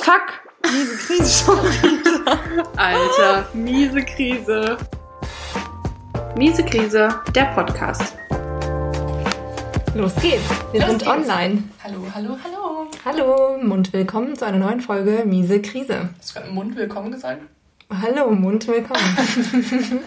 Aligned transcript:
Fuck! 0.00 0.40
Miese 0.64 0.96
Krise 0.96 1.44
schon 1.44 1.58
wieder. 1.58 2.38
Alter, 2.76 3.48
miese 3.54 4.02
Krise. 4.04 4.76
Miese 6.36 6.64
Krise, 6.64 7.08
der 7.34 7.44
Podcast. 7.54 8.16
Los 9.94 10.14
geht's. 10.16 10.42
Wir 10.72 10.80
Los 10.80 10.90
sind 10.90 10.98
geht's. 11.02 11.10
online. 11.12 11.64
Hallo, 11.84 11.98
hallo, 12.12 12.36
hallo. 12.44 12.90
Hallo 13.04 13.54
und 13.72 13.92
willkommen 13.92 14.34
zu 14.36 14.46
einer 14.46 14.58
neuen 14.58 14.80
Folge 14.80 15.22
Miese 15.24 15.62
Krise. 15.62 16.10
Hast 16.18 16.30
du 16.30 16.40
gerade 16.40 16.52
Mund 16.52 16.74
willkommen 16.76 17.12
gesagt? 17.12 17.42
Hallo 18.02 18.24
und 18.26 18.40
willkommen. 18.68 19.00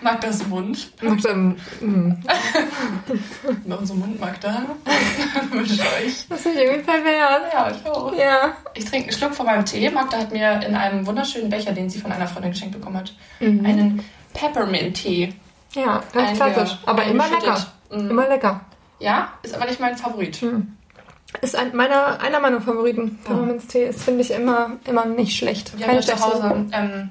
Magdas 0.00 0.46
Mund. 0.46 0.92
Magda, 1.02 1.34
mm, 1.34 2.22
Bei 3.66 3.76
unserem 3.76 4.00
Mund, 4.00 4.20
Magda. 4.20 4.62
Wünsche 5.50 5.80
euch. 5.82 6.26
das 6.28 6.40
ist 6.46 6.56
irgendwie 6.56 6.82
pervers. 6.82 7.42
Ja, 7.52 7.70
ich 7.70 7.86
auch. 7.90 8.14
Ja. 8.16 8.52
Ich 8.74 8.84
trinke 8.84 9.08
einen 9.08 9.16
Schluck 9.18 9.34
von 9.34 9.46
meinem 9.46 9.64
Tee. 9.64 9.90
Magda 9.90 10.18
hat 10.18 10.32
mir 10.32 10.60
in 10.66 10.74
einem 10.74 11.06
wunderschönen 11.06 11.50
Becher, 11.50 11.72
den 11.72 11.90
sie 11.90 11.98
von 11.98 12.12
einer 12.12 12.26
Freundin 12.26 12.52
geschenkt 12.52 12.78
bekommen 12.78 12.96
hat, 12.98 13.14
Mhm. 13.40 13.66
einen 13.66 14.04
Peppermint-Tee. 14.34 15.32
Ja, 15.74 16.02
ganz 16.12 16.38
klassisch. 16.38 16.78
Aber 16.86 17.04
immer 17.04 17.28
lecker. 17.28 17.66
Mhm. 17.90 18.10
Immer 18.10 18.28
lecker. 18.28 18.60
Ja, 19.00 19.32
ist 19.42 19.54
aber 19.54 19.66
nicht 19.66 19.80
mein 19.80 19.96
Favorit. 19.96 20.44
Ist 21.42 21.56
ein, 21.56 21.76
meiner, 21.76 22.20
einer 22.20 22.40
meiner 22.40 22.60
Favoriten. 22.60 23.18
Pfefferminztee 23.22 23.84
ist, 23.88 24.02
finde 24.02 24.22
ich, 24.22 24.30
immer, 24.30 24.70
immer 24.86 25.04
nicht 25.04 25.36
schlecht. 25.36 25.72
Ja 25.78 25.86
zu 25.86 26.02
schlechte- 26.02 26.20
Hause 26.20 26.66
ähm, 26.72 27.10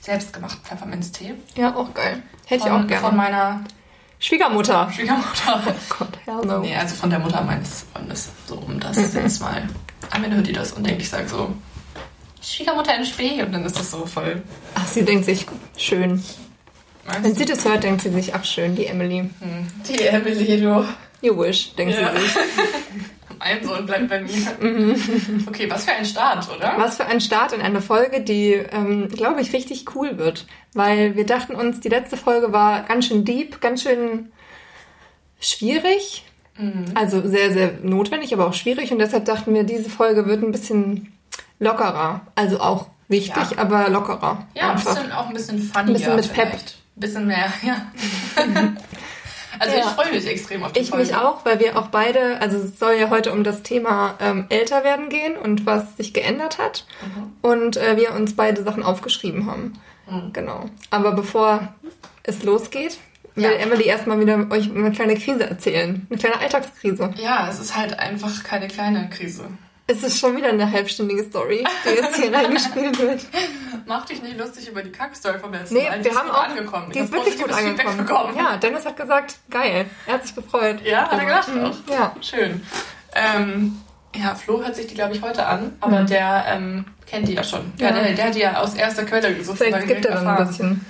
selbstgemachten 0.00 0.62
Pfefferminztee. 0.64 1.34
Ja, 1.56 1.74
auch 1.74 1.92
geil. 1.94 2.22
Hätte 2.46 2.64
ich 2.66 2.70
Von, 2.72 2.84
auch 2.84 2.86
gerne. 2.86 3.06
Von 3.06 3.16
meiner 3.16 3.64
Schwiegermutter. 4.18 4.90
Schwiegermutter. 4.92 5.62
Oh 5.90 5.94
Gott, 5.98 6.18
hell 6.24 6.36
no. 6.46 6.58
Nee, 6.60 6.74
also 6.76 6.94
von 6.94 7.10
der 7.10 7.18
Mutter 7.18 7.42
meines 7.42 7.86
Freundes. 7.92 8.30
So, 8.46 8.56
um 8.56 8.78
das 8.80 8.96
Mhm. 8.96 9.20
jetzt 9.22 9.40
mal. 9.40 9.68
Am 10.10 10.24
Ende 10.24 10.36
hört 10.36 10.46
die 10.46 10.52
das 10.52 10.72
und 10.72 10.84
denkt, 10.86 11.02
ich 11.02 11.08
sage 11.08 11.28
so, 11.28 11.52
Schwiegermutter 12.42 12.96
in 12.96 13.04
Spee. 13.04 13.42
Und 13.42 13.52
dann 13.52 13.64
ist 13.64 13.78
das 13.78 13.90
so 13.90 14.06
voll. 14.06 14.42
Ach, 14.74 14.86
sie 14.86 15.04
denkt 15.04 15.24
sich, 15.26 15.46
schön. 15.76 16.22
Meinst 17.06 17.24
Wenn 17.24 17.34
sie 17.34 17.44
das 17.44 17.64
hört, 17.64 17.82
denkt 17.82 18.02
sie 18.02 18.10
sich, 18.10 18.34
ach 18.34 18.44
schön, 18.44 18.74
die 18.76 18.86
Emily. 18.86 19.18
Hm, 19.40 19.66
Die 19.88 20.00
Emily, 20.02 20.60
du. 20.60 20.84
You 21.22 21.38
wish, 21.38 21.74
denkt 21.74 21.94
Ja. 21.94 22.12
sie 22.14 22.22
sich. 22.22 22.32
Ein 23.40 23.64
Sohn 23.64 23.86
bleibt 23.86 24.08
bei 24.08 24.20
mir. 24.20 24.30
Okay, 25.46 25.68
was 25.70 25.84
für 25.84 25.92
ein 25.92 26.04
Start, 26.04 26.46
oder? 26.54 26.74
Was 26.76 26.96
für 26.96 27.06
ein 27.06 27.20
Start 27.20 27.52
in 27.52 27.60
eine 27.62 27.80
Folge, 27.80 28.20
die, 28.20 28.52
ähm, 28.52 29.08
glaube 29.08 29.40
ich, 29.40 29.52
richtig 29.52 29.94
cool 29.96 30.18
wird. 30.18 30.46
Weil 30.74 31.16
wir 31.16 31.26
dachten 31.26 31.54
uns, 31.54 31.80
die 31.80 31.88
letzte 31.88 32.16
Folge 32.16 32.52
war 32.52 32.82
ganz 32.82 33.06
schön 33.06 33.24
deep, 33.24 33.60
ganz 33.60 33.82
schön 33.82 34.30
schwierig. 35.40 36.24
Also 36.94 37.26
sehr, 37.26 37.52
sehr 37.52 37.72
notwendig, 37.82 38.34
aber 38.34 38.46
auch 38.46 38.52
schwierig. 38.54 38.92
Und 38.92 38.98
deshalb 38.98 39.24
dachten 39.24 39.54
wir, 39.54 39.64
diese 39.64 39.88
Folge 39.88 40.26
wird 40.26 40.42
ein 40.42 40.52
bisschen 40.52 41.10
lockerer. 41.58 42.20
Also 42.34 42.60
auch 42.60 42.88
wichtig, 43.08 43.52
Ja. 43.52 43.58
aber 43.58 43.88
lockerer. 43.88 44.46
Ja, 44.54 44.70
ein 44.72 44.76
bisschen, 44.76 45.10
auch 45.12 45.28
ein 45.28 45.32
bisschen 45.34 45.58
funnier. 45.62 45.86
Ein 45.88 45.92
bisschen 45.94 46.16
mit 46.16 46.32
Pep. 46.34 46.48
vielleicht. 46.50 46.76
Ein 46.96 47.00
bisschen 47.00 47.26
mehr, 47.26 47.52
ja. 47.62 47.86
also 49.60 49.76
Ja. 49.76 49.82
ich 49.84 49.90
freue 49.90 50.12
mich 50.12 50.26
extrem 50.26 50.64
auf 50.64 50.72
die 50.72 50.80
Ich 50.80 50.90
Folge. 50.90 51.04
mich 51.06 51.14
auch, 51.14 51.44
weil 51.44 51.60
wir 51.60 51.78
auch 51.78 51.86
beide, 51.88 52.40
also 52.40 52.56
es 52.58 52.78
soll 52.78 52.94
ja 52.94 53.10
heute 53.10 53.32
um 53.32 53.44
das 53.44 53.62
Thema 53.62 54.14
ähm, 54.20 54.46
älter 54.48 54.82
werden 54.82 55.08
gehen 55.08 55.36
und 55.36 55.66
was 55.66 55.96
sich 55.96 56.12
geändert 56.12 56.58
hat. 56.58 56.84
Und 57.42 57.76
äh, 57.76 57.96
wir 57.96 58.12
uns 58.14 58.34
beide 58.34 58.62
Sachen 58.64 58.82
aufgeschrieben 58.82 59.46
haben. 59.46 59.74
Genau. 60.32 60.64
Aber 60.90 61.12
bevor 61.12 61.68
es 62.24 62.42
losgeht, 62.42 62.98
will 63.36 63.44
Ja. 63.44 63.50
Emily 63.52 63.84
erstmal 63.84 64.18
wieder 64.18 64.44
euch 64.50 64.68
eine 64.68 64.90
kleine 64.90 65.14
Krise 65.14 65.48
erzählen. 65.48 66.04
Eine 66.10 66.18
kleine 66.18 66.40
Alltagskrise. 66.40 67.14
Ja, 67.16 67.48
es 67.48 67.60
ist 67.60 67.76
halt 67.76 67.96
einfach 67.98 68.42
keine 68.42 68.66
kleine 68.66 69.08
Krise. 69.10 69.44
Es 69.90 70.04
ist 70.04 70.20
schon 70.20 70.36
wieder 70.36 70.50
eine 70.50 70.70
halbstündige 70.70 71.24
Story, 71.24 71.64
die 71.84 71.88
jetzt 71.96 72.14
hier 72.16 72.32
reingespielt 72.32 72.96
wird. 72.98 73.22
Mach 73.86 74.06
dich 74.06 74.22
nicht 74.22 74.38
lustig 74.38 74.68
über 74.68 74.82
die 74.82 74.92
Kackstory 74.92 75.40
vom 75.40 75.52
letzten 75.52 75.74
Nee, 75.74 75.88
Mal. 75.88 75.98
Die 75.98 76.04
wir 76.04 76.10
ist 76.12 76.16
haben 76.18 76.28
gut 76.28 76.36
auch, 76.36 76.44
angekommen. 76.48 76.92
Die 76.92 76.98
ist 77.00 77.12
wirklich 77.12 77.38
gut 77.38 77.50
angekommen. 77.52 78.36
Ja, 78.36 78.56
Dennis 78.56 78.86
hat 78.86 78.96
gesagt, 78.96 79.38
geil. 79.50 79.86
Er 80.06 80.14
hat 80.14 80.22
sich 80.24 80.34
gefreut. 80.36 80.78
Ja, 80.84 81.10
hat 81.10 81.18
er 81.18 81.24
gedacht 81.24 81.48
Mhm. 81.54 81.64
auch. 81.64 81.76
Ja. 81.92 82.14
Schön. 82.20 82.62
Ähm, 83.16 83.80
ja, 84.14 84.34
Flo 84.36 84.62
hört 84.62 84.76
sich 84.76 84.86
die, 84.86 84.94
glaube 84.94 85.16
ich, 85.16 85.22
heute 85.22 85.44
an, 85.44 85.72
aber 85.80 86.04
der 86.04 86.44
ähm, 86.46 86.84
kennt 87.06 87.26
die 87.26 87.34
ja 87.34 87.42
schon. 87.42 87.66
Mhm. 87.66 87.72
Ja. 87.78 87.90
der, 87.90 88.12
der 88.14 88.24
hat 88.26 88.34
die 88.36 88.40
ja 88.40 88.60
aus 88.60 88.74
erster 88.74 89.04
Quelle 89.04 89.34
gesucht. 89.34 89.58
Vielleicht 89.58 89.88
gibt 89.88 90.04
er 90.06 90.14
dann 90.14 90.28
ein 90.28 90.46
bisschen. 90.46 90.86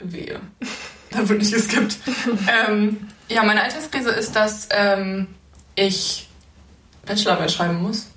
Wehe. 0.00 0.40
Da 1.10 1.28
wird 1.28 1.38
nicht 1.38 1.54
geskippt. 1.54 1.98
ähm, 2.68 3.08
ja, 3.28 3.44
meine 3.44 3.62
Alltagskrise 3.62 4.10
ist, 4.10 4.34
dass 4.34 4.66
ähm, 4.72 5.28
ich 5.76 6.28
Bachelorarbeit 7.06 7.52
schreiben 7.52 7.80
muss. 7.80 8.08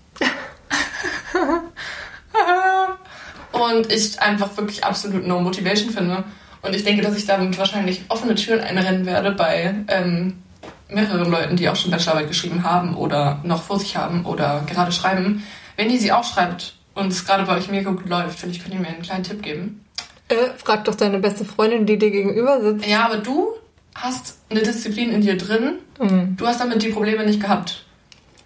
Und 3.52 3.92
ich 3.92 4.22
einfach 4.22 4.56
wirklich 4.58 4.84
absolut 4.84 5.26
no 5.26 5.40
motivation 5.40 5.92
finde. 5.92 6.24
Und 6.62 6.76
ich 6.76 6.84
denke, 6.84 7.02
dass 7.02 7.16
ich 7.16 7.26
damit 7.26 7.58
wahrscheinlich 7.58 8.02
offene 8.10 8.36
Türen 8.36 8.62
einrennen 8.62 9.06
werde 9.06 9.32
bei 9.32 9.74
ähm, 9.88 10.44
mehreren 10.90 11.32
Leuten, 11.32 11.56
die 11.56 11.70
auch 11.70 11.76
schon 11.76 11.92
Bachelorarbeit 11.92 12.28
geschrieben 12.28 12.64
haben 12.64 12.96
oder 12.96 13.40
noch 13.44 13.64
vor 13.64 13.80
sich 13.80 13.96
haben 13.96 14.26
oder 14.26 14.64
gerade 14.68 14.92
schreiben. 14.92 15.44
Wenn 15.76 15.90
ihr 15.90 16.00
sie 16.00 16.12
auch 16.12 16.24
schreibt 16.24 16.76
und 16.94 17.12
es 17.12 17.26
gerade 17.26 17.44
bei 17.44 17.56
euch 17.56 17.70
mega 17.70 17.92
gut 17.92 18.10
läuft, 18.10 18.40
finde 18.40 18.56
ich, 18.56 18.62
könnt 18.62 18.74
ihr 18.74 18.80
mir 18.80 18.88
einen 18.88 19.02
kleinen 19.02 19.24
Tipp 19.24 19.42
geben. 19.42 19.86
Äh, 20.30 20.58
frag 20.58 20.86
doch 20.86 20.96
deine 20.96 21.20
beste 21.20 21.46
Freundin, 21.46 21.86
die 21.86 21.98
dir 21.98 22.12
gegenüber 22.12 22.62
sitzt. 22.62 22.86
Ja, 22.86 23.06
aber 23.06 23.18
du 23.18 23.50
hast 23.96 24.40
eine 24.50 24.62
Disziplin 24.62 25.12
in 25.12 25.22
dir 25.22 25.38
drin. 25.38 25.76
Mhm. 26.00 26.36
Du 26.38 26.46
hast 26.46 26.60
damit 26.60 26.84
die 26.84 26.90
Probleme 26.90 27.26
nicht 27.26 27.42
gehabt. 27.42 27.86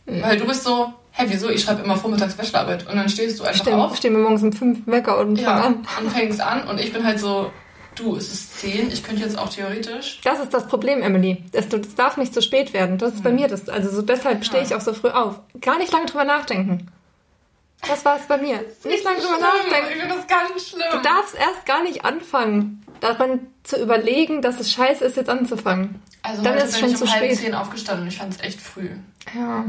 Weil 0.06 0.38
du 0.38 0.46
bist 0.46 0.64
so, 0.64 0.94
hä, 1.22 1.26
wieso? 1.30 1.50
Ich 1.50 1.62
schreibe 1.64 1.84
immer 1.84 1.98
vormittags 1.98 2.36
Bachelorarbeit. 2.36 2.88
Und 2.88 2.96
dann 2.96 3.10
stehst 3.10 3.40
du 3.40 3.44
einfach 3.44 3.62
Stehen, 3.62 3.80
auf 3.80 3.96
stehen 3.96 4.14
wir 4.14 4.20
morgens 4.22 4.44
um 4.44 4.54
fünf 4.54 4.86
Wecker 4.88 5.18
und 5.20 5.38
ja, 5.38 5.62
fangen 5.62 5.86
an. 5.98 6.04
und 6.06 6.12
fängst 6.12 6.42
an. 6.42 6.68
Und 6.68 6.80
ich 6.80 6.92
bin 6.94 7.04
halt 7.06 7.20
so, 7.20 7.52
du, 7.96 8.16
es 8.16 8.32
ist 8.32 8.60
zehn. 8.60 8.92
Ich 8.92 9.04
könnte 9.04 9.22
jetzt 9.22 9.38
auch 9.38 9.50
theoretisch. 9.50 10.20
Das 10.24 10.40
ist 10.40 10.54
das 10.54 10.68
Problem, 10.68 11.02
Emily. 11.02 11.44
Es, 11.52 11.68
darf 11.96 12.18
nicht 12.18 12.34
zu 12.34 12.42
spät 12.42 12.74
werden. 12.74 12.98
Das 12.98 13.14
ist 13.14 13.24
bei 13.24 13.32
mir 13.32 13.48
das. 13.48 13.70
Also 13.70 13.90
so 13.90 14.02
deshalb 14.02 14.46
stehe 14.46 14.64
ich 14.64 14.76
auch 14.76 14.82
so 14.82 14.94
früh 14.94 15.10
auf. 15.10 15.40
Gar 15.60 15.78
nicht 15.78 15.92
lange 15.92 16.06
drüber 16.06 16.24
nachdenken. 16.26 16.88
Das 17.88 18.06
war 18.06 18.18
es 18.18 18.28
bei 18.28 18.38
mir. 18.38 18.64
Nicht 18.86 19.04
lange 19.04 19.20
drüber 19.20 19.38
Ich 19.38 19.42
nachdenken. 19.42 20.00
finde 20.00 20.16
das 20.16 20.28
ganz 20.28 20.68
schlimm. 20.70 20.84
Du 20.92 21.00
darfst 21.02 21.36
erst 21.36 21.66
gar 21.66 21.82
nicht 21.84 22.06
anfangen, 22.06 22.86
daran 23.00 23.48
zu 23.64 23.82
überlegen, 23.82 24.42
dass 24.44 24.60
es 24.60 24.72
scheiße 24.72 25.04
ist, 25.04 25.18
jetzt 25.18 25.30
anzufangen. 25.30 26.02
also 26.22 26.44
dann 26.44 26.56
ist 26.58 26.66
es 26.66 26.72
bin 26.74 26.80
schon 26.82 26.90
ich 26.90 27.02
um 27.02 27.08
zu 27.08 27.12
halb 27.14 27.24
spät. 27.26 27.38
zehn 27.40 27.56
aufgestanden 27.56 28.04
und 28.04 28.10
ich 28.10 28.18
fand 28.20 28.36
es 28.36 28.42
echt 28.44 28.62
früh. 28.62 28.90
Ja. 29.36 29.66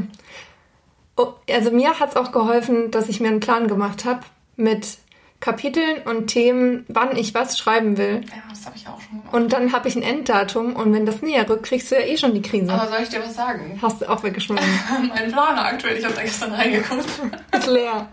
Oh, 1.15 1.33
also 1.49 1.71
mir 1.71 1.99
hat's 1.99 2.15
auch 2.15 2.31
geholfen, 2.31 2.91
dass 2.91 3.09
ich 3.09 3.19
mir 3.19 3.27
einen 3.27 3.39
Plan 3.39 3.67
gemacht 3.67 4.05
habe 4.05 4.21
mit 4.55 4.97
Kapiteln 5.39 6.01
und 6.05 6.27
Themen, 6.27 6.85
wann 6.87 7.17
ich 7.17 7.33
was 7.33 7.57
schreiben 7.57 7.97
will. 7.97 8.21
Ja, 8.29 8.41
das 8.49 8.65
habe 8.65 8.77
ich 8.77 8.87
auch 8.87 8.99
schon 9.01 9.19
gemacht. 9.19 9.33
Und 9.33 9.51
dann 9.51 9.73
habe 9.73 9.89
ich 9.89 9.95
ein 9.97 10.01
Enddatum 10.01 10.73
und 10.75 10.93
wenn 10.93 11.05
das 11.05 11.21
näher 11.21 11.47
rückt, 11.49 11.63
kriegst 11.63 11.91
du 11.91 11.95
ja 11.95 12.01
eh 12.01 12.15
schon 12.15 12.33
die 12.33 12.41
Krise. 12.41 12.71
Aber 12.71 12.87
soll 12.87 12.99
ich 13.03 13.09
dir 13.09 13.19
was 13.19 13.35
sagen? 13.35 13.77
Hast 13.81 14.01
du 14.01 14.09
auch 14.09 14.23
weggeschmissen. 14.23 14.65
mein 15.13 15.31
Planer 15.31 15.65
aktuell, 15.65 15.97
ich 15.97 16.05
habe 16.05 16.15
da 16.15 16.21
gestern 16.21 16.53
reingeguckt. 16.53 17.05
Ist 17.51 17.67
leer. 17.67 18.07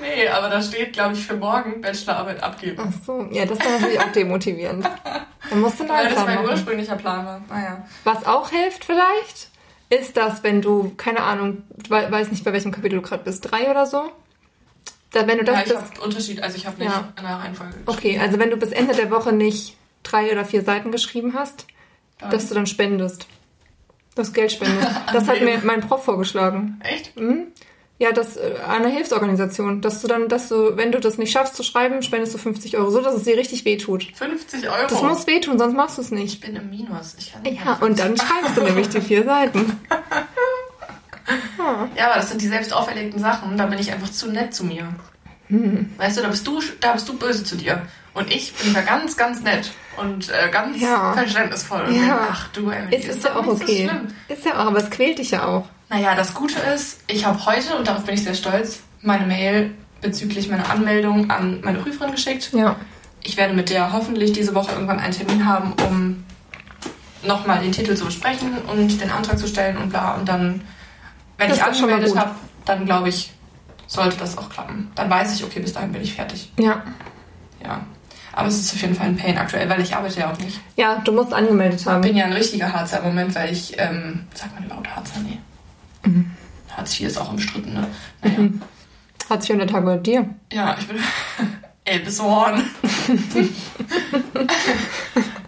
nee, 0.00 0.28
aber 0.28 0.48
da 0.50 0.60
steht, 0.60 0.94
glaube 0.94 1.14
ich, 1.14 1.24
für 1.24 1.36
morgen 1.36 1.80
Bachelorarbeit 1.80 2.42
abgeben. 2.42 2.82
Ach 2.84 3.06
so, 3.06 3.28
ja, 3.30 3.44
das 3.46 3.56
ist 3.56 3.64
dann 3.64 3.72
natürlich 3.74 4.00
auch 4.00 4.12
demotivierend. 4.12 4.84
Dann 5.50 5.60
musst 5.60 5.78
du 5.78 5.84
einen 5.84 5.92
Weil 5.92 6.04
neuen 6.06 6.14
das 6.14 6.24
Plan 6.24 6.26
mein 6.26 6.44
machen. 6.44 6.54
ursprünglicher 6.56 6.96
Plan 6.96 7.26
war. 7.26 7.40
Naja. 7.50 7.84
Was 8.02 8.26
auch 8.26 8.50
hilft 8.50 8.84
vielleicht, 8.84 9.50
ist 9.90 10.16
das, 10.16 10.42
wenn 10.42 10.62
du, 10.62 10.92
keine 10.96 11.20
Ahnung, 11.22 11.62
we 11.88 12.10
weiß 12.10 12.30
nicht, 12.30 12.44
bei 12.44 12.52
welchem 12.52 12.72
Kapitel 12.72 12.96
du 12.96 13.02
gerade 13.02 13.24
bist, 13.24 13.50
drei 13.50 13.70
oder 13.70 13.86
so. 13.86 14.10
Da, 15.12 15.26
wenn 15.26 15.38
du 15.38 15.44
das 15.44 15.56
Ja, 15.56 15.62
ich 15.66 15.76
habe 15.76 16.00
Unterschied, 16.02 16.42
also 16.42 16.56
ich 16.56 16.66
habe 16.66 16.78
nicht 16.78 16.90
Ja. 16.90 17.12
in 17.16 17.22
der 17.24 17.36
Reihenfolge 17.36 17.74
okay, 17.86 18.18
also 18.18 18.38
wenn 18.38 18.50
du 18.50 18.56
bis 18.56 18.70
Ende 18.72 18.94
der 18.94 19.10
Woche 19.10 19.32
nicht 19.32 19.76
drei 20.02 20.32
oder 20.32 20.44
vier 20.44 20.62
Seiten 20.62 20.90
geschrieben 20.90 21.34
hast, 21.34 21.66
Dann- 22.18 22.30
dass 22.30 22.48
du 22.48 22.54
dann 22.54 22.66
spendest. 22.66 23.26
Das 24.16 24.32
Geld 24.32 24.52
spendest. 24.52 24.88
Das 25.12 25.28
hat 25.28 25.40
mir 25.40 25.58
mein 25.64 25.80
Prof 25.80 26.04
vorgeschlagen. 26.04 26.80
Echt? 26.82 27.16
Mhm. 27.18 27.48
Ja, 28.04 28.12
das 28.12 28.36
äh, 28.36 28.56
eine 28.68 28.88
Hilfsorganisation, 28.88 29.80
dass 29.80 30.02
du 30.02 30.08
dann, 30.08 30.28
dass 30.28 30.50
du, 30.50 30.76
wenn 30.76 30.92
du 30.92 31.00
das 31.00 31.16
nicht 31.16 31.32
schaffst 31.32 31.54
zu 31.56 31.62
schreiben, 31.62 32.02
spendest 32.02 32.34
du 32.34 32.38
50 32.38 32.76
Euro, 32.76 32.90
so 32.90 33.00
dass 33.00 33.14
es 33.14 33.22
dir 33.22 33.38
richtig 33.38 33.64
wehtut. 33.64 34.08
50 34.14 34.68
Euro. 34.68 34.76
Das 34.90 35.02
muss 35.02 35.26
wehtun, 35.26 35.58
sonst 35.58 35.74
machst 35.74 35.96
du 35.96 36.02
es 36.02 36.08
ich 36.08 36.12
nicht. 36.12 36.40
bin 36.42 36.54
im 36.56 36.68
Minus. 36.68 37.16
Ich 37.18 37.32
kann 37.32 37.40
nicht 37.42 37.64
Ja, 37.64 37.78
und 37.80 37.98
dann 37.98 38.14
schreibst 38.14 38.56
du 38.58 38.60
nämlich 38.62 38.90
die 38.90 39.00
vier 39.00 39.24
Seiten. 39.24 39.80
Ja, 41.96 42.06
aber 42.10 42.16
das 42.16 42.28
sind 42.28 42.42
die 42.42 42.48
selbst 42.48 42.72
auferlegten 42.74 43.18
Sachen. 43.18 43.56
Da 43.56 43.64
bin 43.66 43.78
ich 43.78 43.90
einfach 43.90 44.10
zu 44.10 44.30
nett 44.30 44.52
zu 44.54 44.64
mir. 44.64 44.86
Hm. 45.48 45.90
Weißt 45.96 46.18
du, 46.18 46.22
da 46.22 46.28
bist 46.28 46.46
du, 46.46 46.60
da 46.80 46.92
bist 46.92 47.08
du 47.08 47.16
böse 47.16 47.44
zu 47.44 47.56
dir. 47.56 47.80
Und 48.12 48.30
ich 48.30 48.52
bin 48.54 48.74
da 48.74 48.82
ganz, 48.82 49.16
ganz 49.16 49.40
nett 49.40 49.72
und 49.96 50.28
äh, 50.28 50.50
ganz 50.50 50.78
Ja. 50.80 51.14
verständnisvoll. 51.14 51.80
Und 51.86 51.94
Ja. 51.94 52.00
denke, 52.00 52.18
ach 52.30 52.48
du, 52.48 52.68
Emily, 52.68 52.96
Es 52.96 53.06
ist 53.06 53.24
doch 53.24 53.30
ja 53.34 53.40
auch 53.40 53.44
so 53.46 53.52
okay. 53.52 53.88
schlimm. 53.88 54.08
Ist 54.28 54.44
ja 54.44 54.52
auch, 54.54 54.66
aber 54.66 54.78
es 54.78 54.90
quält 54.90 55.18
dich 55.18 55.30
ja 55.30 55.46
auch. 55.46 55.64
Naja, 55.94 56.16
das 56.16 56.34
Gute 56.34 56.58
ist, 56.74 56.98
ich 57.06 57.24
habe 57.24 57.46
heute, 57.46 57.76
und 57.76 57.86
darauf 57.86 58.02
bin 58.02 58.16
ich 58.16 58.24
sehr 58.24 58.34
stolz, 58.34 58.80
meine 59.00 59.26
Mail 59.26 59.70
bezüglich 60.00 60.48
meiner 60.48 60.68
Anmeldung 60.68 61.30
an 61.30 61.60
meine 61.62 61.78
Prüferin 61.78 62.10
geschickt. 62.10 62.50
Ja. 62.52 62.74
ich 63.22 63.36
werde 63.36 63.54
mit 63.54 63.70
der 63.70 63.92
hoffentlich 63.92 64.32
diese 64.32 64.56
Woche 64.56 64.72
irgendwann 64.72 64.98
einen 64.98 65.12
Termin 65.12 65.46
haben, 65.46 65.72
um 65.88 66.24
nochmal 67.22 67.60
den 67.60 67.70
Titel 67.70 67.94
zu 67.94 68.06
besprechen 68.06 68.58
und 68.66 69.00
den 69.00 69.08
Antrag 69.08 69.38
zu 69.38 69.46
stellen 69.46 69.76
und 69.76 69.90
bla. 69.90 70.16
Und 70.16 70.28
dann, 70.28 70.62
wenn 71.38 71.48
Das 71.48 71.58
ich 71.58 71.62
mal 71.62 71.70
angemeldet 71.70 72.18
habe, 72.18 72.34
dann 72.64 72.86
glaube 72.86 73.10
ich, 73.10 73.32
sollte 73.86 74.16
das 74.16 74.36
auch 74.36 74.50
klappen. 74.50 74.90
Dann 74.96 75.08
weiß 75.08 75.32
ich, 75.36 75.44
okay, 75.44 75.60
bis 75.60 75.74
dahin 75.74 75.92
bin 75.92 76.02
ich 76.02 76.12
fertig. 76.12 76.50
Ja. 76.58 76.82
Ja. 77.62 77.82
Aber 78.32 78.48
es 78.48 78.58
ist 78.58 78.74
auf 78.74 78.82
jeden 78.82 78.96
Fall 78.96 79.06
ein 79.06 79.16
Pain 79.16 79.38
aktuell, 79.38 79.68
weil 79.68 79.80
ich 79.80 79.94
arbeite 79.94 80.18
ja 80.18 80.32
auch 80.32 80.38
nicht. 80.38 80.58
Ja, 80.74 80.96
du 81.04 81.12
musst 81.12 81.32
angemeldet 81.32 81.86
haben. 81.86 82.02
Ich 82.02 82.08
bin 82.10 82.16
ja 82.16 82.24
ein 82.24 82.32
richtiger 82.32 82.72
Harzer 82.72 82.98
im 82.98 83.04
Moment, 83.04 83.32
weil 83.36 83.52
ich, 83.52 83.78
ähm, 83.78 84.26
sagt 84.34 84.56
man 84.56 84.64
überhaupt 84.64 84.88
Harzer? 84.96 85.20
Nee. 85.20 85.38
Hartz 86.76 86.98
IV 86.98 87.06
ist 87.08 87.18
auch 87.18 87.30
umstritten, 87.30 87.74
ne? 87.74 87.86
Naja. 88.22 88.38
Mhm. 88.38 88.60
Hat 89.30 89.42
sich 89.42 89.56
der 89.56 89.66
Tag 89.66 89.84
bei 89.84 89.96
dir? 89.96 90.28
Ja, 90.52 90.76
ich 90.78 90.86
bin. 90.86 90.98
Elvis 91.84 92.20
Horn. 92.20 92.62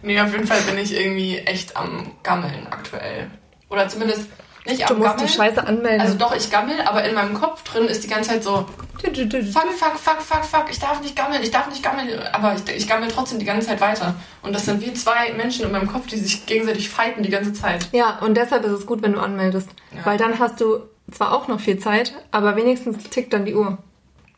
nee, 0.02 0.20
auf 0.20 0.32
jeden 0.32 0.46
Fall 0.46 0.60
bin 0.62 0.78
ich 0.78 0.94
irgendwie 0.94 1.38
echt 1.38 1.76
am 1.76 2.12
Gammeln 2.22 2.66
aktuell. 2.66 3.30
Oder 3.70 3.88
zumindest 3.88 4.28
nicht 4.66 4.88
Du 4.88 4.94
musst 4.94 5.08
Gammeln. 5.10 5.26
die 5.26 5.32
Scheiße 5.32 5.66
anmelden. 5.66 6.00
also 6.00 6.14
doch, 6.18 6.34
ich 6.34 6.50
gammel, 6.50 6.80
aber 6.82 7.04
in 7.04 7.14
meinem 7.14 7.34
Kopf 7.34 7.62
drin 7.64 7.84
ist 7.86 8.04
die 8.04 8.08
ganze 8.08 8.30
Zeit 8.30 8.44
so, 8.44 8.66
fuck, 9.02 9.72
fuck, 9.72 9.96
fuck, 9.98 10.20
fuck, 10.22 10.44
fuck, 10.44 10.64
ich 10.70 10.78
darf 10.78 11.00
nicht 11.00 11.14
gammeln, 11.16 11.42
ich 11.42 11.50
darf 11.50 11.68
nicht 11.68 11.82
gammeln, 11.82 12.08
aber 12.32 12.54
ich, 12.54 12.76
ich 12.76 12.88
gammel 12.88 13.08
trotzdem 13.08 13.38
die 13.38 13.44
ganze 13.44 13.68
Zeit 13.68 13.80
weiter. 13.80 14.14
Und 14.42 14.52
das 14.54 14.64
sind 14.64 14.80
wie 14.84 14.92
zwei 14.94 15.32
Menschen 15.32 15.64
in 15.64 15.72
meinem 15.72 15.90
Kopf, 15.90 16.06
die 16.06 16.16
sich 16.18 16.46
gegenseitig 16.46 16.88
fighten 16.88 17.22
die 17.22 17.30
ganze 17.30 17.52
Zeit. 17.52 17.88
Ja, 17.92 18.18
und 18.20 18.36
deshalb 18.36 18.64
ist 18.64 18.72
es 18.72 18.86
gut, 18.86 19.02
wenn 19.02 19.12
du 19.12 19.20
anmeldest. 19.20 19.68
Ja. 19.92 20.04
Weil 20.04 20.18
dann 20.18 20.38
hast 20.38 20.60
du 20.60 20.80
zwar 21.12 21.32
auch 21.32 21.48
noch 21.48 21.60
viel 21.60 21.78
Zeit, 21.78 22.12
aber 22.32 22.56
wenigstens 22.56 23.04
tickt 23.10 23.32
dann 23.32 23.44
die 23.44 23.54
Uhr. 23.54 23.78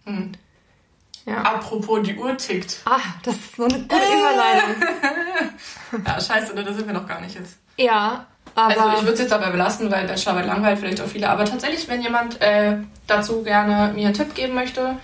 Hm. 0.04 0.32
Ja. 1.24 1.42
Apropos, 1.42 2.00
die 2.02 2.14
Uhr 2.16 2.36
tickt. 2.38 2.78
Ah, 2.86 2.98
das 3.22 3.34
ist 3.36 3.56
so 3.56 3.64
eine 3.64 3.74
gute 3.74 3.96
Überleitung. 3.96 4.82
Ja, 6.06 6.20
scheiße, 6.20 6.54
ne, 6.54 6.64
da 6.64 6.72
sind 6.72 6.86
wir 6.86 6.92
noch 6.92 7.06
gar 7.06 7.20
nicht 7.20 7.34
jetzt. 7.34 7.56
Ja, 7.78 8.26
aber 8.58 8.82
Also 8.82 8.96
ich 8.96 9.02
würde 9.02 9.12
es 9.14 9.20
jetzt 9.20 9.32
dabei 9.32 9.50
belassen, 9.50 9.90
weil 9.90 10.06
Bachelorarbeit 10.06 10.46
langweilt 10.46 10.78
vielleicht 10.78 11.00
auch 11.00 11.06
viele. 11.06 11.28
Aber 11.28 11.44
tatsächlich, 11.44 11.88
wenn 11.88 12.02
jemand 12.02 12.40
äh, 12.40 12.78
dazu 13.06 13.42
gerne 13.42 13.92
mir 13.94 14.06
einen 14.06 14.14
Tipp 14.14 14.34
geben 14.34 14.54
möchte, 14.54 14.96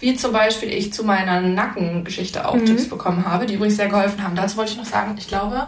wie 0.00 0.14
zum 0.14 0.32
Beispiel 0.32 0.72
ich 0.72 0.92
zu 0.92 1.04
meiner 1.04 1.40
Nackengeschichte 1.40 2.46
auch 2.48 2.56
Tipps 2.56 2.88
bekommen 2.88 3.26
habe, 3.26 3.46
die 3.46 3.54
übrigens 3.54 3.76
sehr 3.76 3.88
geholfen 3.88 4.22
haben. 4.22 4.34
Dazu 4.34 4.56
wollte 4.56 4.72
ich 4.72 4.78
noch 4.78 4.86
sagen, 4.86 5.14
ich 5.18 5.28
glaube, 5.28 5.66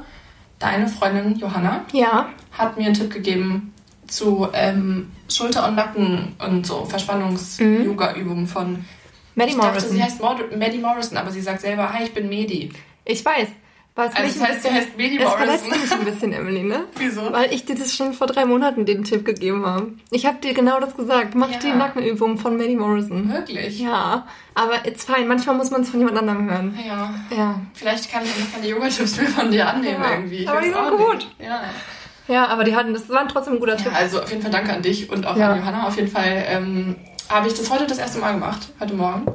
deine 0.59 0.89
Freundin 0.89 1.37
Johanna 1.37 1.85
ja, 1.93 2.29
hat 2.53 2.79
mir 2.79 2.87
einen 2.87 2.95
Tipp 2.95 3.13
gegeben 3.13 3.75
zu 4.07 4.49
ähm, 4.53 5.11
Schulter 5.29 5.69
und 5.69 5.75
Nacken 5.75 6.35
und 6.39 6.67
so 6.67 6.85
Verspannungs-Yoga-Übungen 6.85 8.47
von. 8.47 8.85
Maddie 9.35 9.51
ich 9.51 9.57
dachte, 9.57 9.71
Morrison. 9.71 9.91
sie 9.91 10.03
heißt 10.03 10.21
Maddie 10.21 10.79
Morrison, 10.79 11.19
aber 11.19 11.31
sie 11.31 11.41
sagt 11.41 11.61
selber, 11.63 11.93
hi, 11.93 12.05
ich 12.05 12.15
bin 12.15 12.29
Medi. 12.29 12.71
Ich 13.05 13.25
weiß. 13.25 13.49
Was 13.95 14.15
Also 14.17 14.39
das 14.39 14.49
heißt, 14.49 14.63
bisschen, 14.63 14.75
heißt 14.75 14.89
Maddie 14.97 15.19
es 15.19 15.31
verletzt 15.33 15.65
Morrison. 15.67 15.81
mich 15.83 15.93
ein 15.93 16.05
bisschen, 16.07 16.33
Emily, 16.33 16.63
ne? 16.63 16.85
Wieso? 16.97 17.31
Weil 17.31 17.53
ich 17.53 17.67
dir 17.67 17.75
das 17.75 17.95
schon 17.95 18.15
vor 18.15 18.27
drei 18.27 18.47
Monaten 18.47 18.87
den 18.87 19.05
Tipp 19.05 19.23
gegeben 19.27 19.67
habe. 19.67 19.89
Ich 20.11 20.25
habe 20.25 20.39
dir 20.39 20.55
genau 20.55 20.81
das 20.81 20.97
gesagt. 20.97 21.35
Mach 21.35 21.51
Ja. 21.51 21.59
die 21.59 21.73
Nackenübung 21.73 22.39
von 22.39 22.57
Maddie 22.57 22.77
Morrison. 22.77 23.31
Wirklich? 23.31 23.81
Ja, 23.81 24.27
aber 24.55 24.87
it's 24.87 25.05
fine. 25.05 25.27
Manchmal 25.27 25.57
muss 25.57 25.71
man 25.71 25.83
es 25.83 25.91
von 25.91 26.01
jemand 26.01 26.17
anderem 26.17 26.51
hören. 26.51 26.79
Ja. 26.87 27.15
Ja. 27.37 27.61
Vielleicht 27.75 28.11
kann 28.11 28.23
ich 28.25 28.53
keine 28.55 28.67
Yoga-Tipps 28.67 29.19
mehr 29.19 29.29
von 29.29 29.51
dir 29.51 29.69
annehmen 29.69 30.03
Ja, 30.03 30.11
irgendwie. 30.13 30.37
Ich 30.37 30.49
aber 30.49 30.61
die 30.63 30.71
sind 30.71 30.91
gut. 30.97 31.15
nicht. 31.17 31.37
Ja. 31.41 31.61
Ja, 32.29 32.47
aber 32.47 32.65
die 32.65 32.75
hatten, 32.75 32.95
das 32.95 33.11
war 33.11 33.29
trotzdem 33.29 33.55
ein 33.55 33.61
guter 33.61 33.77
ja, 33.77 33.83
Tipp. 33.83 33.93
also 33.95 34.23
auf 34.23 34.31
jeden 34.31 34.41
Fall 34.41 34.51
danke 34.53 34.73
an 34.73 34.81
dich 34.81 35.11
und 35.11 35.27
auch 35.27 35.37
an 35.37 35.59
Johanna. 35.59 35.87
Auf 35.87 35.97
jeden 35.97 36.09
Fall 36.09 36.45
ähm, 36.49 36.97
habe 37.29 37.49
ich 37.49 37.53
das 37.55 37.69
heute 37.69 37.87
das 37.87 37.99
erste 37.99 38.21
Mal 38.21 38.33
gemacht, 38.33 38.69
heute 38.81 38.95
Morgen. 38.95 39.27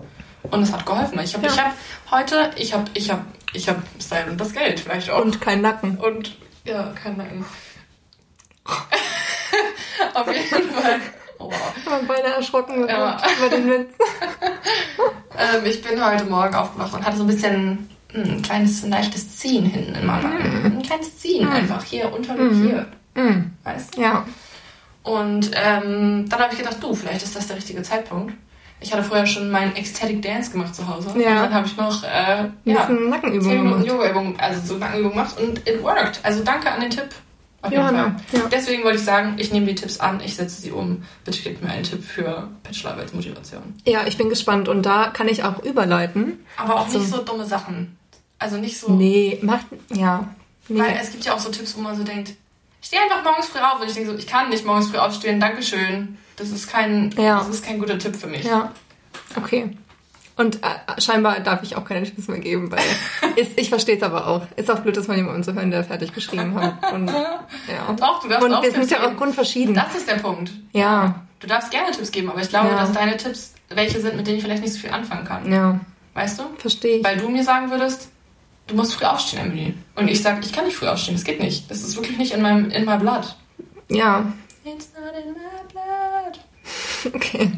Und 0.52 0.62
es 0.64 0.72
hat 0.72 0.86
geholfen. 0.86 1.20
Ich 1.20 1.34
habe 1.36 1.46
Ja. 1.48 1.52
ich 1.54 1.60
hab 1.60 1.74
heute, 2.12 2.52
ich 2.56 2.74
habe, 2.74 2.86
ich 2.94 3.10
habe, 3.12 3.22
ich 3.54 3.68
habe 3.70 3.82
Style 4.02 4.32
und 4.32 4.40
das 4.40 4.54
Geld 4.54 4.80
vielleicht 4.80 5.10
auch. 5.10 5.22
Und 5.22 5.42
kein 5.42 5.62
Nacken. 5.62 5.98
Und 5.98 6.38
ja, 6.66 6.94
kein 7.02 7.18
Nacken. 7.18 7.46
auf 10.14 10.28
jeden 10.28 10.70
Fall. 10.72 11.00
Oh, 11.40 11.46
wow. 11.52 11.74
Ich 11.78 11.86
war 11.90 12.00
beinahe 12.04 12.36
erschrocken 12.36 12.88
Ja. 12.88 13.18
über 13.38 13.50
den 13.56 13.70
Witz. 13.70 13.94
ähm, 15.38 15.66
ich 15.66 15.82
bin 15.84 16.04
heute 16.04 16.26
Morgen 16.26 16.56
aufgewacht 16.56 16.94
und 16.94 17.06
hatte 17.06 17.18
so 17.18 17.24
ein 17.24 17.28
bisschen 17.28 17.90
hm, 18.12 18.24
ein 18.24 18.42
kleines, 18.42 18.84
ein 18.84 18.90
leichtes 18.90 19.38
Ziehen 19.38 19.66
hinten 19.66 19.96
in 19.96 20.06
meinem 20.06 20.24
Nacken. 20.34 20.66
Ein 20.78 20.82
kleines 20.82 21.18
Ziehen 21.20 21.48
einfach 21.48 21.84
hier 21.84 22.12
unter 22.14 22.34
dem 22.36 22.64
hier. 22.64 22.88
Mm, 23.16 23.52
Weißt 23.64 23.96
du? 23.98 24.02
ja. 24.02 24.26
Und 25.04 25.52
ähm, 25.54 26.26
dann 26.28 26.40
habe 26.40 26.52
ich 26.54 26.60
gedacht, 26.60 26.78
du, 26.82 26.94
vielleicht 26.94 27.24
ist 27.24 27.36
das 27.36 27.48
der 27.48 27.56
richtige 27.58 27.82
Zeitpunkt. 27.82 28.34
Ich 28.80 28.94
hatte 28.94 29.04
vorher 29.04 29.26
schon 29.26 29.50
meinen 29.50 29.76
Ecstatic 29.76 30.22
Dance 30.22 30.52
gemacht 30.52 30.76
zu 30.76 30.88
Hause. 30.88 31.10
Ja. 31.20 31.30
Und 31.30 31.36
dann 31.48 31.54
habe 31.56 31.68
ich 31.68 31.76
noch 31.78 32.04
äh, 32.04 32.08
ja, 32.08 32.50
bisschen 32.66 32.98
10 32.98 33.10
Nackenübungen 33.10 33.64
gemacht. 33.64 33.86
Yoga-Übung, 33.86 34.40
also 34.40 34.62
so 34.74 34.78
Nackenübung 34.78 35.12
gemacht 35.12 35.36
und 35.40 35.68
it 35.68 35.82
worked. 35.82 36.20
Also 36.24 36.44
danke 36.44 36.72
an 36.72 36.82
den 36.82 36.92
Tipp. 36.92 37.10
Auf 37.64 37.72
jeden 37.72 37.82
Johanna, 37.82 38.16
Fall. 38.30 38.40
ja. 38.40 38.46
Deswegen 38.52 38.84
wollte 38.84 39.00
ich 39.00 39.04
sagen, 39.04 39.34
ich 39.40 39.52
nehme 39.52 39.66
die 39.66 39.74
Tipps 39.74 40.00
an, 40.00 40.22
ich 40.24 40.36
setze 40.36 40.62
sie 40.62 40.72
um. 40.72 41.04
Bitte 41.26 41.42
gebt 41.42 41.64
mir 41.64 41.72
einen 41.72 41.82
Tipp 41.84 42.04
für 42.04 42.50
Bachelorarbeitsmotivation. 42.64 43.64
Ja, 43.86 44.06
ich 44.06 44.16
bin 44.18 44.30
gespannt. 44.30 44.68
Und 44.70 44.84
da 44.86 45.08
kann 45.08 45.28
ich 45.28 45.44
auch 45.44 45.64
überleiten. 45.64 46.46
Aber 46.58 46.76
auch 46.76 46.88
So. 46.88 47.00
nicht 47.00 47.10
so 47.10 47.18
dumme 47.24 47.46
Sachen. 47.46 47.98
Also 48.38 48.58
nicht 48.58 48.80
so. 48.80 48.92
Nee, 48.92 49.40
macht, 49.42 49.66
ja. 49.92 50.28
Nee. 50.68 50.80
Weil 50.82 51.00
es 51.02 51.12
gibt 51.12 51.26
ja 51.26 51.34
auch 51.34 51.40
so 51.40 51.50
Tipps, 51.50 51.76
wo 51.76 51.82
man 51.82 51.96
so 51.98 52.04
denkt, 52.04 52.34
steh 52.82 52.98
einfach 52.98 53.24
morgens 53.24 53.48
früh 53.48 53.60
auf. 53.60 53.82
Und 53.82 53.88
ich 53.88 53.94
denke 53.96 54.12
so, 54.12 54.16
ich 54.18 54.28
kann 54.28 54.50
nicht 54.50 54.64
morgens 54.66 54.90
früh 54.90 54.98
aufstehen, 54.98 55.40
Dankeschön. 55.40 56.20
Das 56.38 56.50
ist 56.50 56.70
kein, 56.70 57.12
Ja. 57.18 57.40
das 57.40 57.50
ist 57.50 57.66
kein 57.66 57.80
guter 57.80 57.98
Tipp 58.00 58.16
für 58.16 58.28
mich. 58.28 58.44
Ja, 58.46 58.72
okay. 59.36 59.76
Und 60.36 60.58
äh, 60.64 61.02
scheinbar 61.02 61.40
darf 61.40 61.64
ich 61.64 61.76
auch 61.76 61.84
keine 61.84 62.04
Tipps 62.04 62.28
mehr 62.28 62.40
geben, 62.40 62.72
weil 62.72 62.84
ist, 63.36 63.58
ich 63.60 63.70
verstehe 63.70 63.98
es 63.98 64.04
aber 64.04 64.28
auch. 64.28 64.44
Ist 64.56 64.70
auch 64.70 64.80
blöd, 64.80 64.96
das 64.96 65.08
von 65.08 65.16
jemandem 65.16 65.42
zu 65.44 65.54
hören, 65.54 65.72
der 65.72 65.84
fertig 65.84 66.14
geschrieben 66.14 66.54
hat. 66.54 66.94
Und, 66.94 67.08
ja. 67.12 67.46
Doch, 68.00 68.22
du 68.22 68.30
darfst 68.30 68.46
Und 68.46 68.54
auch 68.54 68.62
wir 68.62 68.72
sind 68.72 68.88
Tipps 68.88 68.92
ja 69.02 69.08
auch 69.08 69.16
grundverschieden. 69.18 69.74
Das 69.74 69.96
ist 69.96 70.08
der 70.08 70.16
Punkt. 70.16 70.52
Ja, 70.74 71.22
Du 71.40 71.46
darfst 71.46 71.70
gerne 71.70 71.92
Tipps 71.92 72.12
geben, 72.12 72.32
aber 72.32 72.42
ich 72.42 72.50
glaube, 72.50 72.70
Ja. 72.70 72.76
dass 72.78 72.92
deine 72.94 73.16
Tipps 73.16 73.54
welche 73.70 74.00
sind, 74.02 74.16
mit 74.16 74.26
denen 74.26 74.38
ich 74.38 74.44
vielleicht 74.44 74.64
nicht 74.64 74.74
so 74.74 74.80
viel 74.80 74.90
anfangen 74.92 75.24
kann. 75.26 75.52
ja, 75.52 75.80
Weißt 76.16 76.40
du? 76.40 76.44
verstehe 76.58 76.98
ich. 76.98 77.04
Weil 77.04 77.18
du 77.18 77.30
mir 77.30 77.44
sagen 77.44 77.70
würdest, 77.70 78.10
du 78.66 78.76
musst 78.76 78.96
früh 78.96 79.06
aufstehen, 79.06 79.46
Emily. 79.46 79.76
Und 79.96 80.08
ich 80.08 80.22
sag, 80.24 80.44
ich 80.44 80.52
kann 80.52 80.66
nicht 80.66 80.76
früh 80.78 80.88
aufstehen, 80.88 81.14
das 81.16 81.24
geht 81.24 81.40
nicht. 81.40 81.70
Das 81.70 81.82
ist 81.82 81.96
wirklich 81.96 82.18
nicht 82.18 82.34
in 82.34 82.42
meinem 82.42 82.72
in 82.72 82.86
my 82.86 82.98
blood. 82.98 83.36
Ja, 83.90 84.26
It's 84.64 84.90
not 84.96 85.14
in 85.24 85.32
my 85.34 85.38
blood. 85.72 85.84
okay. 87.14 87.52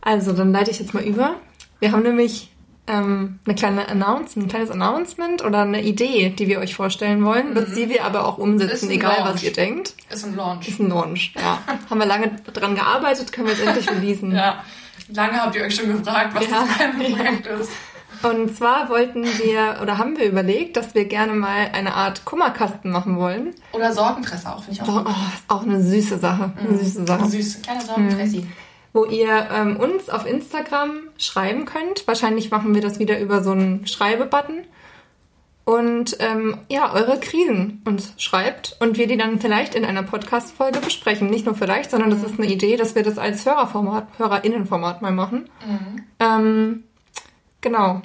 Also, 0.00 0.32
dann 0.32 0.52
leite 0.52 0.70
ich 0.70 0.78
jetzt 0.78 0.94
mal 0.94 1.02
über. 1.02 1.34
Wir 1.80 1.92
haben 1.92 2.02
nämlich 2.02 2.52
ähm, 2.86 3.38
eine 3.44 3.54
kleine 3.56 3.88
Announce, 3.88 4.38
ein 4.38 4.46
kleines 4.48 4.70
Announcement 4.70 5.44
oder 5.44 5.62
eine 5.62 5.82
Idee, 5.82 6.30
die 6.30 6.46
wir 6.46 6.60
euch 6.60 6.74
vorstellen 6.76 7.24
wollen, 7.24 7.50
Mhm. 7.54 7.74
die 7.74 7.88
wir 7.88 8.04
aber 8.04 8.24
auch 8.26 8.38
umsetzen, 8.38 8.90
egal 8.90 9.16
Launch. 9.18 9.34
was 9.34 9.42
ihr 9.42 9.52
denkt. 9.52 9.94
Ist 10.10 10.24
ein 10.24 10.36
Launch. 10.36 10.68
Ist 10.68 10.78
ein 10.80 10.88
Launch, 10.88 11.34
ja. 11.34 11.58
haben 11.90 11.98
wir 11.98 12.06
lange 12.06 12.30
dran 12.52 12.74
gearbeitet, 12.76 13.32
können 13.32 13.48
wir 13.48 13.54
jetzt 13.54 13.66
endlich 13.66 13.90
releasen. 13.90 14.32
Ja. 14.34 14.62
Lange 15.08 15.40
habt 15.42 15.54
ihr 15.56 15.62
euch 15.64 15.74
schon 15.74 15.88
gefragt, 15.88 16.34
was 16.34 16.48
Ja. 16.48 16.60
das 16.60 16.70
für 16.76 16.82
ein 16.84 16.98
Projekt 16.98 17.46
ist. 17.46 17.70
Und 18.22 18.56
zwar 18.56 18.88
wollten 18.88 19.24
wir 19.24 19.78
oder 19.82 19.98
haben 19.98 20.16
wir 20.16 20.24
überlegt, 20.26 20.76
dass 20.76 20.94
wir 20.94 21.04
gerne 21.04 21.34
mal 21.34 21.70
eine 21.74 21.92
Art 21.94 22.24
Kummerkasten 22.24 22.90
machen 22.90 23.18
wollen. 23.18 23.52
Oder 23.72 23.92
Sorgenfresser 23.92 24.56
auch, 24.56 24.62
finde 24.64 24.80
ich 24.80 24.88
Oh, 24.88 24.92
auch. 24.92 25.04
oh, 25.04 25.34
ist 25.34 25.44
auch 25.48 25.62
eine 25.64 25.82
süße 25.82 26.18
Sache. 26.18 26.52
Eine 26.56 26.78
süße 26.78 27.00
gut. 27.00 27.08
Sache. 27.08 27.26
Süß. 27.28 27.62
Kleiner 27.62 27.80
Sorgenfressi. 27.82 28.46
Wo 28.96 29.04
ihr 29.04 29.48
ähm, 29.52 29.76
uns 29.76 30.08
auf 30.08 30.24
Instagram 30.24 31.10
schreiben 31.18 31.66
könnt. 31.66 32.08
Wahrscheinlich 32.08 32.50
machen 32.50 32.74
wir 32.74 32.80
das 32.80 32.98
wieder 32.98 33.20
über 33.20 33.42
so 33.42 33.50
einen 33.50 33.86
Schreibe-Button. 33.86 34.64
Und 35.66 36.16
ähm, 36.20 36.56
ja, 36.70 36.94
eure 36.94 37.20
Krisen 37.20 37.82
uns 37.84 38.14
schreibt 38.16 38.74
und 38.80 38.96
wir 38.96 39.06
die 39.06 39.18
dann 39.18 39.38
vielleicht 39.38 39.74
in 39.74 39.84
einer 39.84 40.02
Podcast-Folge 40.02 40.78
besprechen. 40.78 41.28
Nicht 41.28 41.44
nur 41.44 41.54
vielleicht, 41.54 41.90
sondern 41.90 42.08
das 42.08 42.22
ist 42.22 42.38
eine 42.40 42.50
Idee, 42.50 42.76
dass 42.76 42.94
wir 42.94 43.02
das 43.02 43.18
als 43.18 43.44
Hörerformat, 43.44 44.06
HörerInnenformat 44.16 45.02
mal 45.02 45.12
machen. 45.12 45.50
Ähm, 46.18 46.84
genau. 47.60 48.00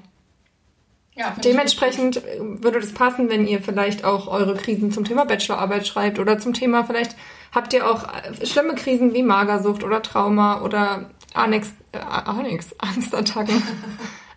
Ja, 1.15 1.35
Dementsprechend 1.41 2.17
äh, 2.17 2.39
würde 2.41 2.81
das 2.81 2.93
passen, 2.93 3.29
wenn 3.29 3.47
ihr 3.47 3.61
vielleicht 3.61 4.03
auch 4.03 4.27
eure 4.27 4.55
Krisen 4.55 4.91
zum 4.91 5.05
Thema 5.05 5.23
Bachelorarbeit 5.23 5.87
schreibt 5.87 6.19
oder 6.19 6.37
zum 6.37 6.53
Thema 6.53 6.83
vielleicht 6.83 7.15
habt 7.53 7.73
ihr 7.73 7.89
auch 7.89 8.03
äh, 8.05 8.45
schlimme 8.45 8.75
Krisen 8.75 9.13
wie 9.13 9.23
Magersucht 9.23 9.83
oder 9.83 10.01
Trauma 10.01 10.61
oder 10.61 11.09
Annex, 11.33 11.69
äh, 11.91 11.97
Annex, 11.99 12.73
Angstattacken. 12.77 13.61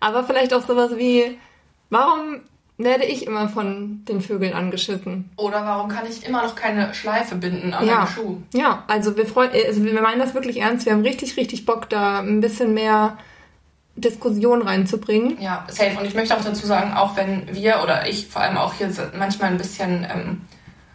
Aber 0.01 0.25
vielleicht 0.25 0.53
auch 0.55 0.67
sowas 0.67 0.97
wie, 0.97 1.39
warum 1.91 2.41
werde 2.77 3.05
ich 3.05 3.27
immer 3.27 3.49
von 3.49 4.05
den 4.09 4.21
Vögeln 4.21 4.53
angeschissen? 4.53 5.31
Oder 5.37 5.65
warum 5.65 5.89
kann 5.89 6.05
ich 6.11 6.27
immer 6.27 6.43
noch 6.43 6.57
keine 6.57 6.93
Schleife 6.93 7.37
binden 7.37 7.73
an 7.73 7.87
Ja. 7.87 7.95
meinem 8.01 8.07
Schuh? 8.09 8.37
Ja, 8.53 8.83
also 8.89 9.17
wir 9.17 9.27
freuen, 9.27 9.51
also 9.67 9.85
wir 9.85 10.03
meinen 10.03 10.19
das 10.19 10.35
wirklich 10.35 10.61
ernst. 10.61 10.85
Wir 10.85 10.93
haben 10.93 11.03
richtig, 11.03 11.37
richtig 11.37 11.67
Bock, 11.67 11.89
da 11.89 12.19
ein 12.19 12.41
bisschen 12.41 12.75
mehr 12.75 13.17
Diskussion 13.97 14.63
reinzubringen. 14.63 15.41
Ja, 15.41 15.65
safe. 15.69 15.97
Und 15.99 16.05
ich 16.05 16.15
möchte 16.15 16.37
auch 16.37 16.43
dazu 16.45 16.67
sagen, 16.67 16.93
auch 16.95 17.17
wenn 17.17 17.47
wir 17.55 17.81
oder 17.83 18.09
ich 18.09 18.27
vor 18.27 18.43
allem 18.43 18.57
auch 18.57 18.75
hier 18.75 18.91
manchmal 19.17 19.51
ein 19.53 19.57
bisschen 19.57 20.05
ähm, 20.13 20.41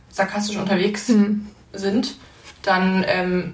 sarkastisch 0.09 0.57
unterwegs 0.57 1.07
Hm. 1.07 1.47
Sind, 1.73 2.15
dann 2.63 3.05
ähm, 3.07 3.53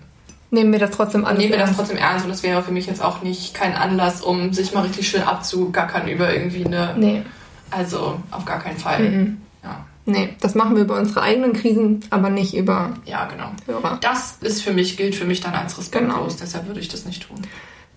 Nehmen 0.52 0.72
wir 0.72 0.80
das 0.80 0.92
trotzdem 0.92 1.26
alles 1.26 1.40
nehmen 1.40 1.52
wir 1.52 1.58
das 1.58 1.70
ernst. 1.70 1.80
trotzdem 1.80 1.98
ernst 1.98 2.26
und 2.26 2.32
das 2.32 2.44
wäre 2.44 2.64
für 2.64 2.72
mich 2.72 2.86
jetzt 2.86 3.04
auch 3.04 3.22
nicht 3.24 3.54
kein 3.54 3.74
Anlass, 3.76 4.22
um 4.22 4.54
sich 4.54 4.74
mal 4.74 4.82
richtig 4.84 5.08
schön 5.10 5.24
abzugackern 5.24 6.08
über 6.08 6.34
irgendwie 6.34 6.66
eine 6.66 6.94
Nee. 6.98 7.24
Also 7.72 8.20
auf 8.32 8.46
gar 8.46 8.60
keinen 8.60 8.78
Fall. 8.78 9.00
Mhm. 9.00 9.42
Ja. 9.64 9.86
Nee, 10.06 10.36
das 10.40 10.54
machen 10.56 10.76
wir 10.76 10.84
über 10.84 10.98
unsere 10.98 11.24
eigenen 11.24 11.54
Krisen, 11.54 12.02
aber 12.12 12.30
nicht 12.30 12.56
über 12.56 12.94
ja, 13.06 13.26
genau. 13.26 13.50
Hörer. 13.66 13.98
Das 14.02 14.38
ist 14.42 14.62
für 14.62 14.72
mich, 14.72 14.98
gilt 14.98 15.16
für 15.16 15.26
mich 15.26 15.42
dann 15.42 15.56
als 15.56 15.78
respektlos, 15.78 16.16
Genau. 16.34 16.36
deshalb 16.40 16.68
würde 16.68 16.80
ich 16.80 16.88
das 16.90 17.06
nicht 17.06 17.28
tun. 17.28 17.42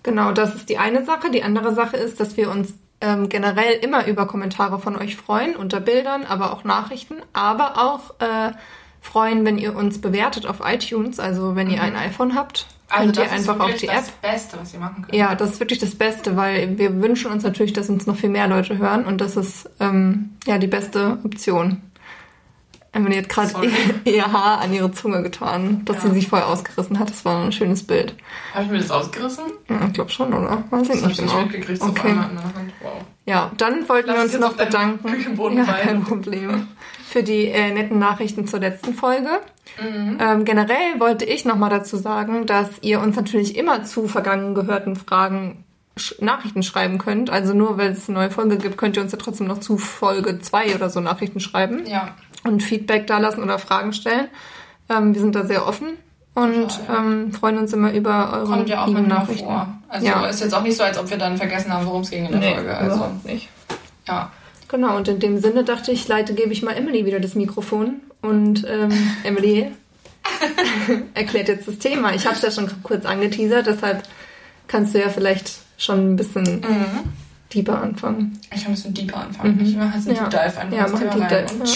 Genau, 0.01 0.31
das 0.31 0.55
ist 0.55 0.69
die 0.69 0.79
eine 0.79 1.05
Sache. 1.05 1.29
Die 1.29 1.43
andere 1.43 1.73
Sache 1.75 1.97
ist, 1.97 2.19
dass 2.19 2.35
wir 2.35 2.49
uns 2.49 2.73
ähm, 2.99 3.29
generell 3.29 3.73
immer 3.81 4.07
über 4.07 4.25
Kommentare 4.25 4.79
von 4.79 4.95
euch 4.97 5.15
freuen, 5.15 5.55
unter 5.55 5.79
Bildern, 5.79 6.25
aber 6.25 6.51
auch 6.51 6.63
Nachrichten, 6.63 7.15
aber 7.31 7.77
auch 7.77 8.19
äh, 8.19 8.51
freuen, 9.01 9.45
wenn 9.45 9.57
ihr 9.57 9.75
uns 9.75 9.99
bewertet 10.01 10.45
auf 10.45 10.57
iTunes. 10.63 11.19
Also 11.19 11.55
wenn 11.55 11.69
ihr 11.69 11.81
ein 11.81 11.95
iPhone 11.95 12.35
habt, 12.35 12.67
könnt 12.89 13.17
ihr 13.17 13.23
Mhm. 13.23 13.29
Also 13.29 13.41
ist 13.41 13.49
einfach 13.49 13.65
auf 13.65 13.75
die 13.75 13.87
App. 13.87 13.95
das 13.97 14.09
Beste, 14.11 14.57
was 14.59 14.73
ihr 14.73 14.79
machen 14.79 15.03
könnt. 15.03 15.15
Ja, 15.15 15.35
das 15.35 15.51
ist 15.51 15.59
wirklich 15.59 15.79
das 15.79 15.95
Beste, 15.95 16.35
weil 16.35 16.77
wir 16.77 17.01
wünschen 17.01 17.31
uns 17.31 17.43
natürlich, 17.43 17.73
dass 17.73 17.89
uns 17.89 18.07
noch 18.07 18.15
viel 18.17 18.29
mehr 18.29 18.47
Leute 18.47 18.77
hören 18.77 19.05
und 19.05 19.19
das 19.21 19.35
ist 19.37 19.69
ähm, 19.79 20.31
ja 20.45 20.57
die 20.57 20.67
beste 20.67 21.17
Option. 21.23 21.81
Emily 22.91 23.17
hat 23.17 23.29
gerade 23.29 23.51
ihr 24.05 24.31
Haar 24.33 24.61
an 24.61 24.73
ihre 24.73 24.91
Zunge 24.91 25.21
getan, 25.21 25.83
dass 25.85 25.97
Ja. 25.97 26.09
sie 26.09 26.15
sich 26.15 26.27
vorher 26.27 26.47
ausgerissen 26.47 26.97
hat. 26.97 27.07
Das 27.11 27.23
war 27.23 27.45
ein 27.45 27.51
schönes 27.51 27.83
Bild. 27.85 28.15
Habe 28.55 28.65
ich 28.65 28.71
mir 28.71 28.79
das 28.79 28.89
ausgerissen? 28.89 29.43
Ja, 29.69 29.85
ich 29.85 29.93
glaube 29.93 30.09
schon, 30.09 30.33
oder? 30.33 30.63
Weiß 30.71 30.81
ich 30.81 30.87
Das 30.87 30.97
ich 31.01 31.05
nicht 31.05 31.19
genau. 31.19 31.41
mitgekriegt. 31.43 31.79
So 31.79 31.85
auf 31.85 31.91
Okay. 31.91 32.07
der 32.13 32.23
Hand. 32.23 32.73
Wow. 32.81 32.93
Ja, 33.27 33.51
dann 33.57 33.87
wollten 33.87 34.07
Lass 34.07 34.17
wir 34.17 34.23
uns 34.23 34.39
noch 34.39 34.53
bedanken. 34.57 35.07
Küchenboden 35.07 35.59
ja, 35.59 35.65
kein 35.65 36.03
Problem. 36.03 36.67
Für 37.09 37.23
die 37.23 37.47
äh, 37.47 37.71
netten 37.73 37.97
Nachrichten 37.97 38.47
zur 38.47 38.59
letzten 38.59 38.93
Folge. 38.93 39.29
Mhm. 39.81 40.17
Ähm, 40.19 40.45
generell 40.45 40.99
wollte 40.99 41.25
ich 41.25 41.43
nochmal 41.43 41.71
dazu 41.71 41.97
sagen, 41.97 42.45
dass 42.45 42.69
ihr 42.81 42.99
uns 42.99 43.15
natürlich 43.15 43.57
immer 43.57 43.83
zu 43.83 44.07
vergangen 44.07 44.53
gehörten 44.53 44.95
Fragen 44.95 45.63
sch 45.97 46.21
Nachrichten 46.21 46.61
schreiben 46.61 46.99
könnt. 46.99 47.31
Also 47.31 47.53
nur 47.55 47.79
weil 47.79 47.91
es 47.93 48.07
eine 48.09 48.19
neue 48.19 48.29
Folge 48.29 48.57
gibt, 48.57 48.77
könnt 48.77 48.95
ihr 48.95 49.01
uns 49.01 49.11
ja 49.11 49.17
trotzdem 49.17 49.47
noch 49.47 49.59
zu 49.59 49.77
Folge 49.77 50.39
2 50.39 50.75
oder 50.75 50.91
so 50.91 50.99
Nachrichten 50.99 51.39
schreiben 51.39 51.85
Ja, 51.87 52.09
und 52.43 52.61
Feedback 52.61 53.07
dalassen 53.07 53.41
oder 53.43 53.57
Fragen 53.57 53.91
stellen. 53.93 54.27
Ähm, 54.87 55.13
wir 55.15 55.21
sind 55.21 55.33
da 55.35 55.45
sehr 55.45 55.65
offen 55.67 55.97
und 56.35 56.53
Total, 56.69 56.95
ja. 56.95 56.97
ähm, 56.99 57.33
freuen 57.33 57.57
uns 57.57 57.73
immer 57.73 57.91
über 57.91 58.31
eure 58.33 58.45
kommt 58.45 58.69
ja 58.69 58.83
auch 58.83 58.87
lieben 58.87 59.07
Nachrichten. 59.07 59.45
vor. 59.47 59.67
Also 59.87 60.05
Ja. 60.05 60.25
ist 60.27 60.41
jetzt 60.41 60.53
auch 60.53 60.61
nicht 60.63 60.77
so, 60.77 60.83
als 60.83 60.97
ob 60.99 61.09
wir 61.09 61.17
dann 61.17 61.37
vergessen 61.37 61.73
haben, 61.73 61.87
worum 61.87 62.01
es 62.01 62.11
ging 62.11 62.25
in 62.27 62.31
der 62.33 62.39
Nee, 62.39 62.53
Folge. 62.53 62.77
Also, 62.77 63.07
nicht. 63.23 63.49
ja. 64.07 64.31
Genau, 64.69 64.95
und 64.95 65.07
in 65.07 65.19
dem 65.19 65.39
Sinne 65.39 65.63
dachte 65.63 65.91
ich, 65.91 66.07
leite, 66.07 66.33
gebe 66.33 66.53
ich 66.53 66.61
mal 66.61 66.75
Emily 66.77 67.05
wieder 67.05 67.19
das 67.19 67.35
Mikrofon. 67.35 68.01
Und 68.21 68.65
ähm, 68.69 68.91
Emily 69.23 69.71
erklärt 71.13 71.47
jetzt 71.47 71.67
das 71.67 71.77
Thema. 71.79 72.13
Ich 72.13 72.25
habe 72.25 72.35
es 72.35 72.41
ja 72.41 72.51
schon 72.51 72.69
kurz 72.83 73.05
angeteasert, 73.05 73.67
deshalb 73.67 74.03
kannst 74.67 74.93
du 74.93 74.99
ja 74.99 75.09
vielleicht 75.09 75.51
schon 75.77 76.13
ein 76.13 76.15
bisschen 76.15 76.43
Mhm. 76.61 76.85
deeper 77.53 77.81
anfangen. 77.81 78.39
Ich 78.53 78.61
kann 78.63 78.71
ein 78.71 78.75
bisschen 78.75 78.93
deeper 78.93 79.17
anfangen. 79.21 79.59
Ich 79.63 79.75
mache 79.75 79.97
jetzt 79.97 80.07
einen 80.07 80.17
Ja. 80.17 80.23
Deep 80.27 80.31
Dive 80.31 80.59
einfach 80.59 80.77
Ja, 80.77 80.85
einen 80.85 80.99
Thema 81.11 81.25
rein. 81.27 81.45
Dive, 81.47 81.59
Und 81.59 81.67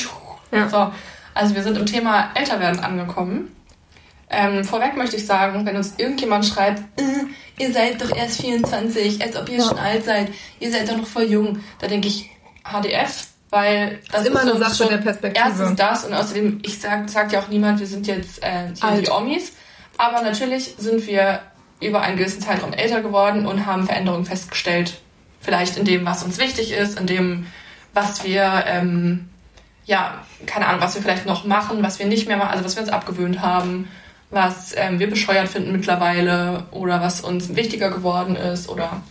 ja. 0.51 0.59
Ja. 0.59 0.69
So, 0.69 0.91
also 1.33 1.55
wir 1.55 1.63
sind 1.63 1.77
im 1.77 1.85
Thema 1.85 2.29
Älterwerden 2.35 2.79
angekommen. 2.81 3.49
Ähm, 4.29 4.63
vorweg 4.63 4.95
möchte 4.97 5.15
ich 5.15 5.25
sagen, 5.25 5.65
wenn 5.65 5.75
uns 5.77 5.93
irgendjemand 5.97 6.45
schreibt, 6.45 6.81
äh, 6.99 7.03
ihr 7.63 7.71
seid 7.71 8.01
doch 8.01 8.15
erst 8.15 8.41
24, 8.41 9.21
als 9.23 9.35
ob 9.35 9.47
ihr 9.49 9.57
Ja. 9.59 9.63
schon 9.67 9.77
alt 9.77 10.03
seid, 10.05 10.29
ihr 10.59 10.71
seid 10.71 10.89
doch 10.89 10.97
noch 10.97 11.07
voll 11.07 11.23
jung, 11.23 11.59
da 11.79 11.87
denke 11.87 12.07
ich, 12.07 12.29
HDF, 12.63 13.27
weil 13.49 13.99
das 14.11 14.21
ist 14.21 14.27
immer 14.27 14.41
eine 14.41 14.53
uns 14.53 14.59
Sache 14.61 14.75
schon 14.75 14.89
der 14.89 14.97
Perspektive. 14.97 15.45
Erstens 15.45 15.75
das 15.75 16.05
und 16.05 16.13
außerdem, 16.13 16.59
ich 16.63 16.79
sag, 16.79 17.09
sagt 17.09 17.31
ja 17.31 17.41
auch 17.41 17.47
niemand, 17.47 17.79
wir 17.79 17.87
sind 17.87 18.07
jetzt 18.07 18.41
äh, 18.43 18.71
die 18.73 19.09
Omis, 19.09 19.53
aber 19.97 20.21
natürlich 20.21 20.75
sind 20.77 21.05
wir 21.07 21.41
über 21.81 22.01
einen 22.01 22.17
gewissen 22.17 22.41
Zeitraum 22.41 22.73
älter 22.73 23.01
geworden 23.01 23.45
und 23.45 23.65
haben 23.65 23.85
Veränderungen 23.85 24.25
festgestellt. 24.25 24.99
Vielleicht 25.41 25.77
in 25.77 25.85
dem, 25.85 26.05
was 26.05 26.23
uns 26.23 26.37
wichtig 26.37 26.71
ist, 26.71 26.99
in 26.99 27.07
dem, 27.07 27.47
was 27.93 28.23
wir, 28.23 28.63
ähm, 28.65 29.29
ja, 29.85 30.23
keine 30.45 30.67
Ahnung, 30.67 30.81
was 30.81 30.95
wir 30.95 31.01
vielleicht 31.01 31.25
noch 31.25 31.43
machen, 31.43 31.83
was 31.83 31.99
wir 31.99 32.05
nicht 32.05 32.27
mehr 32.27 32.37
machen, 32.37 32.51
also 32.51 32.63
was 32.63 32.75
wir 32.75 32.83
uns 32.83 32.91
abgewöhnt 32.91 33.41
haben, 33.41 33.89
was 34.31 34.73
ähm, 34.75 34.99
wir 34.99 35.09
bescheuert 35.09 35.49
finden 35.49 35.73
mittlerweile 35.73 36.65
oder 36.71 37.01
was 37.01 37.21
uns 37.21 37.55
wichtiger 37.55 37.91
geworden 37.91 38.35
ist 38.35 38.69
oder 38.69 39.01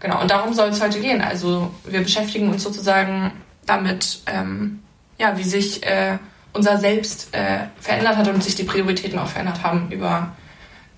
genau. 0.00 0.20
Und 0.20 0.30
darum 0.30 0.54
soll 0.54 0.68
es 0.68 0.80
heute 0.80 1.00
gehen. 1.00 1.20
Also 1.20 1.70
wir 1.84 2.00
beschäftigen 2.02 2.50
uns 2.50 2.62
sozusagen 2.62 3.32
damit, 3.66 4.20
ähm, 4.26 4.80
ja, 5.18 5.36
wie 5.38 5.44
sich 5.44 5.84
äh, 5.84 6.18
unser 6.52 6.78
Selbst 6.78 7.34
äh, 7.34 7.66
verändert 7.78 8.16
hat 8.16 8.28
und 8.28 8.42
sich 8.42 8.54
die 8.54 8.64
Prioritäten 8.64 9.18
auch 9.18 9.28
verändert 9.28 9.62
haben 9.62 9.90
über 9.90 10.32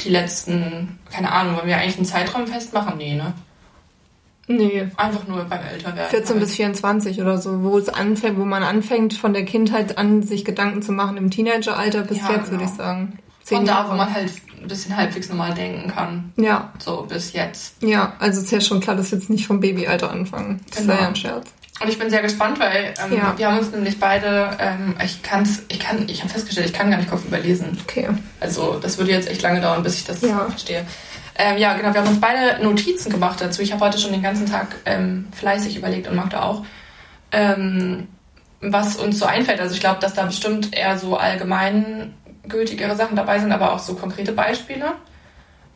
die 0.01 0.11
letzten, 0.11 0.99
keine 1.11 1.33
Ahnung, 1.33 1.57
wollen 1.57 1.67
wir 1.67 1.77
eigentlich 1.79 1.97
einen 1.97 2.07
Zeitraum 2.07 2.47
festmachen? 2.47 2.97
Nee, 2.99 3.15
ne? 3.15 3.35
Nee, 4.51 4.89
Einfach 4.97 5.27
nur 5.29 5.45
beim 5.45 5.61
Älterwerden. 5.63 6.09
14 6.09 6.29
halt. 6.37 6.41
bis 6.41 6.55
24 6.55 7.21
oder 7.21 7.37
so, 7.37 7.63
wo 7.63 7.77
es 7.77 7.91
anfängt, 7.91 8.39
wo 8.39 8.47
man 8.47 8.63
anfängt 8.63 9.13
von 9.13 9.35
der 9.35 9.45
Kindheit 9.45 9.99
an, 9.99 10.23
sich 10.23 10.45
Gedanken 10.45 10.81
zu 10.81 10.93
machen 10.93 11.19
im 11.19 11.31
Teenageralter 11.31 12.03
bis 12.03 12.19
Ja, 12.19 12.33
jetzt, 12.33 12.51
würde 12.51 12.65
genau. 12.65 12.71
ich 12.71 12.77
sagen. 12.77 13.19
Von 13.45 13.67
da, 13.67 13.73
Jahre. 13.73 13.93
wo 13.93 13.97
man 13.97 14.13
halt 14.13 14.33
ein 14.63 14.69
bisschen 14.69 14.97
halbwegs 14.97 15.29
normal 15.29 15.55
denken 15.55 15.91
kann. 15.95 16.33
Ja, 16.37 16.73
So 16.79 17.03
bis 17.09 17.33
jetzt. 17.33 17.75
ja, 17.83 18.15
also 18.19 18.41
ist 18.41 18.51
ja 18.51 18.61
schon 18.61 18.81
klar, 18.81 18.97
dass 18.97 19.11
wir 19.13 19.19
jetzt 19.19 19.31
nicht 19.31 19.47
vom 19.47 19.61
Babyalter 19.61 20.11
anfangen. 20.11 20.61
Das 20.71 20.81
Genau. 20.83 20.95
war 20.95 21.01
ja 21.03 21.09
ein 21.09 21.17
Scherz. 21.17 21.47
Und 21.81 21.89
ich 21.89 21.99
bin 21.99 22.11
sehr 22.11 22.23
gespannt, 22.23 22.59
weil 22.59 22.93
ähm, 23.05 23.17
Ja. 23.17 23.35
wir 23.37 23.47
haben 23.49 23.59
uns 23.59 23.71
nämlich 23.71 24.01
beide, 24.01 24.51
ähm, 24.59 24.97
ich 25.05 25.23
kann's, 25.23 25.63
ich 25.69 25.79
kann, 25.79 26.09
ich 26.09 26.21
habe 26.23 26.29
festgestellt, 26.33 26.67
ich 26.67 26.73
kann 26.73 26.91
gar 26.91 26.97
nicht 26.97 27.09
Kopf 27.09 27.25
überlesen. 27.25 27.79
Okay. 27.85 28.09
Also 28.41 28.79
das 28.83 28.99
würde 28.99 29.13
jetzt 29.13 29.29
echt 29.31 29.43
lange 29.43 29.61
dauern, 29.61 29.83
bis 29.85 29.97
ich 29.99 30.05
das 30.05 30.21
Ja. 30.23 30.47
verstehe. 30.49 30.85
Ähm, 31.37 31.57
ja, 31.57 31.75
genau, 31.77 31.95
wir 31.95 32.01
haben 32.01 32.09
uns 32.09 32.21
beide 32.21 32.61
Notizen 32.65 33.11
gemacht 33.13 33.41
dazu. 33.41 33.63
Ich 33.63 33.73
habe 33.73 33.85
heute 33.85 33.97
schon 33.99 34.11
den 34.11 34.23
ganzen 34.25 34.47
Tag 34.47 34.75
ähm, 34.87 35.29
fleißig 35.37 35.77
überlegt 35.77 36.09
und 36.09 36.17
Magda 36.17 36.43
auch, 36.43 36.65
ähm, 37.31 38.09
was 38.61 38.97
uns 38.97 39.21
so 39.21 39.27
einfällt. 39.27 39.61
Also 39.61 39.73
ich 39.75 39.81
glaube, 39.81 40.01
dass 40.01 40.15
da 40.15 40.25
bestimmt 40.25 40.75
eher 40.77 40.99
so 40.99 41.17
allgemeingültigere 42.49 42.97
Sachen 42.97 43.17
dabei 43.17 43.39
sind, 43.39 43.53
aber 43.53 43.73
auch 43.73 43.79
so 43.79 43.95
konkrete 43.95 44.33
Beispiele. 44.33 44.93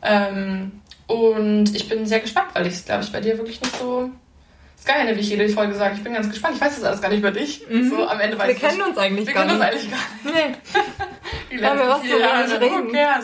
Ähm, 0.01 0.81
und 1.07 1.75
ich 1.75 1.87
bin 1.89 2.05
sehr 2.05 2.19
gespannt, 2.19 2.47
weil 2.53 2.67
ich 2.67 2.73
es, 2.73 2.85
glaube 2.85 3.03
ich, 3.03 3.11
bei 3.11 3.21
dir 3.21 3.37
wirklich 3.37 3.61
nicht 3.61 3.75
so... 3.77 4.09
Das 4.75 4.85
ist 4.85 4.87
geil, 5.05 5.15
wie 5.15 5.19
ich 5.21 5.29
jede 5.29 5.47
Folge 5.49 5.75
sage, 5.75 5.95
ich 5.95 6.03
bin 6.03 6.13
ganz 6.13 6.29
gespannt. 6.29 6.55
Ich 6.55 6.61
weiß 6.61 6.75
das 6.75 6.83
alles 6.83 7.01
gar 7.01 7.07
nicht 7.09 7.19
über 7.19 7.31
dich. 7.31 7.61
So 7.89 8.05
am 8.07 8.19
Ende 8.19 8.37
weiß 8.37 8.47
Mhm. 8.47 8.49
Wir 8.49 8.55
ich 8.55 8.59
kennen 8.61 8.77
nicht. 8.77 8.87
uns 8.87 8.97
eigentlich 8.97 9.27
Wir 9.27 9.33
gar 9.33 9.45
kennen 9.45 9.61
uns 9.61 9.71
nicht. 9.71 9.73
eigentlich 9.73 9.91
gar 9.91 10.33
nicht. 10.33 10.49
Nee, 10.49 10.55
Die 11.51 11.55
wir 11.55 11.61
letzten 11.61 11.87
was 11.87 12.01
vier 12.01 12.15
so 12.15 12.19
Jahre, 12.21 12.49
who 12.49 12.55
reden. 12.65 12.95
Ja. 12.95 13.19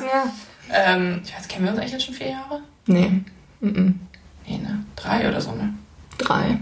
Ähm, 0.72 1.22
ich 1.26 1.36
weiß, 1.36 1.48
kennen 1.50 1.66
wir 1.66 1.72
uns 1.72 1.80
eigentlich 1.80 1.92
jetzt 1.94 2.06
schon 2.06 2.14
vier 2.16 2.30
Jahre? 2.30 2.62
Nee. 2.86 3.12
Mhm. 3.60 4.00
Nee, 4.48 4.58
ne? 4.58 4.86
Drei 4.96 5.28
oder 5.28 5.42
so, 5.42 5.52
ne? 5.52 5.74
Drei. 6.18 6.58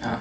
Ja. 0.00 0.20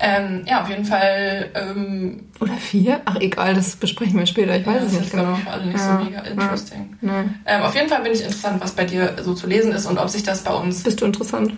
Ähm, 0.00 0.44
ja, 0.46 0.62
auf 0.62 0.68
jeden 0.68 0.84
Fall. 0.84 1.50
Ähm, 1.54 2.28
Oder 2.40 2.54
vier? 2.54 3.00
Ach, 3.06 3.16
egal, 3.16 3.54
das 3.54 3.76
besprechen 3.76 4.18
wir 4.18 4.26
später. 4.26 4.56
Ich 4.56 4.66
weiß 4.66 4.74
ja, 4.74 4.80
es 4.80 4.84
das 4.86 4.92
nicht 4.92 5.04
ist, 5.06 5.12
glaube 5.12 5.26
genau. 5.28 5.38
für 5.38 5.50
alle 5.50 5.66
nicht 5.66 5.78
Ja, 5.78 5.98
so 5.98 6.04
mega 6.04 6.20
interesting. 6.20 6.98
Ja. 7.00 7.24
Ähm, 7.46 7.62
auf 7.62 7.74
jeden 7.74 7.88
Fall 7.88 8.02
bin 8.02 8.12
ich 8.12 8.20
interessant, 8.22 8.62
was 8.62 8.72
bei 8.72 8.84
dir 8.84 9.16
so 9.22 9.34
zu 9.34 9.46
lesen 9.46 9.72
ist 9.72 9.86
und 9.86 9.98
ob 9.98 10.08
sich 10.08 10.22
das 10.22 10.44
bei 10.44 10.52
uns. 10.52 10.82
Bist 10.82 11.00
du 11.00 11.06
interessant? 11.06 11.54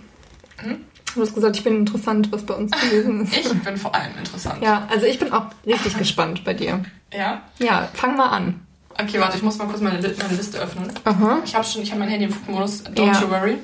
Hm? 0.58 0.76
Du 1.14 1.22
hast 1.22 1.34
gesagt, 1.34 1.56
ich 1.56 1.64
bin 1.64 1.76
interessant, 1.76 2.30
was 2.30 2.44
bei 2.44 2.54
uns 2.54 2.70
zu 2.72 2.86
lesen 2.94 3.22
ist. 3.22 3.36
Ich 3.36 3.62
bin 3.62 3.76
vor 3.76 3.94
allem 3.94 4.16
interessant. 4.18 4.62
Ja, 4.62 4.86
also 4.90 5.06
ich 5.06 5.18
bin 5.18 5.32
auch 5.32 5.46
richtig 5.66 5.96
gespannt 5.98 6.44
bei 6.44 6.54
dir. 6.54 6.84
Ja? 7.12 7.42
Ja, 7.58 7.88
fang 7.94 8.16
mal 8.16 8.28
an. 8.28 8.60
Okay, 8.98 9.20
warte, 9.20 9.36
ich 9.36 9.42
muss 9.42 9.58
mal 9.58 9.66
kurz 9.66 9.80
meine, 9.80 9.98
meine 10.00 10.36
Liste 10.36 10.58
öffnen. 10.58 10.90
Aha. 11.04 11.38
Ich 11.44 11.54
habe 11.54 11.64
schon, 11.64 11.82
ich 11.82 11.90
habe 11.90 12.00
mein 12.00 12.08
Handy 12.08 12.26
im 12.26 12.32
Flugmodus. 12.32 12.84
Don't 12.86 13.20
you 13.20 13.28
worry. 13.30 13.58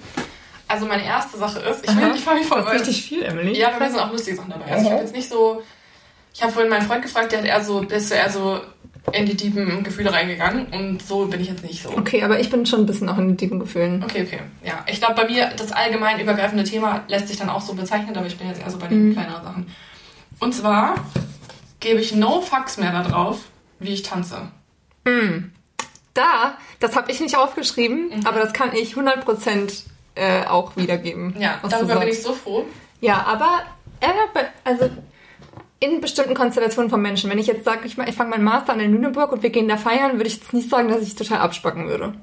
Also 0.73 0.87
meine 0.87 1.05
erste 1.05 1.37
Sache 1.37 1.59
ist, 1.59 1.85
ich, 1.85 1.95
will, 1.95 2.05
Aha. 2.05 2.13
mich 2.15 2.23
voll, 2.25 2.39
Das 2.41 2.49
ist 2.49 2.67
weil 2.67 2.77
richtig 2.79 3.03
viel, 3.03 3.23
Emily. 3.25 3.59
Ja, 3.59 3.69
aber 3.69 3.81
mir 3.85 3.91
sind 3.91 4.01
auch 4.01 4.11
lustige 4.11 4.39
Sachen 4.39 4.49
dabei. 4.51 4.73
Also 4.73 4.87
ich 4.87 4.91
habe 4.91 5.03
jetzt 5.03 5.15
nicht 5.15 5.29
so. 5.29 5.63
Ich 6.35 6.43
habe 6.43 6.51
vorhin 6.51 6.71
meinen 6.71 6.87
Freund 6.87 7.03
gefragt, 7.03 7.31
der 7.31 7.41
hat 7.41 7.47
eher 7.47 7.63
so, 7.63 7.83
der 7.85 7.99
ist 7.99 8.09
so 8.09 8.15
eher 8.15 8.31
so 8.31 8.59
in 9.13 9.27
die 9.27 9.37
tiefen 9.37 9.83
Gefühle 9.85 10.11
reingegangen 10.11 10.67
und 10.69 11.03
so 11.03 11.27
bin 11.27 11.43
ich 11.43 11.49
jetzt 11.49 11.63
nicht 11.63 11.83
so. 11.83 11.91
Okay, 11.91 12.23
aber 12.23 12.41
ich 12.41 12.49
bin 12.49 12.65
schon 12.65 12.81
ein 12.81 12.87
bisschen 12.87 13.07
auch 13.11 13.19
in 13.19 13.29
den 13.29 13.37
tiefen 13.37 13.61
Gefühlen. 13.61 14.03
Okay, 14.03 14.23
okay. 14.27 14.41
Ja, 14.65 14.83
ich 14.87 14.99
glaube, 14.99 15.15
bei 15.15 15.27
mir 15.29 15.51
das 15.59 15.73
allgemein 15.73 16.19
übergreifende 16.21 16.65
Thema 16.65 17.03
lässt 17.09 17.29
sich 17.29 17.37
dann 17.37 17.51
auch 17.51 17.61
so 17.61 17.75
bezeichnen, 17.75 18.17
aber 18.17 18.27
ich 18.27 18.39
bin 18.39 18.49
jetzt 18.49 18.63
eher 18.63 18.71
so 18.71 18.79
bei 18.79 18.87
den 18.87 19.09
Mhm. 19.09 19.13
kleineren 19.13 19.45
Sachen. 19.45 19.67
Und 20.39 20.55
zwar 20.55 20.95
gebe 21.81 22.01
ich 22.01 22.15
no 22.15 22.41
fucks 22.41 22.79
mehr 22.79 22.93
darauf, 22.93 23.41
wie 23.79 23.93
ich 23.93 24.03
tanze. 24.03 24.49
Da, 26.15 26.57
das 26.81 26.97
habe 26.97 27.11
ich 27.11 27.21
nicht 27.21 27.37
aufgeschrieben, 27.37 28.25
aber 28.25 28.41
das 28.41 28.53
kann 28.55 28.75
ich 28.75 28.95
100% 28.97 29.83
äh, 30.15 30.45
auch 30.47 30.77
wiedergeben. 30.77 31.35
Ja, 31.39 31.59
darüber 31.69 31.97
bin 32.01 32.09
ich 32.09 32.23
so 32.23 32.33
froh. 32.33 32.65
Ja, 33.01 33.25
aber 33.27 33.61
also 34.65 34.91
in 35.81 36.01
bestimmten 36.01 36.35
Konstellationen 36.35 36.91
von 36.91 37.03
Menschen. 37.03 37.29
Wenn 37.31 37.39
ich 37.39 37.47
jetzt 37.49 37.65
sage, 37.65 37.81
ich, 37.87 37.99
ich 37.99 38.15
fange 38.15 38.31
meinen 38.31 38.45
Master 38.45 38.73
an 38.73 38.81
in 38.81 38.93
Lüneburg 38.93 39.33
und 39.33 39.43
wir 39.43 39.51
gehen 39.51 39.67
da 39.69 39.77
feiern, 39.77 40.13
würde 40.13 40.29
ich 40.29 40.37
jetzt 40.37 40.53
nicht 40.53 40.71
sagen, 40.71 40.89
dass 40.89 41.03
ich 41.03 41.17
total 41.17 41.39
abspacken 41.39 41.89
würde. 41.89 42.15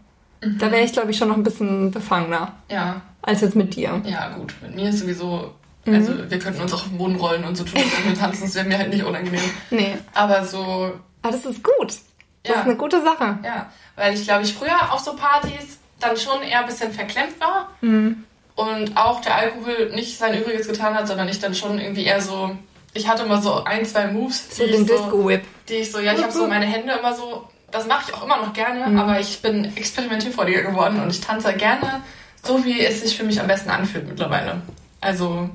Da 0.42 0.72
wäre 0.72 0.84
ich, 0.86 0.94
glaube 0.94 1.12
ich, 1.12 1.18
schon 1.18 1.28
noch 1.28 1.36
ein 1.36 1.44
bisschen 1.44 1.92
befangener 1.92 2.54
Ja, 2.70 3.02
als 3.22 3.42
jetzt 3.42 3.56
mit 3.58 3.76
dir. 3.76 4.02
ja, 4.06 4.30
gut. 4.30 4.54
Mit 4.62 4.76
mir 4.76 4.90
ist 4.90 5.00
sowieso. 5.00 5.52
Mhm. 5.84 5.94
Also, 5.96 6.14
wir 6.30 6.40
könnten 6.40 6.62
uns 6.62 6.72
auch 6.74 6.84
auf 6.84 6.88
den 6.88 6.98
Boden 6.98 7.16
rollen 7.18 7.44
und 7.44 7.58
so 7.58 7.66
tun, 7.66 7.82
als 7.82 8.06
wir 8.06 8.14
tanzen. 8.14 8.44
Das 8.44 8.56
wäre 8.56 8.66
mir 8.66 8.78
halt 8.78 8.90
nicht 8.90 9.04
unangenehm. 9.04 9.42
Nee. 9.72 9.98
Aber 10.14 10.46
so, 10.46 10.94
Aber 11.22 11.32
das 11.34 11.46
ist 11.46 11.62
gut. 11.62 11.90
Das 11.90 12.02
Ja. 12.46 12.54
ist 12.62 12.66
eine 12.68 12.78
gute 12.78 13.02
Sache. 13.04 13.40
Ja, 13.44 13.70
weil 13.98 14.14
ich 14.14 14.24
glaube, 14.24 14.44
ich 14.44 14.54
früher 14.54 14.94
auf 14.94 15.00
so 15.02 15.14
Partys 15.16 15.79
dann 16.00 16.18
schon 16.18 16.42
eher 16.42 16.62
ein 16.62 16.66
bisschen 16.66 16.92
verklemmt 16.92 17.40
war. 17.40 17.70
Mhm. 17.82 18.24
und 18.56 18.98
auch 18.98 19.22
der 19.22 19.36
Alkohol 19.36 19.92
nicht 19.96 20.18
sein 20.18 20.38
Übriges 20.38 20.68
getan 20.68 20.94
hat, 20.94 21.08
sondern 21.08 21.30
ich 21.30 21.40
dann 21.40 21.56
schon 21.56 21.80
irgendwie 21.80 22.04
eher 22.04 22.20
so, 22.22 22.52
ich 22.94 23.08
hatte 23.08 23.24
immer 23.24 23.42
so 23.42 23.64
ein, 23.64 23.86
zwei 23.86 24.08
Moves, 24.08 24.58
So 24.58 24.66
den 24.68 24.86
so, 24.86 24.94
Disco-Whip. 24.98 25.44
die 25.70 25.76
ich 25.76 25.92
so, 25.92 26.00
ja, 26.00 26.12
ich 26.14 26.22
habe 26.22 26.34
so 26.34 26.46
meine 26.48 26.66
Hände 26.66 26.92
immer 26.94 27.14
so, 27.16 27.48
das 27.72 27.88
mache 27.88 28.06
ich 28.10 28.14
auch 28.16 28.24
immer 28.26 28.38
noch 28.38 28.52
gerne, 28.52 28.86
Mhm. 28.88 29.00
aber 29.00 29.20
ich 29.20 29.42
bin 29.42 29.66
experimentierfreudiger 29.78 30.64
geworden 30.64 31.02
und 31.02 31.10
ich 31.10 31.22
tanze 31.22 31.54
gerne 31.54 32.02
so, 32.44 32.66
wie 32.66 32.82
es 32.82 33.02
sich 33.02 33.16
für 33.16 33.24
mich 33.24 33.40
am 33.40 33.48
besten 33.48 33.70
anfühlt 33.70 34.08
mittlerweile. 34.10 34.62
Also, 35.00 35.50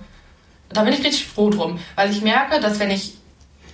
da 0.70 0.82
bin 0.82 0.92
ich 0.94 1.00
richtig 1.04 1.26
froh 1.26 1.50
drum, 1.50 1.78
weil 1.96 2.10
ich 2.10 2.22
merke, 2.22 2.58
dass 2.60 2.78
wenn 2.78 2.90
ich 2.90 3.16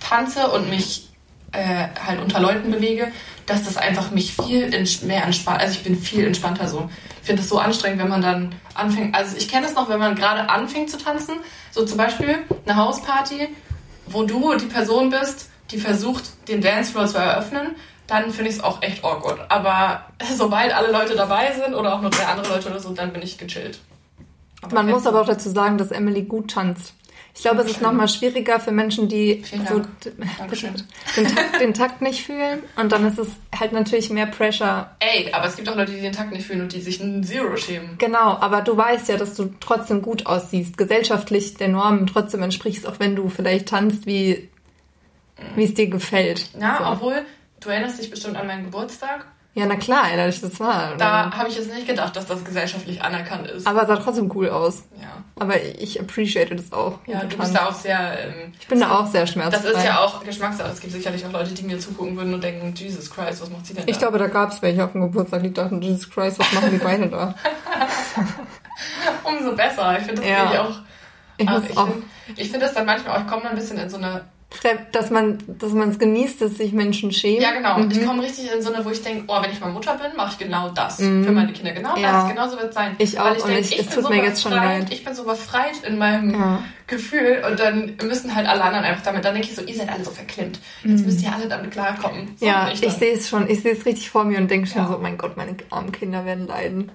tanze 0.01 0.49
und 0.51 0.69
mich 0.69 1.07
äh, 1.51 1.87
halt 2.05 2.21
unter 2.21 2.39
Leuten 2.39 2.71
bewege, 2.71 3.11
dass 3.45 3.63
das 3.63 3.77
einfach 3.77 4.11
mich 4.11 4.33
viel 4.33 4.69
mehr 5.03 5.23
entspannt. 5.23 5.59
Also 5.59 5.73
ich 5.73 5.83
bin 5.83 5.95
viel 5.97 6.25
entspannter 6.25 6.67
so. 6.67 6.89
Ich 7.21 7.27
finde 7.27 7.41
es 7.41 7.49
so 7.49 7.59
anstrengend, 7.59 7.99
wenn 8.01 8.09
man 8.09 8.21
dann 8.21 8.55
anfängt. 8.73 9.15
Also 9.15 9.37
ich 9.37 9.47
kenne 9.47 9.67
es 9.67 9.75
noch, 9.75 9.89
wenn 9.89 9.99
man 9.99 10.15
gerade 10.15 10.49
anfängt 10.49 10.89
zu 10.89 10.97
tanzen. 10.97 11.35
So 11.71 11.85
zum 11.85 11.97
Beispiel 11.97 12.39
eine 12.65 12.75
Hausparty, 12.75 13.49
wo 14.07 14.23
du 14.23 14.55
die 14.55 14.65
Person 14.65 15.09
bist, 15.09 15.49
die 15.71 15.77
versucht, 15.77 16.23
den 16.47 16.61
Dancefloor 16.61 17.07
zu 17.07 17.17
eröffnen. 17.17 17.75
Dann 18.07 18.31
finde 18.31 18.49
ich 18.49 18.57
es 18.57 18.63
auch 18.63 18.81
echt 18.81 19.03
awkward. 19.03 19.39
Aber 19.49 20.05
sobald 20.35 20.73
alle 20.73 20.91
Leute 20.91 21.15
dabei 21.15 21.53
sind 21.53 21.75
oder 21.75 21.95
auch 21.95 22.01
nur 22.01 22.09
drei 22.09 22.25
andere 22.25 22.55
Leute 22.55 22.69
oder 22.69 22.79
so, 22.79 22.91
dann 22.93 23.13
bin 23.13 23.21
ich 23.21 23.37
gechillt. 23.37 23.79
Aber 24.61 24.75
Man 24.75 24.89
muss 24.89 25.07
aber 25.07 25.21
auch 25.21 25.25
dazu 25.25 25.49
sagen, 25.49 25.77
dass 25.77 25.91
Emily 25.91 26.23
gut 26.23 26.51
tanzt. 26.51 26.93
Ich 27.33 27.41
glaube, 27.41 27.61
es 27.61 27.71
ist 27.71 27.81
nochmal 27.81 28.09
schwieriger 28.09 28.59
für 28.59 28.71
Menschen, 28.71 29.07
die 29.07 29.43
so 29.67 29.81
den, 31.15 31.27
Takt, 31.27 31.61
den 31.61 31.73
Takt 31.73 32.01
nicht 32.01 32.25
fühlen. 32.25 32.61
Und 32.75 32.91
dann 32.91 33.05
ist 33.07 33.17
es 33.17 33.29
halt 33.57 33.71
natürlich 33.71 34.09
mehr 34.09 34.25
Pressure. 34.25 34.91
Ey, 34.99 35.31
aber 35.31 35.45
es 35.45 35.55
gibt 35.55 35.69
auch 35.69 35.75
Leute, 35.75 35.93
die 35.93 36.01
den 36.01 36.11
Takt 36.11 36.31
nicht 36.31 36.45
fühlen 36.45 36.61
und 36.61 36.73
die 36.73 36.81
sich 36.81 36.99
ein 36.99 37.23
Zero 37.23 37.55
schämen. 37.55 37.97
Genau, 37.97 38.37
aber 38.37 38.61
du 38.61 38.75
weißt 38.75 39.09
ja, 39.09 39.17
dass 39.17 39.35
du 39.35 39.53
trotzdem 39.59 40.01
gut 40.01 40.25
aussiehst, 40.25 40.77
gesellschaftlich 40.77 41.55
der 41.55 41.69
Normen 41.69 42.05
trotzdem 42.05 42.43
entsprichst, 42.43 42.85
auch 42.85 42.99
wenn 42.99 43.15
du 43.15 43.29
vielleicht 43.29 43.69
tanzt, 43.69 44.05
wie, 44.05 44.49
wie 45.55 45.63
es 45.63 45.73
dir 45.73 45.87
gefällt. 45.87 46.49
Ja, 46.59 46.79
so. 46.79 46.91
obwohl, 46.91 47.25
du 47.61 47.69
erinnerst 47.69 47.99
dich 47.99 48.09
bestimmt 48.09 48.35
an 48.35 48.47
meinen 48.47 48.65
Geburtstag. 48.65 49.25
Ja, 49.53 49.65
na 49.65 49.75
klar, 49.75 50.05
erinnere 50.07 50.27
dich, 50.29 50.41
das 50.41 50.59
war. 50.59 50.95
Da 50.97 51.29
habe 51.35 51.49
ich 51.49 51.57
jetzt 51.57 51.73
nicht 51.73 51.87
gedacht, 51.87 52.15
dass 52.15 52.25
das 52.25 52.43
gesellschaftlich 52.45 53.01
anerkannt 53.01 53.47
ist. 53.47 53.67
aber 53.67 53.81
es 53.81 53.87
sah 53.87 53.97
trotzdem 53.97 54.31
cool 54.35 54.49
aus. 54.49 54.83
ja. 54.99 55.07
Aber 55.39 55.59
ich 55.61 55.99
appreciate 55.99 56.55
das 56.55 56.71
auch. 56.71 56.99
Ja, 57.07 57.23
du 57.23 57.35
bist 57.35 57.55
da 57.55 57.67
auch 57.67 57.73
sehr. 57.73 57.97
Ähm, 58.19 58.53
ich 58.59 58.67
bin 58.67 58.79
da 58.79 58.91
auch 58.99 59.07
sehr 59.07 59.25
schmerzfrei. 59.25 59.69
Das 59.71 59.77
ist 59.77 59.83
ja 59.85 59.99
auch 59.99 60.23
Geschmackssache. 60.23 60.69
Es 60.69 60.79
gibt 60.79 60.93
sicherlich 60.93 61.25
auch 61.25 61.31
Leute, 61.31 61.53
die 61.53 61.63
mir 61.63 61.79
zugucken 61.79 62.15
würden 62.15 62.33
und 62.33 62.43
denken, 62.43 62.73
Jesus 62.75 63.09
Christ, 63.09 63.41
was 63.41 63.49
macht 63.49 63.65
sie 63.65 63.73
denn 63.73 63.85
da? 63.85 63.91
Ich 63.91 63.97
glaube, 63.97 64.19
da 64.19 64.27
gab 64.27 64.51
es 64.51 64.61
welche 64.61 64.83
auf 64.85 64.91
dem 64.91 65.01
Geburtstag, 65.01 65.41
die 65.41 65.51
dachten, 65.51 65.81
Jesus 65.81 66.09
Christ, 66.09 66.37
was 66.37 66.51
machen 66.53 66.69
die 66.71 66.77
beide 66.77 67.07
da? 67.07 67.33
Umso 69.23 69.55
besser. 69.55 69.97
Ich 69.99 70.05
finde 70.05 70.21
das 70.21 70.29
Ja. 70.29 70.61
auch. 70.61 70.75
Ich 71.37 71.49
ich 71.49 71.55
finde 71.57 72.49
find 72.49 72.61
das 72.63 72.73
dann 72.73 72.85
manchmal 72.85 73.17
auch, 73.17 73.21
ich 73.21 73.27
komme 73.27 73.41
dann 73.41 73.51
ein 73.53 73.57
bisschen 73.57 73.77
in 73.79 73.89
so 73.89 73.97
eine. 73.97 74.25
Dass 74.91 75.09
man 75.09 75.37
dass 75.47 75.71
man 75.71 75.89
es 75.89 75.97
genießt, 75.99 76.41
dass 76.41 76.55
sich 76.55 76.73
Menschen 76.73 77.11
schämen. 77.11 77.41
Ja, 77.41 77.51
genau. 77.51 77.77
Mhm. 77.79 77.89
Ich 77.91 78.05
komme 78.05 78.21
richtig 78.21 78.51
in 78.53 78.61
so 78.61 78.71
eine, 78.73 78.83
wo 78.83 78.89
ich 78.89 79.01
denke, 79.01 79.23
oh, 79.27 79.41
wenn 79.41 79.49
ich 79.51 79.59
mal 79.61 79.71
Mutter 79.71 79.95
bin, 79.97 80.15
mache 80.17 80.33
ich 80.33 80.37
genau 80.37 80.69
das. 80.69 80.97
Für 80.97 81.03
meine 81.31 81.53
Kinder. 81.53 81.71
Genau 81.71 81.95
Mhm. 81.95 82.01
Ja. 82.03 82.21
das. 82.23 82.29
Genau 82.29 82.47
so 82.49 82.57
wird 82.57 82.69
es 82.69 82.75
sein. 82.75 82.95
Ich 82.97 83.17
auch. 83.19 83.25
Weil 83.25 83.37
ich 83.37 83.43
Und 83.43 83.49
denk, 83.51 83.61
ich- 83.65 83.71
ich 83.73 83.79
es 83.79 83.85
bin 83.87 83.95
tut 83.95 84.03
so 84.03 84.09
mir 84.09 84.23
jetzt 84.23 84.41
schon 84.41 84.51
befreit, 84.51 84.79
leid. 84.81 84.93
Ich 84.93 85.03
bin 85.05 85.13
so 85.15 85.23
befreit 85.23 85.83
in 85.87 85.97
meinem 85.97 86.31
Ja. 86.33 86.63
Gefühl 86.87 87.43
und 87.49 87.59
dann 87.59 87.95
müssen 88.03 88.35
halt 88.35 88.47
alle 88.47 88.61
anderen 88.63 88.83
einfach 88.83 89.03
damit. 89.03 89.23
Dann 89.23 89.33
denke 89.33 89.47
ich 89.49 89.55
so, 89.55 89.61
ihr 89.63 89.75
seid 89.75 89.89
alle 89.89 90.03
so 90.03 90.11
verklemmt. 90.11 90.59
Jetzt 90.83 91.05
müsst 91.05 91.21
ihr 91.23 91.33
alle 91.33 91.47
damit 91.47 91.71
klarkommen. 91.71 92.35
So 92.37 92.45
Mhm. 92.45 92.51
Ja, 92.51 92.69
ich 92.73 92.81
dann. 92.81 92.91
sehe 92.91 93.13
es 93.13 93.29
schon. 93.29 93.49
Ich 93.49 93.61
sehe 93.61 93.71
es 93.73 93.85
richtig 93.85 94.09
vor 94.09 94.25
mir 94.25 94.37
und 94.37 94.51
denke 94.51 94.67
schon 94.67 94.81
Ja. 94.81 94.87
so, 94.89 94.97
mein 94.97 95.17
Gott, 95.17 95.37
meine 95.37 95.55
armen 95.69 95.91
Kinder 95.93 96.25
werden 96.25 96.47
leiden. 96.47 96.91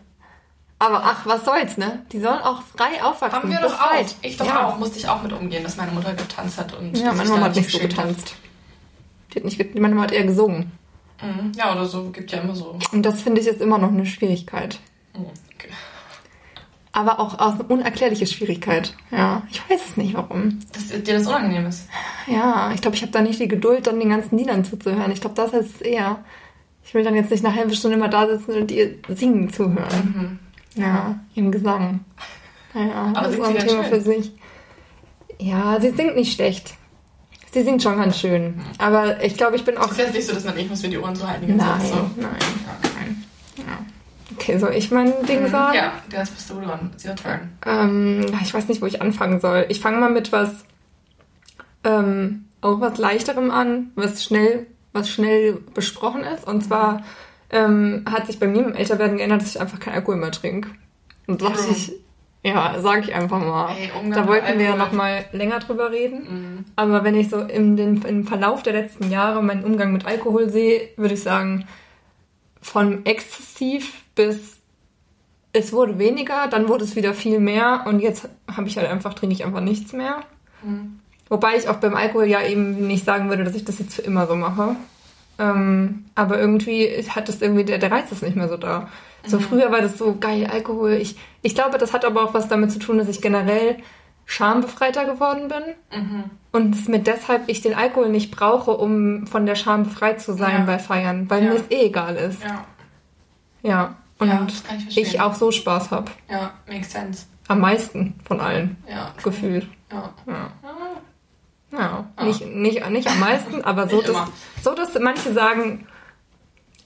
Aber 0.79 1.03
ach, 1.05 1.25
was 1.25 1.45
soll's, 1.45 1.79
ne? 1.79 2.05
Die 2.13 2.21
sollen 2.21 2.41
auch 2.41 2.63
frei 2.63 3.03
aufwachsen. 3.03 3.39
Haben 3.39 3.51
wir 3.51 3.61
doch 3.61 3.81
auch. 3.81 4.05
Ich 4.23 4.37
doch 4.37 4.47
ja. 4.47 4.67
auch. 4.67 4.79
Musste 4.79 4.99
ich 4.99 5.09
auch 5.09 5.23
mit 5.23 5.33
umgehen, 5.33 5.63
dass 5.65 5.77
meine 5.77 5.93
Mutter 5.93 6.13
getanzt 6.13 6.59
hat. 6.59 6.75
Und 6.75 6.97
Ja, 6.97 7.13
meine 7.13 7.31
Mama 7.31 7.47
hat 7.47 7.57
nicht 7.57 7.71
so 7.71 7.79
getanzt. 7.79 8.35
Die 9.33 9.39
hat 9.39 9.45
nicht, 9.45 9.75
meine 9.75 9.95
Mama 9.95 10.03
hat 10.03 10.13
eher 10.13 10.25
gesungen. 10.25 10.73
Mhm. 11.23 11.53
Ja, 11.57 11.73
oder 11.73 11.87
so. 11.87 12.11
Gibt 12.11 12.31
ja 12.31 12.41
immer 12.41 12.55
so. 12.55 12.79
Und 12.93 13.03
das 13.03 13.23
finde 13.23 13.41
ich 13.41 13.47
ist 13.47 13.63
immer 13.63 13.79
noch 13.79 13.89
eine 13.89 14.05
Schwierigkeit. 14.05 14.79
Mhm. 15.15 15.25
Okay. 15.55 15.71
Aber 16.93 17.21
auch 17.21 17.39
aus 17.39 17.55
eine 17.55 17.65
unerklärliche 17.65 18.27
Schwierigkeit. 18.27 18.95
Ja, 19.11 19.43
ich 19.51 19.63
weiß 19.71 19.81
es 19.89 19.97
nicht, 19.97 20.15
warum. 20.15 20.59
Dass 20.73 20.89
dir 20.89 21.15
das 21.15 21.27
unangenehm 21.27 21.67
ist. 21.67 21.89
Ja, 22.27 22.71
ich 22.75 22.83
glaube, 22.83 22.97
ich 22.97 23.03
habe 23.03 23.13
da 23.13 23.23
nicht 23.23 23.41
die 23.41 23.49
Geduld, 23.49 23.87
dann 23.87 23.99
den 23.99 24.11
ganzen 24.11 24.37
Liedern 24.37 24.65
zuzuhören. 24.65 25.11
Ich 25.11 25.23
glaube, 25.23 25.37
das 25.37 25.55
ist 25.55 25.77
es 25.77 25.81
eher. 25.81 26.23
Ich 26.85 26.95
will 26.95 27.03
dann 27.03 27.15
jetzt 27.15 27.31
nicht 27.31 27.45
eine 27.45 27.55
halbe 27.55 27.75
Stunde 27.75 27.97
immer 27.97 28.09
da 28.09 28.27
sitzen 28.29 28.53
und 28.53 28.71
ihr 28.71 28.97
singen 29.09 29.51
zuhören. 29.51 30.39
Ja, 30.77 31.19
im 31.35 31.51
Gesang. 31.51 32.01
Naja, 32.75 33.13
Aber 33.15 33.23
das 33.29 33.35
ist 33.35 33.41
auch 33.41 33.49
ein 33.49 33.59
Thema 33.59 33.83
schön? 33.85 33.93
für 33.93 34.01
sich. 34.01 34.33
Ja, 35.39 35.81
sie 35.81 35.91
singt 35.91 36.17
nicht 36.17 36.35
schlecht. 36.35 36.75
Sie 37.53 37.63
singt 37.63 37.83
schon 37.83 37.97
ganz 37.97 38.19
schön. 38.19 38.61
Aber 38.79 39.23
ich 39.25 39.37
glaube, 39.37 39.57
ich 39.57 39.65
bin 39.65 39.77
auch. 39.79 39.87
Es 39.87 39.93
ist 39.93 39.99
jetzt 39.99 40.15
nicht 40.15 40.27
so, 40.27 40.35
dass 40.35 40.45
man 40.45 40.59
ich 40.59 40.69
muss 40.69 40.83
mir 40.83 40.91
die 40.91 40.99
Ohren 40.99 41.17
so 41.17 41.27
halten. 41.27 41.57
Nein, 41.57 41.81
So. 41.81 41.95
nein, 42.17 42.37
nein. 42.83 43.25
Ja. 43.57 43.79
Okay, 44.37 44.59
soll 44.59 44.75
ich 44.75 44.91
mein 44.91 45.13
Ding 45.27 45.47
sagen? 45.49 45.71
Mhm. 45.71 45.75
Ja, 45.77 45.93
jetzt 46.21 46.35
bist 46.35 46.51
du 46.51 46.61
dran. 46.61 46.91
It's 46.95 47.05
your 47.07 47.15
turn. 47.17 47.51
Ähm, 47.65 48.27
ich 48.43 48.53
weiß 48.53 48.69
nicht, 48.69 48.83
wo 48.83 48.87
ich 48.87 49.01
anfangen 49.01 49.41
soll. 49.41 49.65
Ich 49.71 49.81
fange 49.81 49.97
mal 49.99 50.11
mit 50.11 50.33
was, 50.33 50.67
ähm, 51.85 52.45
auch 52.61 52.81
was 52.81 52.99
leichterem 52.99 53.51
an, 53.51 53.93
was 53.95 54.23
schnell, 54.25 54.67
was 54.93 55.09
schnell 55.09 55.55
besprochen 55.75 56.23
ist. 56.25 56.47
Und 56.47 56.63
zwar 56.65 57.03
ähm, 57.51 58.05
hat 58.11 58.27
sich 58.27 58.39
bei 58.39 58.47
mir 58.47 58.65
im 58.65 58.75
Älterwerden 58.75 59.19
geändert, 59.19 59.43
dass 59.43 59.51
ich 59.51 59.61
einfach 59.61 59.81
keinen 59.81 59.95
Alkohol 59.95 60.17
mehr 60.17 60.33
trinke. 60.33 60.71
Und 61.27 61.43
dachte 61.43 61.59
Warum? 61.59 61.73
ich, 61.73 61.93
ja, 62.43 62.81
sage 62.81 63.03
ich 63.03 63.15
einfach 63.15 63.41
mal. 63.41 63.75
Ey, 63.77 63.91
Umgang 63.99 64.23
da 64.23 64.29
wollten 64.29 64.59
wir 64.59 64.65
ja 64.65 64.73
Alkohol. 64.73 64.87
noch 64.87 64.93
mal 64.93 65.25
länger 65.33 65.59
drüber 65.59 65.91
reden. 65.91 66.19
Mhm. 66.19 66.65
Aber 66.77 67.05
wenn 67.05 67.15
ich 67.15 67.29
so 67.29 67.41
im, 67.41 67.77
den, 67.77 68.03
im 68.03 68.27
Verlauf 68.27 68.63
der 68.63 68.73
letzten 68.73 69.11
Jahre 69.11 69.43
meinen 69.43 69.65
Umgang 69.65 69.93
mit 69.93 70.07
Alkohol 70.07 70.49
sehe, 70.49 70.89
würde 70.97 71.15
ich 71.15 71.23
sagen, 71.23 71.67
von 72.61 73.05
exzessiv 73.05 74.03
bis 74.15 74.57
es 75.53 75.73
wurde 75.73 75.99
weniger, 75.99 76.49
dann 76.49 76.69
wurde 76.69 76.85
es 76.85 76.97
wieder 76.97 77.15
viel 77.15 77.41
mehr 77.41 77.85
und 77.87 78.01
jetzt 78.01 78.29
habe 78.55 78.69
ich 78.69 78.77
halt 78.77 78.89
einfach, 78.89 79.15
trinke 79.15 79.35
ich 79.35 79.45
einfach 79.45 79.61
nichts 79.61 79.93
mehr. 79.93 80.21
Mhm. 80.63 81.01
Wobei 81.29 81.57
ich 81.57 81.69
auch 81.69 81.77
beim 81.77 81.95
Alkohol 81.95 82.27
ja 82.27 82.43
eben 82.43 82.87
nicht 82.87 83.05
sagen 83.05 83.29
würde, 83.29 83.45
dass 83.45 83.55
ich 83.55 83.65
das 83.65 83.79
jetzt 83.79 83.95
für 83.95 84.03
immer 84.03 84.27
so 84.27 84.37
mache. 84.37 84.77
Ähm, 85.39 86.07
aber 86.15 86.39
irgendwie 86.39 86.87
hat 87.09 87.29
das 87.29 87.43
irgendwie, 87.43 87.65
der, 87.65 87.79
der 87.79 87.91
Reiz 87.91 88.11
ist 88.13 88.23
nicht 88.23 88.37
mehr 88.37 88.49
so 88.49 88.57
da. 88.57 88.89
So 89.27 89.41
früher 89.41 89.73
war 89.73 89.81
das 89.81 89.99
so 89.99 90.17
geil, 90.19 90.47
Alkohol. 90.51 90.93
Ich, 90.93 91.17
ich 91.43 91.55
glaube, 91.55 91.79
das 91.79 91.93
hat 91.93 92.05
aber 92.05 92.23
auch 92.23 92.33
was 92.33 92.47
damit 92.49 92.71
zu 92.71 92.79
tun, 92.79 92.97
dass 92.99 93.09
ich 93.09 93.21
generell 93.21 93.77
schambefreiter 94.25 95.05
geworden 95.05 95.49
bin. 95.49 96.01
Mhm. 96.01 96.25
Und 96.53 96.75
es 96.75 96.89
mir 96.89 97.01
deshalb 97.01 97.49
ich 97.49 97.61
den 97.61 97.75
Alkohol 97.75 98.09
nicht 98.09 98.31
brauche, 98.31 98.71
um 98.73 99.27
von 99.27 99.47
der 99.47 99.55
Scham 99.57 99.85
befreit 99.85 100.21
zu 100.21 100.33
sein 100.35 100.61
Ja. 100.61 100.65
bei 100.65 100.79
Feiern, 100.79 101.29
weil 101.31 101.45
Ja. 101.45 101.51
mir 101.51 101.57
es 101.57 101.71
eh 101.71 101.87
egal 101.87 102.17
ist. 102.17 102.43
Ja. 102.43 102.65
Ja. 103.63 103.95
Und 104.19 104.29
Ja, 104.29 104.47
ich 104.89 104.97
ich 104.99 105.21
auch 105.21 105.35
so 105.35 105.51
Spaß 105.51 105.91
habe. 105.91 106.11
Ja, 106.31 106.53
makes 106.67 106.93
sense. 106.93 107.27
Am 107.49 107.61
meisten 107.61 108.15
von 108.25 108.41
allen, 108.41 108.77
Ja. 108.89 109.13
gefühlt. 109.23 109.69
Ja. 109.93 110.11
Ja. 110.27 110.51
Ja. 111.79 112.07
Ah. 112.17 112.25
Nicht, 112.25 112.45
nicht, 112.47 112.91
nicht 112.91 113.09
am 113.09 113.21
meisten, 113.21 113.63
aber 113.65 113.89
so 113.89 114.01
dass, 114.03 114.17
so, 114.63 114.75
dass 114.75 114.99
manche 114.99 115.33
sagen, 115.33 115.87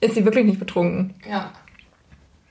ist 0.01 0.15
sie 0.15 0.25
wirklich 0.25 0.45
nicht 0.45 0.59
betrunken. 0.59 1.15
Ja. 1.29 1.51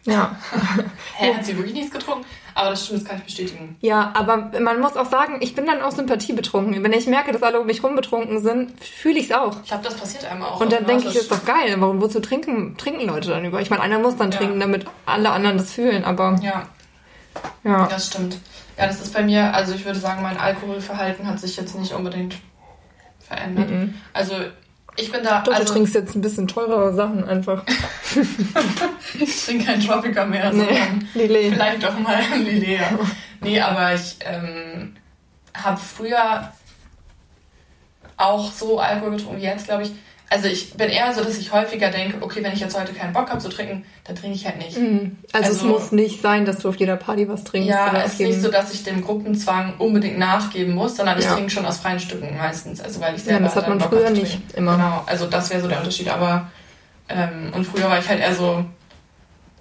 Ja. 0.05 0.37
Hä, 1.17 1.35
hat 1.35 1.45
sie 1.45 1.57
wirklich 1.57 1.75
nichts 1.75 1.91
getrunken? 1.91 2.25
Aber 2.55 2.71
das 2.71 2.85
stimmt, 2.87 3.03
das 3.03 3.09
kann 3.09 3.19
ich 3.19 3.25
bestätigen. 3.25 3.77
Ja, 3.81 4.13
aber 4.15 4.51
man 4.61 4.81
muss 4.81 4.97
auch 4.97 5.07
sagen, 5.07 5.37
ich 5.41 5.55
bin 5.55 5.67
dann 5.67 5.83
auch 5.83 5.93
Sympathie 5.93 6.33
betrunken. 6.33 6.83
Wenn 6.83 6.93
ich 6.93 7.07
merke, 7.07 7.33
dass 7.33 7.43
alle 7.43 7.61
um 7.61 7.67
mich 7.67 7.83
rum 7.83 7.95
betrunken 7.97 8.41
sind, 8.41 8.73
fühle 8.83 9.19
ich 9.19 9.27
es 9.27 9.33
auch. 9.33 9.57
Ich 9.63 9.69
glaube, 9.69 9.85
das 9.85 9.95
passiert 9.97 10.25
einmal 10.25 10.49
auch. 10.51 10.61
Und 10.61 10.73
dann 10.73 10.87
denke 10.87 11.09
ich, 11.09 11.19
automatisch. 11.19 11.23
ist 11.23 11.33
doch 11.33 11.45
geil. 11.45 11.77
Warum, 11.79 12.01
wozu 12.01 12.21
trinken, 12.21 12.77
trinken 12.77 13.07
Leute 13.07 13.29
dann 13.29 13.45
über? 13.45 13.61
Ich 13.61 13.71
meine, 13.71 13.83
einer 13.83 13.99
muss 13.99 14.17
dann 14.17 14.31
Ja. 14.33 14.39
trinken, 14.39 14.59
damit 14.59 14.87
alle 15.07 15.31
anderen 15.31 15.59
das 15.59 15.73
fühlen, 15.73 16.05
aber 16.05 16.37
Ja, 16.43 16.63
ja. 17.63 17.87
das 17.87 18.07
stimmt. 18.07 18.39
Ja, 18.81 18.87
das 18.87 19.03
ist 19.03 19.13
bei 19.13 19.23
mir, 19.23 19.53
also 19.53 19.75
ich 19.75 19.85
würde 19.85 19.99
sagen, 19.99 20.23
mein 20.23 20.39
Alkoholverhalten 20.39 21.27
hat 21.27 21.39
sich 21.39 21.55
jetzt 21.59 21.79
nicht 21.79 21.93
unbedingt 21.93 22.37
verändert. 23.19 23.69
Mhm. 23.69 23.95
Also 24.15 24.35
ich 24.97 25.13
bin 25.13 25.23
da, 25.23 25.43
Doch, 25.43 25.53
also 25.53 25.67
du 25.67 25.73
trinkst 25.73 25.95
jetzt 25.95 26.15
ein 26.15 26.23
bisschen 26.23 26.49
teurere 26.49 26.95
Sachen 26.95 27.23
einfach. 27.25 27.63
ich 29.21 29.45
trinke 29.45 29.67
kein 29.67 29.81
Tropica 29.83 30.25
mehr, 30.25 30.51
Nee, 30.51 30.65
sondern 30.65 31.09
Lillet. 31.13 31.53
vielleicht 31.53 31.83
doch 31.83 31.99
mal 31.99 32.15
ein 32.15 32.43
Lilea. 32.43 32.99
Nee, 33.43 33.61
aber 33.61 33.95
ich 33.95 34.17
ähm, 34.21 34.97
habe 35.53 35.79
früher 35.79 36.51
auch 38.17 38.51
so 38.51 38.79
Alkohol 38.79 39.11
getrunken 39.13 39.41
wie 39.43 39.45
jetzt, 39.45 39.67
glaube 39.67 39.83
ich. 39.83 39.93
Also 40.33 40.47
ich 40.47 40.75
bin 40.75 40.89
eher 40.91 41.13
so, 41.13 41.25
dass 41.25 41.39
ich 41.39 41.53
häufiger 41.53 41.91
denke, 41.91 42.19
okay, 42.21 42.41
wenn 42.45 42.53
ich 42.53 42.61
jetzt 42.61 42.79
heute 42.79 42.93
keinen 42.93 43.13
Bock 43.13 43.29
habe 43.31 43.41
zu 43.41 43.49
trinken, 43.49 43.85
dann 44.05 44.15
trinke 44.15 44.37
ich 44.37 44.47
halt 44.47 44.59
nicht. 44.59 44.79
Mhm. 44.79 45.19
Also, 45.33 45.51
es 45.51 45.57
Also- 45.57 45.67
muss 45.67 45.91
nicht 45.91 46.23
sein, 46.23 46.45
dass 46.45 46.59
du 46.59 46.69
auf 46.69 46.77
jeder 46.77 46.95
Party 46.97 47.29
was 47.29 47.43
trinkst. 47.43 47.69
Ja, 47.69 47.93
es 48.05 48.13
ist 48.13 48.21
nicht 48.21 48.41
so, 48.41 48.49
dass 48.49 48.73
ich 48.73 48.85
dem 48.85 49.03
Gruppenzwang 49.05 49.75
unbedingt 49.79 50.19
nachgeben 50.19 50.73
muss, 50.75 50.97
sondern 50.97 51.19
ich 51.19 51.25
Ja. 51.25 51.35
trinke 51.35 51.51
schon 51.51 51.67
aus 51.67 51.79
freien 51.79 51.99
Stücken 51.99 52.37
meistens. 52.37 52.81
Also 52.81 53.01
weil 53.01 53.15
ich 53.17 53.23
Ja, 53.23 53.33
selber 53.33 53.45
das 53.47 53.57
hat 53.57 53.65
dann 53.65 53.71
man 53.71 53.79
Bock 53.81 53.89
früher 53.91 54.11
nicht 54.11 54.39
immer. 54.55 54.77
Genau, 54.77 55.03
also 55.07 55.27
das 55.27 55.51
wäre 55.51 55.61
so 55.61 55.67
der 55.67 55.79
Unterschied. 55.79 56.09
Aber 56.09 56.49
ähm, 57.09 57.53
und 57.53 57.65
früher 57.67 57.91
war 57.91 57.99
ich 57.99 58.09
halt 58.09 58.21
eher 58.21 58.35
so, 58.35 58.65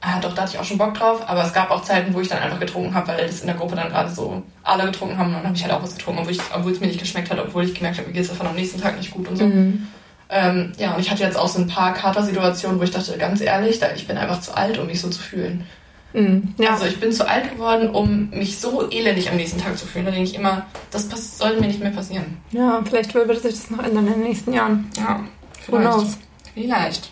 Ah, 0.01 0.17
doch, 0.21 0.33
da 0.33 0.43
hatte 0.43 0.53
ich 0.53 0.59
auch 0.59 0.63
schon 0.63 0.77
Bock 0.77 0.93
drauf, 0.93 1.21
aber 1.27 1.43
es 1.43 1.51
gab 1.51 1.69
auch 1.71 1.81
Zeiten, 1.81 2.13
wo 2.13 2.21
ich 2.21 2.29
dann 2.29 2.39
einfach 2.39 2.57
getrunken 2.61 2.93
habe, 2.93 3.09
weil 3.09 3.27
das 3.27 3.41
in 3.41 3.47
der 3.47 3.57
Gruppe 3.57 3.75
dann 3.75 3.89
gerade 3.89 4.09
so 4.09 4.43
alle 4.63 4.85
getrunken 4.85 5.17
haben 5.17 5.27
und 5.27 5.33
dann 5.33 5.43
habe 5.47 5.55
ich 5.57 5.61
halt 5.63 5.73
auch 5.73 5.83
was 5.83 5.97
getrunken, 5.97 6.21
obwohl, 6.21 6.31
ich, 6.31 6.39
obwohl 6.55 6.71
es 6.71 6.79
mir 6.79 6.87
nicht 6.87 7.01
geschmeckt 7.01 7.29
hat, 7.29 7.37
obwohl 7.37 7.65
ich 7.65 7.73
gemerkt 7.75 7.97
habe, 7.97 8.07
mir 8.07 8.13
geht 8.13 8.21
es 8.23 8.29
davon 8.29 8.47
am 8.47 8.55
nächsten 8.55 8.79
Tag 8.79 8.95
nicht 8.95 9.11
gut 9.11 9.27
und 9.27 9.35
so. 9.35 9.43
Mhm. 9.45 9.87
Ähm, 10.29 10.73
ja, 10.77 10.93
und 10.93 10.99
ich 10.99 11.09
hatte 11.09 11.23
jetzt 11.23 11.37
auch 11.37 11.47
so 11.47 11.59
ein 11.59 11.67
paar 11.67 11.93
Katersituationen, 11.93 12.79
wo 12.79 12.83
ich 12.83 12.91
dachte, 12.91 13.17
ganz 13.17 13.41
ehrlich, 13.41 13.81
ich 13.95 14.07
bin 14.07 14.17
einfach 14.17 14.41
zu 14.41 14.55
alt, 14.55 14.77
um 14.77 14.85
mich 14.85 15.01
so 15.01 15.09
zu 15.09 15.21
fühlen. 15.21 15.65
Mhm. 16.13 16.53
Ja. 16.57 16.71
Also 16.71 16.85
ich 16.85 16.99
bin 16.99 17.11
zu 17.11 17.27
alt 17.27 17.51
geworden, 17.51 17.89
um 17.89 18.29
mich 18.29 18.59
so 18.59 18.89
elendig 18.89 19.29
am 19.29 19.37
nächsten 19.37 19.59
Tag 19.59 19.77
zu 19.77 19.85
fühlen. 19.85 20.05
Da 20.05 20.11
denke 20.11 20.29
ich 20.29 20.35
immer, 20.35 20.65
das 20.91 21.37
sollte 21.37 21.59
mir 21.59 21.67
nicht 21.67 21.79
mehr 21.79 21.91
passieren. 21.91 22.37
ja, 22.51 22.81
vielleicht 22.87 23.13
wird 23.13 23.41
sich 23.41 23.53
das 23.53 23.69
noch 23.69 23.83
ändern 23.83 24.07
in 24.07 24.13
den 24.13 24.23
nächsten 24.23 24.53
Jahren. 24.53 24.89
Ja, 24.97 25.23
Who 25.67 25.77
knows? 25.77 26.17
Vielleicht. 26.53 27.11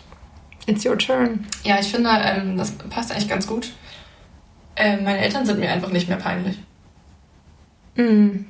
It's 0.66 0.84
your 0.84 0.98
turn. 0.98 1.46
Ja, 1.64 1.78
ich 1.80 1.90
finde, 1.90 2.10
ähm, 2.22 2.56
das 2.56 2.72
passt 2.72 3.10
eigentlich 3.10 3.28
ganz 3.28 3.46
gut. 3.46 3.72
Ähm, 4.76 5.04
meine 5.04 5.18
Eltern 5.18 5.46
sind 5.46 5.58
mir 5.58 5.70
einfach 5.70 5.90
nicht 5.90 6.08
mehr 6.08 6.18
peinlich. 6.18 6.58
Mhm. 7.96 8.46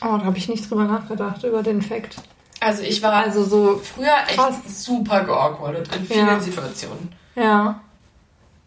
Oh, 0.00 0.16
da 0.16 0.24
habe 0.24 0.38
ich 0.38 0.48
nicht 0.48 0.70
drüber 0.70 0.84
nachgedacht, 0.84 1.44
über 1.44 1.62
den 1.62 1.82
Fakt. 1.82 2.16
Also 2.60 2.82
ich 2.82 3.02
war 3.02 3.12
Also 3.12 3.44
so, 3.44 3.78
früher 3.82 4.12
echt 4.26 4.36
krass. 4.36 4.56
super 4.84 5.24
geawkwardet 5.24 5.88
in 5.94 6.04
vielen 6.06 6.26
Ja. 6.26 6.40
Situationen. 6.40 7.12
ja. 7.36 7.80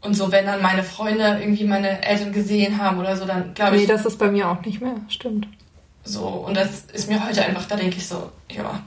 Und 0.04 0.16
so, 0.16 0.32
wenn 0.32 0.48
dann 0.48 0.64
meine 0.64 0.82
Freunde 0.82 1.38
irgendwie 1.40 1.64
meine 1.64 2.04
Eltern 2.04 2.32
gesehen 2.34 2.82
haben 2.82 2.98
oder 2.98 3.16
so, 3.16 3.26
dann 3.26 3.54
glaube 3.54 3.76
Nee, 3.76 3.84
ich 3.84 3.88
das 3.88 4.04
ist 4.04 4.18
bei 4.18 4.32
mir 4.32 4.50
auch 4.50 4.60
nicht 4.66 4.82
mehr. 4.82 4.96
Stimmt. 5.10 5.48
so. 6.04 6.24
Und 6.28 6.58
das 6.58 6.86
ist 6.92 7.08
mir 7.08 7.24
heute 7.24 7.46
einfach, 7.46 7.66
da 7.68 7.76
denke 7.76 7.98
ich 7.98 8.08
so, 8.08 8.32
ja, 8.50 8.80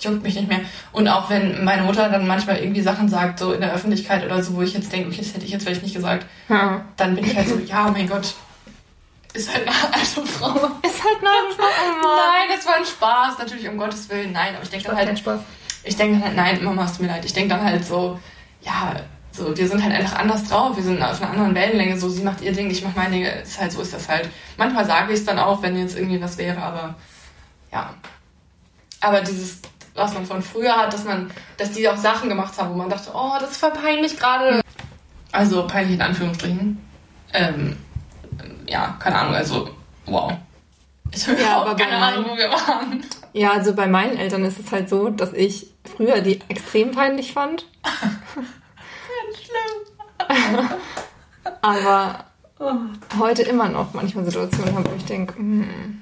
juckt 0.00 0.24
mich 0.24 0.34
nicht 0.34 0.48
mehr. 0.48 0.58
Und 0.90 1.06
auch 1.06 1.30
wenn 1.30 1.62
meine 1.64 1.82
Mutter 1.82 2.08
dann 2.08 2.26
manchmal 2.26 2.56
irgendwie 2.58 2.80
Sachen 2.80 3.08
sagt, 3.08 3.38
so 3.38 3.52
in 3.52 3.60
der 3.60 3.72
Öffentlichkeit 3.72 4.24
oder 4.24 4.42
so, 4.42 4.56
wo 4.56 4.62
ich 4.62 4.74
jetzt 4.74 4.92
denke, 4.92 5.06
okay, 5.08 5.18
das 5.18 5.34
hätte 5.34 5.44
ich 5.44 5.52
jetzt 5.52 5.62
vielleicht 5.62 5.84
nicht 5.84 5.94
gesagt, 5.94 6.26
Ja. 6.48 6.80
dann 6.96 7.14
bin 7.14 7.24
ich 7.24 7.36
halt 7.36 7.46
so, 7.48 7.56
ja, 7.64 7.88
mein 7.92 8.08
Gott, 8.08 8.34
ist 9.34 9.52
halt 9.52 9.66
eine 9.66 9.94
alte 9.94 10.26
Frau. 10.26 10.54
Ist 10.54 11.04
halt 11.04 11.22
nein, 11.22 11.56
Nein, 11.58 12.56
das 12.56 12.66
war 12.66 12.76
ein 12.76 12.84
Spaß, 12.84 13.38
natürlich 13.38 13.68
um 13.68 13.78
Gottes 13.78 14.08
Willen, 14.10 14.32
nein, 14.32 14.54
aber 14.54 14.62
ich 14.62 14.70
denke 14.70 14.86
dann 14.86 14.96
Kein 14.96 15.06
halt, 15.06 15.18
Spaß. 15.18 15.40
ich 15.84 15.96
denke 15.96 16.14
dann 16.14 16.24
halt, 16.24 16.36
nein, 16.36 16.64
Mama, 16.64 16.84
es 16.84 16.92
tut 16.92 17.02
mir 17.02 17.08
leid, 17.08 17.24
ich 17.24 17.32
denke 17.32 17.50
dann 17.50 17.64
halt 17.64 17.84
so, 17.84 18.18
ja, 18.60 18.94
so, 19.30 19.56
wir 19.56 19.66
sind 19.66 19.82
halt 19.82 19.94
einfach 19.94 20.18
anders 20.18 20.46
drauf, 20.48 20.76
wir 20.76 20.82
sind 20.82 21.02
auf 21.02 21.20
einer 21.22 21.30
anderen 21.30 21.54
Wellenlänge, 21.54 21.98
so, 21.98 22.08
sie 22.08 22.22
macht 22.22 22.42
ihr 22.42 22.52
Ding, 22.52 22.70
ich 22.70 22.84
mach 22.84 22.94
mein 22.94 23.10
Ding, 23.10 23.24
ist 23.24 23.58
halt, 23.58 23.72
so 23.72 23.80
ist 23.80 23.94
das 23.94 24.08
halt. 24.08 24.28
Manchmal 24.58 24.84
sage 24.84 25.12
ich 25.12 25.20
es 25.20 25.24
dann 25.24 25.38
auch, 25.38 25.62
wenn 25.62 25.76
jetzt 25.78 25.96
irgendwie 25.96 26.20
was 26.20 26.36
wäre, 26.36 26.62
aber, 26.62 26.94
ja. 27.72 27.94
Aber 29.00 29.22
dieses, 29.22 29.60
was 29.94 30.12
man 30.12 30.26
von 30.26 30.42
früher 30.42 30.76
hat, 30.76 30.92
dass 30.92 31.04
man, 31.04 31.30
dass 31.56 31.72
die 31.72 31.88
auch 31.88 31.96
Sachen 31.96 32.28
gemacht 32.28 32.52
haben, 32.58 32.74
wo 32.74 32.76
man 32.76 32.90
dachte, 32.90 33.10
oh, 33.14 33.32
das 33.40 33.52
ist 33.52 33.56
voll 33.56 33.72
peinlich 33.72 34.18
gerade. 34.18 34.60
Also, 35.32 35.66
peinlich 35.66 35.94
in 35.94 36.02
Anführungsstrichen. 36.02 36.78
Ähm, 37.32 37.78
ja, 38.72 38.96
keine 38.98 39.18
Ahnung, 39.18 39.34
also, 39.34 39.68
wow. 40.06 40.32
Ich 41.14 41.28
habe 41.28 41.40
Ja, 41.40 41.60
aber 41.60 41.72
auch 41.72 41.76
bei 41.76 41.84
keine 41.84 41.98
Ahnung, 41.98 42.24
wo 42.30 42.36
wir 42.36 42.48
waren. 42.48 43.04
Ja, 43.34 43.52
also 43.52 43.74
bei 43.74 43.86
meinen 43.86 44.16
Eltern 44.16 44.44
ist 44.44 44.58
es 44.58 44.72
halt 44.72 44.88
so, 44.88 45.10
dass 45.10 45.34
ich 45.34 45.68
früher 45.96 46.22
die 46.22 46.40
extrem 46.48 46.92
peinlich 46.92 47.32
fand. 47.32 47.66
Aber 51.60 52.24
heute 53.18 53.42
immer 53.42 53.68
noch 53.68 53.92
manchmal 53.92 54.24
Situationen 54.24 54.74
habe, 54.74 54.90
wo 54.90 54.96
ich 54.96 55.04
denke, 55.04 55.36
hm. 55.36 56.00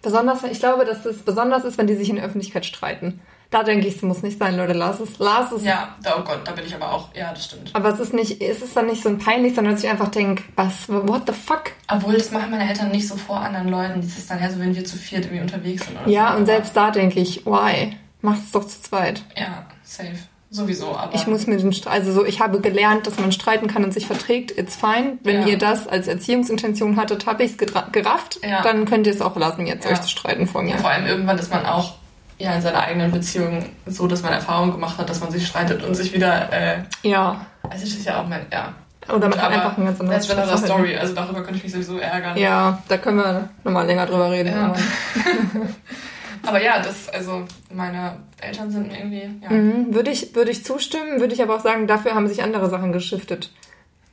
besonders, 0.00 0.44
ich 0.44 0.60
glaube, 0.60 0.84
dass 0.84 1.04
es 1.04 1.22
besonders 1.22 1.64
ist, 1.64 1.76
wenn 1.76 1.86
die 1.86 1.96
sich 1.96 2.08
in 2.08 2.16
der 2.16 2.24
Öffentlichkeit 2.24 2.64
streiten. 2.64 3.20
Da 3.50 3.64
denke 3.64 3.88
ich, 3.88 3.96
es 3.96 4.02
muss 4.02 4.22
nicht 4.22 4.38
sein, 4.38 4.56
Leute, 4.56 4.74
lass 4.74 5.00
es, 5.00 5.18
lass 5.18 5.50
es. 5.50 5.64
Ja, 5.64 5.96
da, 6.04 6.16
oh 6.18 6.22
Gott, 6.22 6.40
da 6.44 6.52
bin 6.52 6.64
ich 6.64 6.72
aber 6.74 6.92
auch, 6.92 7.08
ja, 7.14 7.30
das 7.30 7.46
stimmt. 7.46 7.70
Aber 7.74 7.88
es 7.88 7.98
ist 7.98 8.14
nicht, 8.14 8.40
es 8.40 8.62
ist 8.62 8.76
dann 8.76 8.86
nicht 8.86 9.02
so 9.02 9.08
ein 9.08 9.18
peinlich, 9.18 9.56
sondern 9.56 9.74
dass 9.74 9.82
ich 9.82 9.90
einfach 9.90 10.08
denke, 10.08 10.44
was, 10.54 10.88
what 10.88 11.22
the 11.26 11.32
fuck? 11.32 11.72
Obwohl, 11.88 12.14
das 12.14 12.30
machen 12.30 12.50
meine 12.52 12.68
Eltern 12.68 12.92
nicht 12.92 13.08
so 13.08 13.16
vor 13.16 13.40
anderen 13.40 13.68
Leuten. 13.68 14.00
Das 14.02 14.16
ist 14.16 14.30
dann 14.30 14.38
eher 14.38 14.52
so, 14.52 14.60
wenn 14.60 14.74
wir 14.76 14.84
zu 14.84 14.96
viert 14.96 15.24
irgendwie 15.24 15.42
unterwegs 15.42 15.84
sind. 15.84 16.00
Oder 16.00 16.08
Ja, 16.08 16.32
so. 16.32 16.38
und 16.38 16.46
selbst 16.46 16.76
da 16.76 16.92
denke 16.92 17.18
ich, 17.18 17.44
why? 17.44 17.96
Macht 18.22 18.40
es 18.44 18.52
doch 18.52 18.64
zu 18.64 18.80
zweit. 18.82 19.24
Ja, 19.36 19.66
safe. 19.82 20.10
Sowieso, 20.52 20.96
aber. 20.96 21.14
Ich 21.14 21.26
muss 21.26 21.46
mir 21.46 21.56
den 21.56 21.72
Streit, 21.72 21.92
also 22.00 22.12
so, 22.12 22.24
ich 22.24 22.40
habe 22.40 22.60
gelernt, 22.60 23.06
dass 23.06 23.18
man 23.18 23.30
streiten 23.32 23.66
kann 23.68 23.82
und 23.84 23.92
sich 23.94 24.06
verträgt, 24.06 24.56
it's 24.56 24.76
fine. 24.76 25.18
Wenn 25.24 25.42
Ja. 25.42 25.46
ihr 25.48 25.58
das 25.58 25.86
als 25.88 26.06
Erziehungsintention 26.08 26.96
hattet, 26.96 27.26
habe 27.26 27.42
ich 27.44 27.52
es 27.52 27.58
gerafft, 27.92 28.40
Ja. 28.48 28.62
dann 28.62 28.84
könnt 28.84 29.06
ihr 29.06 29.12
es 29.12 29.20
auch 29.20 29.36
lassen, 29.36 29.66
jetzt 29.66 29.84
Ja. 29.84 29.92
euch 29.92 30.00
zu 30.00 30.08
streiten 30.08 30.46
vor 30.46 30.62
mir. 30.62 30.76
Vor 30.78 30.90
allem 30.90 31.06
irgendwann 31.06 31.38
ist 31.38 31.50
man 31.52 31.64
auch 31.66 31.94
ja, 32.40 32.54
in 32.54 32.62
seiner 32.62 32.80
eigenen 32.80 33.12
Beziehung 33.12 33.64
so, 33.86 34.06
dass 34.08 34.22
man 34.22 34.32
Erfahrung 34.32 34.72
gemacht 34.72 34.98
hat, 34.98 35.08
dass 35.08 35.20
man 35.20 35.30
sich 35.30 35.46
streitet 35.46 35.82
und 35.84 35.94
sich 35.94 36.12
wieder. 36.12 36.52
Äh, 36.52 36.78
Ja. 37.02 37.44
also, 37.62 37.84
das 37.84 37.94
ist 37.94 38.04
ja 38.06 38.20
auch 38.20 38.26
mein. 38.26 38.46
Ja. 38.50 38.72
Oder 39.08 39.28
man 39.28 39.38
aber 39.38 39.48
einfach 39.54 39.78
ein 39.78 39.84
ganz 39.86 40.00
anderes 40.00 40.26
That's 40.26 40.30
another 40.38 40.56
Sprachverhalten. 40.58 40.84
Story. 40.86 40.96
Also, 40.98 41.14
darüber 41.14 41.42
könnte 41.42 41.56
ich 41.58 41.62
mich 41.64 41.72
sowieso 41.72 41.98
ärgern. 41.98 42.36
Ja, 42.36 42.82
da 42.88 42.96
können 42.98 43.16
wir 43.18 43.48
nochmal 43.64 43.86
länger 43.86 44.06
drüber 44.06 44.30
reden. 44.30 44.52
Ja. 44.52 44.66
aber- 44.66 44.76
Aber 46.46 46.62
ja, 46.62 46.80
das, 46.80 47.08
also, 47.10 47.44
meine 47.72 48.16
Eltern 48.40 48.70
sind 48.70 48.90
irgendwie. 48.92 49.28
Ja. 49.42 49.50
Mhm. 49.50 49.94
Würde 49.94 50.10
ich, 50.10 50.34
würde 50.34 50.50
ich 50.50 50.64
zustimmen, 50.64 51.20
würde 51.20 51.34
ich 51.34 51.42
aber 51.42 51.56
auch 51.56 51.60
sagen, 51.60 51.86
dafür 51.86 52.14
haben 52.14 52.26
sich 52.28 52.42
andere 52.42 52.70
Sachen 52.70 52.92
geschiftet. 52.92 53.50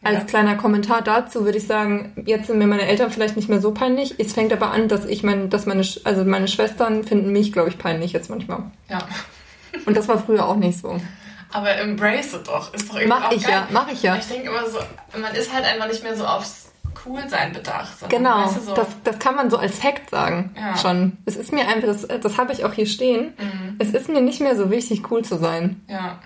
Als 0.04 0.20
Ja. 0.20 0.24
kleiner 0.26 0.56
Kommentar 0.56 1.02
dazu 1.02 1.44
würde 1.44 1.58
ich 1.58 1.66
sagen, 1.68 2.14
jetzt 2.26 2.48
sind 2.48 2.60
mir 2.60 2.68
meine 2.68 2.88
Eltern 2.88 3.10
vielleicht 3.12 3.36
nicht 3.36 3.50
mehr 3.50 3.60
so 3.62 3.74
peinlich. 3.74 4.16
Es 4.20 4.34
fängt 4.34 4.54
aber 4.54 4.72
an, 4.72 4.88
dass 4.88 5.06
ich 5.06 5.24
mein, 5.24 5.50
dass 5.50 5.66
meine, 5.66 5.86
also 6.04 6.24
meine 6.24 6.48
Schwestern 6.48 7.04
finden 7.04 7.32
mich, 7.32 7.52
glaube 7.52 7.70
ich, 7.70 7.78
peinlich 7.78 8.14
jetzt 8.14 8.30
manchmal. 8.30 8.64
ja. 8.90 9.00
Und 9.86 9.96
das 9.98 10.08
war 10.08 10.18
früher 10.18 10.46
auch 10.48 10.56
nicht 10.56 10.80
so. 10.80 11.00
Aber 11.54 11.72
embrace 11.78 12.34
it 12.34 12.48
doch. 12.48 12.74
Ist 12.74 12.90
doch 12.90 12.96
irgendwie 12.96 13.08
Mach 13.10 13.32
ich 13.32 13.44
geil. 13.44 13.52
ja, 13.52 13.68
mach 13.72 13.92
ich 13.92 14.02
ja. 14.04 14.16
Ich 14.16 14.26
denke 14.28 14.50
immer 14.50 14.66
so, 14.68 14.80
man 15.20 15.34
ist 15.36 15.54
halt 15.54 15.66
einfach 15.66 15.88
nicht 15.88 16.04
mehr 16.04 16.16
so 16.16 16.26
aufs 16.26 16.72
Coolsein 17.04 17.54
bedacht. 17.54 17.90
Genau, 18.10 18.46
Weißt 18.46 18.58
du, 18.58 18.62
so, 18.62 18.74
das, 18.76 18.88
das 19.04 19.20
kann 19.20 19.36
man 19.36 19.50
so 19.50 19.58
als 19.58 19.78
Fact 19.78 20.10
sagen. 20.10 20.52
Ja. 20.58 20.76
Schon. 20.78 21.18
Es 21.26 21.36
ist 21.38 21.54
mir 21.54 21.68
einfach, 21.68 21.88
das, 21.88 22.08
das 22.22 22.38
habe 22.38 22.54
ich 22.54 22.66
auch 22.66 22.74
hier 22.74 22.86
stehen. 22.88 23.34
Mhm. 23.38 23.76
Es 23.80 23.90
ist 23.92 24.10
mir 24.10 24.22
nicht 24.22 24.42
mehr 24.42 24.56
so 24.56 24.72
wichtig, 24.72 25.04
cool 25.12 25.24
zu 25.24 25.38
sein. 25.38 25.82
ja. 25.88 26.20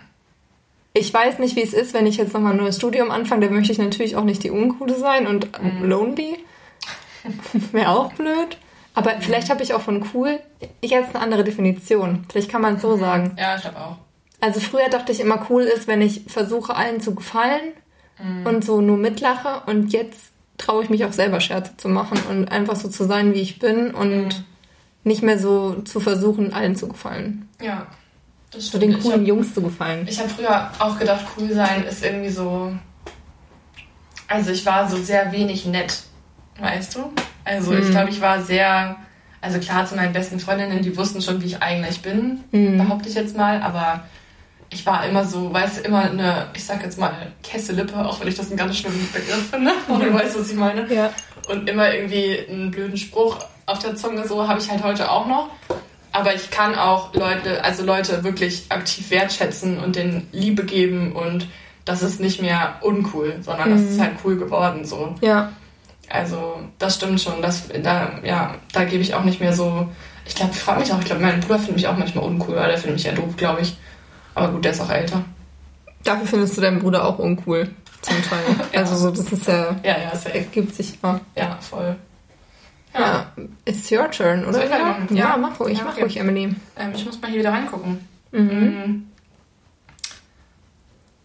Ich 0.94 1.14
weiß 1.14 1.40
nicht, 1.40 1.56
wie 1.56 1.62
es 1.62 1.74
ist, 1.74 1.94
wenn 1.94 2.06
ich 2.06 2.18
jetzt 2.18 2.34
nochmal 2.34 2.52
ein 2.52 2.58
neues 2.58 2.76
Studium 2.78 3.12
anfange. 3.12 3.48
Da 3.48 3.54
möchte 3.54 3.72
ich 3.72 3.78
natürlich 3.78 4.16
auch 4.18 4.24
nicht 4.26 4.44
die 4.44 4.52
Uncoole 4.52 4.96
sein 4.96 5.26
und 5.28 5.48
Mhm. 5.62 5.86
lonely. 5.90 6.40
Wäre 7.72 7.90
auch 7.90 8.12
blöd. 8.14 8.58
Aber 8.94 9.12
vielleicht 9.22 9.50
habe 9.50 9.64
ich 9.64 9.74
auch 9.74 9.82
von 9.82 10.04
cool 10.14 10.40
jetzt 10.84 11.16
eine 11.16 11.24
andere 11.24 11.44
Definition. 11.46 12.26
Vielleicht 12.30 12.50
kann 12.52 12.62
man 12.62 12.76
es 12.76 12.82
so 12.82 12.98
sagen. 12.98 13.36
Ja, 13.40 13.56
ich 13.56 13.62
glaube 13.62 13.78
auch. 13.78 13.98
Also 14.42 14.60
früher 14.60 14.90
dachte 14.90 15.12
ich 15.12 15.20
immer, 15.22 15.46
cool 15.50 15.64
ist, 15.64 15.88
wenn 15.88 16.02
ich 16.02 16.24
versuche, 16.28 16.76
allen 16.76 17.00
zu 17.00 17.16
gefallen 17.16 17.72
und 18.44 18.64
so 18.66 18.82
nur 18.82 18.98
mitlache. 18.98 19.64
Und 19.68 19.94
jetzt 19.94 20.20
traue 20.58 20.84
ich 20.84 20.90
mich 20.90 21.06
auch 21.06 21.14
selber 21.14 21.40
Scherze 21.40 21.76
zu 21.78 21.90
machen 21.90 22.20
und 22.30 22.52
einfach 22.52 22.76
so 22.76 22.88
zu 22.90 23.06
sein, 23.06 23.34
wie 23.34 23.40
ich 23.42 23.60
bin 23.60 23.92
und 23.94 24.44
nicht 25.04 25.24
mehr 25.24 25.40
so 25.40 25.82
zu 25.82 26.00
versuchen, 26.00 26.54
allen 26.54 26.76
zu 26.76 26.88
gefallen. 26.88 27.48
Ja. 27.62 27.88
Das 28.52 28.68
stimmt. 28.68 28.84
den 28.84 29.00
coolen 29.02 29.22
hab- 29.22 29.28
Jungs 29.28 29.54
zu 29.54 29.62
gefallen. 29.62 30.06
Ich 30.10 30.20
habe 30.20 30.30
früher 30.30 30.70
auch 30.80 30.98
gedacht, 31.00 31.26
cool 31.38 31.52
sein 31.54 31.84
ist 31.86 32.04
irgendwie 32.04 32.30
so. 32.30 32.74
Also 34.28 34.52
ich 34.52 34.66
war 34.66 34.90
so 34.90 34.98
sehr 34.98 35.32
wenig 35.32 35.66
nett, 35.66 36.00
weißt 36.60 36.96
du? 36.96 37.12
Also 37.44 37.74
ich 37.74 37.90
glaube, 37.92 38.10
ich 38.10 38.22
war 38.22 38.42
sehr. 38.42 38.96
Also 39.44 39.58
klar, 39.58 39.88
zu 39.88 39.96
meinen 39.96 40.14
besten 40.14 40.40
Freundinnen, 40.40 40.84
die 40.84 40.96
wussten 40.96 41.20
schon, 41.20 41.42
wie 41.42 41.48
ich 41.48 41.62
eigentlich 41.64 42.02
bin, 42.04 42.44
behaupte 42.78 43.10
ich 43.10 43.16
jetzt 43.16 43.36
mal, 43.36 43.60
aber 43.64 44.04
ich 44.70 44.86
war 44.86 45.04
immer 45.08 45.26
so, 45.26 45.52
weißt 45.52 45.78
du, 45.80 45.82
immer 45.82 46.02
eine, 46.04 46.48
ich 46.54 46.64
sag 46.64 46.84
jetzt 46.84 47.00
mal, 47.00 47.12
Kesselippe, 47.42 48.06
auch 48.06 48.20
wenn 48.22 48.28
ich 48.28 48.36
das 48.36 48.50
einen 48.50 48.58
ganz 48.58 48.78
schlimmen 48.78 49.10
Begriff 49.12 49.50
finde, 49.50 49.72
aber 49.90 50.06
du 50.06 50.14
weißt, 50.14 50.38
was 50.40 50.52
ich 50.52 50.56
meine. 50.56 50.94
Ja. 50.94 51.10
Und 51.50 51.68
immer 51.68 51.92
irgendwie 51.92 52.38
einen 52.48 52.70
blöden 52.70 52.96
Spruch 52.98 53.40
auf 53.66 53.80
der 53.80 53.96
Zunge, 53.96 54.28
so 54.28 54.48
habe 54.48 54.60
ich 54.60 54.70
halt 54.70 54.84
heute 54.84 55.10
auch 55.10 55.26
noch. 55.26 55.50
Aber 56.12 56.36
ich 56.36 56.50
kann 56.52 56.76
auch 56.76 57.14
Leute, 57.14 57.64
also 57.64 57.84
Leute 57.84 58.24
wirklich 58.24 58.66
aktiv 58.70 59.10
wertschätzen 59.12 59.80
und 59.80 59.96
denen 59.96 60.28
Liebe 60.32 60.64
geben 60.66 61.14
und 61.14 61.48
das 61.86 62.02
ist 62.04 62.20
nicht 62.20 62.42
mehr 62.42 62.76
uncool, 62.82 63.38
sondern 63.42 63.72
das 63.72 63.82
ist 63.82 64.00
halt 64.00 64.14
cool 64.24 64.38
geworden, 64.38 64.86
so. 64.86 65.16
Ja. 65.22 65.52
Also, 66.10 66.60
das 66.78 66.96
stimmt 66.96 67.22
schon. 67.22 67.42
Das, 67.42 67.70
da, 67.82 68.20
ja, 68.24 68.56
da 68.74 68.84
gebe 68.84 69.02
ich 69.02 69.16
auch 69.16 69.24
nicht 69.24 69.40
mehr 69.40 69.54
so. 69.54 69.88
Ich 70.26 70.36
glaube, 70.36 70.52
ich 70.54 70.60
frage 70.60 70.82
mich 70.82 70.92
auch, 70.94 71.00
ich 71.00 71.06
glaube, 71.06 71.22
mein 71.22 71.40
Bruder 71.40 71.58
findet 71.58 71.78
mich 71.78 71.88
auch 71.88 71.98
manchmal 71.98 72.26
uncool, 72.26 72.56
weil 72.56 72.68
der 72.68 72.78
findet 72.78 72.98
mich 72.98 73.06
ja 73.06 73.14
doof, 73.14 73.36
glaube 73.38 73.62
ich. 73.62 73.78
Aber 74.36 74.50
gut, 74.50 74.64
der 74.66 74.72
ist 74.74 74.82
auch 74.82 74.90
älter. 74.90 75.24
Dafür 76.04 76.28
findest 76.28 76.58
du 76.58 76.62
deinen 76.62 76.80
Bruder 76.80 77.06
auch 77.06 77.18
uncool. 77.20 77.70
Zum 78.02 78.16
Teil. 78.24 78.40
Ja. 78.74 78.80
Also 78.82 78.96
so, 78.96 79.12
das 79.12 79.32
ist 79.32 79.48
ja, 79.48 79.76
Ja, 79.84 79.98
ja, 80.00 80.12
safe. 80.16 80.34
ergibt 80.38 80.76
sich 80.76 80.98
immer. 81.02 81.20
Ja, 81.36 81.58
voll. 81.62 81.96
Ja. 82.94 83.32
It's 83.66 83.90
your 83.92 84.10
turn, 84.12 84.46
oder? 84.46 84.64
Ich 84.64 84.70
weitermachen? 84.70 85.08
Ja, 85.16 85.30
Ja. 85.32 85.38
mach 85.38 85.60
ruhig, 85.60 85.78
Ja, 85.78 85.86
mach 85.86 85.94
okay. 85.94 86.02
ruhig, 86.04 86.18
Emily. 86.18 86.56
Ähm, 86.78 86.92
ich 86.94 87.06
muss 87.06 87.20
mal 87.22 87.30
hier 87.32 87.40
wieder 87.40 87.52
reingucken. 87.54 88.06
Mhm. 88.32 88.48
Mm. 88.48 89.12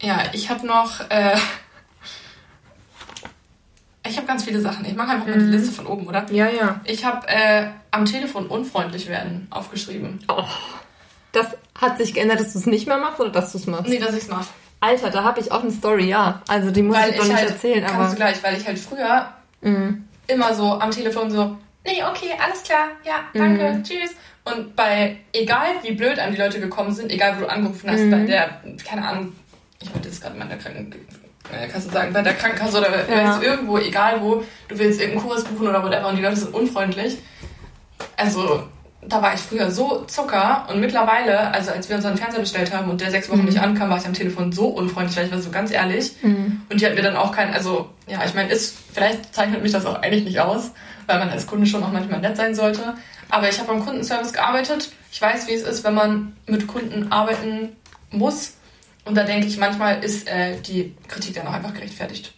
Ja, 0.02 0.22
ich 0.32 0.48
habe 0.50 0.66
noch. 0.66 1.00
Äh, 1.10 1.36
ich 4.08 4.16
habe 4.16 4.26
ganz 4.26 4.44
viele 4.44 4.60
Sachen. 4.60 4.84
Ich 4.84 4.94
mache 4.94 5.10
einfach 5.12 5.26
mal 5.26 5.36
Mhm. 5.36 5.50
die 5.50 5.56
Liste 5.56 5.72
von 5.72 5.86
oben, 5.86 6.06
oder? 6.06 6.26
Ja, 6.30 6.48
ja. 6.48 6.80
Ich 6.84 7.04
habe 7.04 7.26
äh, 7.28 7.66
am 7.90 8.04
Telefon 8.04 8.46
unfreundlich 8.46 9.08
werden 9.08 9.46
aufgeschrieben. 9.50 10.20
Oh. 10.28 10.44
Das 11.32 11.48
hat 11.78 11.98
sich 11.98 12.14
geändert, 12.14 12.40
dass 12.40 12.52
du 12.52 12.58
es 12.60 12.66
nicht 12.66 12.86
mehr 12.86 12.98
machst 12.98 13.20
oder 13.20 13.30
dass 13.30 13.52
du 13.52 13.58
es 13.58 13.66
machst? 13.66 13.88
Nee, 13.88 13.98
dass 13.98 14.14
ich's 14.16 14.28
mache. 14.28 14.46
Alter, 14.80 15.10
da 15.10 15.24
habe 15.24 15.40
ich 15.40 15.50
auch 15.52 15.62
eine 15.62 15.72
Story, 15.72 16.08
ja. 16.08 16.42
Also 16.48 16.70
die 16.70 16.82
muss 16.82 16.96
Weil 16.96 17.10
ich 17.10 17.16
noch 17.18 17.24
nicht 17.24 17.36
halt, 17.36 17.50
erzählen, 17.50 17.80
kannst 17.82 17.94
aber. 17.96 18.08
du 18.10 18.16
gleich, 18.16 18.42
weil 18.42 18.56
ich 18.56 18.66
halt 18.66 18.78
früher 18.78 19.32
Mhm. 19.62 20.04
Immer 20.28 20.54
so 20.54 20.72
am 20.78 20.90
Telefon 20.90 21.30
so, 21.30 21.56
nee, 21.84 22.02
okay, 22.02 22.30
alles 22.42 22.62
klar, 22.62 22.88
ja, 23.04 23.24
danke, 23.34 23.64
Mhm. 23.74 23.84
tschüss. 23.84 24.10
Und 24.44 24.76
bei, 24.76 25.16
egal 25.32 25.66
wie 25.82 25.92
blöd 25.92 26.18
an 26.18 26.32
die 26.32 26.38
Leute 26.40 26.60
gekommen 26.60 26.92
sind, 26.92 27.10
egal 27.10 27.36
wo 27.36 27.40
du 27.40 27.50
angerufen 27.50 27.90
hast, 27.90 28.00
Mhm. 28.02 28.10
bei 28.10 28.18
der, 28.20 28.60
keine 28.84 29.06
Ahnung, 29.06 29.32
ich 29.82 29.92
wollte 29.92 30.08
jetzt 30.08 30.22
gerade 30.22 30.36
mal 30.36 30.44
in 30.44 30.50
der 30.50 30.58
Krankenkasse 30.58 31.90
sagen, 31.90 32.12
bei 32.12 32.22
der 32.22 32.34
Krankenkasse 32.34 32.78
oder 32.78 33.08
Ja. 33.10 33.40
irgendwo, 33.40 33.78
egal 33.78 34.20
wo, 34.20 34.44
du 34.68 34.78
willst 34.78 35.00
irgendeinen 35.00 35.28
Kurs 35.28 35.44
buchen 35.44 35.68
oder 35.68 35.82
whatever 35.82 36.08
und 36.08 36.16
die 36.16 36.22
Leute 36.22 36.36
sind 36.36 36.54
unfreundlich. 36.54 37.18
Also, 38.16 38.66
da 39.08 39.22
war 39.22 39.34
ich 39.34 39.40
früher 39.40 39.70
so 39.70 40.04
Zucker 40.06 40.66
und 40.68 40.80
mittlerweile, 40.80 41.52
also 41.52 41.70
als 41.70 41.88
wir 41.88 41.96
unseren 41.96 42.16
Fernseher 42.16 42.40
bestellt 42.40 42.72
haben 42.74 42.90
und 42.90 43.00
der 43.00 43.10
sechs 43.10 43.28
Wochen 43.28 43.40
Mhm. 43.40 43.44
nicht 43.46 43.60
ankam, 43.60 43.88
war 43.90 43.98
ich 43.98 44.06
am 44.06 44.12
Telefon 44.14 44.52
so 44.52 44.66
unfreundlich, 44.66 45.16
weil 45.16 45.26
ich 45.26 45.32
war 45.32 45.38
so 45.40 45.50
ganz 45.50 45.70
ehrlich. 45.70 46.12
Mhm. 46.22 46.62
Und 46.70 46.80
die 46.80 46.86
hat 46.86 46.94
mir 46.94 47.02
dann 47.02 47.16
auch 47.16 47.32
kein, 47.32 47.52
also 47.54 47.88
ja, 48.06 48.24
ich 48.24 48.34
meine, 48.34 48.50
ist, 48.50 48.74
vielleicht 48.92 49.34
zeichnet 49.34 49.62
mich 49.62 49.72
das 49.72 49.86
auch 49.86 50.02
eigentlich 50.02 50.24
nicht 50.24 50.40
aus, 50.40 50.70
weil 51.06 51.18
man 51.18 51.30
als 51.30 51.46
Kunde 51.46 51.66
schon 51.66 51.82
auch 51.82 51.92
manchmal 51.92 52.20
nett 52.20 52.36
sein 52.36 52.54
sollte. 52.54 52.94
Aber 53.28 53.48
ich 53.48 53.58
habe 53.58 53.68
beim 53.72 53.84
Kundenservice 53.84 54.32
gearbeitet. 54.32 54.90
Ich 55.10 55.20
weiß, 55.20 55.48
wie 55.48 55.52
es 55.54 55.62
ist, 55.62 55.82
wenn 55.84 55.94
man 55.94 56.36
mit 56.46 56.66
Kunden 56.66 57.10
arbeiten 57.10 57.70
muss. 58.10 58.54
Und 59.04 59.16
da 59.16 59.22
denke 59.24 59.46
ich, 59.46 59.56
manchmal 59.58 60.02
ist 60.04 60.26
äh, 60.28 60.60
die 60.60 60.94
Kritik 61.08 61.34
dann 61.34 61.46
auch 61.46 61.52
einfach 61.52 61.74
gerechtfertigt. 61.74 62.32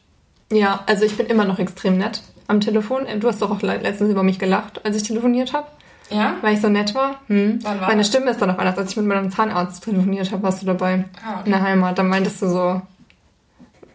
Ja, 0.52 0.82
also 0.86 1.04
ich 1.04 1.16
bin 1.16 1.26
immer 1.26 1.44
noch 1.44 1.58
extrem 1.58 1.98
nett 1.98 2.22
am 2.46 2.60
Telefon. 2.60 3.06
Du 3.20 3.28
hast 3.28 3.42
doch 3.42 3.50
auch 3.50 3.60
le- 3.62 3.76
letztens 3.78 4.10
über 4.10 4.22
mich 4.22 4.38
gelacht, 4.38 4.84
als 4.84 4.96
ich 4.96 5.02
telefoniert 5.02 5.52
habe, 5.52 5.66
Ja? 6.10 6.36
weil 6.40 6.54
ich 6.54 6.60
so 6.60 6.68
nett 6.68 6.94
war. 6.94 7.20
Hm. 7.26 7.58
Wann 7.62 7.80
war 7.80 7.88
Meine 7.88 7.98
das? 8.00 8.08
Stimme 8.08 8.30
ist 8.30 8.40
dann 8.40 8.50
auch 8.50 8.58
anders. 8.58 8.78
Als 8.78 8.90
ich 8.92 8.96
mit 8.96 9.06
meinem 9.06 9.30
Zahnarzt 9.30 9.84
telefoniert 9.84 10.32
habe, 10.32 10.42
warst 10.42 10.62
du 10.62 10.66
dabei. 10.66 11.04
Ah, 11.24 11.34
In 11.34 11.40
okay. 11.40 11.50
der 11.50 11.62
Heimat. 11.62 11.98
Dann 11.98 12.08
meintest 12.08 12.40
du 12.42 12.48
so, 12.48 12.82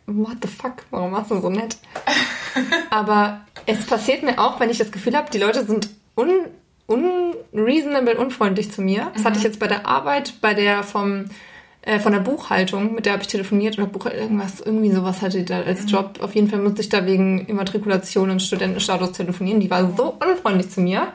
what 0.06 0.38
the 0.42 0.48
fuck, 0.48 0.84
warum 0.92 1.12
warst 1.12 1.32
du 1.32 1.40
so 1.40 1.50
nett? 1.50 1.78
Aber 2.90 3.42
es 3.66 3.86
passiert 3.86 4.24
mir 4.24 4.38
auch, 4.40 4.60
wenn 4.60 4.70
ich 4.70 4.78
das 4.78 4.92
Gefühl 4.92 5.16
habe, 5.16 5.30
die 5.32 5.40
Leute 5.40 5.66
sind 5.66 5.90
un, 6.16 6.30
unreasonable, 6.88 8.18
unfreundlich 8.18 8.72
zu 8.72 8.82
mir. 8.82 9.12
Das 9.14 9.26
hatte 9.26 9.38
ich 9.38 9.44
jetzt 9.44 9.60
bei 9.60 9.68
der 9.68 9.88
Arbeit, 9.88 10.36
bei 10.42 10.54
der 10.54 10.84
vom 10.84 11.26
äh, 11.86 12.00
von 12.00 12.14
der 12.14 12.20
Buchhaltung, 12.22 12.96
mit 12.96 13.06
der 13.06 13.14
habe 13.14 13.24
ich 13.24 13.28
telefoniert 13.28 13.78
oder 13.78 13.88
Buch, 13.88 14.06
irgendwas, 14.06 14.62
irgendwie 14.62 14.92
sowas 14.92 15.22
hatte 15.22 15.40
ich 15.40 15.46
da 15.46 15.62
als 15.62 15.90
Job. 15.92 16.20
Auf 16.22 16.34
jeden 16.34 16.50
Fall 16.50 16.60
musste 16.60 16.82
ich 16.82 16.88
da 16.90 17.06
wegen 17.06 17.46
Immatrikulation 17.46 18.30
und 18.30 18.42
Studentenstatus 18.42 19.12
telefonieren. 19.12 19.60
Die 19.60 19.70
war 19.70 19.94
so 19.98 20.18
unfreundlich 20.26 20.70
zu 20.70 20.80
mir, 20.80 21.08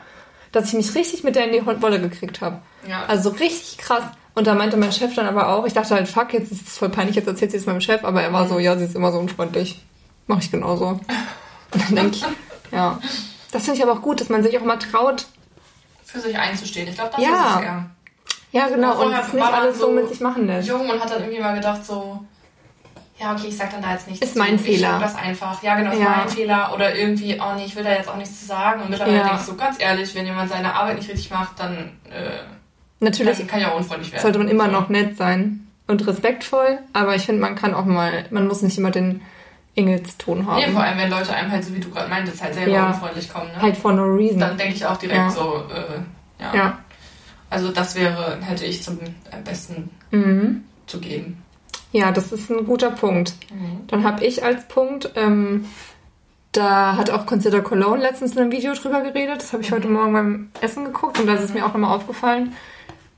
dass 0.51 0.67
ich 0.67 0.73
mich 0.73 0.95
richtig 0.95 1.23
mit 1.23 1.35
der 1.35 1.45
in 1.45 1.53
die 1.53 1.81
Wolle 1.81 1.99
gekriegt 1.99 2.41
habe. 2.41 2.59
Ja. 2.87 3.05
Also 3.07 3.29
richtig 3.29 3.77
krass. 3.77 4.03
Und 4.35 4.47
da 4.47 4.55
meinte 4.55 4.77
mein 4.77 4.91
Chef 4.91 5.13
dann 5.15 5.27
aber 5.27 5.49
auch, 5.49 5.65
ich 5.65 5.73
dachte 5.73 5.95
halt, 5.95 6.07
fuck, 6.07 6.33
jetzt 6.33 6.51
ist 6.51 6.67
es 6.67 6.77
voll 6.77 6.89
peinlich, 6.89 7.15
jetzt 7.15 7.27
erzählt 7.27 7.51
sie 7.51 7.57
es 7.57 7.65
meinem 7.65 7.81
Chef, 7.81 8.03
aber 8.03 8.21
er 8.21 8.31
war 8.31 8.47
so, 8.47 8.57
ja, 8.59 8.77
sie 8.77 8.85
ist 8.85 8.95
immer 8.95 9.11
so 9.11 9.19
unfreundlich. 9.19 9.81
Mach 10.27 10.39
ich 10.39 10.51
genauso. 10.51 10.85
Und 11.73 11.83
dann 11.87 11.95
denke 11.95 12.15
ich, 12.17 12.25
ja. 12.71 12.99
Das 13.51 13.65
finde 13.65 13.77
ich 13.79 13.83
aber 13.83 13.93
auch 13.93 14.01
gut, 14.01 14.21
dass 14.21 14.29
man 14.29 14.43
sich 14.43 14.57
auch 14.57 14.63
mal 14.63 14.77
traut. 14.77 15.25
Für 16.05 16.19
sich 16.19 16.37
einzustehen. 16.37 16.87
Ich 16.87 16.95
glaube, 16.95 17.11
das 17.15 17.23
Ja. 17.23 17.29
ist 17.29 17.55
es 17.55 17.61
eher. 17.63 17.85
Ja, 18.51 18.67
genau, 18.67 18.91
und 18.93 18.97
Vorher 19.11 19.23
es 19.27 19.33
nicht 19.33 19.43
alles 19.45 19.77
so 19.77 19.85
so 19.87 19.91
mit 19.91 20.09
sich 20.09 20.19
machen 20.21 20.47
lässt. 20.47 20.67
Jung 20.67 20.89
und 20.89 20.99
hat 20.99 21.11
dann 21.11 21.21
irgendwie 21.21 21.41
mal 21.41 21.53
gedacht 21.55 21.85
so, 21.85 22.19
ja, 23.19 23.33
okay, 23.33 23.47
ich 23.47 23.57
sag 23.57 23.69
dann 23.71 23.81
da 23.81 23.91
jetzt 23.93 24.07
nichts 24.07 24.25
Ist 24.25 24.35
mein 24.37 24.57
zu. 24.57 24.65
Fehler. 24.65 24.95
Ich 24.97 25.03
das 25.03 25.15
einfach. 25.15 25.61
Ja, 25.63 25.75
genau, 25.75 25.91
ist 25.91 25.99
Ja. 25.99 26.15
mein 26.17 26.29
Fehler. 26.29 26.71
Oder 26.73 26.95
irgendwie, 26.95 27.39
oh 27.39 27.55
nee, 27.55 27.65
ich 27.65 27.75
will 27.75 27.83
da 27.83 27.91
jetzt 27.91 28.07
auch 28.09 28.15
nichts 28.17 28.39
zu 28.39 28.45
sagen. 28.45 28.81
Und 28.81 28.89
mittlerweile 28.89 29.17
Ja. 29.17 29.23
denke 29.23 29.39
ich 29.41 29.45
so, 29.45 29.55
ganz 29.55 29.75
ehrlich, 29.81 30.13
wenn 30.15 30.25
jemand 30.25 30.49
seine 30.49 30.73
Arbeit 30.73 30.97
nicht 30.97 31.09
richtig 31.09 31.29
macht, 31.31 31.59
dann 31.59 31.91
äh, 32.09 32.39
Natürlich 33.01 33.37
kann, 33.39 33.47
kann 33.47 33.61
ja 33.61 33.71
auch 33.71 33.77
unfreundlich 33.77 34.11
werden. 34.11 34.21
sollte 34.21 34.39
man 34.39 34.47
immer 34.47 34.65
So. 34.65 34.71
noch 34.71 34.89
nett 34.89 35.17
sein 35.17 35.67
und 35.87 36.05
respektvoll, 36.07 36.79
aber 36.93 37.15
ich 37.15 37.23
finde, 37.25 37.41
man 37.41 37.55
kann 37.55 37.73
auch 37.73 37.85
mal, 37.85 38.25
man 38.31 38.47
muss 38.47 38.61
nicht 38.61 38.77
immer 38.77 38.91
den 38.91 39.21
Engelston 39.75 40.45
haben. 40.45 40.57
Nee, 40.59 40.71
vor 40.71 40.81
allem, 40.83 40.97
wenn 40.97 41.09
Leute 41.09 41.33
einem 41.33 41.51
halt, 41.51 41.63
so 41.63 41.73
wie 41.73 41.79
du 41.79 41.89
gerade 41.89 42.09
meintest, 42.09 42.41
halt 42.43 42.53
selber 42.53 42.71
Ja. 42.71 42.87
unfreundlich 42.87 43.31
kommen. 43.31 43.47
Ne? 43.55 43.61
Halt 43.61 43.77
for 43.77 43.93
no 43.93 44.03
reason. 44.03 44.39
Dann 44.39 44.57
denke 44.57 44.75
ich 44.75 44.85
auch 44.85 44.97
direkt 44.97 45.17
Ja. 45.17 45.29
so, 45.29 45.63
äh, 45.73 46.43
ja. 46.43 46.53
ja. 46.55 46.77
Also 47.49 47.71
das 47.71 47.95
wäre, 47.95 48.37
hätte 48.41 48.65
ich 48.65 48.83
zum 48.83 48.99
äh, 48.99 49.07
besten 49.43 49.89
Mhm. 50.11 50.63
zu 50.87 50.99
geben. 50.99 51.41
Ja, 51.91 52.11
das 52.11 52.31
ist 52.31 52.49
ein 52.51 52.65
guter 52.65 52.91
Punkt. 52.91 53.33
Dann 53.87 54.03
habe 54.03 54.23
ich 54.25 54.43
als 54.43 54.67
Punkt, 54.67 55.11
ähm, 55.15 55.65
da 56.51 56.95
hat 56.95 57.09
auch 57.11 57.25
Consider 57.25 57.61
Cologne 57.61 58.01
letztens 58.01 58.33
in 58.33 58.39
einem 58.39 58.51
Video 58.51 58.73
drüber 58.73 59.01
geredet. 59.01 59.37
Das 59.37 59.53
habe 59.53 59.63
ich 59.63 59.71
heute 59.71 59.87
Morgen 59.87 60.13
beim 60.13 60.49
Essen 60.61 60.85
geguckt 60.85 61.19
und 61.19 61.27
da 61.27 61.33
ist 61.33 61.43
es 61.43 61.53
mir 61.53 61.65
auch 61.65 61.73
nochmal 61.73 61.95
aufgefallen, 61.95 62.53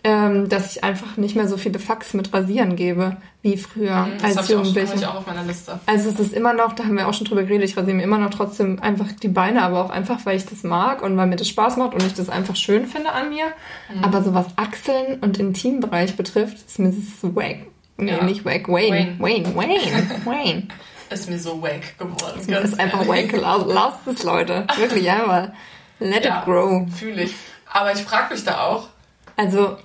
ähm, 0.04 0.50
dass 0.50 0.72
ich 0.76 0.84
einfach 0.84 1.16
nicht 1.18 1.36
mehr 1.36 1.48
so 1.48 1.58
viele 1.58 1.78
Fax 1.80 2.14
mit 2.14 2.34
Rasieren 2.34 2.76
gebe 2.76 3.18
wie 3.44 3.56
früher 3.58 4.06
Mhm, 4.08 4.14
Das 4.22 4.24
als 4.24 4.38
habe 4.38 4.46
ich, 4.48 4.56
auch- 4.56 4.60
hab 4.60 4.66
Jugendliche. 4.66 4.96
ich 4.96 5.06
auch 5.06 5.16
auf 5.16 5.28
meiner 5.28 5.44
Liste. 5.44 5.80
Also 5.86 6.10
es 6.10 6.20
ist 6.20 6.34
immer 6.34 6.54
noch, 6.54 6.74
da 6.74 6.86
haben 6.86 6.98
wir 6.98 7.08
auch 7.08 7.14
schon 7.14 7.28
drüber 7.28 7.44
geredet, 7.44 7.70
ich 7.70 7.78
rasiere 7.78 7.96
mir 7.96 8.04
immer 8.04 8.18
noch 8.18 8.32
trotzdem 8.32 8.80
einfach 8.82 9.12
die 9.12 9.28
Beine, 9.28 9.62
aber 9.64 9.86
auch 9.86 9.90
einfach, 9.92 10.26
weil 10.26 10.38
ich 10.38 10.46
das 10.46 10.64
mag 10.64 11.02
und 11.04 11.16
weil 11.18 11.28
mir 11.28 11.36
das 11.36 11.48
Spaß 11.50 11.78
macht 11.78 11.94
und 11.94 12.04
ich 12.04 12.14
das 12.14 12.30
einfach 12.30 12.56
schön 12.56 12.86
finde 12.88 13.12
an 13.12 13.30
mir. 13.30 13.46
Mhm. 13.94 14.04
Aber 14.04 14.24
so 14.24 14.34
was 14.34 14.48
Achseln 14.58 15.20
und 15.22 15.38
Intimbereich 15.40 16.16
betrifft, 16.18 16.58
ist 16.68 16.80
mir 16.80 16.90
das 16.90 17.34
wack. 17.36 17.58
Nee, 18.02 18.12
Ja. 18.12 18.24
nicht 18.24 18.44
wack, 18.44 18.68
Wayne. 18.68 19.16
Wayne, 19.20 19.56
Wayne, 19.56 20.10
Wayne. 20.26 20.68
Ist 21.10 21.30
mir 21.30 21.38
so 21.40 21.62
wack 21.62 21.98
geworden. 21.98 22.34
Das 22.38 22.48
ganz 22.48 22.72
ist 22.72 22.80
einfach 22.80 23.06
wack. 23.08 23.32
Lasst 23.68 24.08
es, 24.08 24.24
Leute. 24.24 24.66
Wirklich 24.78 25.10
einfach. 25.12 25.50
Let 26.00 26.24
Ja. 26.26 26.40
it 26.40 26.46
grow. 26.46 26.88
Fühle 26.98 27.24
ich. 27.24 27.34
Aber 27.72 27.92
ich 27.94 28.00
frage 28.02 28.34
mich 28.34 28.44
da 28.46 28.62
auch, 28.66 28.88
Also, 29.38 29.78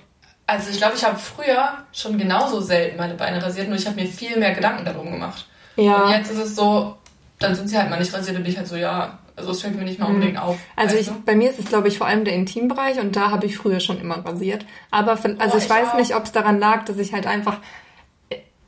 Also 0.46 0.70
ich 0.70 0.76
glaube, 0.78 0.94
ich 0.96 1.04
habe 1.04 1.18
früher 1.18 1.68
schon 1.92 2.16
genauso 2.16 2.60
selten 2.60 2.96
meine 2.96 3.14
Beine 3.14 3.42
rasiert, 3.42 3.66
nur 3.68 3.76
ich 3.76 3.86
habe 3.86 4.00
mir 4.00 4.06
viel 4.06 4.38
mehr 4.38 4.52
Gedanken 4.54 4.84
darum 4.84 5.10
gemacht. 5.10 5.46
Und 5.76 5.84
ja. 5.84 6.08
jetzt 6.10 6.30
ist 6.30 6.38
es 6.38 6.54
so, 6.56 6.96
dann 7.40 7.54
sind 7.56 7.68
sie 7.68 7.76
halt 7.76 7.90
mal 7.90 7.98
nicht 7.98 8.14
rasiert, 8.14 8.36
dann 8.36 8.44
bin 8.44 8.52
ich 8.52 8.58
halt 8.58 8.68
so, 8.68 8.76
ja, 8.76 9.18
also 9.34 9.50
es 9.50 9.60
fällt 9.60 9.74
mir 9.76 9.82
nicht 9.82 9.98
mal 9.98 10.06
unbedingt 10.06 10.38
auf. 10.38 10.56
Also 10.76 10.96
ich, 10.96 11.10
bei 11.26 11.34
mir 11.34 11.50
ist 11.50 11.58
es, 11.58 11.66
glaube 11.66 11.88
ich, 11.88 11.98
vor 11.98 12.06
allem 12.06 12.24
der 12.24 12.34
Intimbereich 12.34 13.00
und 13.00 13.16
da 13.16 13.30
habe 13.32 13.46
ich 13.46 13.56
früher 13.58 13.80
schon 13.80 14.00
immer 14.00 14.24
rasiert. 14.24 14.64
Aber 14.92 15.10
also 15.12 15.26
Oh, 15.38 15.56
ich, 15.58 15.64
ich 15.64 15.68
weiß 15.70 15.88
auch. 15.88 15.96
nicht, 15.96 16.14
ob 16.14 16.24
es 16.24 16.30
daran 16.32 16.60
lag, 16.60 16.84
dass 16.84 16.96
ich 16.98 17.12
halt 17.12 17.26
einfach 17.26 17.58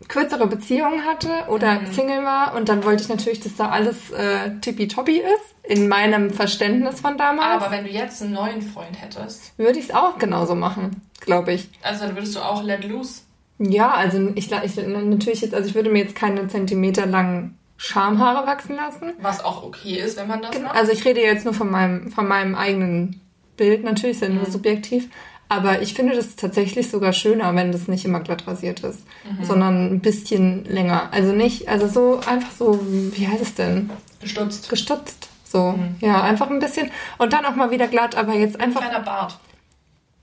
kürzere 0.08 0.46
Beziehungen 0.46 1.04
hatte 1.04 1.28
oder 1.48 1.80
Mhm. 1.80 1.86
Single 1.92 2.24
war 2.24 2.54
und 2.56 2.68
dann 2.68 2.84
wollte 2.84 3.02
ich 3.02 3.08
natürlich, 3.08 3.40
dass 3.40 3.56
da 3.56 3.68
alles 3.68 4.10
äh, 4.10 4.50
tippitoppi 4.60 5.18
ist 5.18 5.54
in 5.70 5.86
meinem 5.88 6.30
Verständnis 6.30 7.00
von 7.00 7.18
damals. 7.18 7.62
Aber 7.62 7.70
wenn 7.70 7.84
du 7.84 7.90
jetzt 7.90 8.22
einen 8.22 8.32
neuen 8.32 8.62
Freund 8.62 9.00
hättest, 9.00 9.56
würde 9.58 9.78
ich 9.78 9.86
es 9.86 9.94
auch 9.94 10.18
genauso 10.18 10.54
machen, 10.54 11.02
glaube 11.20 11.52
ich. 11.52 11.68
also 11.82 12.06
dann 12.06 12.16
würdest 12.16 12.34
du 12.36 12.40
auch 12.40 12.62
let 12.62 12.84
loose. 12.84 13.20
Ja, 13.58 13.90
also 13.92 14.30
ich, 14.34 14.50
ich 14.52 14.76
natürlich 14.86 15.40
jetzt, 15.42 15.52
also 15.54 15.68
ich 15.68 15.74
würde 15.74 15.90
mir 15.90 15.98
jetzt 16.04 16.14
keine 16.14 16.46
Zentimeter 16.48 17.06
langen 17.06 17.58
Schamhaare 17.76 18.46
wachsen 18.46 18.76
lassen. 18.76 19.12
Was 19.20 19.44
auch 19.44 19.62
okay 19.62 19.96
ist, 19.96 20.16
wenn 20.16 20.26
man 20.28 20.42
das 20.42 20.52
Genau. 20.52 20.68
macht. 20.68 20.76
Also 20.76 20.92
ich 20.92 21.04
rede 21.04 21.20
jetzt 21.20 21.44
nur 21.44 21.54
von 21.54 21.70
meinem, 21.70 22.10
von 22.10 22.26
meinem 22.26 22.54
eigenen 22.54 23.20
Bild, 23.56 23.84
natürlich 23.84 24.16
ist 24.16 24.22
ja 24.22 24.28
nur 24.28 24.46
subjektiv. 24.46 25.08
Aber 25.50 25.80
ich 25.80 25.94
finde 25.94 26.14
das 26.14 26.36
tatsächlich 26.36 26.90
sogar 26.90 27.12
schöner, 27.12 27.54
wenn 27.54 27.72
das 27.72 27.88
nicht 27.88 28.04
immer 28.04 28.20
glatt 28.20 28.46
rasiert 28.46 28.80
ist, 28.80 29.00
sondern 29.42 29.92
ein 29.92 30.00
bisschen 30.00 30.64
länger. 30.66 31.08
Also 31.10 31.32
nicht, 31.32 31.68
also 31.68 31.88
so 31.88 32.20
einfach 32.26 32.50
so, 32.50 32.80
wie 32.86 33.26
heißt 33.26 33.42
es 33.42 33.54
denn? 33.54 33.90
Gestutzt. 34.20 34.68
Gestutzt. 34.68 35.28
So, 35.44 35.78
ja, 36.00 36.22
einfach 36.22 36.50
ein 36.50 36.58
bisschen. 36.58 36.90
Und 37.16 37.32
dann 37.32 37.46
auch 37.46 37.54
mal 37.54 37.70
wieder 37.70 37.88
glatt, 37.88 38.14
aber 38.14 38.34
jetzt 38.34 38.60
einfach 38.60 38.82
Kleiner 38.82 39.00
Bart. 39.00 39.38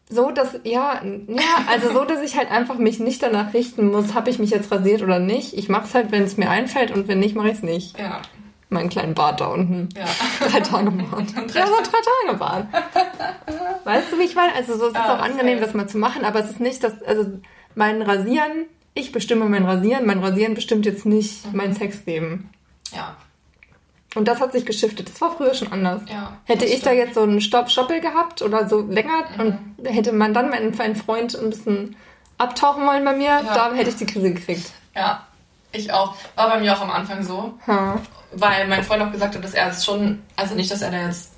so, 0.08 0.30
dass, 0.30 0.60
ja, 0.64 1.02
ja, 1.28 1.66
also 1.68 1.92
so, 1.92 2.06
dass 2.06 2.22
ich 2.22 2.38
halt 2.38 2.52
einfach 2.52 2.78
mich 2.78 3.00
nicht 3.00 3.24
danach 3.24 3.56
richten 3.56 3.90
muss, 3.90 4.14
habe 4.14 4.30
ich 4.30 4.38
mich 4.38 4.52
jetzt 4.52 4.72
rasiert 4.72 5.02
oder 5.02 5.18
nicht. 5.18 5.58
Ich 5.58 5.68
mache 5.70 5.86
es 5.86 5.96
halt, 5.96 6.12
wenn 6.12 6.22
es 6.22 6.38
mir 6.38 6.52
einfällt 6.52 6.92
und 6.92 7.08
wenn 7.08 7.18
nicht, 7.20 7.36
mache 7.36 7.48
ich 7.48 7.56
es 7.56 7.64
nicht. 7.64 7.98
Ja, 7.98 8.22
Meinen 8.76 8.90
kleinen 8.90 9.14
Bart 9.16 9.42
da 9.42 9.48
unten. 9.48 9.90
ja. 9.98 10.06
Drei 10.50 10.60
Tage 10.60 10.92
Bart. 10.92 11.26
Ja, 11.56 11.68
so 11.68 11.74
drei 11.82 12.02
Tage 12.28 12.38
Bart. 12.38 12.68
Weißt 13.84 14.12
du, 14.12 14.20
wie 14.20 14.24
ich 14.24 14.36
meine? 14.36 14.54
Also 14.54 14.78
so, 14.78 14.86
es 14.88 14.92
ist 14.94 15.00
auch 15.00 15.20
angenehm, 15.22 15.60
das 15.60 15.74
mal 15.74 15.88
zu 15.88 15.98
machen, 15.98 16.24
aber 16.26 16.40
es 16.40 16.50
ist 16.50 16.60
nicht, 16.60 16.84
dass, 16.84 17.02
also 17.04 17.26
mein 17.76 18.02
Rasieren, 18.02 18.66
ich 18.94 19.12
bestimme 19.12 19.46
mein 19.46 19.66
Rasieren, 19.66 20.06
mein 20.06 20.20
Rasieren 20.24 20.54
bestimmt 20.54 20.86
jetzt 20.86 21.06
nicht 21.06 21.46
Mhm. 21.46 21.58
mein 21.58 21.74
Sexleben. 21.74 22.50
Ja, 22.94 23.16
Und 24.16 24.28
das 24.30 24.40
hat 24.40 24.52
sich 24.54 24.66
geschiftet. 24.66 25.10
Das 25.10 25.20
war 25.20 25.32
früher 25.36 25.54
schon 25.54 25.72
anders. 25.74 26.02
ja. 26.10 26.38
Hätte 26.46 26.64
ich 26.66 26.82
da 26.82 26.92
stimmt. 26.92 26.98
jetzt 26.98 27.16
so 27.16 27.22
einen 27.24 27.42
Stopp 27.42 27.70
Stoppel 27.70 28.00
gehabt 28.00 28.42
oder 28.42 28.68
so 28.70 28.80
länger 28.82 29.24
Mhm. 29.38 29.40
und 29.80 29.88
hätte 29.90 30.12
man 30.14 30.34
dann 30.34 30.50
meinen, 30.50 30.76
meinen 30.78 30.96
Freund 30.96 31.36
ein 31.36 31.50
bisschen 31.50 31.96
abtauchen 32.38 32.86
wollen 32.86 33.04
bei 33.06 33.14
mir, 33.16 33.26
Ja. 33.46 33.54
da 33.54 33.74
hätte 33.74 33.90
ich 33.90 33.98
die 33.98 34.06
Krise 34.06 34.34
gekriegt. 34.34 34.72
Ja, 34.96 35.26
ich 35.76 35.92
auch. 35.94 36.16
War 36.36 36.50
bei 36.50 36.60
mir 36.60 36.74
auch 36.76 36.82
am 36.82 36.92
Anfang 36.92 37.24
so. 37.24 37.54
Ha. 37.68 38.00
weil 38.34 38.68
mein 38.68 38.84
Freund 38.84 39.02
auch 39.04 39.12
gesagt 39.12 39.36
hat, 39.36 39.44
dass 39.44 39.54
er 39.54 39.70
es 39.70 39.86
schon, 39.86 40.22
also 40.36 40.56
nicht, 40.56 40.70
dass 40.72 40.82
er 40.82 40.92
da 40.92 40.98
jetzt, 41.08 41.32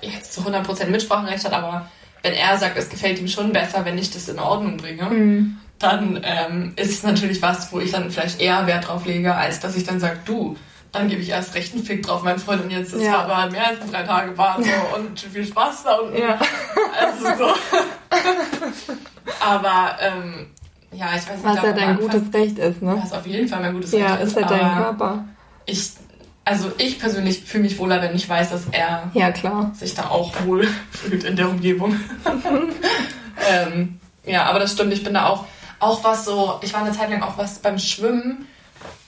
jetzt 0.00 0.32
zu 0.34 0.40
100% 0.40 0.86
Mitspracherecht 0.86 1.44
hat, 1.44 1.52
aber 1.52 1.88
wenn 2.22 2.32
er 2.34 2.56
sagt, 2.58 2.76
es 2.76 2.88
gefällt 2.88 3.18
ihm 3.20 3.28
schon 3.28 3.52
besser, 3.52 3.84
wenn 3.84 3.98
ich 3.98 4.10
das 4.10 4.28
in 4.28 4.38
Ordnung 4.38 4.76
bringe, 4.76 5.04
Mhm. 5.04 5.58
dann 5.78 6.20
ähm, 6.24 6.72
ist 6.76 6.90
es 6.90 7.02
natürlich 7.02 7.40
was, 7.42 7.72
wo 7.72 7.78
ich 7.80 7.90
dann 7.92 8.10
vielleicht 8.10 8.40
eher 8.40 8.66
Wert 8.66 8.88
drauf 8.88 9.04
lege, 9.06 9.34
als 9.34 9.60
dass 9.60 9.76
ich 9.76 9.84
dann 9.84 10.00
sage, 10.00 10.18
du, 10.24 10.56
dann 10.92 11.08
gebe 11.08 11.22
ich 11.22 11.30
erst 11.30 11.54
recht 11.54 11.74
einen 11.74 11.84
Fick 11.84 12.02
drauf, 12.04 12.22
mein 12.22 12.38
Freund, 12.38 12.62
und 12.64 12.70
jetzt 12.70 12.92
ist 12.92 13.02
Ja. 13.02 13.22
aber 13.24 13.50
mehr 13.50 13.66
als 13.68 13.78
drei 13.90 14.02
Tage 14.02 14.32
Bart 14.32 14.62
so, 14.64 14.96
und 14.96 15.18
viel 15.20 15.46
Spaß 15.46 15.84
da 15.84 15.94
unten. 15.96 16.18
Ja. 16.20 16.38
Also 17.00 17.24
so. 17.44 17.54
aber 19.40 19.96
ähm, 20.00 20.50
ja, 20.92 21.06
ich 21.16 21.22
weiß 21.28 21.36
nicht, 21.36 21.44
Was 21.44 21.56
ja 21.56 21.72
dein 21.72 21.88
Anfang- 21.90 21.98
gutes 22.08 22.34
Recht 22.34 22.58
ist, 22.58 22.82
ne? 22.82 22.98
Was 23.02 23.12
auf 23.12 23.26
jeden 23.26 23.48
Fall 23.48 23.60
mein 23.60 23.74
gutes 23.74 23.92
Ja, 23.92 24.14
Recht 24.14 24.24
ist 24.26 24.36
ja 24.36 24.46
dein 24.46 24.60
aber 24.60 24.82
Körper. 24.84 25.24
Ich, 25.66 25.90
also 26.44 26.70
ich 26.78 26.98
persönlich 26.98 27.42
fühle 27.44 27.64
mich 27.64 27.78
wohler, 27.78 28.02
wenn 28.02 28.14
ich 28.14 28.28
weiß, 28.28 28.50
dass 28.50 28.62
er 28.72 29.10
Ja, 29.14 29.30
klar. 29.30 29.70
sich 29.74 29.94
da 29.94 30.08
auch 30.08 30.32
wohl 30.44 30.66
fühlt 30.90 31.24
in 31.24 31.36
der 31.36 31.48
Umgebung. 31.48 31.96
ähm, 33.50 33.98
ja, 34.24 34.44
aber 34.44 34.58
das 34.60 34.72
stimmt, 34.72 34.92
ich 34.92 35.02
bin 35.04 35.14
da 35.14 35.26
auch, 35.26 35.44
auch 35.78 36.02
was 36.04 36.24
so, 36.24 36.58
ich 36.62 36.72
war 36.74 36.82
eine 36.84 36.92
Zeit 36.92 37.10
lang 37.10 37.22
auch 37.22 37.38
was 37.38 37.58
beim 37.58 37.78
Schwimmen, 37.78 38.46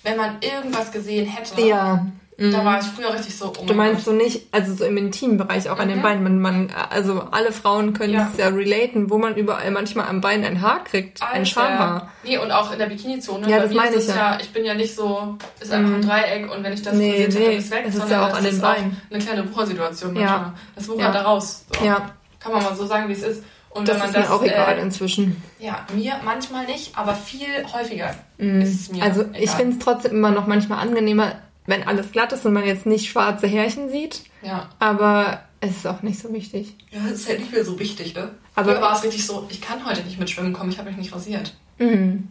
wenn 0.02 0.16
man 0.16 0.36
irgendwas 0.40 0.90
gesehen 0.92 1.26
hätte. 1.26 1.60
Ja. 1.62 2.06
Da 2.36 2.64
war 2.64 2.80
ich 2.80 2.86
früher 2.86 3.14
richtig 3.14 3.36
so, 3.38 3.52
oh 3.56 3.64
Du 3.64 3.74
mein 3.74 3.92
meinst 3.92 4.06
so 4.06 4.12
nicht, 4.12 4.48
also 4.50 4.74
so 4.74 4.84
im 4.84 4.96
intimen 4.96 5.36
Bereich, 5.36 5.70
auch 5.70 5.78
an 5.78 5.86
den 5.88 5.98
Mhm. 5.98 6.02
Beinen. 6.02 6.22
Man, 6.24 6.40
man, 6.40 6.72
also 6.90 7.20
alle 7.30 7.52
Frauen 7.52 7.92
können 7.94 8.14
Ja. 8.14 8.28
es 8.32 8.38
ja 8.38 8.48
relaten, 8.48 9.08
wo 9.08 9.18
man 9.18 9.36
überall 9.36 9.70
manchmal 9.70 10.08
am 10.08 10.20
Bein 10.20 10.44
ein 10.44 10.60
Haar 10.60 10.82
kriegt. 10.82 11.20
Gott, 11.20 11.28
ein 11.28 11.34
Alter. 11.42 11.46
Schamhaar. 11.46 12.12
Nee, 12.24 12.38
und 12.38 12.50
auch 12.50 12.72
in 12.72 12.78
der 12.80 12.86
Bikini-Zone. 12.86 13.48
Ja, 13.48 13.58
Bei 13.58 13.62
das 13.66 13.74
meine 13.74 13.90
ich 13.96 14.08
es 14.08 14.08
ja. 14.08 14.36
Ich 14.40 14.52
bin 14.52 14.64
ja 14.64 14.74
nicht 14.74 14.96
so, 14.96 15.38
ist 15.60 15.72
einfach 15.72 15.92
ein 15.94 16.00
Mhm. 16.00 16.06
Dreieck 16.08 16.52
und 16.52 16.64
wenn 16.64 16.72
ich 16.72 16.82
das 16.82 16.94
Nee, 16.94 17.22
habe, 17.24 17.32
nee, 17.34 17.44
dann 17.44 17.52
ist 17.56 17.70
weg. 17.70 17.84
es 17.86 17.94
ist 17.94 18.10
ja 18.10 18.26
auch 18.28 18.34
an 18.36 18.42
den 18.44 18.60
Beinen. 18.60 19.00
eine 19.10 19.18
kleine 19.24 19.52
Wuchersituation 19.54 20.16
Ja. 20.16 20.22
manchmal. 20.22 20.52
Das 20.74 20.88
wuchert 20.88 21.00
Ja. 21.00 21.12
da 21.12 21.22
raus. 21.22 21.64
So. 21.78 21.84
Ja, 21.84 22.10
Kann 22.40 22.52
man 22.52 22.62
mal 22.64 22.74
so 22.74 22.84
sagen, 22.84 23.08
wie 23.08 23.12
es 23.12 23.22
ist. 23.22 23.42
Und 23.70 23.88
das 23.88 23.94
wenn 23.94 24.00
man 24.00 24.08
ist 24.10 24.16
das, 24.16 24.28
mir 24.28 24.34
auch 24.34 24.42
egal 24.42 24.78
äh, 24.78 24.82
inzwischen. 24.82 25.42
Ja, 25.58 25.86
mir 25.94 26.14
manchmal 26.24 26.66
nicht, 26.66 26.96
aber 26.98 27.14
viel 27.14 27.46
häufiger 27.72 28.14
Mhm. 28.38 28.60
ist 28.60 28.74
es 28.82 28.90
mir 28.92 29.02
Also 29.02 29.22
egal. 29.22 29.42
ich 29.42 29.50
finde 29.50 29.76
es 29.78 29.82
trotzdem 29.84 30.12
immer 30.12 30.30
noch 30.30 30.46
manchmal 30.46 30.80
angenehmer, 30.80 31.32
wenn 31.66 31.86
alles 31.86 32.12
glatt 32.12 32.32
ist 32.32 32.44
und 32.46 32.52
man 32.52 32.64
jetzt 32.66 32.86
nicht 32.86 33.10
schwarze 33.10 33.46
Härchen 33.46 33.88
sieht. 33.90 34.22
Ja. 34.42 34.68
Aber 34.78 35.40
es 35.60 35.70
ist 35.78 35.86
auch 35.86 36.02
nicht 36.02 36.20
so 36.20 36.32
wichtig. 36.32 36.74
ja, 36.90 37.00
das 37.02 37.12
ist 37.20 37.28
halt 37.28 37.40
nicht 37.40 37.52
mehr 37.52 37.64
so 37.64 37.78
wichtig, 37.78 38.14
ne? 38.14 38.30
Aber- 38.54 38.72
Früher 38.72 38.80
war 38.82 38.94
es 38.96 39.02
richtig 39.02 39.24
so, 39.26 39.46
ich 39.48 39.60
kann 39.60 39.84
heute 39.86 40.02
nicht 40.02 40.18
mit 40.18 40.28
Schwimmen 40.30 40.52
kommen, 40.52 40.70
ich 40.70 40.78
habe 40.78 40.88
mich 40.90 40.98
nicht 40.98 41.14
rasiert. 41.14 41.54
Mhm. 41.78 42.28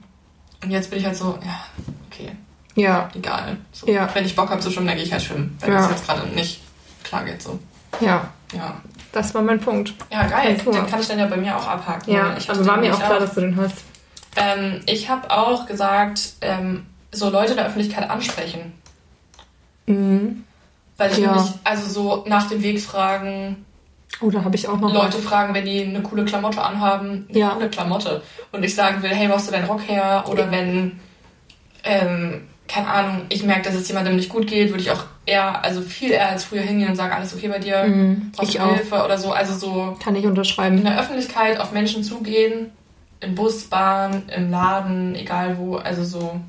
Und 0.63 0.71
jetzt 0.71 0.89
bin 0.89 0.99
ich 0.99 1.05
halt 1.05 1.17
so, 1.17 1.37
ja, 1.43 1.65
okay, 2.09 2.31
Ja, 2.75 3.09
egal. 3.13 3.57
So, 3.71 3.87
Ja. 3.87 4.09
Wenn 4.15 4.25
ich 4.25 4.35
Bock 4.35 4.49
habe 4.49 4.59
zu 4.61 4.71
schwimmen, 4.71 4.87
dann 4.87 4.95
gehe 4.95 5.05
ich 5.05 5.11
halt 5.11 5.21
schwimmen. 5.21 5.55
Wenn 5.59 5.73
Ja. 5.73 5.83
es 5.85 5.91
jetzt 5.91 6.07
gerade 6.07 6.27
nicht 6.29 6.61
klar 7.03 7.23
geht, 7.25 7.41
so. 7.41 7.59
ja, 7.99 8.29
Ja. 8.53 8.81
das 9.11 9.33
war 9.35 9.41
mein 9.43 9.59
Punkt. 9.59 9.93
Ja, 10.11 10.25
geil. 10.27 10.55
Den 10.55 10.87
kann 10.87 10.99
ich 11.01 11.07
dann 11.07 11.19
ja 11.19 11.27
bei 11.27 11.37
mir 11.37 11.55
auch 11.57 11.67
abhaken. 11.67 12.11
Ja, 12.13 12.35
ich 12.37 12.47
hatte 12.49 12.65
war 12.65 12.77
mir 12.77 12.93
auch 12.93 12.99
klar, 12.99 13.19
dass 13.19 13.33
du 13.35 13.41
den 13.41 13.57
hast. 13.57 13.77
Ähm, 14.35 14.81
ich 14.87 15.09
habe 15.09 15.29
auch 15.29 15.65
gesagt, 15.67 16.33
ähm, 16.41 16.85
so 17.11 17.29
Leute 17.29 17.51
in 17.51 17.57
der 17.57 17.67
Öffentlichkeit 17.67 18.09
ansprechen. 18.09 18.71
Mhm. 19.85 20.43
Weil 20.97 21.11
ich 21.11 21.17
Ja. 21.17 21.31
nämlich, 21.33 21.51
also 21.63 21.89
so 21.89 22.23
nach 22.27 22.47
dem 22.49 22.61
Weg 22.63 22.79
fragen, 22.81 23.65
Oh, 24.21 24.29
da 24.29 24.43
habe 24.43 24.55
ich 24.55 24.67
auch 24.67 24.79
noch 24.79 24.93
Leute 24.93 25.17
fragen, 25.17 25.55
wenn 25.55 25.65
die 25.65 25.81
eine 25.83 26.01
coole 26.03 26.23
Klamotte 26.23 26.61
anhaben, 26.61 27.25
eine 27.29 27.37
Ja. 27.39 27.49
coole 27.55 27.67
Klamotte. 27.69 28.21
Und 28.51 28.63
ich 28.63 28.75
sagen 28.75 29.01
will, 29.01 29.09
hey, 29.09 29.27
wo 29.27 29.33
hast 29.33 29.47
du 29.47 29.51
deinen 29.51 29.65
Rock 29.65 29.81
her? 29.87 30.23
Oder 30.29 30.51
wenn, 30.51 30.99
ähm, 31.83 32.47
keine 32.67 32.87
Ahnung, 32.87 33.21
ich 33.29 33.43
merke, 33.43 33.63
dass 33.63 33.73
es 33.75 33.87
jemandem 33.87 34.15
nicht 34.15 34.29
gut 34.29 34.45
geht, 34.47 34.69
würde 34.69 34.81
ich 34.83 34.91
auch 34.91 35.03
eher, 35.25 35.63
also 35.63 35.81
viel 35.81 36.11
eher 36.11 36.29
als 36.29 36.43
früher 36.43 36.61
hingehen 36.61 36.89
und 36.89 36.95
sagen, 36.95 37.11
alles 37.11 37.33
okay 37.33 37.47
bei 37.47 37.57
dir? 37.59 37.83
Mhm. 37.85 38.31
Brauchst 38.35 38.53
du. 38.55 38.63
Hilfe 38.75 39.03
oder 39.03 39.17
so? 39.17 39.31
Also 39.31 39.53
so 39.55 39.97
Kann 40.01 40.15
ich 40.15 40.23
in 40.23 40.29
unterschreiben. 40.29 40.83
der 40.83 40.99
Öffentlichkeit 40.99 41.59
auf 41.59 41.71
Menschen 41.71 42.03
zugehen, 42.03 42.71
im 43.19 43.33
Bus, 43.35 43.63
Bahn, 43.65 44.23
im 44.35 44.51
Laden, 44.51 45.15
egal 45.15 45.57
wo, 45.57 45.77
also 45.77 46.03
so, 46.03 46.39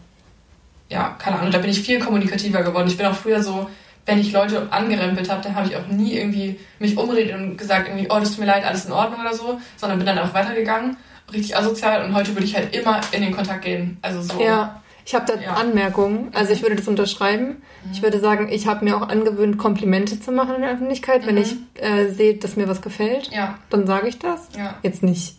ja, 0.88 1.16
keine 1.18 1.38
Ahnung, 1.38 1.50
da 1.50 1.58
bin 1.58 1.70
ich 1.70 1.80
viel 1.82 1.98
kommunikativer 1.98 2.62
geworden. 2.62 2.88
Ich 2.88 2.96
bin 2.96 3.06
auch 3.06 3.14
früher 3.14 3.42
so, 3.42 3.68
wenn 4.06 4.18
ich 4.20 4.32
Leute 4.32 4.66
angerempelt 4.70 5.30
habe, 5.30 5.40
dann 5.42 5.54
habe 5.54 5.66
ich 5.68 5.76
auch 5.76 5.86
nie 5.88 6.12
irgendwie 6.14 6.60
mich 6.78 6.96
umredet 6.96 7.34
und 7.34 7.56
gesagt 7.56 7.88
irgendwie, 7.88 8.06
oh, 8.10 8.18
das 8.20 8.30
tut 8.30 8.40
mir 8.40 8.46
leid, 8.46 8.64
alles 8.64 8.84
in 8.84 8.92
Ordnung 8.92 9.20
oder 9.20 9.32
so, 9.34 9.58
sondern 9.76 9.98
bin 9.98 10.06
dann 10.06 10.18
auch 10.18 10.34
weitergegangen, 10.34 10.96
richtig 11.32 11.56
asozial 11.56 12.04
und 12.04 12.14
heute 12.14 12.34
würde 12.34 12.44
ich 12.44 12.54
halt 12.54 12.76
immer 12.76 13.00
in 13.12 13.22
den 13.22 13.34
Kontakt 13.34 13.62
gehen, 13.64 13.96
also 14.02 14.20
so. 14.20 14.40
Ja, 14.42 14.82
ich 15.06 15.14
habe 15.14 15.26
da 15.26 15.40
Ja. 15.40 15.54
Anmerkungen. 15.54 16.30
Also 16.34 16.52
ich 16.54 16.62
würde 16.62 16.76
das 16.76 16.88
unterschreiben. 16.88 17.62
Ich 17.92 18.00
würde 18.02 18.20
sagen, 18.20 18.48
ich 18.50 18.66
habe 18.66 18.84
mir 18.86 18.96
auch 18.96 19.06
angewöhnt, 19.08 19.58
Komplimente 19.58 20.18
zu 20.18 20.32
machen 20.32 20.54
in 20.56 20.62
der 20.62 20.70
Öffentlichkeit. 20.70 21.26
Wenn 21.26 21.34
Mhm. 21.34 21.40
ich 21.42 21.56
äh, 21.82 22.08
sehe, 22.08 22.34
dass 22.36 22.56
mir 22.56 22.68
was 22.68 22.80
gefällt, 22.80 23.30
Ja, 23.30 23.58
dann 23.68 23.86
sage 23.86 24.08
ich 24.08 24.18
das. 24.18 24.48
ja. 24.56 24.74
Jetzt 24.82 25.02
nicht 25.02 25.36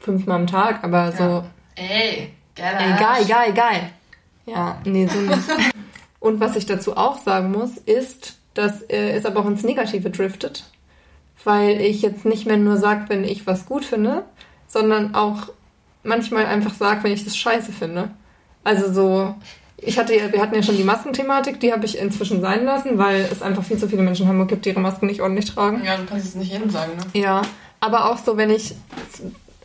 fünfmal 0.00 0.36
am 0.38 0.46
Tag, 0.46 0.82
aber 0.82 1.12
so. 1.12 1.44
Ey, 1.76 2.30
geil. 2.56 2.94
egal, 2.96 3.22
egal, 3.22 3.44
egal. 3.50 3.90
Ja, 4.46 4.80
nee, 4.84 5.06
so 5.06 5.20
nicht. 5.20 5.38
Und 6.20 6.40
was 6.40 6.56
ich 6.56 6.66
dazu 6.66 6.96
auch 6.96 7.18
sagen 7.18 7.50
muss, 7.50 7.76
ist, 7.78 8.38
dass 8.54 8.82
äh, 8.82 9.10
es 9.10 9.26
aber 9.26 9.40
auch 9.40 9.46
ins 9.46 9.64
Negative 9.64 10.10
driftet. 10.10 10.64
Weil 11.44 11.80
ich 11.80 12.02
jetzt 12.02 12.24
nicht 12.24 12.46
mehr 12.46 12.56
nur 12.56 12.76
sage, 12.76 13.06
wenn 13.08 13.24
ich 13.24 13.46
was 13.46 13.66
gut 13.66 13.84
finde, 13.84 14.24
sondern 14.68 15.14
auch 15.14 15.48
manchmal 16.04 16.46
einfach 16.46 16.74
sage, 16.74 17.02
wenn 17.02 17.12
ich 17.12 17.24
das 17.24 17.36
scheiße 17.36 17.72
finde. 17.72 18.10
Also 18.62 18.92
so, 18.92 19.34
ich 19.76 19.98
hatte 19.98 20.14
ja, 20.14 20.32
wir 20.32 20.40
hatten 20.40 20.54
ja 20.54 20.62
schon 20.62 20.76
die 20.76 20.84
Maskenthematik, 20.84 21.58
die 21.58 21.72
habe 21.72 21.84
ich 21.84 21.98
inzwischen 21.98 22.40
sein 22.40 22.64
lassen, 22.64 22.98
weil 22.98 23.28
es 23.30 23.42
einfach 23.42 23.64
viel 23.64 23.78
zu 23.78 23.88
viele 23.88 24.02
Menschen 24.02 24.22
in 24.22 24.28
Hamburg 24.28 24.48
gibt, 24.48 24.64
die 24.64 24.70
ihre 24.70 24.80
Masken 24.80 25.06
nicht 25.06 25.20
ordentlich 25.20 25.52
tragen. 25.52 25.82
Ja, 25.84 25.96
du 25.96 26.04
kannst 26.04 26.26
es 26.26 26.34
nicht 26.36 26.52
jedem 26.52 26.70
sagen, 26.70 26.92
ne? 26.96 27.20
Ja, 27.20 27.42
aber 27.80 28.10
auch 28.10 28.18
so, 28.18 28.36
wenn 28.36 28.50
ich 28.50 28.76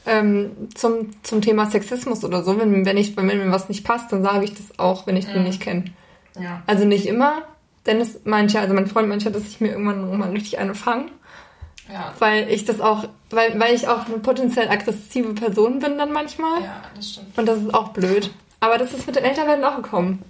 ähm, 0.08 0.70
zum, 0.76 1.10
zum 1.24 1.42
Thema 1.42 1.66
Sexismus 1.68 2.24
oder 2.24 2.44
so, 2.44 2.58
wenn, 2.60 2.86
wenn, 2.86 2.98
ich, 2.98 3.16
wenn 3.18 3.26
mir 3.28 3.52
was 3.52 3.70
nicht 3.70 3.84
passt, 3.86 4.12
dann 4.12 4.24
sage 4.24 4.46
ich 4.46 4.54
das 4.54 4.80
auch, 4.80 5.06
wenn 5.08 5.18
ich 5.18 5.26
den 5.26 5.40
Mhm. 5.40 5.44
nicht 5.44 5.62
kenne. 5.62 5.86
Ja. 6.40 6.62
Also 6.66 6.86
nicht 6.86 7.06
immer, 7.06 7.42
denn 7.86 8.00
es 8.02 8.22
manche, 8.24 8.60
also 8.60 8.74
mein 8.74 8.88
Freund 8.88 9.08
manche, 9.10 9.30
dass 9.32 9.48
ich 9.48 9.62
mir 9.62 9.70
irgendwann 9.72 10.18
mal 10.18 10.30
richtig 10.32 10.58
eine 10.60 10.76
fange, 10.76 11.06
Ja. 11.92 12.14
weil 12.20 12.50
ich 12.50 12.66
das 12.66 12.82
auch, 12.82 13.06
weil, 13.30 13.60
weil 13.60 13.74
ich 13.76 13.88
auch 13.88 14.06
eine 14.08 14.18
potenziell 14.20 14.70
aggressive 14.70 15.34
Person 15.34 15.80
bin 15.80 15.98
dann 15.98 16.12
manchmal. 16.12 16.62
Ja, 16.64 16.82
das 16.96 17.12
stimmt. 17.12 17.38
Und 17.38 17.46
das 17.48 17.60
ist 17.62 17.74
auch 17.74 17.90
blöd. 17.90 18.32
Aber 18.60 18.78
das 18.78 18.94
ist 18.94 19.06
mit 19.08 19.16
den 19.16 19.24
Älterwerden 19.24 19.64
auch 19.64 19.76
gekommen. 19.78 20.22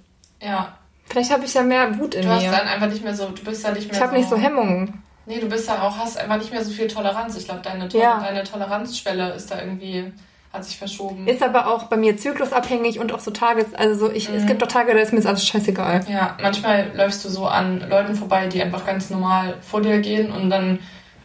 Ja. 0.42 0.74
Vielleicht 1.06 1.32
habe 1.32 1.44
ich 1.46 1.54
ja 1.54 1.62
mehr 1.62 1.98
Wut 1.98 2.14
in 2.14 2.22
Du 2.22 2.28
hast 2.28 2.42
mir. 2.42 2.50
dann 2.50 2.68
einfach 2.68 2.88
nicht 2.88 3.02
mehr 3.02 3.14
so, 3.14 3.28
du 3.30 3.42
bist 3.42 3.64
da 3.64 3.72
nicht 3.72 3.86
mehr 3.88 3.96
Ich 3.96 4.02
habe 4.02 4.14
nicht 4.16 4.28
so 4.28 4.36
Hemmungen. 4.36 5.02
Nee, 5.28 5.38
du 5.40 5.48
bist 5.48 5.68
ja 5.68 5.82
auch, 5.82 5.96
hast 5.96 6.18
einfach 6.18 6.38
nicht 6.38 6.50
mehr 6.50 6.64
so 6.64 6.70
viel 6.70 6.88
Toleranz. 6.88 7.36
Ich 7.36 7.44
glaube, 7.44 7.60
deine, 7.62 7.88
to 7.88 7.98
Ja. 7.98 8.18
deine 8.20 8.42
Toleranzschwelle 8.44 9.32
ist 9.34 9.50
da 9.50 9.60
irgendwie, 9.60 10.10
hat 10.52 10.64
sich 10.64 10.78
verschoben. 10.78 11.28
Ist 11.28 11.42
aber 11.42 11.66
auch 11.66 11.84
bei 11.84 11.96
mir 11.98 12.16
zyklusabhängig 12.16 12.98
und 12.98 13.12
auch 13.12 13.20
so 13.20 13.30
Tages... 13.30 13.74
Also 13.74 14.06
so, 14.06 14.12
ich, 14.12 14.28
es 14.30 14.42
Mhm. 14.44 14.46
gibt 14.46 14.62
doch 14.62 14.66
Tage, 14.68 14.94
da 14.94 15.00
ist 15.00 15.12
mir 15.12 15.18
das 15.18 15.26
alles 15.26 15.46
scheißegal. 15.46 16.06
ja, 16.10 16.36
manchmal 16.40 16.90
läufst 16.96 17.24
du 17.24 17.28
so 17.28 17.46
an 17.46 17.84
Leuten 17.90 18.14
vorbei, 18.14 18.46
die 18.46 18.62
einfach 18.62 18.86
ganz 18.86 19.10
normal 19.10 19.54
vor 19.60 19.82
dir 19.82 19.98
gehen 20.00 20.32
und 20.32 20.48
dann, 20.48 20.78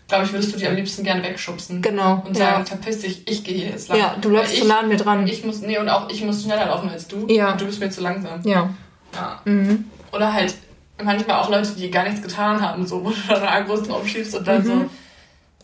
glaube 0.09 0.25
ich, 0.25 0.33
würdest 0.33 0.53
du 0.53 0.59
die 0.59 0.67
am 0.67 0.75
liebsten 0.75 1.03
gerne 1.05 1.23
wegschubsen. 1.23 1.81
Genau. 1.81 2.21
Und 2.25 2.37
ja. 2.37 2.51
sagen, 2.51 2.65
verpiss 2.65 2.99
dich, 2.99 3.25
ich 3.29 3.43
gehe 3.45 3.55
hier 3.55 3.67
jetzt 3.69 3.87
lang. 3.87 3.97
ja, 3.99 4.15
du 4.19 4.29
läufst 4.29 4.57
zu 4.57 4.67
nah 4.67 4.79
an 4.79 4.89
mir 4.89 4.97
dran. 4.97 5.25
ich, 5.25 5.39
ich 5.39 5.45
muss, 5.45 5.61
nee, 5.61 5.77
und 5.77 5.87
auch 5.87 6.09
ich 6.09 6.21
muss 6.25 6.43
schneller 6.43 6.65
laufen 6.65 6.89
als 6.89 7.07
du. 7.07 7.25
Ja. 7.29 7.53
Und 7.53 7.61
du 7.61 7.65
bist 7.65 7.79
mir 7.79 7.89
zu 7.89 8.01
langsam. 8.01 8.41
ja. 8.43 8.69
Ja. 9.15 9.39
Mhm. 9.45 9.85
Oder 10.11 10.33
halt 10.33 10.55
manchmal 11.01 11.39
auch 11.39 11.49
Leute, 11.49 11.71
die 11.71 11.89
gar 11.89 12.03
nichts 12.03 12.21
getan 12.21 12.61
haben, 12.61 12.85
so, 12.85 13.03
wo 13.03 13.09
du 13.09 13.15
dann 13.27 13.43
Agros 13.43 13.83
drauf 13.83 14.07
schiebst 14.07 14.35
und 14.35 14.47
dann 14.47 14.61
Mhm. 14.63 14.65
so. 14.67 14.89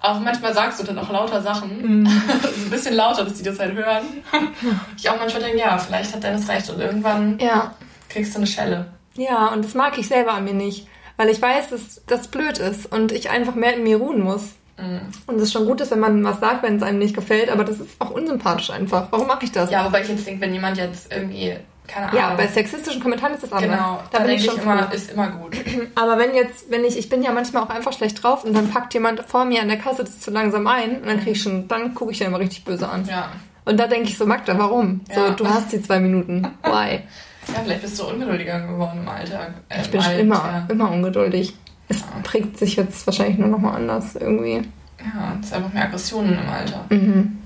Auch 0.02 0.20
manchmal 0.22 0.54
sagst 0.54 0.80
du 0.80 0.86
dann 0.86 0.98
auch 0.98 1.12
lauter 1.12 1.42
Sachen. 1.42 2.02
Mhm. 2.04 2.06
so 2.42 2.48
ein 2.65 2.70
bisschen 2.70 2.96
lauter, 2.96 3.26
dass 3.26 3.34
die 3.34 3.44
das 3.44 3.60
halt 3.60 3.74
hören. 3.76 4.06
ich 4.98 5.10
auch 5.10 5.18
manchmal 5.20 5.44
denke, 5.44 5.60
ja, 5.60 5.78
vielleicht 5.78 6.13
hat 6.15 6.24
Dennis 6.24 6.48
recht 6.48 6.70
und 6.70 6.80
irgendwann 6.80 7.38
Ja. 7.39 7.74
kriegst 8.08 8.34
du 8.34 8.38
eine 8.39 8.48
Schelle. 8.48 8.88
Ja, 9.15 9.48
und 9.48 9.65
das 9.65 9.74
mag 9.74 9.98
ich 9.98 10.08
selber 10.08 10.34
an 10.34 10.46
mir 10.46 10.54
nicht. 10.54 10.88
Weil 11.18 11.28
ich 11.30 11.42
weiß, 11.42 11.70
dass 11.72 12.02
das 12.08 12.30
blöd 12.30 12.60
ist 12.60 12.86
und 12.92 13.12
ich 13.12 13.30
einfach 13.30 13.56
mehr 13.56 13.76
in 13.76 13.84
mir 13.84 13.98
ruhen 13.98 14.22
muss. 14.22 14.54
Mhm. 14.78 15.02
Und 15.28 15.42
es 15.42 15.52
schon 15.52 15.65
gut 15.65 15.82
ist, 15.82 15.92
wenn 15.92 16.00
man 16.00 16.24
was 16.24 16.39
sagt, 16.39 16.63
wenn 16.63 16.78
es 16.78 16.84
einem 16.84 17.00
nicht 17.00 17.13
gefällt, 17.13 17.50
aber 17.50 17.65
das 17.65 17.82
ist 17.82 18.00
auch 18.00 18.12
unsympathisch 18.12 18.70
einfach. 18.70 19.08
Warum 19.12 19.28
mache 19.28 19.44
ich 19.44 19.52
das? 19.52 19.70
Ja, 19.70 19.84
wobei 19.84 20.02
ich 20.02 20.08
jetzt 20.08 20.26
denke, 20.26 20.39
wenn 20.39 20.54
jemand 20.54 20.78
jetzt 20.78 21.12
irgendwie, 21.12 21.58
keine 21.89 22.08
Ahnung. 22.08 22.19
Ja, 22.19 22.34
bei 22.36 22.47
sexistischen 22.47 23.02
Kommentaren 23.02 23.34
ist 23.34 23.43
das 23.43 23.52
anders. 23.52 23.69
genau, 23.71 23.99
da 24.12 24.19
bin 24.19 24.30
ich 24.32 24.45
schon 24.45 24.56
ich 24.58 24.63
immer, 24.63 24.93
ist 24.93 25.12
immer 25.12 25.28
gut. 25.30 25.56
Aber 25.95 26.17
wenn 26.17 26.34
jetzt, 26.36 26.69
wenn 26.69 26.84
ich, 26.86 26.97
ich 26.97 27.10
bin 27.10 27.23
ja 27.23 27.32
manchmal 27.32 27.63
auch 27.63 27.69
einfach 27.69 27.93
schlecht 27.93 28.23
drauf 28.23 28.43
und 28.43 28.54
dann 28.56 28.69
packt 28.69 28.93
jemand 28.93 29.21
vor 29.21 29.45
mir 29.45 29.62
an 29.62 29.67
der 29.67 29.78
Kasse 29.78 30.04
das 30.04 30.19
zu 30.19 30.32
langsam 30.32 30.67
ein 30.67 30.97
und 31.02 31.08
dann 31.08 31.19
krieg 31.19 31.34
ich 31.34 31.41
schon, 31.41 31.67
dann 31.67 31.93
gucke 31.95 32.12
ich 32.12 32.19
ja 32.19 32.28
immer 32.28 32.39
richtig 32.39 32.63
böse 32.63 32.88
an. 32.88 33.06
Ja. 33.10 33.30
Und 33.65 33.78
da 33.80 33.88
denke 33.88 34.10
ich 34.10 34.17
so, 34.17 34.25
Magda, 34.25 34.58
warum? 34.58 35.02
So, 35.13 35.19
Ja. 35.21 35.30
du 35.32 35.47
hast 35.47 35.71
die 35.71 35.82
zwei 35.82 35.99
Minuten. 35.99 36.47
Why? 36.63 37.02
Ja, 37.47 37.62
vielleicht 37.63 37.82
bist 37.82 37.99
du 37.99 38.06
ungeduldiger 38.08 38.60
geworden 38.62 38.99
im 39.04 39.10
Alltag. 39.10 39.54
Äh, 39.69 39.82
Ich 39.82 39.89
bin 39.91 40.02
schon 40.02 40.13
immer, 40.13 40.65
immer 40.69 40.91
ungeduldig. 40.91 41.56
Es 41.88 42.04
prägt 42.23 42.58
sich 42.60 42.75
jetzt 42.75 43.06
wahrscheinlich 43.08 43.37
nur 43.40 43.48
noch 43.50 43.58
mal 43.60 43.73
anders 43.73 44.15
irgendwie. 44.15 44.62
Ja, 45.00 45.37
es 45.40 45.48
ist 45.48 45.54
einfach 45.54 45.73
mehr 45.73 45.83
Aggressionen 45.85 46.33
im 46.40 46.50
Alter. 46.50 46.85
Mhm. 46.90 47.40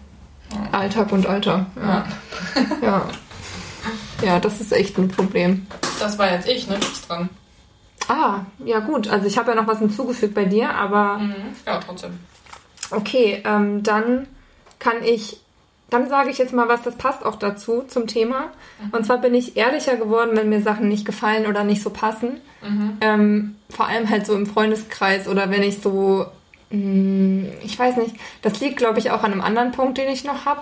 Ja. 0.52 0.80
Alltag 0.80 1.12
und 1.12 1.26
Alter. 1.28 1.66
Ja. 1.76 2.06
Ja. 2.82 3.06
Ja, 4.24 4.40
das 4.40 4.62
ist 4.62 4.72
echt 4.72 4.98
ein 4.98 5.08
Problem. 5.10 5.66
Das 6.00 6.18
war 6.18 6.32
jetzt 6.32 6.48
ich, 6.48 6.68
ne? 6.68 6.76
Du 6.76 6.88
bist 6.88 7.10
dran. 7.10 7.30
Ah, 8.08 8.42
ja 8.66 8.80
gut. 8.80 9.08
Also 9.08 9.28
ich 9.28 9.38
habe 9.38 9.52
ja 9.52 9.56
noch 9.56 9.68
was 9.68 9.80
hinzugefügt 9.80 10.34
bei 10.34 10.46
dir, 10.46 10.70
aber 10.74 11.18
Mhm. 11.20 11.36
Ja, 11.66 11.80
trotzdem. 11.80 12.20
okay, 12.92 13.42
ähm, 13.46 13.84
dann 13.84 14.28
kann 14.80 15.04
ich, 15.04 15.38
dann 15.90 16.10
sage 16.10 16.30
ich 16.30 16.38
jetzt 16.38 16.54
mal 16.54 16.68
was, 16.68 16.82
das 16.82 16.96
passt 16.96 17.26
auch 17.26 17.36
dazu 17.38 17.84
zum 17.88 18.08
Thema. 18.08 18.46
Und 18.92 19.06
zwar 19.06 19.20
bin 19.20 19.34
ich 19.34 19.56
ehrlicher 19.56 19.96
geworden, 19.96 20.32
wenn 20.34 20.50
mir 20.50 20.62
Sachen 20.62 20.88
nicht 20.90 21.06
gefallen 21.06 21.46
oder 21.48 21.64
nicht 21.64 21.82
so 21.82 21.90
passen. 21.92 22.42
Mhm. 22.62 22.98
Ähm, 23.02 23.56
vor 23.70 23.88
allem 23.88 24.10
halt 24.10 24.26
so 24.26 24.36
im 24.36 24.46
Freundeskreis 24.46 25.28
oder 25.28 25.50
wenn 25.50 25.64
ich 25.64 25.80
so, 25.82 26.26
mh, 26.72 27.48
ich 27.64 27.78
weiß 27.80 27.98
nicht, 27.98 28.16
das 28.42 28.60
liegt 28.60 28.78
glaube 28.78 29.00
ich 29.00 29.12
auch 29.12 29.24
an 29.24 29.32
einem 29.32 29.42
anderen 29.42 29.72
Punkt, 29.72 29.98
den 29.98 30.10
ich 30.10 30.24
noch 30.26 30.46
habe. 30.46 30.62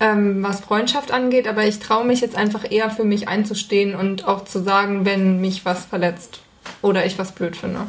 Ähm, 0.00 0.42
was 0.42 0.60
Freundschaft 0.60 1.12
angeht, 1.12 1.46
aber 1.46 1.64
ich 1.64 1.78
traue 1.78 2.04
mich 2.04 2.20
jetzt 2.20 2.36
einfach 2.36 2.70
eher 2.70 2.90
für 2.90 3.04
mich 3.04 3.28
einzustehen 3.28 3.94
und 3.94 4.26
auch 4.26 4.44
zu 4.44 4.62
sagen, 4.62 5.04
wenn 5.04 5.40
mich 5.40 5.64
was 5.64 5.84
verletzt 5.84 6.40
oder 6.82 7.06
ich 7.06 7.18
was 7.18 7.32
blöd 7.32 7.56
finde. 7.56 7.80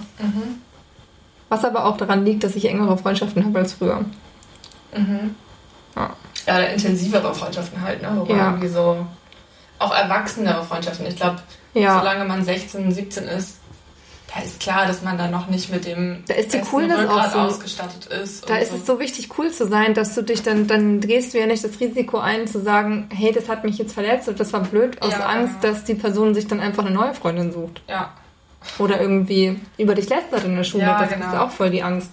Was 1.50 1.64
aber 1.66 1.86
auch 1.86 1.98
daran 1.98 2.26
liegt, 2.26 2.44
dass 2.44 2.56
ich 2.56 2.66
engere 2.66 2.98
Freundschaften 2.98 3.44
habe 3.46 3.60
als 3.60 3.74
früher. 3.74 4.04
Ja. 5.96 6.10
Ja, 6.46 6.56
oder 6.58 6.70
intensivere 6.70 7.34
Freundschaften 7.34 7.82
halt, 7.82 8.02
ne? 8.02 8.12
Wobei 8.16 8.36
Ja. 8.36 8.46
irgendwie 8.50 8.68
so 8.68 9.06
auch 9.80 9.94
erwachsenere 9.96 10.64
Freundschaften. 10.64 11.06
Ich 11.08 11.16
glaube, 11.16 11.40
Ja. 11.74 12.00
solange 12.00 12.26
man 12.26 12.44
16, 12.44 12.92
17 12.92 13.24
ist, 13.26 13.58
da 14.38 14.44
ist 14.44 14.60
klar, 14.60 14.86
dass 14.86 15.02
man 15.02 15.18
da 15.18 15.28
noch 15.28 15.48
nicht 15.48 15.72
mit 15.72 15.86
dem 15.86 16.24
Da 16.28 16.36
ist 16.36 16.54
die 16.54 16.60
Coolness 16.60 17.00
Rückgrat 17.00 17.32
so- 17.34 17.40
ausgestattet 17.40 18.06
ist. 18.08 18.50
Da 18.50 18.58
ist 18.58 18.72
es 18.74 18.86
so 18.86 19.00
wichtig, 19.00 19.30
cool 19.38 19.52
zu 19.52 19.68
sein, 19.68 19.94
dass 19.94 20.14
du 20.16 20.22
dich 20.22 20.44
dann, 20.44 20.68
dann 20.68 21.00
gehst 21.02 21.34
du 21.34 21.40
ja 21.40 21.46
nicht 21.48 21.64
das 21.64 21.80
Risiko 21.80 22.20
ein, 22.20 22.48
zu 22.48 22.62
sagen, 22.62 23.10
hey, 23.14 23.32
das 23.32 23.50
hat 23.50 23.64
mich 23.64 23.78
jetzt 23.78 23.94
verletzt 23.94 24.28
und 24.28 24.40
das 24.40 24.54
war 24.54 24.62
blöd, 24.62 25.02
aus 25.02 25.12
Ja. 25.14 25.26
Angst, 25.26 25.56
dass 25.62 25.84
die 25.84 25.96
Person 25.96 26.34
sich 26.36 26.48
dann 26.48 26.60
einfach 26.60 26.86
eine 26.86 26.94
neue 26.94 27.14
Freundin 27.14 27.52
sucht. 27.52 27.82
Ja. 27.90 28.14
Oder 28.80 29.00
irgendwie 29.02 29.60
über 29.78 29.96
dich 29.96 30.10
lästert 30.10 30.44
in 30.44 30.56
der 30.56 30.64
Schule. 30.64 30.84
Ja, 30.84 31.00
das 31.00 31.10
genau. 31.10 31.28
ist 31.28 31.36
auch 31.40 31.52
voll 31.52 31.70
die 31.70 31.82
Angst. 31.84 32.12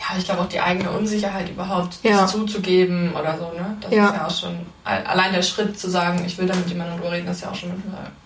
Ja, 0.00 0.18
ich 0.18 0.24
glaube 0.24 0.40
auch 0.42 0.48
die 0.48 0.60
eigene 0.60 0.90
Unsicherheit 0.90 1.48
überhaupt 1.48 1.98
Ja. 2.02 2.22
das 2.22 2.32
zuzugeben 2.32 3.12
oder 3.12 3.36
so, 3.38 3.44
ne? 3.56 3.76
Das 3.80 3.92
Ja. 3.92 4.08
ist 4.08 4.14
ja 4.14 4.26
auch 4.26 4.30
schon, 4.36 4.58
al- 4.84 5.04
allein 5.06 5.32
der 5.32 5.42
Schritt 5.42 5.78
zu 5.78 5.88
sagen, 5.88 6.22
ich 6.26 6.36
will 6.36 6.46
da 6.46 6.54
mit 6.56 6.68
jemandem 6.68 6.96
drüber 6.98 7.12
reden, 7.12 7.28
ist 7.28 7.42
ja 7.42 7.50
auch 7.50 7.54
schon 7.54 7.70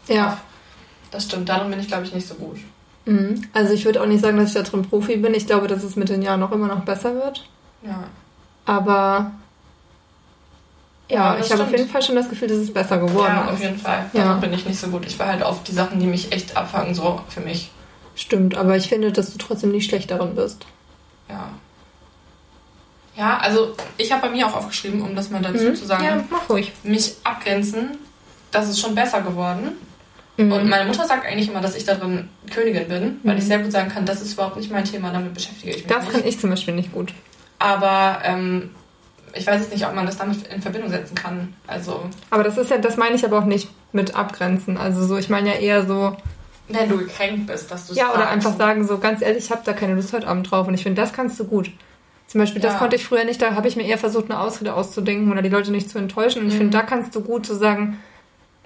äh, 0.08 0.14
Ja. 0.14 0.24
tough. 0.30 0.38
Das 1.10 1.24
stimmt, 1.24 1.48
darum 1.48 1.70
bin 1.70 1.78
ich, 1.80 1.88
glaube 1.88 2.04
ich, 2.04 2.14
nicht 2.14 2.26
so 2.26 2.34
gut. 2.34 2.58
Mhm. 3.08 3.42
Also 3.52 3.72
ich 3.72 3.84
würde 3.84 4.02
auch 4.02 4.06
nicht 4.06 4.20
sagen, 4.20 4.36
dass 4.36 4.48
ich 4.48 4.54
da 4.54 4.62
drin 4.62 4.82
Profi 4.82 5.16
bin. 5.16 5.32
Ich 5.34 5.46
glaube, 5.46 5.66
dass 5.66 5.82
es 5.82 5.96
mit 5.96 6.08
den 6.08 6.22
Jahren 6.22 6.42
auch 6.42 6.52
immer 6.52 6.66
noch 6.68 6.80
besser 6.80 7.14
wird. 7.14 7.44
Ja. 7.82 8.04
Aber 8.66 9.32
ja, 11.08 11.34
Ja, 11.36 11.40
ich 11.40 11.50
habe 11.50 11.62
auf 11.62 11.70
jeden 11.70 11.88
Fall 11.88 12.02
schon 12.02 12.16
das 12.16 12.28
Gefühl, 12.28 12.48
dass 12.48 12.58
es 12.58 12.72
besser 12.72 12.98
geworden 12.98 13.32
Ja, 13.34 13.44
auf 13.46 13.54
ist. 13.54 13.62
jeden 13.62 13.78
Fall. 13.78 14.10
Ja. 14.12 14.24
Darum 14.24 14.40
bin 14.42 14.52
ich 14.52 14.66
nicht 14.66 14.78
so 14.78 14.88
gut. 14.88 15.06
Ich 15.06 15.18
war 15.18 15.26
halt 15.28 15.42
oft 15.42 15.66
die 15.66 15.72
Sachen, 15.72 15.98
die 16.00 16.06
mich 16.06 16.32
echt 16.32 16.56
abfangen, 16.56 16.94
so 16.94 17.20
für 17.28 17.40
mich. 17.40 17.70
Stimmt, 18.14 18.56
aber 18.56 18.76
ich 18.76 18.88
finde, 18.88 19.10
dass 19.12 19.32
du 19.32 19.38
trotzdem 19.38 19.70
nicht 19.72 19.88
schlecht 19.88 20.10
darin 20.10 20.34
bist. 20.34 20.66
Ja. 21.30 21.48
Ja, 23.16 23.38
also 23.38 23.74
ich 23.96 24.12
habe 24.12 24.22
bei 24.28 24.30
mir 24.34 24.46
auch 24.46 24.54
aufgeschrieben, 24.54 25.02
um 25.02 25.16
das 25.16 25.30
mal 25.30 25.40
dazu 25.42 25.72
zu 25.72 25.86
sagen, 25.86 26.02
Mhm. 26.04 26.08
Ja, 26.10 26.24
mach 26.30 26.48
ruhig. 26.50 26.72
mich 26.82 27.14
abgrenzen, 27.24 27.98
das 28.50 28.68
ist 28.68 28.78
schon 28.80 28.94
besser 28.94 29.22
geworden. 29.22 29.72
Mhm. 30.38 30.52
Und 30.52 30.68
meine 30.68 30.86
Mutter 30.86 31.04
sagt 31.04 31.26
eigentlich 31.26 31.48
immer, 31.50 31.60
dass 31.60 31.76
ich 31.76 31.84
darin 31.84 32.28
Königin 32.54 32.88
bin, 32.88 33.20
weil 33.24 33.36
ich 33.38 33.44
sehr 33.44 33.58
gut 33.58 33.72
sagen 33.72 33.90
kann, 33.90 34.06
das 34.06 34.22
ist 34.22 34.32
überhaupt 34.34 34.56
nicht 34.56 34.70
mein 34.70 34.84
Thema, 34.84 35.10
damit 35.10 35.34
beschäftige 35.34 35.70
ich 35.72 35.76
mich 35.78 35.86
das 35.86 36.04
nicht. 36.04 36.12
kann 36.12 36.22
ich 36.26 36.38
zum 36.40 36.50
Beispiel 36.50 36.74
nicht 36.74 36.92
gut. 36.92 37.12
Aber 37.58 38.20
ähm, 38.24 38.70
ich 39.34 39.46
weiß 39.46 39.60
jetzt 39.62 39.72
nicht, 39.72 39.84
ob 39.86 39.94
man 39.94 40.06
das 40.06 40.16
damit 40.16 40.46
in 40.46 40.62
Verbindung 40.62 40.90
setzen 40.90 41.14
kann. 41.16 41.54
Also, 41.66 42.02
Aber 42.30 42.44
das 42.44 42.56
ist 42.56 42.70
ja, 42.70 42.78
das 42.78 42.96
meine 42.96 43.16
ich 43.16 43.24
aber 43.24 43.38
auch 43.38 43.44
nicht 43.44 43.68
mit 43.92 44.14
abgrenzen. 44.14 44.76
Also 44.76 45.04
so, 45.04 45.16
ich 45.16 45.28
meine 45.28 45.48
ja 45.48 45.54
eher 45.60 45.86
so, 45.86 46.16
wenn 46.68 46.88
du 46.88 46.98
gekränkt 46.98 47.46
bist, 47.48 47.70
dass 47.70 47.86
du 47.86 47.92
es 47.92 47.98
ja, 47.98 48.12
oder 48.14 48.28
einfach 48.30 48.56
sagen, 48.56 48.86
so 48.86 48.98
ganz 48.98 49.22
ehrlich, 49.22 49.44
ich 49.46 49.50
habe 49.50 49.62
da 49.64 49.72
keine 49.72 49.94
Lust 49.94 50.12
heute 50.12 50.28
Abend 50.28 50.48
drauf. 50.50 50.68
Und 50.68 50.74
ich 50.74 50.82
finde, 50.84 51.00
das 51.00 51.12
kannst 51.12 51.40
du 51.40 51.44
gut. 51.44 51.70
Zum 52.28 52.40
Beispiel, 52.40 52.60
das 52.60 52.74
Ja. 52.74 52.78
konnte 52.78 52.94
ich 52.96 53.04
früher 53.04 53.24
nicht, 53.24 53.40
da 53.40 53.54
habe 53.54 53.66
ich 53.68 53.74
mir 53.76 53.84
eher 53.86 53.96
versucht, 53.98 54.26
eine 54.30 54.38
Ausrede 54.38 54.74
auszudenken 54.74 55.32
oder 55.32 55.40
die 55.42 55.48
Leute 55.48 55.72
nicht 55.72 55.88
zu 55.90 55.98
enttäuschen. 55.98 56.42
Und 56.42 56.48
ich 56.48 56.54
Mhm. 56.54 56.58
finde, 56.58 56.76
da 56.78 56.84
kannst 56.84 57.14
du 57.16 57.22
gut 57.22 57.46
zu 57.46 57.54
sagen, 57.56 57.98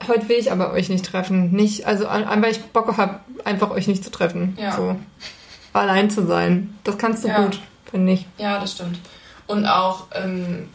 heute 0.08 0.28
will 0.28 0.36
ich 0.38 0.50
aber 0.52 0.72
euch 0.72 0.88
nicht 0.88 1.04
treffen. 1.04 1.52
Nicht, 1.52 1.86
also 1.86 2.04
weil 2.06 2.50
ich 2.50 2.62
Bock 2.66 2.96
habe, 2.96 3.20
einfach 3.44 3.70
euch 3.70 3.88
nicht 3.88 4.04
zu 4.04 4.10
treffen. 4.10 4.56
Ja. 4.60 4.72
So. 4.72 4.96
Allein 5.72 6.10
zu 6.10 6.26
sein. 6.26 6.76
Das 6.84 6.98
kannst 6.98 7.24
du 7.24 7.28
Ja. 7.28 7.42
gut, 7.42 7.58
finde 7.90 8.12
ich. 8.12 8.26
Ja, 8.38 8.58
das 8.58 8.72
stimmt. 8.72 8.98
Und 9.46 9.66
auch, 9.66 10.04
ähm, 10.14 10.68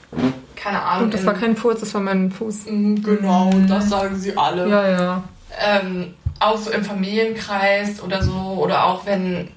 keine 0.56 0.82
Ahnung. 0.82 1.06
Und 1.06 1.14
das 1.14 1.26
war 1.26 1.34
kein 1.34 1.56
Furz, 1.56 1.80
das 1.80 1.94
war 1.94 2.02
mein 2.02 2.32
Fuß. 2.32 2.66
Mm, 2.70 2.96
Genau, 3.02 3.50
das 3.68 3.90
sagen 3.90 4.16
sie 4.18 4.36
alle. 4.38 4.68
Ja, 4.70 4.88
ja. 4.90 5.24
Ähm, 5.60 6.14
auch 6.40 6.58
so 6.58 6.70
im 6.72 6.84
Familienkreis 6.84 8.02
oder 8.04 8.22
so, 8.24 8.34
oder 8.62 8.86
auch 8.86 9.06
wenn 9.06 9.50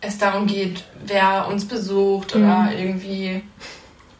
es 0.00 0.18
darum 0.18 0.46
geht, 0.46 0.84
wer 1.06 1.46
uns 1.48 1.64
besucht 1.66 2.34
oder 2.34 2.62
Mhm. 2.64 2.68
irgendwie 2.78 3.42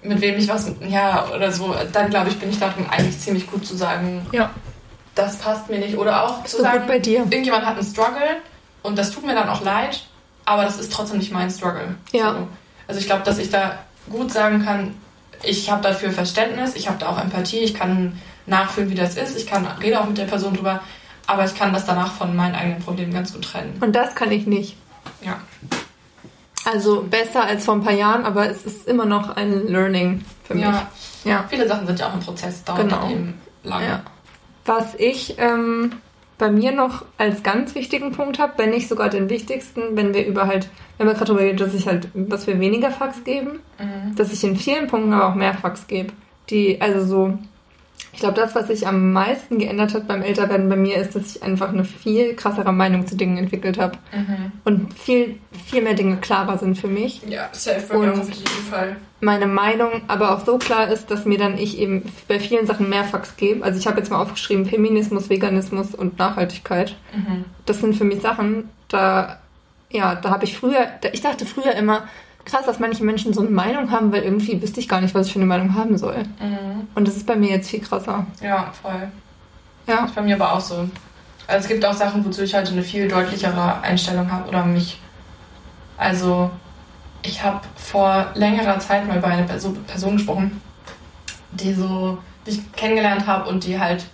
mit 0.02 0.20
wem 0.20 0.38
ich 0.38 0.48
was, 0.48 0.70
ja, 0.88 1.26
oder 1.34 1.50
so, 1.52 1.74
dann 1.92 2.10
glaube 2.10 2.28
ich, 2.28 2.38
bin 2.38 2.48
ich 2.50 2.58
darin 2.60 2.86
eigentlich 2.88 3.18
ziemlich 3.18 3.50
gut 3.50 3.66
zu 3.66 3.76
sagen, 3.76 4.24
Ja. 4.32 4.50
Das 5.16 5.38
passt 5.38 5.68
mir 5.68 5.78
nicht. 5.80 5.96
Oder 5.96 6.24
auch 6.24 6.44
zu 6.44 6.58
So 6.58 6.62
sagen, 6.62 6.84
bei 6.86 7.00
dir. 7.00 7.18
irgendjemand 7.20 7.66
hat 7.66 7.76
einen 7.76 7.84
Struggle 7.86 8.36
und 8.82 8.96
das 8.96 9.10
tut 9.10 9.26
mir 9.26 9.34
dann 9.34 9.48
auch 9.48 9.62
leid, 9.62 10.04
aber 10.44 10.62
das 10.64 10.78
ist 10.78 10.92
trotzdem 10.92 11.18
nicht 11.18 11.32
mein 11.32 11.50
Struggle. 11.50 11.96
Ja. 12.12 12.32
So. 12.34 12.48
Also 12.86 13.00
ich 13.00 13.06
glaube, 13.06 13.24
dass 13.24 13.38
ich 13.38 13.50
da 13.50 13.78
gut 14.08 14.30
sagen 14.32 14.64
kann, 14.64 14.94
ich 15.42 15.68
habe 15.70 15.82
dafür 15.82 16.12
Verständnis, 16.12 16.76
ich 16.76 16.86
habe 16.88 16.98
da 16.98 17.08
auch 17.08 17.20
Empathie, 17.20 17.58
ich 17.58 17.74
kann 17.74 18.20
nachfühlen, 18.46 18.88
wie 18.90 18.94
das 18.94 19.16
ist, 19.16 19.36
ich 19.36 19.46
kann 19.46 19.66
rede 19.82 20.00
auch 20.00 20.06
mit 20.06 20.16
der 20.18 20.24
Person 20.26 20.54
drüber, 20.54 20.80
aber 21.26 21.44
ich 21.44 21.54
kann 21.56 21.72
das 21.72 21.84
danach 21.84 22.12
von 22.12 22.36
meinen 22.36 22.54
eigenen 22.54 22.78
Problemen 22.78 23.12
ganz 23.12 23.32
gut 23.32 23.44
trennen. 23.44 23.76
Und 23.80 23.96
das 23.96 24.14
kann 24.14 24.30
ich 24.30 24.46
nicht. 24.46 24.76
Ja. 25.22 25.40
Also 26.64 27.02
besser 27.02 27.44
als 27.44 27.64
vor 27.64 27.74
ein 27.74 27.82
paar 27.82 27.92
Jahren, 27.92 28.24
aber 28.24 28.48
es 28.48 28.64
ist 28.64 28.86
immer 28.88 29.04
noch 29.04 29.36
ein 29.36 29.66
Learning 29.68 30.24
für 30.44 30.54
mich. 30.54 30.64
ja. 30.64 30.86
Ja. 31.24 31.44
Viele 31.48 31.66
Sachen 31.66 31.86
sind 31.88 31.98
ja 31.98 32.08
auch 32.08 32.14
im 32.14 32.20
Prozess, 32.20 32.62
dauert 32.62 32.82
Genau. 32.82 33.10
eben 33.10 33.40
lange. 33.64 33.86
Ja. 33.86 34.00
Was 34.66 34.94
ich 34.96 35.36
ähm, 35.38 35.92
bei 36.38 36.50
mir 36.50 36.72
noch 36.72 37.04
als 37.18 37.42
ganz 37.42 37.74
wichtigen 37.74 38.12
Punkt 38.12 38.38
habe, 38.38 38.54
wenn 38.56 38.70
nicht 38.70 38.88
sogar 38.88 39.08
den 39.08 39.30
wichtigsten, 39.30 39.96
wenn 39.96 40.12
wir 40.12 40.26
über 40.26 40.46
halt, 40.46 40.68
wenn 40.98 41.06
wir 41.06 41.14
gerade 41.14 41.26
darüber 41.26 41.44
reden, 41.44 41.58
dass 41.58 41.72
ich 41.74 41.86
halt, 41.86 42.08
dass 42.14 42.46
wir 42.46 42.60
weniger 42.60 42.90
Fax 42.90 43.24
geben, 43.24 43.60
Mhm. 43.78 44.16
dass 44.16 44.32
ich 44.32 44.42
in 44.44 44.56
vielen 44.56 44.86
Punkten 44.86 45.12
aber 45.12 45.28
auch 45.28 45.34
mehr 45.34 45.54
Fax 45.54 45.86
gebe. 45.86 46.12
Die, 46.50 46.80
also 46.80 47.04
so, 47.06 47.38
ich 48.16 48.20
glaube, 48.20 48.40
das, 48.40 48.54
was 48.54 48.68
sich 48.68 48.86
am 48.86 49.12
meisten 49.12 49.58
geändert 49.58 49.92
hat 49.92 50.08
beim 50.08 50.22
Älterwerden 50.22 50.70
bei 50.70 50.76
mir, 50.76 50.96
ist, 50.96 51.14
dass 51.14 51.36
ich 51.36 51.42
einfach 51.42 51.68
eine 51.68 51.84
viel 51.84 52.34
krassere 52.34 52.72
Meinung 52.72 53.06
zu 53.06 53.14
Dingen 53.14 53.36
entwickelt 53.36 53.78
habe. 53.78 53.98
Mhm. 54.10 54.52
Und 54.64 54.94
viel, 54.94 55.38
viel 55.66 55.82
mehr 55.82 55.92
Dinge 55.92 56.16
klarer 56.16 56.56
sind 56.56 56.78
für 56.78 56.88
mich. 56.88 57.20
Ja, 57.28 57.50
safe 57.52 57.82
bei 57.90 57.98
mir 57.98 58.12
auf 58.14 58.30
jeden 58.30 58.48
Fall. 58.70 58.96
meine 59.20 59.46
Meinung 59.46 59.90
aber 60.08 60.34
auch 60.34 60.46
so 60.46 60.56
klar 60.56 60.88
ist, 60.88 61.10
dass 61.10 61.26
mir 61.26 61.36
dann 61.36 61.58
ich 61.58 61.78
eben 61.78 62.10
bei 62.26 62.40
vielen 62.40 62.66
Sachen 62.66 62.88
mehr 62.88 63.04
Fax 63.04 63.36
gebe. 63.36 63.62
Also 63.62 63.78
ich 63.78 63.86
habe 63.86 63.98
jetzt 63.98 64.10
mal 64.10 64.22
aufgeschrieben 64.22 64.64
Feminismus, 64.64 65.28
Veganismus 65.28 65.94
und 65.94 66.18
Nachhaltigkeit. 66.18 66.96
Mhm. 67.14 67.44
Das 67.66 67.80
sind 67.80 67.96
für 67.96 68.04
mich 68.04 68.22
Sachen, 68.22 68.70
da 68.88 69.40
ja, 69.90 70.14
da 70.14 70.30
habe 70.30 70.44
ich 70.44 70.56
früher, 70.56 70.86
da, 71.02 71.10
ich 71.12 71.20
dachte 71.20 71.44
früher 71.44 71.74
immer 71.74 72.08
krass, 72.46 72.64
dass 72.64 72.78
manche 72.78 73.04
Menschen 73.04 73.34
so 73.34 73.40
eine 73.42 73.50
Meinung 73.50 73.90
haben, 73.90 74.10
weil 74.12 74.22
irgendwie 74.22 74.60
wüsste 74.62 74.80
ich 74.80 74.88
gar 74.88 75.00
nicht, 75.02 75.14
was 75.14 75.26
ich 75.26 75.32
für 75.34 75.38
eine 75.38 75.46
Meinung 75.46 75.74
haben 75.74 75.98
soll. 75.98 76.22
Mhm. 76.40 76.88
Und 76.94 77.06
das 77.06 77.16
ist 77.16 77.26
bei 77.26 77.36
mir 77.36 77.50
jetzt 77.50 77.68
viel 77.68 77.80
krasser. 77.80 78.26
Ja, 78.40 78.72
voll. 78.80 79.08
Ja. 79.86 80.06
ist 80.06 80.14
bei 80.14 80.22
mir 80.22 80.36
aber 80.36 80.52
auch 80.54 80.60
so. 80.60 80.88
Also 81.46 81.62
es 81.64 81.68
gibt 81.68 81.84
auch 81.84 81.92
Sachen, 81.92 82.24
wozu 82.24 82.42
ich 82.42 82.54
heute 82.54 82.72
eine 82.72 82.82
viel 82.82 83.06
deutlichere 83.08 83.80
Einstellung 83.82 84.30
habe 84.32 84.48
oder 84.48 84.64
mich. 84.64 84.98
Also 85.96 86.50
ich 87.22 87.42
habe 87.42 87.60
vor 87.76 88.26
längerer 88.34 88.78
Zeit 88.80 89.06
mal 89.06 89.18
bei 89.20 89.28
einer 89.28 89.46
Perso- 89.46 89.76
Person 89.86 90.16
gesprochen, 90.16 90.60
die 91.52 91.72
so, 91.72 92.18
die 92.46 92.50
ich 92.52 92.72
kennengelernt 92.72 93.26
habe 93.26 93.48
und 93.48 93.64
die 93.64 93.78
halt 93.78 94.04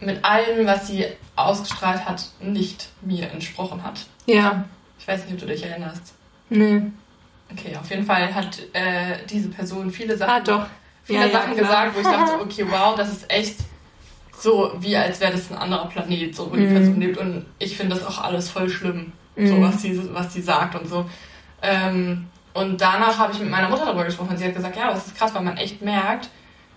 mit 0.00 0.24
allem, 0.24 0.66
was 0.66 0.86
sie 0.86 1.04
ausgestrahlt 1.34 2.04
hat, 2.08 2.24
nicht 2.40 2.88
mir 3.00 3.30
entsprochen 3.30 3.82
hat. 3.82 4.00
Ja. 4.26 4.64
Ich 5.00 5.06
weiß 5.08 5.24
nicht, 5.24 5.34
ob 5.34 5.40
du 5.40 5.46
dich 5.46 5.64
erinnerst. 5.64 6.14
Nee. 6.48 6.82
Okay, 7.52 7.76
auf 7.76 7.88
jeden 7.90 8.04
Fall 8.04 8.34
hat 8.34 8.58
äh, 8.74 9.16
diese 9.28 9.48
Person 9.48 9.90
viele 9.90 10.16
Sachen 10.16 10.30
Ah, 10.30 10.40
doch. 10.40 10.66
viele 11.04 11.20
Ja, 11.20 11.26
ja, 11.26 11.32
Sachen 11.32 11.54
klar. 11.54 11.64
gesagt, 11.64 11.96
wo 11.96 12.00
ich 12.00 12.08
dachte, 12.08 12.32
okay, 12.42 12.64
wow, 12.68 12.94
das 12.94 13.10
ist 13.10 13.30
echt 13.30 13.56
so, 14.38 14.72
wie 14.78 14.96
als 14.96 15.20
wäre 15.20 15.32
das 15.32 15.50
ein 15.50 15.56
anderer 15.58 15.86
Planet, 15.86 16.34
so 16.36 16.50
wo 16.50 16.56
die 16.56 16.62
Mhm. 16.62 16.74
Person 16.74 17.00
lebt. 17.00 17.18
Und 17.18 17.46
ich 17.58 17.76
finde 17.76 17.96
das 17.96 18.06
auch 18.06 18.22
alles 18.22 18.50
voll 18.50 18.68
schlimm, 18.68 19.12
so 19.36 19.54
Mhm. 19.56 19.62
was 19.62 19.82
sie, 19.82 20.14
was 20.14 20.32
sie 20.32 20.42
sagt 20.42 20.74
und 20.74 20.86
so. 20.88 21.08
Ähm, 21.62 22.28
und 22.54 22.80
danach 22.80 23.18
habe 23.18 23.32
ich 23.32 23.40
mit 23.40 23.50
meiner 23.50 23.68
Mutter 23.68 23.84
darüber 23.86 24.04
gesprochen 24.04 24.30
und 24.30 24.36
sie 24.38 24.44
hat 24.44 24.54
gesagt, 24.54 24.76
ja, 24.76 24.90
das 24.90 25.06
ist 25.08 25.16
krass, 25.16 25.34
weil 25.34 25.42
man 25.42 25.56
echt 25.56 25.82
merkt, 25.82 26.28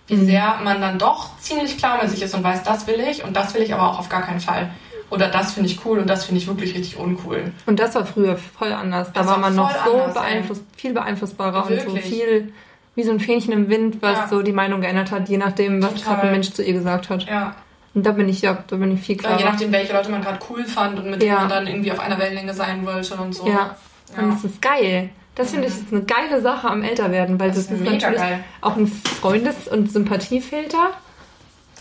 wie 0.08 0.14
Mhm. 0.16 0.26
sehr 0.26 0.58
man 0.64 0.80
dann 0.80 0.98
doch 0.98 1.38
ziemlich 1.38 1.78
klar 1.78 2.00
mit 2.02 2.10
sich 2.10 2.22
ist 2.22 2.34
und 2.34 2.42
weiß, 2.42 2.62
das 2.64 2.86
will 2.86 2.98
ich 3.00 3.22
und 3.24 3.36
das 3.36 3.54
will 3.54 3.62
ich 3.62 3.72
aber 3.74 3.88
auch 3.90 3.98
auf 3.98 4.08
gar 4.08 4.22
keinen 4.22 4.40
Fall. 4.40 4.70
Oder 5.12 5.28
das 5.28 5.52
finde 5.52 5.68
ich 5.68 5.84
cool 5.84 5.98
und 5.98 6.08
das 6.08 6.24
finde 6.24 6.40
ich 6.40 6.46
wirklich 6.48 6.74
richtig 6.74 6.98
uncool. 6.98 7.52
Und 7.66 7.78
das 7.78 7.94
war 7.94 8.06
früher 8.06 8.36
voll 8.36 8.72
anders. 8.72 9.12
Da 9.12 9.20
Das 9.20 9.28
war 9.30 9.38
man 9.38 9.54
noch 9.54 9.70
so 9.84 9.92
anders, 9.92 10.16
ey. 10.16 10.22
beeinflusst, 10.22 10.62
viel 10.76 10.92
beeinflussbarer 10.94 11.66
und 11.66 11.80
so 11.80 11.86
Wirklich. 11.94 12.04
viel 12.04 12.52
wie 12.94 13.02
so 13.04 13.10
ein 13.12 13.20
Fähnchen 13.20 13.52
im 13.52 13.68
Wind, 13.68 13.98
was 14.00 14.16
Ja. 14.18 14.28
so 14.28 14.42
die 14.42 14.52
Meinung 14.52 14.80
geändert 14.80 15.10
hat, 15.10 15.28
je 15.28 15.36
nachdem, 15.38 15.82
was 15.82 16.02
gerade 16.02 16.22
ein 16.22 16.32
Mensch 16.32 16.50
zu 16.52 16.62
ihr 16.62 16.72
gesagt 16.72 17.10
hat. 17.10 17.24
Ja. 17.26 17.54
Und 17.94 18.06
da 18.06 18.12
bin 18.12 18.28
ich 18.28 18.40
ja, 18.42 18.64
da 18.66 18.76
bin 18.76 18.94
ich 18.94 19.00
viel 19.02 19.16
Ja, 19.16 19.22
klarer. 19.22 19.38
je 19.38 19.44
nachdem, 19.44 19.72
welche 19.72 19.92
Leute 19.92 20.10
man 20.10 20.22
gerade 20.22 20.38
cool 20.50 20.64
fand 20.64 20.98
und 20.98 21.10
mit 21.10 21.20
denen 21.20 21.32
Ja. 21.32 21.40
man 21.40 21.48
dann 21.50 21.66
irgendwie 21.66 21.92
auf 21.92 22.00
einer 22.00 22.18
Wellenlänge 22.18 22.54
sein 22.54 22.84
wollte 22.86 23.14
und 23.16 23.34
so. 23.34 23.46
Ja. 23.46 23.76
Ja. 24.16 24.22
Und 24.22 24.34
es 24.34 24.44
ist 24.44 24.60
geil. 24.62 25.10
Das 25.34 25.50
finde 25.52 25.68
ich 25.68 25.74
ist 25.74 25.92
eine 25.92 26.02
geile 26.02 26.40
Sache 26.42 26.68
am 26.68 26.82
Älterwerden, 26.82 27.38
weil 27.40 27.48
Das 27.48 27.56
das, 27.56 27.66
ist 27.66 27.80
ist 27.80 27.90
natürlich 27.90 28.18
geil. 28.18 28.44
auch 28.60 28.76
ein 28.76 28.86
Freundes- 28.86 29.68
und 29.68 29.90
Sympathiefilter. 29.90 30.90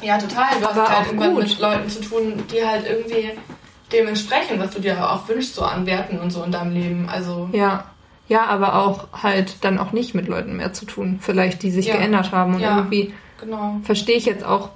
Ja, 0.01 0.17
total. 0.17 0.59
Du 0.59 0.67
Aber 0.67 0.81
hast 0.83 0.89
halt 0.97 1.07
irgendwann 1.07 1.33
gut. 1.35 1.43
mit 1.43 1.59
Leuten 1.59 1.89
zu 1.89 2.01
tun, 2.01 2.43
die 2.51 2.65
halt 2.65 2.85
irgendwie 2.87 3.31
dementsprechend, 3.91 4.59
was 4.59 4.71
du 4.71 4.81
dir 4.81 5.09
auch 5.11 5.27
wünschst, 5.27 5.55
so 5.55 5.63
an 5.63 5.85
Werten 5.85 6.19
und 6.19 6.31
so 6.31 6.43
in 6.43 6.51
deinem 6.51 6.73
Leben. 6.73 7.09
Also, 7.09 7.49
Ja. 7.53 7.85
Ja, 8.27 8.45
aber 8.45 8.75
auch 8.75 9.07
halt 9.23 9.57
dann 9.65 9.77
auch 9.77 9.91
nicht 9.91 10.15
mit 10.15 10.29
Leuten 10.29 10.55
mehr 10.55 10.71
zu 10.71 10.85
tun, 10.85 11.19
vielleicht 11.21 11.63
die 11.63 11.71
sich 11.71 11.87
Ja. 11.87 11.97
geändert 11.97 12.31
haben 12.31 12.55
und 12.55 12.61
Ja. 12.61 12.77
irgendwie 12.77 13.13
genau. 13.41 13.81
verstehe 13.83 14.15
ich 14.15 14.25
jetzt 14.25 14.45
auch, 14.45 14.69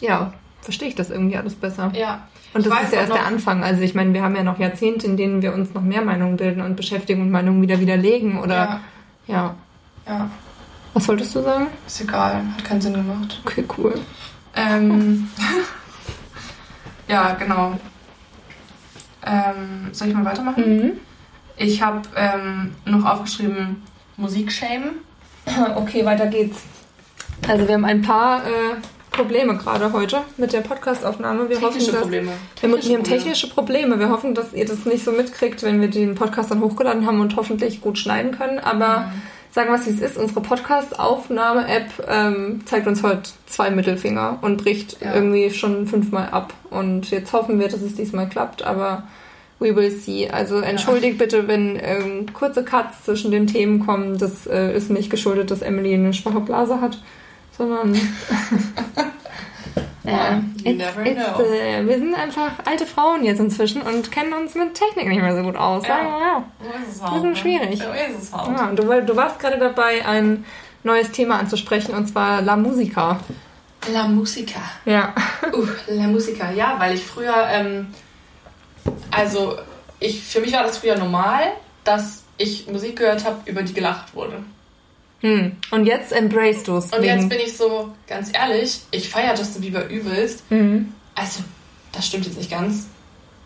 ja, 0.00 0.32
verstehe 0.60 0.86
ich 0.88 0.94
das 0.94 1.10
irgendwie 1.10 1.36
alles 1.36 1.56
besser. 1.56 1.90
Ja. 1.94 2.28
Und 2.54 2.64
das 2.66 2.82
ist 2.82 2.92
ja 2.92 3.00
erst 3.00 3.12
der 3.12 3.26
Anfang. 3.26 3.64
Also 3.64 3.82
ich 3.82 3.94
meine, 3.96 4.14
wir 4.14 4.22
haben 4.22 4.36
ja 4.36 4.44
noch 4.44 4.60
Jahrzehnte, 4.60 5.06
in 5.06 5.16
denen 5.16 5.42
wir 5.42 5.52
uns 5.54 5.74
noch 5.74 5.82
mehr 5.82 6.02
Meinungen 6.02 6.36
bilden 6.36 6.60
und 6.62 6.76
beschäftigen 6.76 7.20
und 7.22 7.30
Meinungen 7.32 7.60
wieder 7.62 7.80
widerlegen 7.80 8.38
oder 8.40 8.54
Ja, 8.54 8.80
ja. 9.26 9.54
ja, 10.06 10.30
Was 10.94 11.06
wolltest 11.08 11.34
du 11.34 11.42
sagen? 11.42 11.68
ist 11.86 12.00
egal, 12.00 12.42
hat 12.56 12.64
keinen 12.64 12.80
Sinn 12.80 12.94
gemacht. 12.94 13.40
Okay, 13.44 13.64
cool. 13.76 13.94
Ähm, 14.56 15.28
ja, 17.08 17.34
genau. 17.34 17.78
Ähm, 19.24 19.88
soll 19.92 20.08
ich 20.08 20.14
mal 20.14 20.24
weitermachen? 20.24 20.76
Mhm. 20.76 20.92
Ich 21.56 21.82
habe 21.82 22.02
ähm, 22.16 22.74
noch 22.84 23.04
aufgeschrieben 23.04 23.82
Musikshame. 24.16 24.92
Okay, 25.76 26.04
weiter 26.04 26.26
geht's. 26.26 26.62
Also 27.48 27.66
wir 27.66 27.74
haben 27.74 27.86
ein 27.86 28.02
paar 28.02 28.44
äh, 28.44 28.74
Probleme 29.10 29.56
gerade 29.56 29.92
heute 29.92 30.20
mit 30.36 30.52
der 30.52 30.60
Podcastaufnahme. 30.60 31.48
Wir 31.48 31.60
hoffen, 31.60 31.78
dass 31.78 32.00
Probleme. 32.02 32.32
wir, 32.60 32.70
wir 32.82 32.96
haben 32.96 33.04
technische 33.04 33.48
Probleme. 33.48 33.98
Wir 33.98 34.10
hoffen, 34.10 34.34
dass 34.34 34.52
ihr 34.52 34.66
das 34.66 34.84
nicht 34.84 35.04
so 35.04 35.10
mitkriegt, 35.12 35.62
wenn 35.62 35.80
wir 35.80 35.88
den 35.88 36.14
Podcast 36.14 36.50
dann 36.50 36.60
hochgeladen 36.60 37.06
haben 37.06 37.20
und 37.20 37.34
hoffentlich 37.36 37.80
gut 37.80 37.98
schneiden 37.98 38.32
können. 38.32 38.58
Aber 38.58 39.06
Mhm. 39.06 39.22
Sagen 39.58 39.70
wir 39.70 39.74
es, 39.74 39.86
wie 39.86 39.90
es 39.90 40.12
ist. 40.12 40.16
Unsere 40.16 40.40
Podcast-Aufnahme-App 40.40 42.06
ähm, 42.08 42.60
zeigt 42.64 42.86
uns 42.86 43.02
heute 43.02 43.28
zwei 43.46 43.70
Mittelfinger 43.70 44.38
und 44.40 44.62
bricht 44.62 44.98
Ja. 45.02 45.12
irgendwie 45.16 45.50
schon 45.50 45.88
fünfmal 45.88 46.28
ab. 46.30 46.54
Und 46.70 47.10
jetzt 47.10 47.32
hoffen 47.32 47.58
wir, 47.58 47.66
dass 47.66 47.82
es 47.82 47.96
diesmal 47.96 48.28
klappt, 48.28 48.62
aber 48.62 49.02
we 49.58 49.74
will 49.74 49.90
see. 49.90 50.30
Also 50.30 50.60
entschuldigt 50.60 51.18
bitte, 51.18 51.48
wenn 51.48 51.76
ähm, 51.82 52.32
kurze 52.32 52.62
Cuts 52.64 53.02
zwischen 53.04 53.32
den 53.32 53.48
Themen 53.48 53.84
kommen. 53.84 54.16
Das 54.16 54.46
äh, 54.46 54.76
ist 54.76 54.90
nicht 54.90 55.10
geschuldet, 55.10 55.50
dass 55.50 55.60
Emily 55.60 55.92
eine 55.92 56.14
schwache 56.14 56.38
Blase 56.38 56.80
hat, 56.80 57.02
sondern 57.56 57.98
Ja, 60.10 60.42
you 60.64 60.72
it's- 60.72 60.96
it's, 61.04 61.40
äh, 61.40 61.86
wir 61.86 61.98
sind 61.98 62.14
einfach 62.14 62.52
alte 62.64 62.86
Frauen 62.86 63.24
jetzt 63.24 63.40
inzwischen 63.40 63.82
und 63.82 64.10
kennen 64.10 64.32
uns 64.32 64.54
mit 64.54 64.74
Technik 64.74 65.08
nicht 65.08 65.20
mehr 65.20 65.36
so 65.36 65.42
gut 65.42 65.56
aus. 65.56 65.86
Ja. 65.86 65.96
Sagen 65.96 66.06
wir 66.08 66.18
mal. 66.18 66.44
So 66.60 66.78
ist 66.88 66.96
es 66.96 67.02
halt. 67.24 67.38
schwierig. 67.38 67.78
So 67.78 67.90
ist 67.90 68.22
es 68.22 68.32
halt. 68.32 68.58
Ja, 68.58 68.72
du, 68.72 69.06
du 69.06 69.16
warst 69.16 69.38
gerade 69.38 69.58
dabei, 69.58 70.04
ein 70.06 70.44
neues 70.82 71.10
Thema 71.10 71.38
anzusprechen, 71.38 71.94
und 71.94 72.06
zwar 72.06 72.42
La 72.42 72.56
Musica. 72.56 73.18
La 73.92 74.06
Musica. 74.08 74.60
Ja. 74.84 75.14
Uh, 75.52 75.66
La 75.88 76.06
Musica, 76.06 76.50
ja, 76.50 76.74
weil 76.78 76.94
ich 76.94 77.04
früher, 77.04 77.34
ähm, 77.50 77.88
also 79.10 79.56
ich, 80.00 80.22
für 80.22 80.40
mich 80.40 80.52
war 80.52 80.62
das 80.64 80.78
früher 80.78 80.96
normal, 80.96 81.52
dass 81.84 82.24
ich 82.36 82.68
Musik 82.68 82.96
gehört 82.96 83.24
habe, 83.24 83.38
über 83.46 83.62
die 83.62 83.72
gelacht 83.74 84.14
wurde. 84.14 84.42
Hm. 85.20 85.52
Und 85.70 85.84
jetzt 85.86 86.12
embrace 86.12 86.62
du 86.62 86.76
es. 86.76 86.92
Und 86.92 87.02
jetzt 87.02 87.28
bin 87.28 87.38
ich 87.44 87.56
so, 87.56 87.92
ganz 88.06 88.30
ehrlich, 88.32 88.80
ich 88.92 89.08
feiere 89.08 89.34
Justin 89.36 89.62
Bieber 89.62 89.88
übelst. 89.88 90.48
Mhm. 90.50 90.92
Also, 91.14 91.40
das 91.92 92.06
stimmt 92.06 92.26
jetzt 92.26 92.38
nicht 92.38 92.50
ganz. 92.50 92.86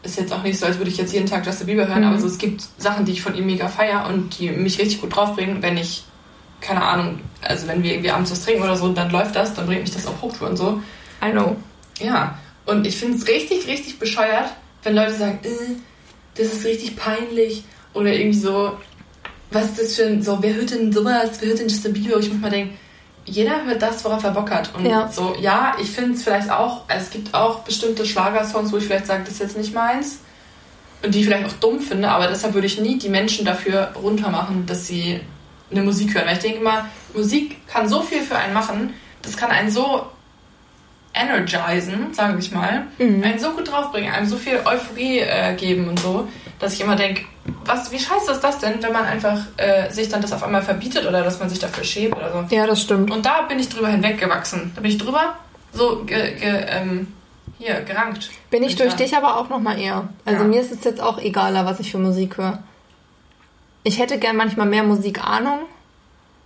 Ist 0.02 0.18
jetzt 0.18 0.32
auch 0.32 0.42
nicht 0.42 0.58
so, 0.58 0.66
als 0.66 0.78
würde 0.78 0.90
ich 0.90 0.98
jetzt 0.98 1.12
jeden 1.12 1.26
Tag 1.26 1.46
Justin 1.46 1.68
Bieber 1.68 1.86
hören, 1.86 2.00
Mhm. 2.02 2.08
aber 2.08 2.18
so, 2.18 2.26
es 2.26 2.36
gibt 2.38 2.62
Sachen, 2.76 3.04
die 3.06 3.12
ich 3.12 3.22
von 3.22 3.34
ihm 3.34 3.46
mega 3.46 3.68
feiere 3.68 4.06
und 4.08 4.38
die 4.38 4.50
mich 4.50 4.78
richtig 4.78 5.00
gut 5.00 5.14
draufbringen, 5.16 5.62
wenn 5.62 5.76
ich, 5.78 6.04
keine 6.60 6.82
Ahnung, 6.82 7.20
also 7.40 7.66
wenn 7.68 7.82
wir 7.82 7.92
irgendwie 7.92 8.10
abends 8.10 8.30
was 8.30 8.44
trinken 8.44 8.62
oder 8.64 8.76
so, 8.76 8.92
dann 8.92 9.10
läuft 9.10 9.34
das, 9.36 9.54
dann 9.54 9.66
bringt 9.66 9.82
mich 9.82 9.92
das 9.92 10.06
auf 10.06 10.20
Hochtouren 10.20 10.50
und 10.52 10.56
so. 10.56 10.82
I 11.24 11.30
know. 11.30 11.56
Ja, 12.00 12.36
und 12.66 12.86
ich 12.86 12.96
finde 12.96 13.16
es 13.16 13.26
richtig, 13.28 13.66
richtig 13.68 13.98
bescheuert, 13.98 14.50
wenn 14.82 14.94
Leute 14.94 15.14
sagen, 15.14 15.38
äh, 15.44 15.48
das 16.34 16.48
ist 16.52 16.64
richtig 16.64 16.96
peinlich 16.96 17.64
oder 17.94 18.12
irgendwie 18.12 18.38
so, 18.38 18.72
was 19.53 19.66
ist 19.66 19.78
das 19.80 19.94
für 19.96 20.07
ein, 20.07 20.22
so, 20.22 20.38
wer 20.40 20.55
hört 20.55 20.70
denn 20.70 20.92
sowas, 20.92 21.30
wer 21.40 21.48
hört 21.48 21.59
denn 21.61 21.68
Justin 21.68 21.92
Bieber? 21.92 22.18
Ich 22.18 22.30
muss 22.32 22.40
mal 22.40 22.50
denken, 22.50 22.76
jeder 23.24 23.64
hört 23.64 23.80
das, 23.82 24.05
worauf 24.05 24.24
er 24.24 24.32
Bock 24.32 24.50
hat. 24.50 24.74
Und 24.74 24.84
Ja. 24.86 25.09
so, 25.11 25.34
ja, 25.40 25.76
ich 25.80 25.90
finde 25.90 26.14
es 26.14 26.22
vielleicht 26.24 26.50
auch, 26.50 26.82
also 26.88 27.05
es 27.05 27.11
gibt 27.11 27.32
auch 27.34 27.61
bestimmte 27.61 28.05
Schlagersongs, 28.05 28.72
wo 28.72 28.78
ich 28.78 28.84
vielleicht 28.84 29.07
sage, 29.07 29.22
das 29.24 29.34
ist 29.34 29.40
jetzt 29.40 29.57
nicht 29.57 29.72
meins 29.74 30.18
und 31.03 31.14
die 31.14 31.20
ich 31.20 31.26
vielleicht 31.26 31.46
auch 31.46 31.53
dumm 31.61 31.80
finde, 31.80 32.09
aber 32.09 32.26
deshalb 32.28 32.55
würde 32.55 32.66
ich 32.66 32.80
nie 32.80 32.98
die 32.98 33.09
Menschen 33.09 33.44
dafür 33.44 33.92
runtermachen, 34.00 34.66
dass 34.66 34.86
sie 34.86 35.20
eine 35.70 35.82
Musik 35.82 36.14
hören. 36.14 36.26
Weil 36.26 36.34
ich 36.34 36.42
denke 36.42 36.59
immer, 36.59 36.86
Musik 37.14 37.66
kann 37.68 37.88
so 37.88 38.03
viel 38.03 38.22
für 38.22 38.36
einen 38.36 38.55
machen, 38.55 38.92
das 39.22 39.36
kann 39.36 39.50
einen 39.50 39.70
so 39.70 40.07
energisen, 41.14 42.12
sage 42.14 42.38
ich 42.38 42.50
mal, 42.53 42.86
Mhm. 42.98 43.22
einen 43.22 43.38
so 43.38 43.50
gut 43.50 43.70
draufbringen, 43.70 44.12
einem 44.12 44.26
so 44.26 44.36
viel 44.36 44.61
Euphorie 44.64 45.18
äh, 45.20 45.55
geben 45.55 45.88
und 45.88 45.98
so, 46.00 46.26
dass 46.62 46.72
ich 46.74 46.80
immer 46.80 46.96
denke, 46.96 47.24
was, 47.64 47.90
wie 47.90 47.98
scheiße 47.98 48.30
ist 48.32 48.40
das 48.40 48.58
denn, 48.58 48.82
wenn 48.82 48.92
man 48.92 49.04
einfach 49.04 49.38
äh, 49.56 49.90
sich 49.90 50.08
dann 50.08 50.22
das 50.22 50.32
auf 50.32 50.42
einmal 50.44 50.62
verbietet 50.62 51.06
oder 51.06 51.22
dass 51.22 51.40
man 51.40 51.50
sich 51.50 51.58
dafür 51.58 51.82
schämt 51.84 52.16
oder 52.16 52.32
so. 52.48 52.54
Ja, 52.54 52.66
das 52.66 52.80
stimmt. 52.80 53.10
Und 53.10 53.26
da 53.26 53.42
bin 53.42 53.58
ich 53.58 53.68
drüber 53.68 53.88
hinweggewachsen. 53.88 54.70
Da 54.74 54.80
bin 54.80 54.90
ich 54.92 54.98
drüber 54.98 55.34
so 55.72 56.04
ge, 56.04 56.34
ge, 56.36 56.64
ähm, 56.68 57.08
hier 57.58 57.80
gerankt. 57.82 58.30
Bin 58.50 58.62
ich 58.62 58.76
durch 58.76 58.90
dran. 58.90 58.98
dich 58.98 59.16
aber 59.16 59.36
auch 59.38 59.48
nochmal 59.48 59.78
eher. 59.80 60.08
Also 60.24 60.42
Ja. 60.42 60.48
mir 60.48 60.60
ist 60.60 60.70
es 60.72 60.84
jetzt 60.84 61.00
auch 61.00 61.18
egaler, 61.18 61.66
was 61.66 61.80
ich 61.80 61.90
für 61.90 61.98
Musik 61.98 62.38
höre. 62.38 62.62
Ich 63.82 63.98
hätte 63.98 64.18
gern 64.18 64.36
manchmal 64.36 64.66
mehr 64.68 64.84
Musikahnung. 64.84 65.60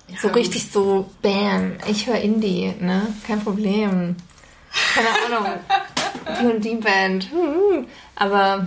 Ja, 0.08 0.16
So 0.22 0.28
gut. 0.28 0.36
richtig 0.38 0.70
so, 0.72 1.10
bam, 1.20 1.72
ich 1.88 2.06
höre 2.06 2.20
Indie, 2.20 2.72
ne? 2.80 3.08
Kein 3.26 3.40
Problem. 3.44 4.16
Keine 4.94 5.08
Ahnung. 5.36 5.52
Die 6.40 6.46
und 6.46 6.64
die 6.64 6.74
Band. 6.76 7.28
Aber 8.16 8.66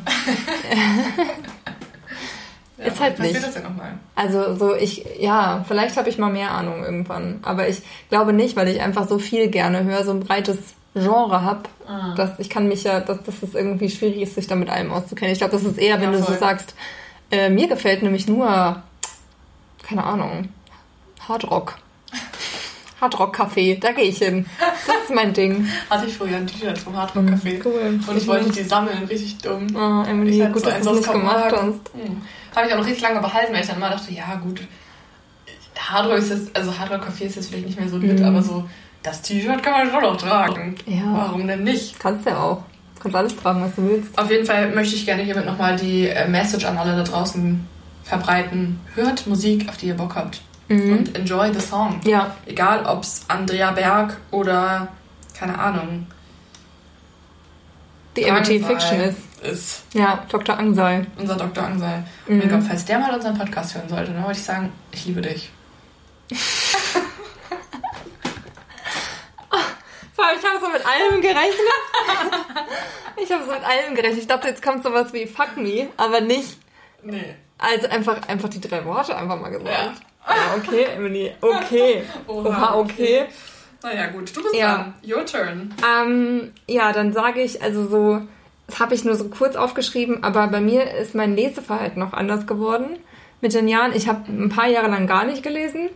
Ja, 2.77 2.85
ist 2.85 2.99
halt 2.99 3.19
nicht. 3.19 3.35
das 3.43 3.53
denn 3.53 3.63
nochmal? 3.63 3.97
Also 4.15 4.55
so 4.55 4.73
ich, 4.75 5.05
ja, 5.19 5.65
vielleicht 5.67 5.97
habe 5.97 6.09
ich 6.09 6.17
mal 6.17 6.31
mehr 6.31 6.51
Ahnung 6.51 6.83
irgendwann. 6.83 7.39
Aber 7.43 7.67
ich 7.67 7.81
glaube 8.09 8.31
nicht, 8.33 8.55
weil 8.55 8.67
ich 8.69 8.81
einfach 8.81 9.07
so 9.07 9.19
viel 9.19 9.49
gerne 9.49 9.83
höre, 9.83 10.03
so 10.03 10.11
ein 10.11 10.21
breites 10.21 10.57
Genre 10.93 11.41
habe, 11.43 11.63
Ah. 11.87 12.13
dass 12.15 12.37
ich 12.39 12.49
kann 12.51 12.67
mich 12.67 12.83
ja, 12.83 12.99
dass, 12.99 13.23
dass 13.23 13.41
es 13.41 13.55
irgendwie 13.55 13.89
schwierig 13.89 14.21
ist, 14.21 14.35
sich 14.35 14.45
da 14.47 14.55
mit 14.55 14.69
allem 14.69 14.91
auszukennen. 14.91 15.31
Ich 15.33 15.39
glaube, 15.39 15.53
das 15.53 15.63
ist 15.63 15.77
eher, 15.79 15.99
wenn 15.99 16.13
Ja, 16.13 16.19
du 16.19 16.23
so 16.23 16.33
sagst, 16.33 16.75
äh, 17.31 17.49
mir 17.49 17.67
gefällt 17.67 18.03
nämlich 18.03 18.27
nur, 18.27 18.81
keine 19.83 20.03
Ahnung, 20.03 20.49
Hardrock. 21.27 21.77
Hardrock-Café, 23.01 23.79
da 23.79 23.91
gehe 23.91 24.05
ich 24.05 24.17
hin. 24.17 24.45
Das 24.59 24.95
ist 25.03 25.13
mein 25.15 25.33
Ding. 25.33 25.67
Hatte 25.89 26.05
ich 26.07 26.17
früher 26.17 26.37
ein 26.37 26.47
T-Shirt 26.47 26.77
vom 26.77 26.95
Hardrock 26.97 27.25
Café. 27.25 27.61
Cool. 27.63 27.99
Und 28.07 28.17
ich 28.17 28.27
wollte 28.27 28.49
die 28.49 28.63
sammeln, 28.63 29.03
richtig 29.05 29.37
dumm. 29.39 29.67
Oh, 29.75 30.03
Emily, 30.07 30.35
Ich 30.37 30.41
hatte 30.41 30.53
gut, 30.53 30.63
so 30.63 30.69
dass 30.69 30.81
du 30.81 30.93
nicht 30.95 31.11
gemacht 31.11 31.45
hast. 31.51 31.53
Hm. 31.93 32.21
Habe 32.55 32.67
ich 32.67 32.73
auch 32.73 32.77
noch 32.77 32.85
richtig 32.85 33.01
lange 33.03 33.19
behalten, 33.21 33.53
weil 33.53 33.61
ich 33.61 33.67
dann 33.67 33.77
immer 33.77 33.89
dachte, 33.89 34.11
ja 34.13 34.35
gut, 34.43 34.61
Hardrock 35.77 36.17
ist 36.17 36.29
jetzt, 36.29 36.55
also 36.55 36.77
Hardrock 36.77 37.03
Café 37.07 37.21
ist 37.25 37.35
jetzt 37.35 37.49
vielleicht 37.49 37.65
nicht 37.67 37.79
mehr 37.79 37.89
so 37.89 37.97
lit, 37.97 38.19
Mhm. 38.19 38.25
aber 38.25 38.41
so, 38.41 38.65
das 39.01 39.21
T-Shirt 39.21 39.63
kann 39.63 39.73
man 39.73 39.89
schon 39.89 40.01
noch 40.01 40.17
tragen. 40.17 40.75
Ja. 40.85 41.03
Warum 41.13 41.47
denn 41.47 41.63
nicht? 41.63 41.99
Kannst 41.99 42.25
ja 42.25 42.37
auch. 42.37 42.63
Kannst 43.01 43.15
alles 43.15 43.35
tragen, 43.37 43.61
was 43.61 43.73
du 43.75 43.83
willst. 43.89 44.17
Auf 44.19 44.29
jeden 44.29 44.45
Fall 44.45 44.71
möchte 44.75 44.95
ich 44.95 45.05
gerne 45.05 45.23
hiermit 45.23 45.45
nochmal 45.45 45.77
die 45.77 46.07
äh, 46.09 46.27
Message 46.27 46.65
an 46.65 46.77
alle 46.77 46.97
da 46.97 47.03
draußen 47.03 47.65
verbreiten. 48.03 48.79
Hört 48.95 49.25
Musik, 49.25 49.69
auf 49.69 49.77
die 49.77 49.87
ihr 49.87 49.93
Bock 49.95 50.15
habt. 50.15 50.41
Mhm. 50.69 50.97
Und 50.97 51.17
enjoy 51.17 51.53
the 51.53 51.59
song. 51.59 51.99
Ja, 52.05 52.35
Egal, 52.45 52.85
ob 52.85 53.03
es 53.03 53.25
Andrea 53.27 53.71
Berg 53.71 54.17
oder, 54.31 54.87
keine 55.37 55.57
Ahnung, 55.57 56.07
die 58.15 58.21
Drangsal 58.23 58.59
Fiction 58.59 58.99
ist. 59.01 59.17
ist. 59.43 59.83
Ja, 59.93 60.23
Dr. 60.29 60.57
Angsal. 60.57 61.07
Unser 61.17 61.35
Dr. 61.35 61.63
Angsal. 61.63 61.99
Mhm. 61.99 62.05
Oh 62.27 62.45
mein 62.45 62.49
Gott, 62.49 62.63
falls 62.67 62.85
der 62.85 62.99
mal 62.99 63.13
unseren 63.13 63.37
Podcast 63.37 63.75
hören 63.75 63.89
sollte, 63.89 64.11
dann 64.13 64.23
wollte 64.23 64.39
ich 64.39 64.45
sagen, 64.45 64.71
ich 64.91 65.05
liebe 65.05 65.21
dich. 65.21 65.51
Ich 70.37 70.45
habe 70.45 70.59
so 70.59 70.69
mit 70.69 70.85
allem 70.85 71.21
gerechnet. 71.21 71.55
ich 73.23 73.31
habe 73.31 73.45
so 73.45 73.51
mit 73.51 73.63
allem 73.63 73.95
gerechnet. 73.95 74.19
Ich 74.21 74.27
dachte, 74.27 74.47
jetzt 74.47 74.61
kommt 74.61 74.83
sowas 74.83 75.11
wie 75.13 75.25
Fuck 75.25 75.57
me, 75.57 75.89
aber 75.97 76.21
nicht. 76.21 76.57
Nee. 77.03 77.35
Also 77.57 77.87
einfach, 77.87 78.27
einfach 78.27 78.49
die 78.49 78.61
drei 78.61 78.85
Worte 78.85 79.15
einfach 79.17 79.39
mal 79.39 79.49
gesagt. 79.49 79.69
Ja. 79.69 79.93
Ja, 80.29 80.55
okay, 80.57 80.85
Emily. 80.95 81.31
Okay. 81.41 82.03
Oha, 82.27 82.47
Oha, 82.49 82.75
okay. 82.75 83.25
Naja, 83.81 84.07
gut, 84.07 84.35
du 84.35 84.43
bist 84.43 84.55
Ja. 84.55 84.75
dran. 84.75 84.93
Your 85.07 85.25
turn. 85.25 85.73
Ähm, 85.85 86.51
ja, 86.67 86.91
dann 86.91 87.13
sage 87.13 87.41
ich, 87.41 87.61
also 87.61 87.87
so, 87.87 88.21
das 88.67 88.79
habe 88.79 88.93
ich 88.93 89.05
nur 89.05 89.15
so 89.15 89.29
kurz 89.29 89.55
aufgeschrieben, 89.55 90.23
aber 90.23 90.47
bei 90.47 90.59
mir 90.61 90.93
ist 90.95 91.15
mein 91.15 91.35
Leseverhalten 91.35 91.99
noch 91.99 92.13
anders 92.13 92.45
geworden 92.45 92.97
mit 93.41 93.53
den 93.53 93.67
Jahren. 93.69 93.95
Ich 93.95 94.07
habe 94.07 94.29
ein 94.29 94.49
paar 94.49 94.67
Jahre 94.67 94.89
lang 94.89 95.07
gar 95.07 95.23
nicht 95.25 95.43
gelesen 95.43 95.89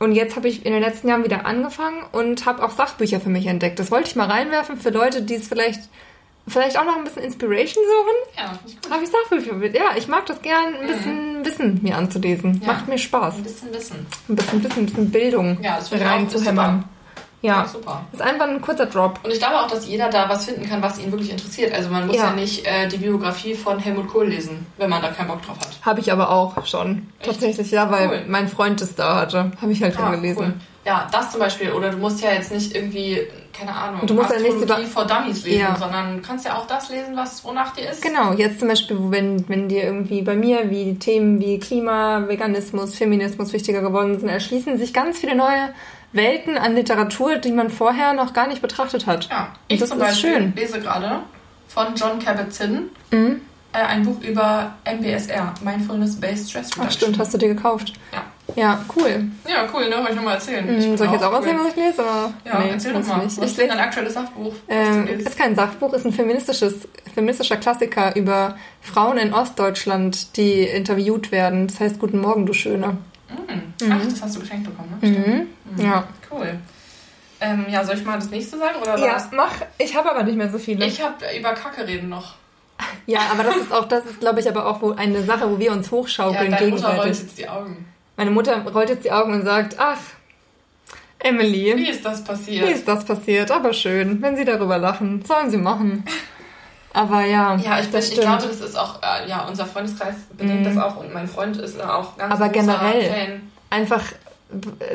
und 0.00 0.12
jetzt 0.12 0.34
habe 0.34 0.48
ich 0.48 0.66
in 0.66 0.72
den 0.72 0.82
letzten 0.82 1.08
Jahren 1.08 1.22
wieder 1.24 1.46
angefangen 1.46 2.02
und 2.10 2.44
habe 2.44 2.64
auch 2.64 2.70
Sachbücher 2.72 3.20
für 3.20 3.28
mich 3.30 3.46
entdeckt. 3.46 3.78
Das 3.78 3.92
wollte 3.92 4.08
ich 4.08 4.16
mal 4.16 4.26
reinwerfen 4.28 4.76
für 4.76 4.90
Leute, 4.90 5.22
die 5.22 5.36
es 5.36 5.46
vielleicht, 5.46 5.80
vielleicht 6.48 6.78
auch 6.78 6.84
noch 6.84 6.96
ein 6.96 7.04
bisschen 7.04 7.22
Inspiration 7.22 7.82
suchen. 7.84 8.36
Ja, 8.36 8.48
finde 8.48 8.60
ich 8.66 8.82
gut. 8.82 8.90
Habe 8.92 9.38
ich 9.38 9.52
mit. 9.52 9.74
Ja, 9.76 9.82
ich 9.96 10.08
mag 10.08 10.26
das 10.26 10.42
gern, 10.42 10.74
ein 10.80 10.86
bisschen 10.86 11.44
Wissen 11.44 11.80
mir 11.82 11.96
anzulesen. 11.96 12.60
Ja. 12.60 12.72
Macht 12.72 12.88
mir 12.88 12.98
Spaß. 12.98 13.36
Ein 13.36 13.42
bisschen 13.42 13.72
Wissen. 13.74 14.06
Ein 14.28 14.36
bisschen 14.36 14.64
Wissen, 14.64 14.78
ein 14.80 14.86
bisschen 14.86 15.10
Bildung 15.10 15.58
Ja, 15.62 15.78
reinzuhämmern. 15.90 16.84
Ja, 17.44 17.66
super. 17.66 18.04
ist 18.12 18.22
einfach 18.22 18.46
ein 18.46 18.60
kurzer 18.60 18.86
Drop. 18.86 19.18
Und 19.24 19.32
ich 19.32 19.38
glaube 19.40 19.56
auch, 19.56 19.66
dass 19.66 19.88
jeder 19.88 20.08
da 20.08 20.28
was 20.28 20.44
finden 20.44 20.68
kann, 20.68 20.80
was 20.80 21.00
ihn 21.00 21.10
wirklich 21.10 21.32
interessiert. 21.32 21.74
Also 21.74 21.90
man 21.90 22.06
muss 22.06 22.14
Ja. 22.14 22.26
ja, 22.26 22.32
nicht 22.34 22.64
äh, 22.64 22.86
die 22.86 22.98
Biografie 22.98 23.54
von 23.54 23.80
Helmut 23.80 24.06
Kohl 24.08 24.28
lesen, 24.28 24.64
wenn 24.78 24.88
man 24.88 25.02
da 25.02 25.08
keinen 25.08 25.26
Bock 25.26 25.42
drauf 25.44 25.56
hat. 25.58 25.70
Habe 25.84 25.98
ich 25.98 26.12
aber 26.12 26.30
auch 26.30 26.64
schon. 26.66 27.08
Echt? 27.18 27.30
Tatsächlich, 27.32 27.72
ja, 27.72 27.90
weil 27.90 28.08
Cool. 28.08 28.24
mein 28.28 28.46
Freund 28.46 28.80
es 28.80 28.94
da 28.94 29.16
hatte. 29.16 29.50
Habe 29.60 29.72
ich 29.72 29.82
halt 29.82 29.96
schon 29.96 30.04
Ah, 30.04 30.10
gelesen. 30.14 30.38
cool. 30.40 30.54
Ja, 30.84 31.08
das 31.12 31.30
zum 31.30 31.40
Beispiel. 31.40 31.72
Oder 31.72 31.90
du 31.90 31.98
musst 31.98 32.20
ja 32.22 32.32
jetzt 32.32 32.50
nicht 32.52 32.74
irgendwie, 32.74 33.20
keine 33.52 33.74
Ahnung, 33.74 34.06
Du 34.06 34.14
musst 34.14 34.30
ja 34.30 34.36
nicht 34.38 34.48
Astrologie 34.52 34.82
über- 34.82 34.90
for 34.90 35.06
Dummies 35.06 35.44
lesen, 35.44 35.60
Ja. 35.60 35.76
sondern 35.76 36.16
du 36.16 36.22
kannst 36.22 36.44
ja 36.44 36.56
auch 36.56 36.66
das 36.66 36.88
lesen, 36.90 37.14
was 37.16 37.44
wonach 37.44 37.72
dir 37.74 37.90
ist. 37.90 38.02
Genau, 38.02 38.32
jetzt 38.32 38.58
zum 38.58 38.68
Beispiel, 38.68 38.96
wenn, 39.10 39.48
wenn 39.48 39.68
dir 39.68 39.84
irgendwie 39.84 40.22
bei 40.22 40.34
mir 40.34 40.70
wie 40.70 40.94
Themen 40.98 41.40
wie 41.40 41.58
Klima, 41.60 42.26
Veganismus, 42.28 42.94
Feminismus 42.96 43.52
wichtiger 43.52 43.80
geworden 43.80 44.18
sind, 44.18 44.28
erschließen 44.28 44.76
sich 44.78 44.92
ganz 44.92 45.18
viele 45.18 45.34
neue 45.36 45.68
Welten 46.12 46.58
an 46.58 46.74
Literatur, 46.74 47.36
die 47.36 47.52
man 47.52 47.70
vorher 47.70 48.12
noch 48.12 48.32
gar 48.34 48.46
nicht 48.48 48.60
betrachtet 48.60 49.06
hat. 49.06 49.28
Ja, 49.30 49.44
Und 49.44 49.48
ich 49.68 49.80
das 49.80 49.88
zum 49.90 49.98
ist 50.00 50.04
Beispiel 50.08 50.32
schön. 50.34 50.52
lese 50.56 50.80
gerade 50.80 51.20
von 51.68 51.94
John 51.94 52.18
Kabat-Zinn 52.18 52.90
Mhm. 53.10 53.40
äh, 53.72 53.78
ein 53.78 54.02
Buch 54.02 54.20
über 54.20 54.74
MBSR, 54.84 55.54
Mindfulness-Based 55.64 56.50
Stress 56.50 56.66
Reduction. 56.72 56.84
Ach 56.86 56.90
stimmt, 56.92 57.18
hast 57.18 57.32
du 57.32 57.38
dir 57.38 57.48
gekauft. 57.48 57.94
Ja. 58.12 58.24
Ja, 58.56 58.84
cool. 58.96 59.24
Ja, 59.48 59.66
cool, 59.72 59.88
ne? 59.88 59.96
Wollte 59.96 60.10
ich 60.10 60.16
nochmal 60.16 60.34
erzählen. 60.34 60.64
Mhm, 60.66 60.78
bin 60.80 60.96
soll 60.98 61.06
ich 61.06 61.12
jetzt 61.14 61.22
auch 61.24 61.30
cool. 61.30 61.36
erzählen, 61.36 61.58
was 61.60 61.68
ich 61.68 61.76
lese? 61.76 62.02
Oder? 62.02 62.34
Ja, 62.44 62.60
erzähl 62.64 62.92
doch 62.92 63.06
mal. 63.06 63.16
Nicht. 63.24 63.26
Was 63.26 63.38
Ich 63.38 63.44
ist 63.44 63.58
denn 63.58 63.66
lese, 63.66 63.76
dein 63.78 63.86
aktuelles 63.86 64.14
Sachbuch? 64.14 64.52
ähm, 64.68 65.06
ist 65.08 65.38
kein 65.38 65.54
Sachbuch, 65.54 65.92
ist 65.94 66.04
ein 66.04 66.12
feministisches, 66.12 66.74
feministischer 67.14 67.56
Klassiker 67.56 68.14
über 68.16 68.56
Frauen 68.82 69.16
in 69.16 69.32
Ostdeutschland, 69.32 70.36
die 70.36 70.62
interviewt 70.64 71.32
werden. 71.32 71.68
Das 71.68 71.80
heißt 71.80 71.98
Guten 71.98 72.20
Morgen, 72.20 72.44
du 72.44 72.52
Schöne. 72.52 72.98
Mhm. 73.30 73.72
Ach, 73.90 74.04
das 74.04 74.22
hast 74.22 74.36
du 74.36 74.40
geschenkt 74.40 74.64
bekommen, 74.64 74.98
ne? 75.00 75.08
Stimmt. 75.08 75.78
Mhm. 75.78 75.84
Ja. 75.84 76.04
Cool. 76.30 76.58
Ähm, 77.40 77.66
ja, 77.70 77.84
soll 77.84 77.96
ich 77.96 78.04
mal 78.04 78.16
das 78.16 78.28
nächste 78.30 78.58
sagen? 78.58 78.76
Oder 78.82 78.98
Ja, 78.98 79.14
was? 79.14 79.30
mach. 79.32 79.52
Ich 79.78 79.96
habe 79.96 80.10
aber 80.10 80.22
nicht 80.24 80.36
mehr 80.36 80.50
so 80.50 80.58
viele. 80.58 80.84
Ich 80.84 81.02
habe 81.02 81.14
über 81.38 81.54
Kacke 81.54 81.86
reden 81.86 82.08
noch. 82.10 82.34
Ja, 83.06 83.20
aber 83.32 83.44
das 83.44 83.56
ist 83.56 83.72
auch, 83.72 83.86
das 83.88 84.04
ist, 84.04 84.20
glaube 84.20 84.40
ich, 84.40 84.48
aber 84.48 84.66
auch 84.66 84.82
wo 84.82 84.90
eine 84.92 85.22
Sache, 85.22 85.48
wo 85.50 85.58
wir 85.58 85.72
uns 85.72 85.86
Ja, 85.86 85.92
hochschaukeln 85.92 86.50
deine 86.50 86.66
Mutter 86.68 86.88
rollt 86.88 87.02
gegenseitig. 87.04 87.22
jetzt 87.22 87.38
die 87.38 87.48
Augen. 87.48 87.86
Meine 88.16 88.30
Mutter 88.30 88.62
rollt 88.66 88.90
jetzt 88.90 89.04
die 89.04 89.12
Augen 89.12 89.32
und 89.34 89.44
sagt, 89.44 89.76
ach, 89.78 89.98
Emily, 91.18 91.74
Wie 91.76 91.88
ist 91.88 92.04
das 92.04 92.22
passiert? 92.24 92.66
wie 92.68 92.72
ist 92.72 92.86
das 92.86 93.04
passiert? 93.04 93.50
Aber 93.50 93.72
schön, 93.72 94.20
wenn 94.22 94.36
Sie 94.36 94.44
darüber 94.44 94.78
lachen, 94.78 95.24
sollen 95.24 95.50
Sie 95.50 95.56
machen. 95.56 96.04
Aber 96.92 97.24
ja, 97.24 97.56
Ja, 97.56 97.80
ich, 97.80 97.88
bin, 97.90 98.00
ich 98.00 98.20
glaube, 98.20 98.42
das 98.46 98.60
ist 98.60 98.76
auch, 98.76 99.00
äh, 99.02 99.28
ja, 99.28 99.46
unser 99.48 99.64
Freundeskreis 99.66 100.16
benimmt 100.36 100.60
Mhm. 100.60 100.64
das 100.64 100.76
auch 100.76 100.96
und 100.98 101.14
mein 101.14 101.26
Freund 101.28 101.56
ist 101.56 101.78
da 101.78 101.94
auch 101.94 102.16
ganz 102.18 102.34
Aber 102.34 102.48
generell. 102.50 103.02
Fan. 103.10 103.50
Einfach 103.70 104.02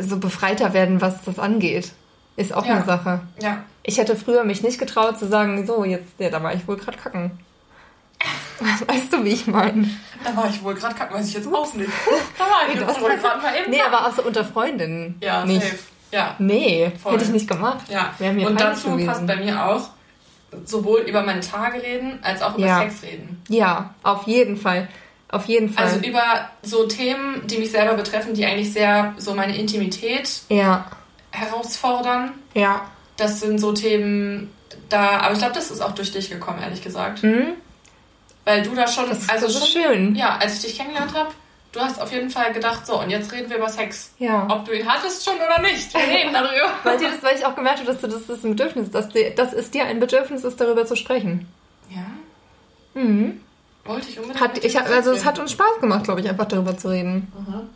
so 0.01 0.17
befreiter 0.19 0.73
werden, 0.73 1.01
was 1.01 1.23
das 1.23 1.39
angeht, 1.39 1.91
ist 2.35 2.53
auch 2.53 2.65
Ja. 2.65 2.75
eine 2.75 2.85
Sache. 2.85 3.21
Ja, 3.41 3.63
Ich 3.81 3.97
hätte 3.97 4.15
früher 4.17 4.43
mich 4.43 4.61
nicht 4.61 4.77
getraut 4.79 5.17
zu 5.17 5.27
sagen, 5.27 5.65
so, 5.65 5.83
jetzt, 5.85 6.19
ja, 6.19 6.29
da 6.29 6.43
war 6.43 6.53
ich 6.53 6.67
wohl 6.67 6.75
gerade 6.77 6.97
kacken. 6.97 7.31
Weißt 8.87 9.11
du, 9.13 9.23
wie 9.23 9.29
ich 9.29 9.47
meine? 9.47 9.89
da 10.23 10.35
war 10.35 10.49
ich 10.49 10.63
wohl 10.63 10.73
gerade 10.73 10.95
kacken, 10.95 11.15
weiß 11.17 11.27
ich 11.27 11.33
jetzt 11.35 11.47
auch 11.53 11.73
nicht. 11.73 11.89
Da 12.37 12.43
war 12.45 12.67
ich 12.67 12.75
Nee, 12.75 12.81
wohl 13.01 13.17
gerade 13.17 13.41
mal 13.41 13.55
eben 13.55 13.69
Nee, 13.71 13.77
kacken. 13.77 13.93
aber 13.93 14.07
auch 14.07 14.13
so 14.15 14.23
unter 14.23 14.43
Freundinnen. 14.45 15.17
Ja, 15.21 15.45
nicht. 15.45 15.61
safe. 15.61 15.77
Ja, 16.11 16.35
Nee, 16.39 16.91
Voll. 17.03 17.13
hätte 17.13 17.25
ich 17.25 17.29
nicht 17.31 17.47
gemacht. 17.49 17.85
ja. 17.89 18.13
Und 18.19 18.59
dazu 18.59 18.91
gewesen. 18.91 19.07
passt 19.07 19.27
bei 19.27 19.35
mir 19.35 19.65
auch 19.65 19.89
sowohl 20.65 21.01
über 21.01 21.21
meine 21.23 21.41
Tage 21.41 21.81
reden, 21.83 22.19
als 22.23 22.41
auch 22.41 22.57
über 22.57 22.65
Ja. 22.65 22.79
Sex 22.79 23.03
reden. 23.03 23.41
Ja, 23.49 23.93
auf 24.03 24.23
jeden 24.27 24.55
Fall. 24.57 24.87
Auf 25.29 25.45
jeden 25.45 25.69
Fall. 25.73 25.83
Also 25.83 25.99
über 25.99 26.23
so 26.61 26.87
Themen, 26.87 27.45
die 27.47 27.57
mich 27.57 27.71
selber 27.71 27.95
betreffen, 27.95 28.33
die 28.33 28.45
eigentlich 28.45 28.71
sehr 28.71 29.13
so 29.17 29.35
meine 29.35 29.57
Intimität 29.57 30.29
ja, 30.49 30.85
herausfordern. 31.31 32.31
ja. 32.53 32.81
Das 33.17 33.39
sind 33.39 33.57
so 33.57 33.71
Themen, 33.73 34.53
da, 34.89 35.19
aber 35.21 35.33
ich 35.33 35.39
glaube, 35.39 35.55
das 35.55 35.71
ist 35.71 35.81
auch 35.81 35.93
durch 35.95 36.11
dich 36.11 36.29
gekommen, 36.29 36.59
ehrlich 36.61 36.83
gesagt. 36.83 37.23
Hm? 37.23 37.53
Weil 38.47 38.63
du 38.63 38.73
da 38.73 38.87
schon, 38.87 39.09
Das, 39.09 39.27
also 39.27 39.47
das 39.47 39.55
ist 39.57 39.73
schon, 39.73 39.81
schön. 39.83 40.15
ja, 40.15 40.37
als 40.37 40.55
ich 40.55 40.61
dich 40.69 40.77
kennengelernt 40.77 41.13
habe, 41.13 41.31
du 41.73 41.81
hast 41.81 41.99
auf 42.01 42.11
jeden 42.13 42.29
Fall 42.29 42.53
gedacht, 42.53 42.87
so, 42.87 42.99
und 43.01 43.09
jetzt 43.09 43.29
reden 43.33 43.49
wir 43.49 43.57
über 43.57 43.67
Sex. 43.67 44.11
Ja. 44.19 44.47
Ob 44.49 44.63
du 44.63 44.71
ihn 44.71 44.87
hattest 44.87 45.25
schon 45.25 45.35
oder 45.35 45.61
nicht, 45.61 45.93
wir 45.93 45.99
reden 45.99 46.31
darüber. 46.31 46.71
Weil, 46.83 46.97
dir 46.97 47.09
das, 47.09 47.21
weil 47.21 47.35
ich 47.37 47.45
auch 47.45 47.55
gemerkt 47.55 47.79
habe, 47.79 47.91
dass 47.91 47.99
du 47.99 48.07
das 48.07 48.21
ist 48.21 48.45
ein 48.45 48.55
Bedürfnis, 48.55 48.89
dass 48.89 49.09
dir, 49.09 49.31
dass 49.35 49.51
es 49.51 49.69
dir 49.69 49.83
ein 49.85 49.99
Bedürfnis 49.99 50.45
ist, 50.45 50.61
darüber 50.61 50.85
zu 50.85 50.95
sprechen. 50.95 51.45
Ja, 51.89 52.05
Mhm. 53.01 53.41
wollte 53.85 54.07
ich 54.09 54.17
unbedingt. 54.17 54.41
Hat, 54.41 54.63
ich, 54.63 54.79
also 54.79 55.11
es 55.11 55.25
hat 55.25 55.37
uns 55.39 55.51
Spaß 55.51 55.79
gemacht, 55.81 56.05
glaube 56.05 56.21
ich, 56.21 56.29
einfach 56.29 56.45
darüber 56.45 56.77
zu 56.77 56.87
reden. 56.89 57.31
Mhm. 57.37 57.69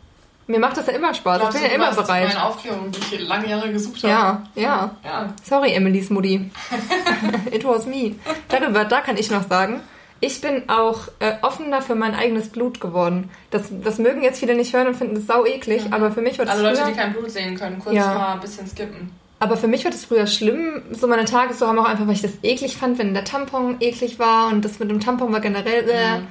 Mir 0.48 0.58
macht 0.58 0.76
das 0.76 0.86
ja 0.86 0.94
immer 0.94 1.14
Spaß. 1.14 1.38
Glaubst 1.38 1.56
ich 1.58 1.62
bin 1.62 1.70
ja 1.70 1.76
immer 1.76 1.92
bereit. 1.94 2.28
Meine 2.28 2.44
Aufklärung, 2.44 2.90
die 2.90 3.14
ich 3.14 3.20
lange 3.20 3.48
Jahre 3.48 3.70
gesucht 3.70 4.02
habe. 4.04 4.12
Ja, 4.12 4.42
ja. 4.56 4.90
Ja. 5.04 5.32
Sorry, 5.44 5.72
Emilys 5.74 6.10
Mutti. 6.10 6.50
It 7.52 7.64
was 7.64 7.86
me. 7.86 8.16
Darüber, 8.48 8.84
da 8.84 9.00
kann 9.02 9.16
ich 9.16 9.30
noch 9.30 9.46
sagen, 9.48 9.80
ich 10.22 10.40
bin 10.40 10.68
auch 10.70 11.08
äh, 11.18 11.34
offener 11.42 11.82
für 11.82 11.94
mein 11.96 12.14
eigenes 12.14 12.48
Blut 12.48 12.80
geworden. 12.80 13.28
Das, 13.50 13.64
das 13.84 13.98
mögen 13.98 14.22
jetzt 14.22 14.38
viele 14.40 14.54
nicht 14.54 14.72
hören 14.74 14.86
und 14.86 14.94
finden 14.96 15.16
das 15.16 15.26
sau 15.26 15.44
eklig, 15.44 15.82
aber 15.90 16.10
für 16.12 16.22
mich 16.22 16.38
war 16.38 16.46
das 16.46 16.54
Also 16.54 16.64
Leute, 16.66 16.76
früher, 16.78 16.86
die 16.92 16.96
kein 16.96 17.12
Blut 17.12 17.30
sehen 17.30 17.58
können, 17.58 17.78
kurz 17.80 17.94
Ja. 17.94 18.14
mal 18.14 18.32
ein 18.34 18.40
bisschen 18.40 18.66
skippen. 18.66 19.10
aber 19.40 19.56
für 19.56 19.66
mich 19.66 19.84
war 19.84 19.90
das 19.90 20.04
früher 20.04 20.26
schlimm. 20.28 20.82
So 20.92 21.06
meine 21.08 21.24
Tage 21.24 21.52
so 21.54 21.66
haben 21.66 21.78
auch 21.78 21.84
einfach, 21.88 22.06
weil 22.06 22.14
ich 22.14 22.22
das 22.22 22.32
eklig 22.42 22.76
fand, 22.76 22.98
wenn 22.98 23.12
der 23.12 23.24
Tampon 23.24 23.76
eklig 23.80 24.18
war 24.20 24.46
und 24.52 24.64
das 24.64 24.78
mit 24.78 24.88
dem 24.90 25.00
Tampon 25.00 25.32
war 25.32 25.40
generell. 25.40 25.88
Äh. 25.90 26.18
Mhm. 26.20 26.26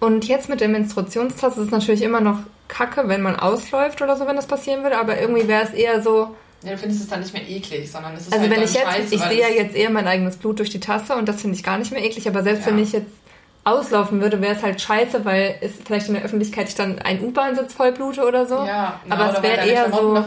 Und 0.00 0.28
jetzt 0.28 0.50
mit 0.50 0.60
der 0.60 0.68
Menstruationstasse 0.68 1.60
ist 1.60 1.66
es 1.68 1.72
natürlich 1.72 2.02
immer 2.02 2.20
noch 2.20 2.40
kacke, 2.68 3.08
wenn 3.08 3.22
man 3.22 3.36
ausläuft 3.36 4.02
oder 4.02 4.16
so, 4.16 4.26
wenn 4.26 4.36
das 4.36 4.46
passieren 4.46 4.82
würde. 4.82 4.98
Aber 4.98 5.18
irgendwie 5.18 5.48
wäre 5.48 5.62
es 5.64 5.70
eher 5.70 6.02
so, 6.02 6.34
Ja, 6.64 6.72
du 6.72 6.78
findest 6.78 7.02
es 7.02 7.08
dann 7.08 7.20
nicht 7.20 7.32
mehr 7.32 7.48
eklig, 7.48 7.90
sondern 7.90 8.14
es 8.14 8.22
ist 8.22 8.32
Also 8.32 8.42
halt 8.46 8.56
wenn 8.56 8.62
ich 8.62 8.72
jetzt, 8.74 8.84
scheiße, 8.84 9.14
ich 9.14 9.20
sehe 9.22 9.40
ja 9.40 9.48
jetzt 9.48 9.76
eher 9.76 9.90
mein 9.90 10.06
eigenes 10.06 10.36
Blut 10.36 10.58
durch 10.58 10.70
die 10.70 10.80
Tasse 10.80 11.14
und 11.14 11.28
das 11.28 11.40
finde 11.40 11.56
ich 11.56 11.62
gar 11.62 11.78
nicht 11.78 11.92
mehr 11.92 12.02
eklig, 12.04 12.26
aber 12.28 12.42
selbst 12.42 12.66
Ja. 12.66 12.72
wenn 12.72 12.78
ich 12.78 12.92
jetzt 12.92 13.10
auslaufen 13.64 14.20
würde, 14.20 14.40
wäre 14.42 14.54
es 14.54 14.62
halt 14.62 14.80
scheiße, 14.80 15.24
weil 15.24 15.56
es 15.60 15.72
vielleicht 15.84 16.08
in 16.08 16.14
der 16.14 16.22
Öffentlichkeit 16.24 16.68
ich 16.68 16.74
dann 16.74 16.98
einen 16.98 17.22
U-Bahn-Sitz 17.24 17.72
voll 17.72 17.92
blute 17.92 18.26
oder 18.26 18.46
so. 18.46 18.56
Ja, 18.56 19.00
na, 19.06 19.14
aber 19.14 19.24
oder 19.24 19.32
es 19.38 19.42
weil 19.42 19.56
wäre 19.56 19.68
eher 19.68 19.90
so, 19.92 20.24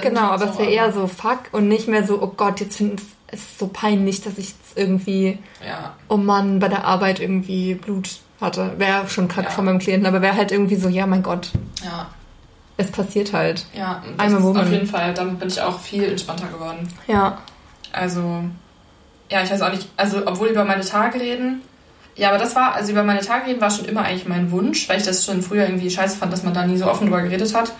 genau, 0.00 0.20
aber 0.22 0.46
so, 0.46 0.52
es 0.52 0.58
wäre 0.58 0.70
eher 0.70 0.92
so 0.92 1.06
fuck 1.06 1.40
und 1.52 1.68
nicht 1.68 1.86
mehr 1.88 2.06
so, 2.06 2.20
oh 2.22 2.32
Gott, 2.36 2.60
jetzt 2.60 2.76
finde 2.76 2.94
ich 2.96 3.02
es 3.32 3.40
ist 3.40 3.58
so 3.60 3.68
peinlich, 3.68 4.22
dass 4.22 4.38
ich 4.38 4.48
jetzt 4.48 4.76
irgendwie, 4.76 5.38
Ja, 5.64 5.94
oh 6.08 6.16
Mann, 6.16 6.58
bei 6.58 6.66
der 6.68 6.84
Arbeit 6.84 7.20
irgendwie 7.20 7.74
Blut 7.74 8.08
hatte. 8.40 8.72
Wäre 8.78 9.08
schon 9.08 9.28
kacke 9.28 9.48
Ja. 9.48 9.50
von 9.52 9.64
meinem 9.66 9.78
Klienten, 9.78 10.06
aber 10.06 10.20
wäre 10.20 10.34
halt 10.34 10.50
irgendwie 10.50 10.74
so, 10.76 10.88
ja, 10.88 11.06
mein 11.06 11.22
Gott, 11.22 11.50
ja, 11.84 12.08
es 12.80 12.90
passiert 12.90 13.32
halt. 13.32 13.64
ja. 13.74 14.02
I'm 14.18 14.32
Das 14.32 14.42
woman. 14.42 14.62
auf 14.64 14.70
jeden 14.70 14.86
Fall, 14.86 15.14
damit 15.14 15.38
bin 15.38 15.48
ich 15.48 15.60
auch 15.60 15.78
viel 15.80 16.04
entspannter 16.04 16.46
geworden. 16.48 16.88
Ja. 17.06 17.38
Also, 17.92 18.44
ja, 19.30 19.42
ich 19.42 19.50
weiß 19.50 19.62
auch 19.62 19.72
nicht, 19.72 19.88
also 19.96 20.26
obwohl 20.26 20.48
über 20.48 20.64
meine 20.64 20.84
Tage 20.84 21.20
reden, 21.20 21.62
ja, 22.16 22.28
aber 22.30 22.38
das 22.38 22.54
war, 22.56 22.74
also 22.74 22.92
über 22.92 23.02
meine 23.02 23.20
Tage 23.20 23.46
reden 23.46 23.60
war 23.60 23.70
schon 23.70 23.84
immer 23.86 24.02
eigentlich 24.04 24.28
mein 24.28 24.50
Wunsch, 24.50 24.88
weil 24.88 24.98
ich 24.98 25.04
das 25.06 25.24
schon 25.24 25.42
früher 25.42 25.64
irgendwie 25.64 25.90
scheiße 25.90 26.16
fand, 26.18 26.32
dass 26.32 26.42
man 26.42 26.52
da 26.54 26.66
nie 26.66 26.76
so 26.76 26.86
offen 26.90 27.06
drüber 27.06 27.22
geredet 27.22 27.54
hat. 27.54 27.72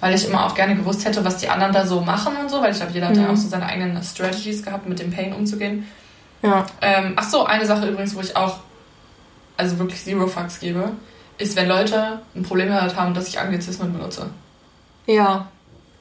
Weil 0.00 0.14
ich 0.14 0.28
immer 0.28 0.46
auch 0.46 0.54
gerne 0.54 0.76
gewusst 0.76 1.04
hätte, 1.04 1.24
was 1.24 1.38
die 1.38 1.48
anderen 1.48 1.72
da 1.72 1.84
so 1.84 2.00
machen 2.00 2.36
und 2.40 2.48
so, 2.50 2.60
weil 2.62 2.70
ich 2.70 2.76
glaube, 2.78 2.92
jeder 2.92 3.08
hat 3.08 3.16
ja 3.16 3.22
Mhm. 3.24 3.30
auch 3.30 3.36
so 3.36 3.48
seine 3.48 3.66
eigenen 3.66 4.00
Strategies 4.02 4.62
gehabt, 4.62 4.88
mit 4.88 5.00
dem 5.00 5.10
Pain 5.10 5.32
umzugehen. 5.32 5.88
Ja. 6.42 6.66
Ähm, 6.80 7.14
ach 7.16 7.28
so, 7.28 7.44
eine 7.44 7.66
Sache 7.66 7.88
übrigens, 7.88 8.14
wo 8.14 8.20
ich 8.20 8.36
auch 8.36 8.58
also 9.56 9.76
wirklich 9.80 10.00
Zero 10.04 10.28
Fucks 10.28 10.60
gebe, 10.60 10.92
ist, 11.38 11.56
wenn 11.56 11.68
Leute 11.68 12.20
ein 12.34 12.42
Problem 12.42 12.68
damit 12.68 12.96
haben, 12.96 13.14
dass 13.14 13.28
ich 13.28 13.38
Anglizismen 13.38 13.92
benutze. 13.92 14.28
Ja. 15.06 15.48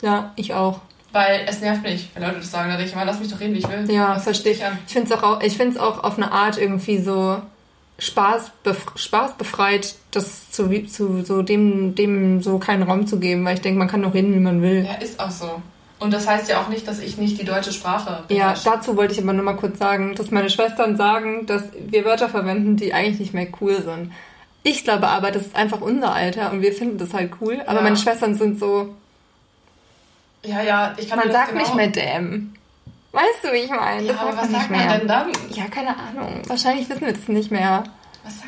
Ja, 0.01 0.31
ich 0.35 0.53
auch. 0.53 0.81
Weil 1.11 1.45
es 1.47 1.61
nervt 1.61 1.83
mich, 1.83 2.09
wenn 2.13 2.23
Leute 2.23 2.35
das 2.39 2.51
sagen. 2.51 2.69
Da 2.69 2.75
denke 2.75 2.89
ich 2.89 2.93
immer, 2.95 3.05
lass 3.05 3.19
mich 3.19 3.31
doch 3.31 3.39
reden, 3.39 3.53
wie 3.55 3.59
ich 3.59 3.69
will. 3.69 3.89
Ja, 3.91 4.15
Was 4.15 4.23
verstehe 4.25 4.51
ich. 4.51 4.63
an? 4.65 4.77
Ich 4.85 4.93
finde 4.93 5.13
es 5.13 5.23
auch, 5.23 5.41
ich 5.41 5.57
find's 5.57 5.77
auch 5.77 6.03
auf 6.03 6.17
eine 6.17 6.31
Art 6.31 6.57
irgendwie 6.59 6.99
so 6.99 7.41
Spaß, 7.99 8.51
bef 8.63 8.85
Spaß 8.95 9.33
befreit, 9.37 9.95
das 10.11 10.51
zu, 10.51 10.69
zu 10.85 11.23
so 11.23 11.41
dem, 11.41 11.95
dem 11.95 12.43
so 12.43 12.59
keinen 12.59 12.83
Raum 12.83 13.07
zu 13.07 13.19
geben, 13.19 13.43
weil 13.45 13.55
ich 13.55 13.61
denke, 13.61 13.79
man 13.79 13.87
kann 13.87 14.03
doch 14.03 14.13
reden, 14.13 14.35
wie 14.35 14.39
man 14.39 14.61
will. 14.61 14.85
Ja, 14.85 14.93
ist 14.95 15.19
auch 15.19 15.31
so. 15.31 15.61
Und 15.99 16.13
das 16.13 16.27
heißt 16.27 16.47
ja 16.47 16.61
auch 16.61 16.67
nicht, 16.69 16.87
dass 16.87 16.99
ich 16.99 17.17
nicht 17.17 17.41
die 17.41 17.45
deutsche 17.45 17.73
Sprache 17.73 18.11
Ja, 18.11 18.23
beherrsche. 18.27 18.65
dazu 18.65 18.95
wollte 18.95 19.13
ich 19.15 19.23
aber 19.23 19.33
nur 19.33 19.43
mal 19.43 19.55
kurz 19.55 19.79
sagen, 19.79 20.13
dass 20.13 20.29
meine 20.29 20.51
Schwestern 20.51 20.95
sagen, 20.95 21.47
dass 21.47 21.63
wir 21.87 22.05
Wörter 22.05 22.29
verwenden, 22.29 22.77
die 22.77 22.93
eigentlich 22.93 23.19
nicht 23.19 23.33
mehr 23.33 23.47
cool 23.61 23.81
sind. 23.81 24.11
Ich 24.69 24.83
glaube 24.83 25.07
aber, 25.07 25.31
das 25.31 25.43
ist 25.43 25.55
einfach 25.55 25.79
unser 25.79 26.13
Alter 26.13 26.51
und 26.51 26.61
wir 26.61 26.73
finden 26.73 26.97
das 26.97 27.13
halt 27.13 27.31
cool. 27.39 27.61
Aber 27.65 27.77
Ja. 27.77 27.83
meine 27.83 27.95
Schwestern 27.95 28.35
sind 28.35 28.59
so, 28.59 28.93
ja, 30.43 30.61
ja, 30.61 30.93
ich 30.97 31.07
kann 31.07 31.19
man 31.19 31.31
sagt 31.31 31.51
genau... 31.51 31.61
nicht 31.61 31.75
mehr 31.75 31.87
damn. 31.87 32.53
Weißt 33.13 33.43
du, 33.43 33.53
wie 33.53 33.59
ich 33.63 33.69
meine? 33.69 34.03
Ja, 34.03 34.19
aber 34.19 34.35
was 34.35 34.51
sagt 34.51 34.69
man 34.69 34.85
mehr. 34.85 34.97
denn 34.97 35.07
dann? 35.07 35.31
Ja, 35.51 35.65
keine 35.65 35.95
Ahnung. 35.97 36.41
Wahrscheinlich 36.47 36.89
wissen 36.89 37.05
wir 37.05 37.13
das 37.13 37.29
nicht 37.29 37.49
mehr. 37.49 37.85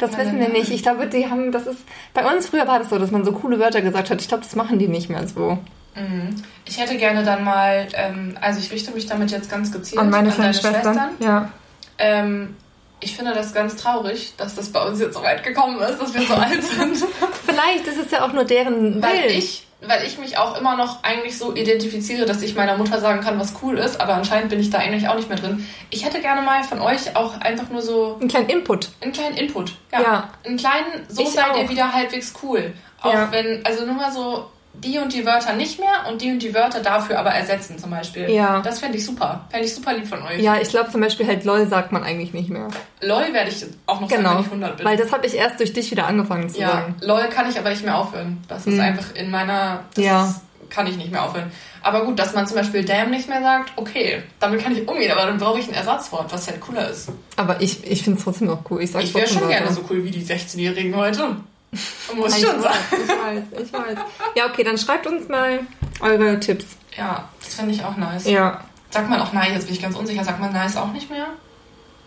Das 0.02 0.18
wissen 0.18 0.38
wir 0.40 0.50
nicht. 0.50 0.70
Ich 0.72 0.84
glaube, 0.84 1.08
die 1.08 1.30
haben, 1.30 1.54
das 1.54 1.66
ist, 1.66 1.80
bei 2.14 2.30
uns 2.30 2.48
früher 2.48 2.68
war 2.68 2.80
das 2.80 2.90
so, 2.90 3.00
dass 3.00 3.12
man 3.12 3.24
so 3.24 3.32
coole 3.32 3.58
Wörter 3.58 3.82
gesagt 3.82 4.10
hat. 4.10 4.20
Ich 4.20 4.28
glaube, 4.28 4.44
das 4.44 4.58
machen 4.58 4.78
die 4.78 4.90
nicht 4.90 5.10
mehr 5.10 5.26
so. 5.26 5.58
Mhm. 5.96 6.36
Ich 6.66 6.78
hätte 6.82 6.98
gerne 6.98 7.24
dann 7.24 7.46
mal, 7.46 7.88
ähm, 7.94 8.38
also 8.42 8.60
ich 8.60 8.74
richte 8.74 8.92
mich 8.92 9.06
damit 9.08 9.32
jetzt 9.32 9.50
ganz 9.50 9.72
gezielt 9.72 10.02
An 10.02 10.10
meine 10.10 10.32
deine 10.32 10.52
kleinen 10.52 10.54
Schwestern. 10.54 11.10
Ja. 11.20 11.50
Ähm, 11.98 12.58
ich 13.02 13.16
finde 13.16 13.34
das 13.34 13.54
ganz 13.54 13.76
traurig, 13.76 14.34
dass 14.38 14.56
das 14.56 14.70
bei 14.70 14.82
uns 14.86 15.00
jetzt 15.00 15.14
so 15.14 15.22
weit 15.24 15.44
gekommen 15.44 15.80
ist, 15.80 16.00
dass 16.02 16.14
wir 16.14 16.22
so 16.22 16.34
alt 16.34 16.64
sind. 16.78 16.98
Vielleicht 17.46 17.88
ist 17.88 17.98
es 17.98 18.12
ja 18.12 18.26
auch 18.26 18.34
nur 18.34 18.44
deren 18.44 19.02
Weil 19.02 19.22
Bild. 19.24 19.32
ich, 19.32 19.66
weil 19.82 20.06
ich 20.06 20.18
mich 20.18 20.38
auch 20.38 20.60
immer 20.60 20.76
noch 20.76 21.04
eigentlich 21.04 21.38
so 21.38 21.54
identifiziere, 21.56 22.26
dass 22.26 22.42
ich 22.42 22.56
meiner 22.56 22.76
Mutter 22.78 23.00
sagen 23.00 23.22
kann, 23.22 23.40
was 23.40 23.54
cool 23.64 23.78
ist, 23.78 24.02
aber 24.02 24.16
anscheinend 24.16 24.50
bin 24.50 24.60
ich 24.60 24.70
da 24.70 24.80
eigentlich 24.80 25.08
auch 25.08 25.16
nicht 25.16 25.30
mehr 25.30 25.38
drin. 25.38 25.66
Ich 25.90 26.04
hätte 26.06 26.20
gerne 26.22 26.42
mal 26.42 26.64
von 26.64 26.82
euch 26.82 27.16
auch 27.16 27.40
einfach 27.40 27.70
nur 27.70 27.82
so 27.82 28.18
Einen 28.20 28.28
kleinen 28.30 28.50
Input. 28.50 28.90
einen 29.02 29.14
kleinen 29.14 29.38
Input. 29.38 29.74
Ja. 29.92 30.02
Ja. 30.02 30.30
Einen 30.46 30.58
kleinen, 30.58 31.06
so 31.08 31.22
Ich 31.24 31.30
seid 31.30 31.52
auch. 31.52 31.58
ihr 31.58 31.70
wieder 31.70 31.94
halbwegs 31.94 32.34
cool. 32.44 32.74
Auch 33.02 33.14
Ja. 33.14 33.32
wenn, 33.32 33.66
also 33.66 33.86
nur 33.86 33.96
mal 33.96 34.12
so 34.12 34.50
die 34.84 34.98
und 35.00 35.14
die 35.14 35.26
Wörter 35.26 35.54
nicht 35.54 35.80
mehr 35.80 36.10
und 36.10 36.22
die 36.22 36.32
und 36.32 36.40
die 36.42 36.54
Wörter 36.54 36.80
dafür 36.82 37.20
aber 37.20 37.32
ersetzen 37.32 37.78
zum 37.78 37.92
Beispiel. 37.92 38.30
Ja. 38.30 38.62
Das 38.62 38.80
fände 38.80 38.98
ich 38.98 39.06
super. 39.06 39.46
Fände 39.50 39.66
ich 39.66 39.76
super 39.76 39.94
lieb 39.94 40.08
von 40.08 40.22
euch. 40.24 40.40
Ja, 40.42 40.58
ich 40.60 40.70
glaube 40.70 40.92
zum 40.92 41.02
Beispiel 41.02 41.28
halt 41.28 41.44
LOL 41.46 41.68
sagt 41.68 41.92
man 41.92 42.04
eigentlich 42.04 42.34
nicht 42.34 42.50
mehr. 42.50 42.68
LOL 43.02 43.34
werde 43.34 43.50
ich 43.50 43.66
auch 43.86 44.00
noch 44.02 44.10
sagen, 44.10 44.22
Genau. 44.24 44.36
wenn 44.36 44.40
ich 44.42 44.46
100 44.48 44.78
bin. 44.78 44.86
Weil 44.86 44.98
das 44.98 45.12
habe 45.12 45.26
ich 45.26 45.36
erst 45.36 45.60
durch 45.60 45.74
dich 45.74 45.92
wieder 45.92 46.08
angefangen 46.08 46.50
zu 46.50 46.60
ja, 46.60 46.70
sagen. 46.72 46.96
LOL 47.02 47.28
kann 47.30 47.50
ich 47.50 47.58
aber 47.60 47.70
nicht 47.70 47.84
mehr 47.84 47.98
aufhören. 47.98 48.42
Das 48.48 48.66
ist 48.66 48.74
Hm. 48.74 48.80
einfach 48.82 49.16
in 49.16 49.30
meiner... 49.32 49.82
Das 49.96 50.04
Ja. 50.04 50.36
kann 50.70 50.86
ich 50.88 50.98
nicht 50.98 51.12
mehr 51.12 51.24
aufhören. 51.24 51.52
Aber 51.82 52.04
gut, 52.06 52.20
dass 52.20 52.34
man 52.34 52.46
zum 52.46 52.58
Beispiel 52.58 52.84
damn 52.84 53.10
nicht 53.10 53.30
mehr 53.30 53.42
sagt, 53.42 53.72
okay, 53.78 54.22
damit 54.40 54.62
kann 54.62 54.74
ich 54.76 54.88
umgehen, 54.88 55.12
aber 55.12 55.26
dann 55.26 55.38
brauche 55.38 55.60
ich 55.60 55.68
ein 55.68 55.74
Ersatzwort, 55.74 56.32
was 56.32 56.48
halt 56.48 56.60
cooler 56.60 56.90
ist. 56.90 57.10
Aber 57.38 57.62
ich, 57.62 57.90
ich 57.90 58.04
finde 58.04 58.20
es 58.20 58.26
trotzdem 58.26 58.48
noch 58.48 58.70
cool. 58.70 58.82
Ich, 58.82 58.94
Ich 58.94 59.16
wäre 59.16 59.28
schon 59.28 59.48
gerne 59.48 59.72
so 59.72 59.82
cool 59.90 60.04
wie 60.04 60.12
die 60.12 60.24
16-Jährigen 60.24 60.96
heute. 60.96 61.38
Muss 62.16 62.38
ich 62.38 62.46
schon 62.46 62.58
weiß, 62.58 62.64
sagen. 62.64 62.78
ich 63.04 63.10
weiß, 63.10 63.44
ich 63.64 63.74
weiß. 63.74 63.98
Ja, 64.36 64.46
okay, 64.48 64.64
dann 64.64 64.78
schreibt 64.78 65.06
uns 65.08 65.28
mal 65.28 65.60
eure 66.02 66.40
Tipps. 66.40 66.66
Ja, 66.98 67.30
das 67.44 67.56
finde 67.56 67.74
ich 67.74 67.84
auch 67.84 67.96
nice. 67.98 68.26
Ja. 68.26 68.64
Sagt 68.90 69.10
man 69.10 69.20
auch 69.22 69.34
nice, 69.34 69.52
jetzt 69.54 69.66
bin 69.66 69.76
ich 69.76 69.82
ganz 69.82 69.96
unsicher. 69.96 70.24
Sagt 70.24 70.40
man 70.40 70.52
nice 70.52 70.76
auch 70.78 70.92
nicht 70.92 71.10
mehr? 71.12 71.28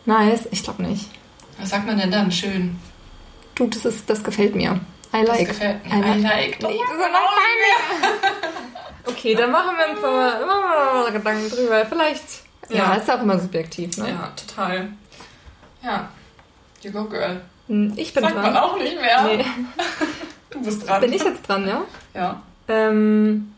Nice, 0.04 0.48
ich 0.50 0.64
glaube 0.64 0.82
nicht. 0.82 1.08
Was 1.60 1.70
sagt 1.70 1.86
man 1.86 1.96
denn 1.98 2.10
dann? 2.10 2.32
Schön. 2.32 2.78
Du, 3.54 3.68
das, 3.68 3.84
ist, 3.84 4.10
das 4.10 4.24
gefällt 4.24 4.56
mir. 4.56 4.80
I 5.14 5.24
Das 5.24 5.38
like. 5.38 5.48
gefällt 5.48 5.84
mir. 5.86 5.94
I 5.94 6.00
like. 6.00 6.16
I 6.16 6.22
like. 6.22 6.60
Nee, 6.62 6.80
das 6.80 6.90
ist 6.96 7.12
noch 7.12 7.36
Okay, 9.12 9.34
dann 9.34 9.50
machen 9.52 9.76
wir 9.76 9.90
uns 9.94 10.02
mal, 10.02 10.38
wir 10.40 10.46
mal 10.46 11.12
Gedanken 11.12 11.50
drüber. 11.50 11.86
Vielleicht. 11.86 12.24
Ja, 12.68 12.76
Ja. 12.76 12.94
ist 12.94 13.10
auch 13.10 13.20
immer 13.22 13.38
subjektiv, 13.38 13.96
ne? 13.98 14.08
Ja, 14.10 14.32
total. 14.34 14.88
Ja. 15.82 16.08
You 16.82 16.90
go, 16.90 17.04
girl. 17.04 17.42
Hm, 17.68 17.92
Ich 17.96 18.12
bin 18.14 18.22
Sagt 18.22 18.34
man 18.36 18.44
dran. 18.52 18.56
auch 18.56 18.78
nicht 18.78 18.96
mehr. 19.00 19.22
Nee. 19.24 19.44
Du 20.50 20.62
bist 20.62 20.86
dran. 20.86 21.00
Bin 21.00 21.12
ich 21.14 21.24
jetzt 21.24 21.48
dran, 21.48 21.66
ja? 21.66 21.82
Ja. 22.14 22.42
Ähm, 22.68 23.54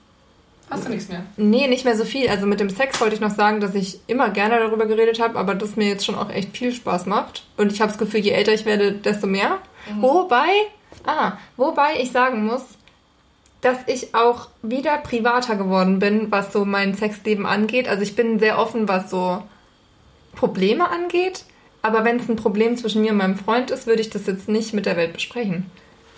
Hast 0.70 0.86
du 0.86 0.90
nichts 0.90 1.08
mehr? 1.08 1.24
nee, 1.36 1.66
nicht 1.66 1.84
mehr 1.84 1.96
so 1.96 2.04
viel. 2.04 2.28
Also 2.28 2.46
mit 2.46 2.60
dem 2.60 2.70
Sex 2.70 3.00
wollte 3.00 3.16
ich 3.16 3.20
noch 3.20 3.32
sagen, 3.34 3.58
dass 3.60 3.74
ich 3.74 3.98
immer 4.06 4.30
gerne 4.30 4.60
darüber 4.60 4.86
geredet 4.86 5.20
habe, 5.20 5.36
aber 5.36 5.56
das 5.56 5.74
mir 5.74 5.88
jetzt 5.88 6.04
schon 6.06 6.14
auch 6.14 6.30
echt 6.30 6.56
viel 6.56 6.72
Spaß 6.72 7.06
macht. 7.06 7.42
Und 7.56 7.72
ich 7.72 7.80
habe 7.80 7.90
das 7.90 7.98
Gefühl, 7.98 8.20
je 8.20 8.30
älter 8.30 8.52
ich 8.54 8.64
werde, 8.64 8.92
desto 8.92 9.26
mehr. 9.26 9.58
Wobei, 10.00 10.46
ah, 11.04 11.32
wobei 11.56 12.00
ich 12.00 12.12
sagen 12.12 12.46
muss, 12.46 12.62
dass 13.60 13.78
ich 13.88 14.14
auch 14.14 14.46
wieder 14.62 14.98
privater 14.98 15.56
geworden 15.56 15.98
bin, 15.98 16.30
was 16.30 16.52
so 16.52 16.64
mein 16.64 16.94
Sexleben 16.94 17.44
angeht. 17.44 17.88
Also 17.88 18.02
ich 18.04 18.14
bin 18.14 18.38
sehr 18.38 18.58
offen, 18.60 18.86
was 18.86 19.10
so 19.10 19.42
Probleme 20.36 20.88
angeht. 20.88 21.44
Aber 21.84 22.02
wenn 22.04 22.16
es 22.18 22.28
ein 22.30 22.36
Problem 22.36 22.76
zwischen 22.78 23.02
mir 23.02 23.10
und 23.12 23.18
meinem 23.18 23.36
Freund 23.36 23.70
ist, 23.70 23.86
würde 23.86 24.00
ich 24.00 24.08
das 24.08 24.26
jetzt 24.26 24.48
nicht 24.48 24.72
mit 24.72 24.86
der 24.86 24.96
Welt 24.96 25.12
besprechen. 25.12 25.66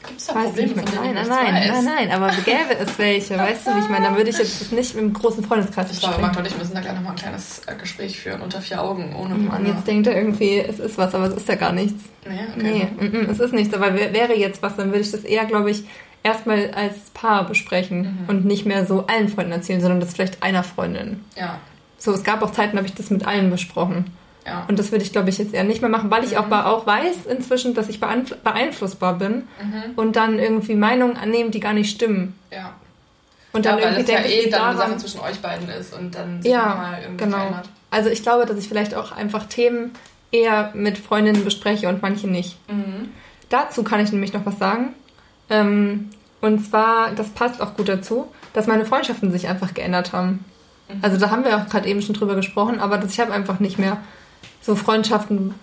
Gibt 0.07 0.21
es 0.21 0.27
da 0.27 0.35
Probleme, 0.35 0.69
nicht 0.75 0.79
von 0.89 1.03
mehr. 1.03 1.13
denen 1.15 1.29
Nein, 1.29 1.29
nein, 1.29 1.55
nein, 1.55 1.85
nein, 1.85 1.85
nein, 2.09 2.11
aber 2.13 2.29
gäbe 2.45 2.79
es 2.79 2.97
welche, 3.01 3.37
weißt 3.39 3.67
du, 3.67 3.75
wie 3.75 3.81
ich 3.81 3.89
meine? 3.89 4.05
Dann 4.07 4.17
würde 4.17 4.31
ich 4.31 4.39
jetzt 4.39 4.61
das 4.61 4.71
nicht 4.71 4.95
im 4.95 5.13
großen 5.13 5.43
Freundeskreis 5.43 5.91
Ich 5.91 5.99
glaube, 5.99 6.15
besprechen. 6.15 6.23
Magda 6.23 6.39
und 6.41 6.47
ich 6.47 6.57
müssen 6.57 6.75
da 6.75 6.81
gleich 6.81 6.95
nochmal 6.95 7.13
ein 7.15 7.19
kleines 7.19 7.63
äh, 7.67 7.75
Gespräch 7.75 8.21
führen, 8.21 8.41
unter 8.43 8.61
vier 8.61 8.81
Augen, 8.81 9.17
ohne 9.17 9.35
Mann, 9.35 9.49
Corona. 9.51 9.69
jetzt 9.71 9.89
denkt 9.89 10.07
er 10.07 10.15
irgendwie, 10.17 10.59
es 10.61 10.79
ist 10.79 10.97
was, 10.97 11.13
aber 11.17 11.25
es 11.25 11.35
ist 11.35 11.49
ja 11.49 11.57
gar 11.57 11.73
nichts. 11.73 12.05
Nee, 12.25 12.39
okay. 12.55 12.89
Nee, 13.01 13.09
mm, 13.09 13.17
mm, 13.27 13.31
es 13.31 13.41
ist 13.41 13.53
nichts, 13.53 13.75
aber 13.75 13.95
wär- 13.95 14.13
wäre 14.13 14.37
jetzt 14.37 14.63
was, 14.63 14.77
dann 14.77 14.89
würde 14.91 15.01
ich 15.01 15.11
das 15.11 15.25
eher, 15.25 15.45
glaube 15.47 15.73
ich, 15.73 15.83
erstmal 16.23 16.71
als 16.71 16.95
Paar 17.13 17.45
besprechen 17.49 18.27
und 18.29 18.45
nicht 18.45 18.65
mehr 18.67 18.87
so 18.87 19.07
allen 19.09 19.29
Freunden 19.29 19.51
erzählen, 19.53 19.81
sondern 19.81 19.99
das 19.99 20.13
vielleicht 20.15 20.41
einer 20.45 20.63
Freundin. 20.63 21.25
Ja, 21.37 21.59
So, 21.99 22.13
es 22.13 22.23
gab 22.23 22.43
auch 22.43 22.53
Zeiten, 22.53 22.73
da 22.77 22.79
habe 22.79 22.87
ich 22.89 22.95
das 22.95 23.11
mit 23.11 23.27
allen 23.27 23.51
besprochen. 23.51 24.05
Ja. 24.47 24.65
Und 24.69 24.79
das 24.79 24.93
würde 24.93 25.05
ich, 25.05 25.13
glaube 25.13 25.29
ich, 25.31 25.39
jetzt 25.39 25.53
eher 25.55 25.65
nicht 25.65 25.81
mehr 25.83 25.91
machen, 25.91 26.11
weil 26.11 26.25
ich 26.25 26.39
auch, 26.39 26.51
auch 26.51 26.87
weiß 26.87 27.27
inzwischen, 27.29 27.75
dass 27.75 27.89
ich 27.89 27.99
beeinfl- 27.99 28.37
beeinflussbar 28.43 29.15
bin 29.15 29.49
Mhm. 29.63 29.93
und 29.97 30.17
dann 30.17 30.39
irgendwie 30.39 30.75
Meinungen 30.75 31.17
annehmen, 31.17 31.51
die 31.51 31.61
gar 31.61 31.73
nicht 31.73 31.91
stimmen. 31.91 32.39
ja. 32.51 32.73
Und 33.53 33.65
ja, 33.65 33.73
dann 33.73 33.81
weil 33.81 33.87
irgendwie 33.93 34.03
das 34.03 34.11
ja 34.11 34.21
denke, 34.23 34.37
eh 34.37 34.41
ich 34.45 34.51
dann 34.51 34.63
eine 34.69 34.77
Sache 34.79 34.97
zwischen 34.99 35.21
euch 35.21 35.41
beiden 35.41 35.67
ist 35.71 35.95
und 35.99 36.15
dann 36.15 36.43
sich 36.43 36.51
Ja, 36.53 36.69
nochmal 36.69 36.99
irgendwie 37.03 37.25
genau. 37.25 37.37
verändert. 37.39 37.69
Also 37.91 38.11
ich 38.11 38.23
glaube, 38.23 38.45
dass 38.45 38.59
ich 38.59 38.69
vielleicht 38.69 38.95
auch 38.95 39.13
einfach 39.13 39.47
Themen 39.47 39.93
eher 40.31 40.73
mit 40.75 40.99
Freundinnen 40.99 41.43
bespreche 41.43 41.89
und 41.89 42.03
manche 42.03 42.27
nicht. 42.29 42.59
Mhm. 42.71 43.09
Dazu 43.49 43.83
kann 43.83 44.01
ich 44.01 44.13
nämlich 44.13 44.35
noch 44.35 44.45
was 44.45 44.59
sagen. 44.59 44.89
Ähm, 45.49 46.11
und 46.43 46.67
zwar, 46.69 47.13
das 47.13 47.31
passt 47.31 47.63
auch 47.63 47.75
gut 47.77 47.89
dazu, 47.89 48.27
dass 48.53 48.67
meine 48.67 48.85
Freundschaften 48.85 49.31
sich 49.33 49.49
einfach 49.49 49.73
geändert 49.73 50.13
haben. 50.13 50.45
Mhm. 50.91 50.99
Also 51.01 51.17
da 51.17 51.31
haben 51.31 51.45
wir 51.45 51.57
auch 51.57 51.67
gerade 51.69 51.89
eben 51.89 52.03
schon 52.03 52.15
drüber 52.15 52.35
gesprochen, 52.35 52.79
aber 52.79 52.99
das, 52.99 53.13
ich 53.13 53.21
habe 53.21 53.33
einfach 53.33 53.59
nicht 53.61 53.79
mehr 53.79 53.97
so 54.63 54.75
Freundschaften. 54.75 55.55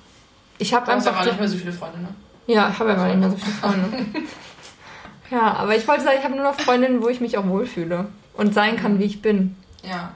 Ich 0.57 0.73
habe 0.73 0.85
Du 0.85 0.91
hast 0.91 1.07
einfach. 1.07 1.19
aber 1.21 1.29
nicht 1.29 1.39
mehr 1.39 1.49
so 1.49 1.57
viele 1.57 1.73
Freunde, 1.73 1.99
ne? 1.99 2.07
Ja, 2.47 2.69
ich 2.71 2.79
habe 2.79 2.91
einfach 2.91 3.07
nicht 3.07 3.19
mehr 3.19 3.29
so 3.31 3.37
viele 3.37 3.53
Freunde. 3.53 4.05
ja, 5.31 5.53
aber 5.55 5.75
ich 5.75 5.87
wollte 5.87 6.03
sagen, 6.03 6.17
ich 6.19 6.23
habe 6.25 6.35
nur 6.35 6.43
noch 6.43 6.59
Freundinnen, 6.59 7.01
wo 7.01 7.09
ich 7.09 7.21
mich 7.21 7.37
auch 7.37 7.47
wohlfühle 7.47 8.05
und 8.35 8.53
sein 8.53 8.77
kann, 8.77 8.99
wie 8.99 9.05
ich 9.05 9.21
bin. 9.21 9.55
Ja, 9.83 10.13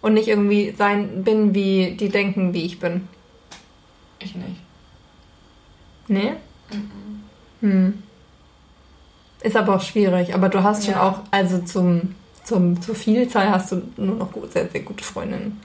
Und 0.00 0.14
nicht 0.14 0.28
irgendwie 0.28 0.74
sein 0.76 1.24
bin, 1.24 1.54
wie 1.54 1.96
die 1.98 2.08
denken, 2.08 2.54
wie 2.54 2.64
ich 2.64 2.78
bin. 2.80 3.08
ich 4.18 4.34
nicht. 4.34 4.56
Nee? 6.08 6.32
Hm. 7.60 8.02
Ist 9.42 9.56
aber 9.56 9.76
auch 9.76 9.82
schwierig. 9.82 10.34
Aber 10.34 10.48
du 10.48 10.62
hast 10.62 10.84
schon 10.84 10.94
Ja. 10.94 11.02
auch, 11.02 11.20
also 11.30 11.58
zum, 11.58 12.14
zum, 12.44 12.80
zur 12.80 12.94
Vielzahl 12.94 13.50
hast 13.50 13.72
du 13.72 13.82
nur 13.96 14.16
noch 14.16 14.32
gut, 14.32 14.52
sehr, 14.52 14.68
sehr 14.68 14.80
gute 14.82 15.02
Freundinnen. 15.04 15.60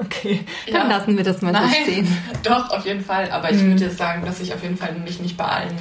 Okay, 0.00 0.44
dann 0.70 0.90
Ja. 0.90 0.96
lassen 0.98 1.16
wir 1.16 1.24
das 1.24 1.42
mal 1.42 1.52
so 1.54 1.60
Nein, 1.60 1.70
stehen. 1.82 2.18
doch, 2.42 2.70
auf 2.70 2.84
jeden 2.86 3.04
Fall. 3.04 3.30
Aber 3.30 3.50
ich 3.50 3.60
Mhm. 3.62 3.72
würde 3.72 3.84
jetzt 3.84 3.98
sagen, 3.98 4.24
dass 4.24 4.40
ich 4.40 4.52
auf 4.54 4.62
jeden 4.62 4.76
Fall 4.76 4.92
mich 4.94 5.20
nicht 5.20 5.36
bei 5.36 5.44
allen. 5.44 5.76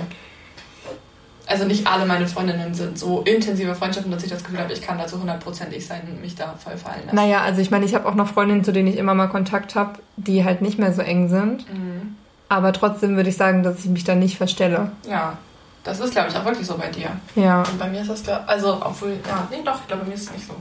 Also 1.48 1.66
nicht 1.66 1.86
alle 1.88 2.06
meine 2.06 2.28
Freundinnen 2.28 2.74
sind 2.74 2.98
so 2.98 3.22
intensive 3.24 3.76
Freundschaften, 3.76 4.12
dass 4.12 4.24
ich 4.24 4.30
das 4.30 4.44
Gefühl 4.44 4.60
habe, 4.60 4.72
ich 4.72 4.82
kann 4.82 4.98
da 4.98 5.08
so 5.08 5.20
hundertprozentig 5.20 5.86
sein 5.86 6.02
und 6.08 6.22
mich 6.22 6.36
da 6.36 6.54
voll 6.64 6.78
fallen 6.78 7.02
lassen. 7.06 7.16
Naja, 7.16 7.42
also 7.42 7.60
ich 7.62 7.72
meine, 7.72 7.84
ich 7.86 7.94
habe 7.94 8.08
auch 8.08 8.16
noch 8.16 8.28
Freundinnen, 8.28 8.64
zu 8.64 8.72
denen 8.72 8.88
ich 8.88 8.98
immer 8.98 9.14
mal 9.16 9.28
Kontakt 9.28 9.76
habe, 9.76 10.00
die 10.16 10.46
halt 10.46 10.62
nicht 10.62 10.80
mehr 10.80 10.94
so 10.94 11.02
eng 11.02 11.28
sind. 11.28 11.68
Mhm. 11.74 12.16
Aber 12.48 12.72
trotzdem 12.74 13.16
würde 13.18 13.30
ich 13.30 13.38
sagen, 13.38 13.64
dass 13.64 13.80
ich 13.80 13.86
mich 13.90 14.04
da 14.06 14.16
nicht 14.16 14.38
verstelle. 14.38 14.92
Ja, 15.10 15.38
das 15.84 16.00
ist, 16.00 16.12
glaube 16.12 16.30
ich, 16.30 16.36
auch 16.38 16.46
wirklich 16.46 16.68
so 16.68 16.78
bei 16.78 16.88
dir. 16.88 17.10
Ja. 17.36 17.64
Und 17.64 17.78
bei 17.80 17.88
mir 17.90 18.02
ist 18.02 18.10
das, 18.10 18.30
also, 18.48 18.76
obwohl, 18.82 19.18
ja, 19.28 19.46
nee, 19.50 19.58
doch, 19.66 19.80
ich 19.82 19.88
glaube, 19.88 20.04
bei 20.04 20.10
mir 20.10 20.16
ist 20.16 20.24
es 20.30 20.32
nicht 20.32 20.48
so. 20.48 20.54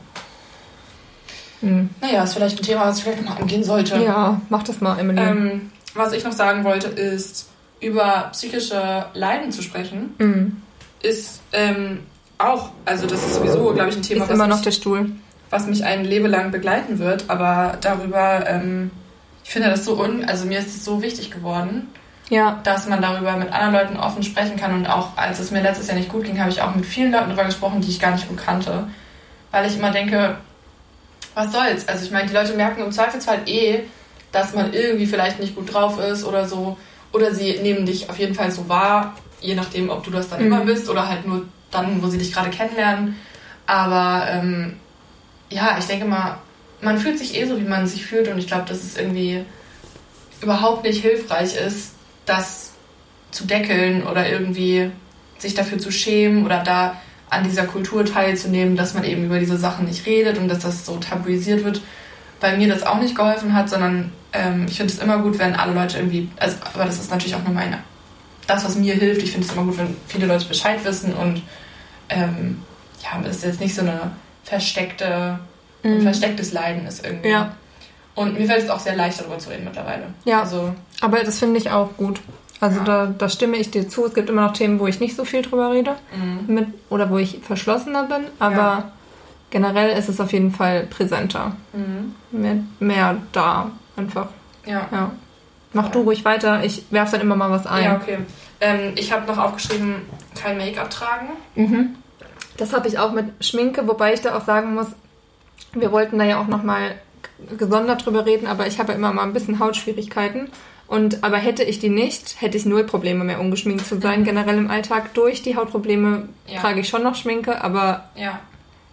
Hm. 1.61 1.91
Naja, 2.01 2.23
ist 2.25 2.35
vielleicht 2.35 2.59
ein 2.59 2.65
Thema, 2.65 2.87
was 2.87 2.99
ich 2.99 3.05
vielleicht 3.05 3.23
nochmal 3.23 3.43
angehen 3.43 3.65
sollte. 3.65 3.99
Ja, 4.03 4.41
mach 4.49 4.63
das 4.63 4.81
mal, 4.81 4.99
Emily. 4.99 5.21
Ähm, 5.21 5.71
was 5.95 6.13
ich 6.13 6.25
noch 6.25 6.33
sagen 6.33 6.65
wollte, 6.65 6.89
ist, 6.89 7.49
über 7.81 8.29
psychische 8.33 9.07
Leiden 9.15 9.53
zu 9.53 9.63
sprechen, 9.63 10.15
Hm. 10.19 10.63
ist 11.03 11.41
ähm, 11.53 12.01
auch, 12.39 12.71
also 12.85 13.07
das 13.07 13.25
ist 13.25 13.35
sowieso, 13.37 13.73
glaube 13.73 13.91
ich, 13.91 13.97
ein 13.97 14.03
Thema, 14.03 14.25
Ist 14.25 14.31
immer 14.31 14.45
was, 14.45 14.49
noch 14.49 14.57
mich, 14.57 14.65
der 14.65 14.71
Stuhl. 14.73 15.11
was 15.51 15.67
mich 15.67 15.85
ein 15.85 16.05
Leben 16.05 16.27
lang 16.27 16.51
begleiten 16.51 16.99
wird, 16.99 17.25
aber 17.29 17.77
darüber, 17.81 18.45
ähm, 18.47 18.91
ich 19.45 19.51
finde 19.51 19.69
das 19.71 19.85
so 19.85 20.01
un, 20.01 20.25
also 20.25 20.47
mir 20.47 20.59
ist 20.61 20.69
es 20.69 20.85
so 20.85 21.03
wichtig 21.03 21.31
geworden, 21.31 21.89
Ja. 22.31 22.61
dass 22.65 22.87
man 22.87 23.03
darüber 23.03 23.37
mit 23.37 23.53
anderen 23.53 23.73
Leuten 23.75 23.97
offen 23.99 24.23
sprechen 24.23 24.57
kann 24.57 24.75
und 24.75 24.87
auch 24.87 25.17
als 25.17 25.41
es 25.41 25.51
mir 25.51 25.61
letztes 25.63 25.89
Jahr 25.89 25.97
nicht 25.97 26.09
gut 26.11 26.25
ging, 26.25 26.39
habe 26.39 26.51
ich 26.51 26.63
auch 26.63 26.75
mit 26.75 26.87
vielen 26.87 27.11
Leuten 27.13 27.27
darüber 27.27 27.45
gesprochen, 27.45 27.81
die 27.81 27.89
ich 27.91 27.99
gar 28.01 28.13
nicht 28.13 28.29
gut 28.29 28.39
kannte, 28.39 28.85
weil 29.51 29.67
ich 29.67 29.77
immer 29.77 29.91
denke, 29.91 30.37
was 31.35 31.53
soll's? 31.53 31.87
Also 31.89 32.05
ich 32.05 32.11
meine, 32.11 32.29
die 32.29 32.35
Leute 32.35 32.55
merken 32.55 32.83
im 32.83 32.93
Zweifelsfall 32.93 33.41
eh, 33.47 33.81
dass 34.33 34.55
man 34.55 34.73
irgendwie 34.73 35.07
vielleicht 35.07 35.41
nicht 35.41 35.55
gut 35.57 35.73
drauf 35.73 35.99
ist 36.01 36.25
oder 36.25 36.47
so. 36.49 36.77
Oder 37.13 37.35
sie 37.35 37.59
nehmen 37.61 37.87
dich 37.87 38.09
auf 38.09 38.19
jeden 38.19 38.35
Fall 38.35 38.51
so 38.51 38.69
wahr, 38.69 39.17
je 39.41 39.55
nachdem, 39.55 39.91
ob 39.91 40.05
du 40.05 40.11
das 40.11 40.29
dann 40.29 40.41
Mhm. 40.41 40.47
immer 40.47 40.61
bist 40.65 40.89
oder 40.89 41.09
halt 41.09 41.27
nur 41.27 41.47
dann, 41.71 42.03
wo 42.03 42.07
sie 42.09 42.19
dich 42.19 42.33
gerade 42.33 42.51
kennenlernen. 42.51 43.17
Aber 43.67 44.27
ähm, 44.31 44.77
ja, 45.51 45.77
ich 45.79 45.87
denke 45.87 46.05
mal, 46.05 46.39
man 46.81 46.99
fühlt 46.99 47.19
sich 47.19 47.37
eh 47.37 47.45
so, 47.47 47.59
wie 47.59 47.65
man 47.65 47.87
sich 47.87 48.07
fühlt 48.07 48.29
und 48.29 48.39
ich 48.39 48.47
glaube, 48.47 48.65
dass 48.69 48.83
es 48.83 48.97
irgendwie 48.97 49.45
überhaupt 50.41 50.85
nicht 50.85 51.03
hilfreich 51.03 51.55
ist, 51.57 51.93
das 52.27 52.73
zu 53.31 53.45
deckeln 53.47 54.05
oder 54.07 54.29
irgendwie 54.29 54.91
sich 55.39 55.55
dafür 55.55 55.79
zu 55.79 55.91
schämen 55.91 56.45
oder 56.45 56.63
da 56.63 56.97
an 57.31 57.45
dieser 57.45 57.65
Kultur 57.65 58.05
teilzunehmen, 58.05 58.77
dass 58.77 58.95
man 58.95 59.05
eben 59.05 59.25
über 59.25 59.39
diese 59.39 59.57
Sachen 59.57 59.87
nicht 59.87 60.05
redet 60.07 60.39
und 60.39 60.49
dass 60.49 60.61
das 60.61 60.85
so 60.85 60.97
tabuisiert 60.97 61.65
wird. 61.65 61.81
Bei 62.41 62.57
mir 62.57 62.69
das 62.69 62.83
auch 62.85 62.99
nicht 63.01 63.15
geholfen 63.15 63.55
hat, 63.55 63.69
sondern 63.71 64.13
ähm, 64.33 64.67
ich 64.69 64.77
finde 64.77 64.93
es 64.93 64.99
immer 64.99 65.19
gut, 65.19 65.39
wenn 65.39 65.55
alle 65.55 65.75
Leute 65.75 65.99
irgendwie, 65.99 66.29
also, 66.39 66.57
aber 66.75 66.85
das 66.87 66.99
ist 66.99 67.11
natürlich 67.11 67.35
auch 67.35 67.43
nur 67.45 67.53
meine, 67.55 67.79
das, 68.47 68.65
was 68.65 68.77
mir 68.77 68.95
hilft. 68.95 69.23
Ich 69.23 69.31
finde 69.33 69.47
es 69.47 69.53
immer 69.53 69.65
gut, 69.65 69.79
wenn 69.79 69.97
viele 70.09 70.27
Leute 70.27 70.47
Bescheid 70.47 70.85
wissen 70.85 71.13
und 71.15 71.43
ähm, 72.09 72.63
ja, 73.03 73.21
das 73.23 73.37
ist 73.37 73.45
jetzt 73.45 73.61
nicht 73.61 73.75
so 73.75 73.83
eine 73.83 74.11
versteckte, 74.45 75.39
ein 75.85 75.99
Mhm. 75.99 76.03
verstecktes 76.03 76.53
Leiden 76.53 76.87
ist 76.87 77.05
irgendwie. 77.05 77.31
Ja. 77.31 77.55
Und 78.15 78.39
mir 78.39 78.47
fällt 78.47 78.65
es 78.65 78.71
auch 78.71 78.81
sehr 78.81 78.97
leicht, 78.97 79.19
darüber 79.21 79.39
zu 79.39 79.49
reden 79.51 79.65
mittlerweile. 79.65 80.07
Ja. 80.25 80.41
Also, 80.43 80.75
Aber 81.01 81.23
das 81.23 81.39
finde 81.39 81.59
ich 81.59 81.71
auch 81.71 81.97
gut. 81.97 82.21
Also 82.61 82.79
Ja. 82.81 82.85
da, 82.85 83.07
da 83.07 83.29
stimme 83.29 83.57
ich 83.57 83.71
dir 83.71 83.89
zu. 83.89 84.05
Es 84.07 84.15
gibt 84.15 84.29
immer 84.29 84.43
noch 84.43 84.53
Themen, 84.53 84.79
wo 84.81 84.87
ich 84.87 85.01
nicht 85.01 85.17
so 85.17 85.25
viel 85.25 85.43
drüber 85.43 85.71
rede 85.73 85.93
mh. 86.15 86.53
mit, 86.53 86.67
oder 86.91 87.09
wo 87.11 87.17
ich 87.19 87.39
verschlossener 87.43 88.05
bin, 88.05 88.27
aber 88.39 88.55
Ja. 88.57 88.93
generell 89.51 89.97
ist 89.99 90.09
es 90.09 90.21
auf 90.21 90.33
jeden 90.33 90.53
Fall 90.53 90.85
präsenter. 90.85 91.57
Mhm. 91.73 92.15
Mehr, 92.31 92.57
mehr 92.79 93.17
da 93.33 93.71
einfach. 93.97 94.29
ja. 94.67 94.87
Ja. 94.93 95.11
Mach 95.73 95.89
du 95.89 96.01
ruhig 96.01 96.25
weiter. 96.25 96.65
Ich 96.65 96.85
werfe 96.91 97.13
dann 97.13 97.21
immer 97.21 97.37
mal 97.37 97.49
was 97.53 97.65
ein. 97.65 97.85
Ja, 97.85 97.95
okay. 97.97 98.19
Ähm, 98.61 98.93
ich 98.97 99.13
habe 99.13 99.25
noch 99.31 99.39
aufgeschrieben, 99.39 100.03
kein 100.35 100.57
Make-up 100.59 100.91
tragen. 100.91 101.29
Mhm. 101.55 101.95
Das 102.57 102.73
habe 102.73 102.89
ich 102.89 102.99
auch 102.99 103.13
mit 103.13 103.27
Schminke, 103.43 103.87
wobei 103.87 104.13
ich 104.13 104.21
da 104.21 104.37
auch 104.37 104.45
sagen 104.45 104.75
muss, 104.75 104.89
wir 105.73 105.93
wollten 105.93 106.19
da 106.19 106.25
ja 106.25 106.41
auch 106.41 106.49
nochmal 106.49 106.97
gesondert 107.57 108.05
drüber 108.05 108.27
reden, 108.27 108.49
aber 108.49 108.67
ich 108.67 108.81
habe 108.81 108.91
ja 108.91 108.99
immer 108.99 109.13
mal 109.13 109.23
ein 109.23 109.33
bisschen 109.33 109.61
Hautschwierigkeiten. 109.61 110.51
Und 110.91 111.23
aber 111.23 111.37
hätte 111.37 111.63
ich 111.63 111.79
die 111.79 111.89
nicht, 111.89 112.41
hätte 112.41 112.57
ich 112.59 112.67
null 112.67 112.83
Probleme 112.83 113.23
mehr, 113.23 113.39
ungeschminkt 113.39 113.87
zu 113.87 114.01
sein, 114.01 114.25
generell 114.25 114.59
im 114.59 114.69
Alltag. 114.73 115.15
Durch 115.15 115.41
die 115.41 115.55
Hautprobleme 115.55 116.29
Ja. 116.49 116.61
trage 116.61 116.81
ich 116.81 116.89
schon 116.89 117.05
noch 117.05 117.15
Schminke, 117.15 117.63
aber 117.63 118.07
Ja. 118.17 118.41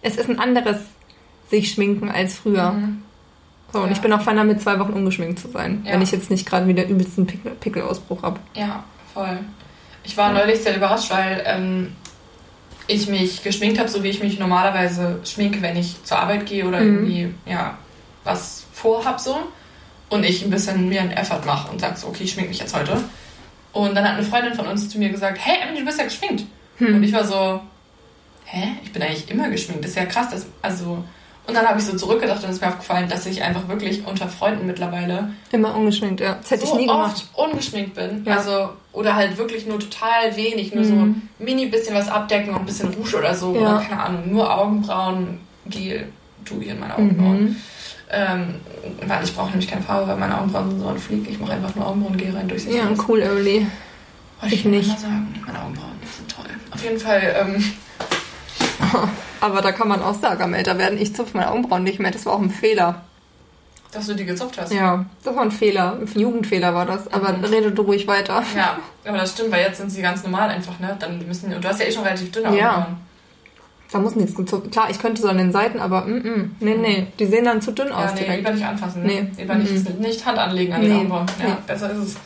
es 0.00 0.14
ist 0.16 0.30
ein 0.30 0.38
anderes 0.38 0.76
sich 1.50 1.72
schminken 1.72 2.08
als 2.08 2.36
früher. 2.38 2.72
So, 3.72 3.80
und 3.80 3.86
Ja. 3.86 3.92
ich 3.92 4.00
bin 4.00 4.12
auch 4.12 4.22
fein 4.22 4.36
damit, 4.36 4.62
zwei 4.62 4.78
Wochen 4.78 4.92
ungeschminkt 4.92 5.40
zu 5.40 5.48
sein, 5.48 5.80
wenn 5.84 6.00
ich 6.00 6.12
jetzt 6.12 6.30
nicht 6.30 6.46
gerade 6.48 6.68
wieder 6.68 6.86
übelsten 6.86 7.26
Pickel 7.26 7.50
Pickelausbruch 7.58 8.22
habe. 8.22 8.38
Ja, 8.54 8.84
voll. 9.12 9.40
Ich 10.04 10.16
war 10.16 10.32
neulich 10.32 10.60
sehr 10.60 10.76
überrascht, 10.76 11.10
weil 11.10 11.42
ähm, 11.46 11.96
ich 12.86 13.08
mich 13.08 13.42
geschminkt 13.42 13.78
habe, 13.80 13.88
so 13.88 14.04
wie 14.04 14.08
ich 14.08 14.22
mich 14.22 14.38
normalerweise 14.38 15.18
schminke, 15.24 15.60
wenn 15.62 15.76
ich 15.76 15.96
zur 16.04 16.20
Arbeit 16.20 16.46
gehe 16.46 16.64
oder 16.64 16.80
Mhm. 16.80 16.86
irgendwie 16.94 17.34
ja, 17.44 17.76
was 18.22 18.64
vorhab 18.72 19.18
so. 19.18 19.36
Und 20.10 20.24
ich 20.24 20.42
ein 20.44 20.50
bisschen 20.50 20.88
mehr 20.88 21.02
einen 21.02 21.10
Effort 21.10 21.42
mache 21.44 21.70
und 21.70 21.80
sage 21.80 21.96
so, 21.96 22.06
okay, 22.08 22.24
ich 22.24 22.32
schmink 22.32 22.48
mich 22.48 22.58
jetzt 22.58 22.74
heute. 22.74 22.96
Und 23.72 23.94
dann 23.94 24.04
hat 24.04 24.14
eine 24.14 24.22
Freundin 24.24 24.54
von 24.54 24.66
uns 24.66 24.88
zu 24.88 24.98
mir 24.98 25.10
gesagt, 25.10 25.38
hey 25.40 25.56
Emily, 25.62 25.80
du 25.80 25.84
bist 25.86 25.98
ja 25.98 26.04
geschminkt. 26.04 26.44
Hm. 26.78 26.94
Und 26.96 27.02
ich 27.02 27.12
war 27.12 27.24
so, 27.24 27.60
hä? 28.46 28.68
Ich 28.82 28.92
bin 28.92 29.02
eigentlich 29.02 29.30
immer 29.30 29.50
geschminkt. 29.50 29.84
Das 29.84 29.90
ist 29.90 29.96
ja 29.96 30.06
krass. 30.06 30.28
Das, 30.30 30.46
also, 30.62 31.04
und 31.46 31.54
dann 31.54 31.66
habe 31.66 31.78
ich 31.78 31.84
so 31.84 31.94
zurückgedacht 31.96 32.42
und 32.42 32.48
es 32.50 32.56
ist 32.56 32.62
mir 32.62 32.68
aufgefallen, 32.68 33.08
dass 33.08 33.26
ich 33.26 33.42
einfach 33.42 33.68
wirklich 33.68 34.06
unter 34.06 34.28
Freunden 34.28 34.66
mittlerweile 34.66 35.30
Immer 35.52 35.74
ungeschminkt, 35.74 36.20
ja. 36.20 36.36
Das 36.40 36.50
hätte 36.50 36.66
so 36.66 36.74
ich 36.78 36.86
nie 36.86 36.88
oft 36.90 37.26
gemacht. 37.26 37.50
ungeschminkt 37.52 37.94
bin. 37.94 38.22
Ja. 38.24 38.36
Also, 38.38 38.70
oder 38.92 39.14
halt 39.14 39.36
wirklich 39.36 39.66
nur 39.66 39.78
total 39.78 40.34
wenig, 40.36 40.74
nur 40.74 40.84
Mhm. 40.84 41.22
so 41.38 41.44
mini 41.44 41.66
bisschen 41.66 41.94
was 41.94 42.08
abdecken 42.08 42.50
und 42.54 42.60
ein 42.60 42.66
bisschen 42.66 42.92
Rouge 42.94 43.16
oder 43.18 43.34
so. 43.34 43.54
Ja. 43.54 43.60
Oder 43.60 43.80
keine 43.86 44.00
Ahnung, 44.02 44.32
nur 44.32 44.50
Augenbrauen, 44.58 45.40
Gel, 45.66 46.08
tu 46.46 46.60
hier 46.62 46.72
in 46.72 46.80
meine 46.80 46.94
Augenbrauen. 46.94 47.42
Mhm. 47.44 47.56
Ähm, 48.10 48.54
weil 49.06 49.22
ich 49.24 49.34
brauche 49.34 49.50
nämlich 49.50 49.68
keine 49.68 49.82
Farbe, 49.82 50.08
weil 50.08 50.16
meine 50.16 50.38
Augenbrauen 50.38 50.70
sind 50.70 50.80
so 50.80 50.88
ein 50.88 50.98
Flieg. 50.98 51.28
Ich 51.30 51.38
mache 51.38 51.52
einfach 51.52 51.74
nur 51.74 51.86
Augenbrauengel 51.86 52.34
rein 52.34 52.48
durch 52.48 52.64
Ja, 52.66 52.84
cool, 53.06 53.20
Emily. 53.22 53.66
Wollte 54.40 54.54
ich 54.54 54.64
nur 54.64 54.74
nicht. 54.74 54.88
mal 54.88 54.98
sagen, 54.98 55.34
meine 55.46 55.60
Augenbrauen 55.60 55.92
sind 56.16 56.30
toll. 56.34 56.46
Auf 56.70 56.82
jeden 56.82 56.98
Fall, 56.98 57.34
ähm, 57.38 57.64
Aber 59.40 59.60
da 59.60 59.72
kann 59.72 59.88
man 59.88 60.02
auch 60.02 60.14
sagen, 60.18 60.42
am 60.42 60.54
älter 60.54 60.78
werden, 60.78 60.98
ich 60.98 61.14
zupfe 61.14 61.36
meine 61.36 61.50
Augenbrauen 61.50 61.84
nicht 61.84 61.98
mehr. 62.00 62.10
Das 62.10 62.26
war 62.26 62.32
auch 62.34 62.40
ein 62.40 62.50
Fehler. 62.50 63.02
dass 63.92 64.06
du 64.06 64.14
die 64.14 64.24
gezupft 64.26 64.58
hast. 64.60 64.72
Ja, 64.72 65.06
das 65.24 65.34
war 65.34 65.42
ein 65.42 65.50
Fehler. 65.50 65.98
Ein 66.00 66.20
Jugendfehler 66.20 66.74
war 66.74 66.84
das. 66.86 67.10
Aber 67.12 67.32
Mhm. 67.32 67.44
rede 67.44 67.70
du 67.72 67.82
ruhig 67.82 68.06
weiter. 68.06 68.42
Ja, 68.56 68.78
aber 69.06 69.16
das 69.18 69.32
stimmt, 69.32 69.50
weil 69.50 69.62
jetzt 69.64 69.78
sind 69.78 69.90
sie 69.90 70.02
ganz 70.02 70.22
normal 70.22 70.50
einfach, 70.50 70.78
ne? 70.78 70.94
Dann 70.98 71.26
müssen, 71.26 71.52
und 71.54 71.64
du 71.64 71.68
hast 71.68 71.80
ja 71.80 71.86
eh 71.86 71.92
schon 71.92 72.02
relativ 72.04 72.30
dünne 72.30 72.56
Ja. 72.56 72.88
Da 73.90 73.98
muss 73.98 74.14
nichts 74.16 74.34
gezupft. 74.34 74.70
Klar, 74.70 74.90
ich 74.90 74.98
könnte 74.98 75.22
so 75.22 75.28
an 75.28 75.38
den 75.38 75.50
Seiten, 75.50 75.80
aber 75.80 76.02
mm, 76.02 76.18
mm, 76.18 76.56
nee, 76.60 76.74
nee. 76.76 77.06
Die 77.18 77.24
sehen 77.26 77.46
dann 77.46 77.62
zu 77.62 77.72
dünn 77.72 77.88
Ja, 77.88 78.04
aus 78.04 78.12
nee, 78.14 78.20
direkt. 78.20 78.36
lieber 78.38 78.50
nicht 78.50 78.66
anfassen. 78.66 79.02
Nee. 79.02 79.26
Lieber 79.38 79.54
nicht, 79.54 79.98
nicht 80.00 80.26
Hand 80.26 80.38
anlegen 80.38 80.74
an 80.74 80.82
den 80.82 80.90
Nee. 80.90 80.96
Augenbrauen. 80.98 81.26
Ja, 81.40 81.46
Nee. 81.48 81.54
besser 81.66 81.90
ist 81.92 81.98
es. 81.98 82.16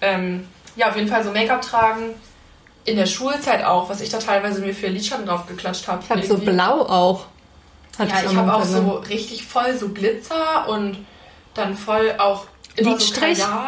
Ähm, 0.00 0.44
ja, 0.76 0.88
auf 0.88 0.96
jeden 0.96 1.08
Fall 1.08 1.22
so 1.22 1.30
Make-up 1.30 1.60
tragen. 1.60 2.02
In 2.86 2.96
der 2.96 3.06
Schulzeit 3.06 3.64
auch, 3.64 3.88
was 3.90 4.00
ich 4.00 4.08
da 4.10 4.18
teilweise 4.18 4.60
mir 4.60 4.74
für 4.74 4.88
Lidschatten 4.88 5.26
drauf 5.26 5.46
geklatscht 5.46 5.88
habe. 5.88 6.02
Ich 6.04 6.10
habe 6.10 6.22
so 6.26 6.38
blau 6.38 6.80
auch. 6.82 7.26
Hatte 7.98 8.10
Ja, 8.10 8.30
ich 8.30 8.36
habe 8.36 8.52
auch 8.54 8.64
so 8.64 8.92
richtig 9.08 9.46
voll 9.46 9.76
so 9.78 9.90
Glitzer 9.90 10.68
und 10.68 10.98
dann 11.54 11.76
voll 11.76 12.14
auch 12.18 12.46
immer 12.76 12.92
Lidstrich? 12.92 13.38
so 13.38 13.44
Kajal. 13.44 13.66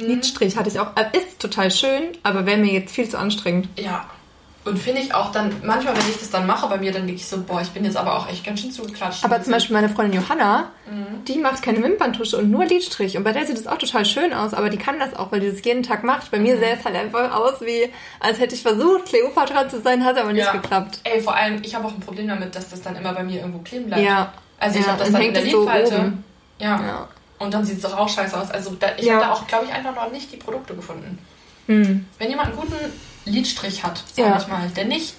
Mhm. 0.00 0.06
Lidstrich 0.06 0.56
hatte 0.56 0.68
ich 0.70 0.80
auch. 0.80 0.96
Äh, 0.96 1.16
Ist 1.16 1.40
total 1.40 1.70
schön, 1.70 2.12
aber 2.22 2.46
wäre 2.46 2.58
mir 2.58 2.72
jetzt 2.72 2.94
viel 2.94 3.08
zu 3.08 3.18
anstrengend. 3.18 3.68
Ja. 3.76 4.04
Und 4.70 4.78
finde 4.78 5.00
ich 5.00 5.12
auch 5.12 5.32
dann, 5.32 5.52
manchmal, 5.64 5.94
wenn 5.96 6.08
ich 6.08 6.18
das 6.18 6.30
dann 6.30 6.46
mache 6.46 6.68
bei 6.68 6.78
mir, 6.78 6.92
dann 6.92 7.06
denke 7.06 7.20
ich 7.20 7.26
so, 7.28 7.42
boah, 7.42 7.60
ich 7.60 7.70
bin 7.70 7.84
jetzt 7.84 7.96
aber 7.96 8.16
auch 8.16 8.28
echt 8.28 8.44
ganz 8.44 8.60
schön 8.60 8.70
zugeklatscht. 8.70 9.24
Aber 9.24 9.42
zum 9.42 9.52
Beispiel 9.52 9.74
meine 9.74 9.88
Freundin 9.88 10.20
Johanna, 10.22 10.70
Mhm. 10.90 11.24
die 11.24 11.38
macht 11.38 11.62
keine 11.62 11.82
Wimperntusche 11.82 12.36
und 12.38 12.50
nur 12.50 12.64
Lidstrich. 12.64 13.16
Und 13.16 13.24
bei 13.24 13.32
der 13.32 13.46
sieht 13.46 13.56
es 13.58 13.66
auch 13.66 13.78
total 13.78 14.04
schön 14.04 14.32
aus, 14.32 14.54
aber 14.54 14.70
die 14.70 14.76
kann 14.78 14.98
das 14.98 15.14
auch, 15.14 15.30
weil 15.32 15.40
die 15.40 15.50
das 15.50 15.64
jeden 15.64 15.82
Tag 15.82 16.04
macht. 16.04 16.30
Bei 16.30 16.38
mir 16.38 16.54
Mhm. 16.56 16.60
sähe 16.60 16.76
es 16.78 16.84
halt 16.84 16.94
einfach 16.96 17.34
aus, 17.34 17.60
wie 17.60 17.90
als 18.20 18.38
hätte 18.38 18.54
ich 18.54 18.62
versucht, 18.62 19.06
Cleopatra 19.06 19.68
zu 19.68 19.80
sein, 19.80 20.04
hat 20.04 20.16
aber 20.18 20.32
nicht 20.32 20.44
Ja. 20.46 20.52
geklappt. 20.52 21.00
Ey, 21.04 21.20
vor 21.20 21.34
allem, 21.34 21.60
ich 21.62 21.74
habe 21.74 21.86
auch 21.86 21.92
ein 21.92 22.00
Problem 22.00 22.28
damit, 22.28 22.54
dass 22.54 22.68
das 22.70 22.80
dann 22.82 22.94
immer 22.96 23.12
bei 23.12 23.22
mir 23.24 23.40
irgendwo 23.40 23.58
kleben 23.58 23.86
bleibt. 23.86 24.02
Ja. 24.02 24.32
Also 24.58 24.78
ich 24.78 24.84
Ja, 24.86 24.92
habe 24.92 25.00
das 25.00 25.12
dann 25.12 25.20
dann 25.20 25.28
in 25.28 25.34
der 25.34 25.46
so 25.46 25.60
Lidfalte. 25.60 25.96
oben. 25.96 26.24
ja. 26.58 26.68
Ja. 26.80 27.08
Und 27.38 27.54
dann 27.54 27.64
sieht 27.64 27.76
es 27.76 27.82
doch 27.82 27.96
auch 27.98 28.08
scheiße 28.08 28.38
aus. 28.38 28.50
Also 28.50 28.70
da, 28.78 28.88
ich 28.96 29.06
Ja. 29.06 29.14
habe 29.14 29.24
da 29.24 29.32
auch, 29.32 29.46
glaube 29.46 29.64
ich, 29.66 29.72
einfach 29.72 29.94
noch 29.94 30.12
nicht 30.12 30.30
die 30.32 30.36
Produkte 30.36 30.74
gefunden. 30.74 31.18
Hm. 31.66 32.04
Wenn 32.18 32.28
jemand 32.30 32.48
einen 32.48 32.56
guten 32.58 32.74
Lidstrich 33.30 33.82
hat, 33.84 34.02
sag 34.14 34.24
Ja. 34.26 34.38
ich 34.38 34.48
mal, 34.48 34.68
der 34.76 34.84
nicht 34.84 35.14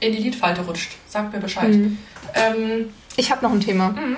in 0.00 0.12
die 0.12 0.18
Lidfalte 0.22 0.62
rutscht, 0.62 0.92
sagt 1.08 1.32
mir 1.32 1.40
Bescheid. 1.40 1.70
Mhm. 1.70 1.98
Ähm, 2.34 2.90
Ich 3.16 3.30
habe 3.30 3.42
noch 3.44 3.52
ein 3.52 3.60
Thema. 3.60 3.88
mhm. 3.90 4.16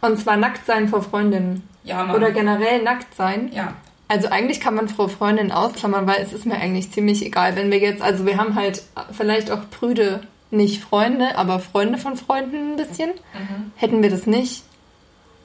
Und 0.00 0.18
zwar 0.18 0.36
nackt 0.36 0.66
sein 0.66 0.88
vor 0.88 1.02
Freundinnen. 1.02 1.66
Ja, 1.82 2.04
Mann. 2.04 2.16
Oder 2.16 2.30
generell 2.30 2.82
nackt 2.82 3.14
sein. 3.14 3.50
ja. 3.52 3.74
Also 4.06 4.28
eigentlich 4.28 4.60
kann 4.60 4.74
man 4.74 4.88
vor 4.88 5.08
Freundinnen 5.08 5.50
ausklammern, 5.50 6.06
weil 6.06 6.20
es 6.22 6.34
ist 6.34 6.44
mir 6.44 6.56
eigentlich 6.56 6.92
ziemlich 6.92 7.24
egal, 7.24 7.56
wenn 7.56 7.70
wir 7.70 7.78
jetzt, 7.78 8.02
also 8.02 8.26
wir 8.26 8.36
haben 8.36 8.54
halt 8.54 8.82
vielleicht 9.12 9.50
auch 9.50 9.70
prüde, 9.70 10.20
nicht 10.50 10.82
Freunde, 10.84 11.36
aber 11.38 11.58
Freunde 11.58 11.96
von 11.98 12.14
Freunden 12.16 12.72
ein 12.72 12.76
bisschen. 12.76 13.10
Mhm. 13.10 13.72
Hätten 13.76 14.02
wir 14.02 14.10
das 14.10 14.26
nicht, 14.26 14.62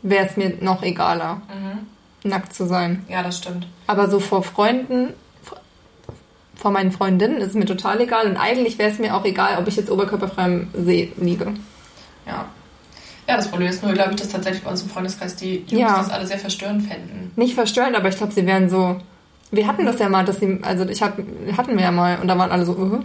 wäre 0.01 0.25
es 0.27 0.35
mir 0.35 0.57
noch 0.59 0.83
egaler, 0.83 1.41
Mhm. 1.47 2.29
nackt 2.29 2.53
zu 2.53 2.67
sein. 2.67 3.05
Ja, 3.07 3.23
das 3.23 3.37
stimmt. 3.37 3.65
Aber 3.87 4.09
so 4.09 4.19
vor 4.19 4.43
Freunden, 4.43 5.13
vor 6.59 6.71
meinen 6.71 6.91
Freundinnen 6.91 7.37
ist 7.37 7.49
es 7.49 7.53
mir 7.53 7.65
total 7.65 8.01
egal 8.01 8.27
und 8.27 8.37
eigentlich 8.37 8.77
wäre 8.77 8.91
es 8.91 8.99
mir 8.99 9.15
auch 9.15 9.23
egal, 9.25 9.57
ob 9.59 9.67
ich 9.67 9.75
jetzt 9.77 9.89
oberkörperfrei 9.89 10.45
im 10.45 10.67
See 10.85 11.11
liege. 11.17 11.53
Ja. 12.27 12.45
Ja, 13.27 13.37
das 13.37 13.47
Problem 13.49 13.69
ist 13.69 13.83
nur, 13.83 13.93
glaube 13.93 14.11
ich, 14.11 14.15
dass 14.17 14.29
tatsächlich 14.29 14.63
bei 14.63 14.71
uns 14.71 14.81
im 14.81 14.89
Freundeskreis 14.89 15.35
die 15.35 15.57
Jungs 15.67 15.71
Ja. 15.71 15.97
das 15.97 16.09
alle 16.09 16.25
sehr 16.25 16.39
verstörend 16.39 16.83
fänden. 16.87 17.31
Nicht 17.35 17.53
verstörend, 17.53 17.95
aber 17.95 18.09
ich 18.09 18.17
glaube, 18.17 18.33
sie 18.33 18.45
wären 18.45 18.69
so. 18.69 18.97
Wir 19.51 19.67
hatten 19.67 19.85
das 19.85 19.99
ja 19.99 20.09
mal, 20.09 20.25
dass 20.25 20.39
sie, 20.39 20.59
also 20.63 20.85
ich 20.85 21.01
hab, 21.01 21.17
hatten 21.57 21.75
wir 21.77 21.83
ja 21.83 21.91
mal 21.91 22.17
und 22.21 22.27
da 22.27 22.37
waren 22.37 22.51
alle 22.51 22.65
so, 22.65 22.73
uh. 22.73 22.99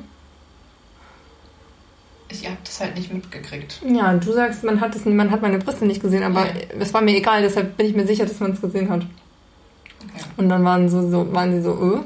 Ich 2.28 2.44
habe 2.46 2.56
das 2.64 2.80
halt 2.80 2.96
nicht 2.96 3.12
mitgekriegt. 3.12 3.80
Ja, 3.86 4.14
du 4.14 4.32
sagst, 4.32 4.64
man 4.64 4.80
hat 4.80 4.96
es, 4.96 5.04
man 5.04 5.30
hat 5.30 5.42
meine 5.42 5.58
Brüste 5.58 5.84
nicht 5.86 6.02
gesehen, 6.02 6.22
aber 6.24 6.44
Nee. 6.46 6.68
es 6.80 6.92
war 6.92 7.00
mir 7.02 7.16
egal, 7.16 7.42
deshalb 7.42 7.76
bin 7.76 7.86
ich 7.86 7.94
mir 7.94 8.06
sicher, 8.06 8.24
dass 8.26 8.40
man 8.40 8.52
es 8.52 8.60
gesehen 8.60 8.90
hat. 8.90 9.02
Okay. 9.02 10.24
Und 10.38 10.48
dann 10.48 10.64
waren 10.64 10.88
so, 10.88 11.08
so 11.10 11.32
waren 11.32 11.52
sie 11.54 11.62
so, 11.62 11.72
uh, 11.72 12.00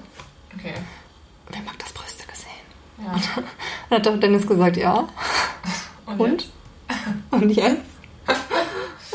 Okay. 0.59 0.75
Wer 1.51 1.61
mag 1.63 1.79
das 1.79 1.93
Brüste 1.93 2.25
gesehen? 2.27 3.05
Ja. 3.05 3.15
Dann 3.91 3.99
hat 3.99 4.07
doch 4.07 4.19
Dennis 4.21 4.47
gesagt, 4.47 4.77
ja. 4.77 5.09
Und? 6.07 6.21
Und? 6.21 6.31
jetzt? 6.43 6.53
Und 7.31 7.51
jetzt? 7.51 7.83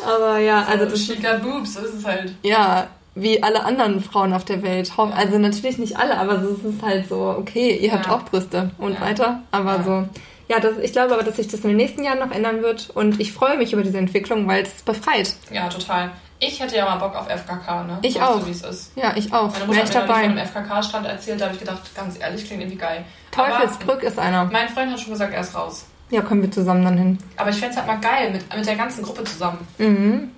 aber 0.06 0.40
ja, 0.40 0.64
also 0.66 0.86
das 0.86 1.08
got 1.22 1.42
boobs, 1.42 1.74
so 1.74 1.80
ist 1.82 1.94
es 1.96 2.06
halt. 2.06 2.36
ja, 2.44 2.88
wie 3.16 3.42
alle 3.44 3.64
anderen 3.64 4.02
Frauen 4.02 4.34
auf 4.34 4.44
der 4.44 4.64
Welt. 4.64 4.92
Also 4.98 5.38
natürlich 5.38 5.78
nicht 5.78 5.98
alle, 5.98 6.18
aber 6.18 6.34
es 6.42 6.64
ist 6.64 6.82
halt 6.82 7.08
so, 7.08 7.36
okay, 7.38 7.78
ihr 7.78 7.92
habt 7.92 8.08
Ja. 8.08 8.16
auch 8.16 8.24
Brüste 8.26 8.72
und 8.80 8.94
Ja. 8.96 9.02
weiter. 9.02 9.44
Aber 9.52 9.76
Ja. 9.78 9.84
so, 9.84 10.08
ja, 10.50 10.60
das, 10.60 10.78
ich 10.82 10.92
glaube 10.94 11.14
aber, 11.14 11.24
dass 11.24 11.36
sich 11.38 11.48
das 11.48 11.62
in 11.62 11.70
den 11.70 11.78
nächsten 11.78 12.04
Jahren 12.04 12.20
noch 12.20 12.32
ändern 12.32 12.62
wird 12.64 12.90
und 12.90 13.20
ich 13.20 13.32
freue 13.32 13.58
mich 13.58 13.72
über 13.74 13.84
diese 13.84 13.98
Entwicklung, 14.00 14.48
weil 14.48 14.64
es 14.64 14.82
befreit. 14.82 15.36
Ja, 15.52 15.70
total. 15.70 16.12
Ich 16.46 16.60
hätte 16.60 16.76
ja 16.76 16.86
mal 16.86 16.98
Bock 16.98 17.16
auf 17.16 17.28
FKK, 17.28 17.84
ne? 17.84 18.00
Ich 18.02 18.16
weißt 18.16 18.24
auch. 18.24 18.40
Du, 18.40 18.48
wie 18.48 18.52
es 18.52 18.64
ist. 18.64 18.92
Ja, 18.98 19.14
ich 19.16 19.32
auch. 19.34 19.52
Meine 19.52 19.66
Mutter 19.66 19.84
ich 19.84 19.96
hat 19.96 20.08
mir 20.08 20.08
neulich 20.08 20.08
von 20.08 20.08
dabei. 20.08 20.16
einem 20.24 20.38
FKK-Stand 20.38 21.06
erzählt, 21.08 21.40
da 21.42 21.46
habe 21.46 21.54
ich 21.56 21.60
gedacht, 21.62 21.96
ganz 21.96 22.20
ehrlich, 22.20 22.46
klingt 22.46 22.62
irgendwie 22.62 22.78
geil. 22.78 23.06
Teufelsbrück 23.32 24.04
ist 24.04 24.20
einer. 24.20 24.46
Mein 24.46 24.68
Freund 24.70 24.92
hat 24.92 25.00
schon 25.00 25.14
gesagt, 25.14 25.34
er 25.34 25.42
ist 25.42 25.56
raus. 25.56 25.86
Ja, 26.10 26.22
kommen 26.22 26.42
wir 26.42 26.52
zusammen 26.52 26.84
dann 26.84 26.98
hin. 26.98 27.18
Aber 27.38 27.50
ich 27.50 27.56
fände 27.56 27.72
es 27.72 27.78
halt 27.78 27.88
mal 27.88 28.00
geil, 28.00 28.32
mit, 28.32 28.56
mit 28.56 28.66
der 28.68 28.76
ganzen 28.76 29.04
Gruppe 29.04 29.24
zusammen. 29.24 29.66
Mhm. 29.78 30.32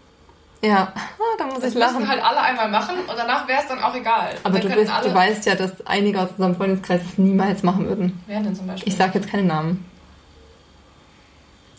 Ja, 0.62 0.94
ah, 0.96 1.00
da 1.38 1.46
muss 1.46 1.60
Das 1.60 1.74
ich 1.74 1.80
lachen. 1.80 1.98
müssen 1.98 2.10
halt 2.10 2.24
alle 2.24 2.40
einmal 2.42 2.70
machen 2.70 2.96
und 3.08 3.18
danach 3.18 3.48
wäre 3.48 3.60
es 3.62 3.68
dann 3.68 3.84
auch 3.84 3.94
egal. 3.94 4.30
aber 4.44 4.60
du, 4.60 4.70
bist, 4.70 4.92
alle, 4.92 5.10
du 5.10 5.14
weißt 5.14 5.46
ja, 5.46 5.56
dass 5.56 5.86
einige 5.86 6.22
aus 6.22 6.30
unserem 6.38 6.56
Freundeskreis 6.56 7.02
es 7.12 7.18
niemals 7.18 7.62
machen 7.62 7.88
würden. 7.88 8.24
Wer 8.26 8.40
denn 8.40 8.56
zum 8.56 8.68
Beispiel? 8.68 8.92
Ich 8.92 8.98
sage 8.98 9.20
jetzt 9.20 9.30
keine 9.30 9.44
Namen. 9.44 9.86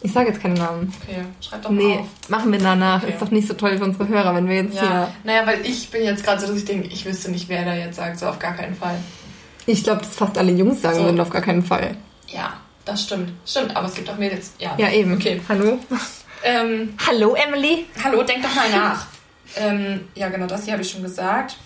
Ich 0.07 0.13
sage 0.13 0.29
jetzt 0.29 0.41
keine 0.41 0.55
Namen. 0.55 0.93
Okay, 1.03 1.23
schreib 1.41 1.63
doch 1.63 1.71
mal 1.71 1.83
Nee, 1.83 1.99
auf. 1.99 2.07
machen 2.29 2.53
wir 2.53 2.61
danach. 2.61 3.03
Okay. 3.03 3.13
Ist 3.13 3.21
doch 3.21 3.31
nicht 3.33 3.49
so 3.49 3.55
toll 3.55 3.77
für 3.77 3.83
unsere 3.83 4.07
Hörer, 4.07 4.37
wenn 4.37 4.49
wir 4.49 4.55
jetzt 4.63 4.77
Ja, 4.77 4.81
hier. 4.83 5.09
naja, 5.25 5.47
weil 5.47 5.67
ich 5.67 5.91
bin 5.91 6.05
jetzt 6.05 6.23
gerade 6.25 6.41
so, 6.41 6.47
dass 6.47 6.57
ich 6.57 6.65
denke, 6.65 6.87
ich 6.87 7.05
wüsste 7.05 7.29
nicht, 7.33 7.49
wer 7.49 7.65
da 7.65 7.75
jetzt 7.75 7.97
sagt, 7.97 8.19
so 8.21 8.27
auf 8.27 8.39
gar 8.39 8.55
keinen 8.55 8.77
Fall. 8.77 8.97
Ich 9.67 9.83
glaube, 9.83 10.03
dass 10.03 10.15
fast 10.15 10.39
alle 10.39 10.53
Jungs 10.53 10.81
sagen 10.81 10.99
So. 10.99 11.05
würden, 11.07 11.19
auf 11.21 11.31
gar 11.31 11.43
keinen 11.43 11.65
Fall. 11.65 11.97
Ja, 12.29 12.53
das 12.85 13.03
stimmt. 13.03 13.33
Stimmt, 13.45 13.75
aber 13.77 13.89
es 13.89 13.95
gibt 13.95 14.09
auch 14.09 14.17
Mädels. 14.17 14.53
Ja, 14.61 14.75
Ja, 14.79 14.91
eben. 14.93 15.13
Okay. 15.15 15.41
Hallo? 15.49 15.79
Ähm, 16.45 16.95
Hallo, 17.05 17.35
Emily? 17.35 17.87
hallo, 18.05 18.23
denk 18.23 18.43
doch 18.45 18.55
mal 18.55 18.71
nach. 18.71 19.07
ähm, 19.57 20.03
ja, 20.15 20.29
genau, 20.29 20.47
das 20.47 20.63
hier 20.65 20.75
habe 20.75 20.83
ich 20.85 20.91
schon 20.93 21.03
gesagt. 21.03 21.57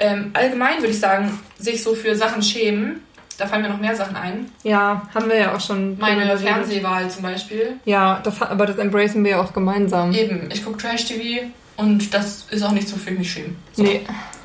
Ähm, 0.00 0.30
allgemein 0.32 0.78
würde 0.80 0.88
ich 0.92 0.98
sagen, 0.98 1.38
sich 1.56 1.84
so 1.84 1.94
für 1.94 2.16
Sachen 2.16 2.42
schämen. 2.42 3.02
Da 3.38 3.46
fallen 3.46 3.62
mir 3.62 3.68
noch 3.68 3.78
mehr 3.80 3.94
Sachen 3.94 4.16
ein. 4.16 4.50
Ja, 4.62 5.02
haben 5.14 5.28
wir 5.28 5.36
ja 5.38 5.54
auch 5.54 5.60
schon. 5.60 5.98
Meine. 5.98 6.36
Fernsehwahl 6.38 7.10
zum 7.10 7.22
Beispiel. 7.22 7.74
Ja, 7.84 8.20
das, 8.22 8.40
hat- 8.40 8.50
aber 8.50 8.66
das 8.66 8.78
embracen 8.78 9.22
wir 9.24 9.32
ja 9.32 9.40
auch 9.42 9.52
gemeinsam. 9.52 10.12
Eben, 10.12 10.48
ich 10.50 10.64
gucke 10.64 10.78
Trash-TV 10.78 11.46
und 11.76 12.14
das 12.14 12.46
ist 12.50 12.62
auch 12.62 12.72
nichts, 12.72 12.92
wofür 12.92 13.12
ich 13.12 13.18
mich 13.18 13.30
schäme. 13.32 13.54
So. 13.74 13.82
Nee. 13.82 14.00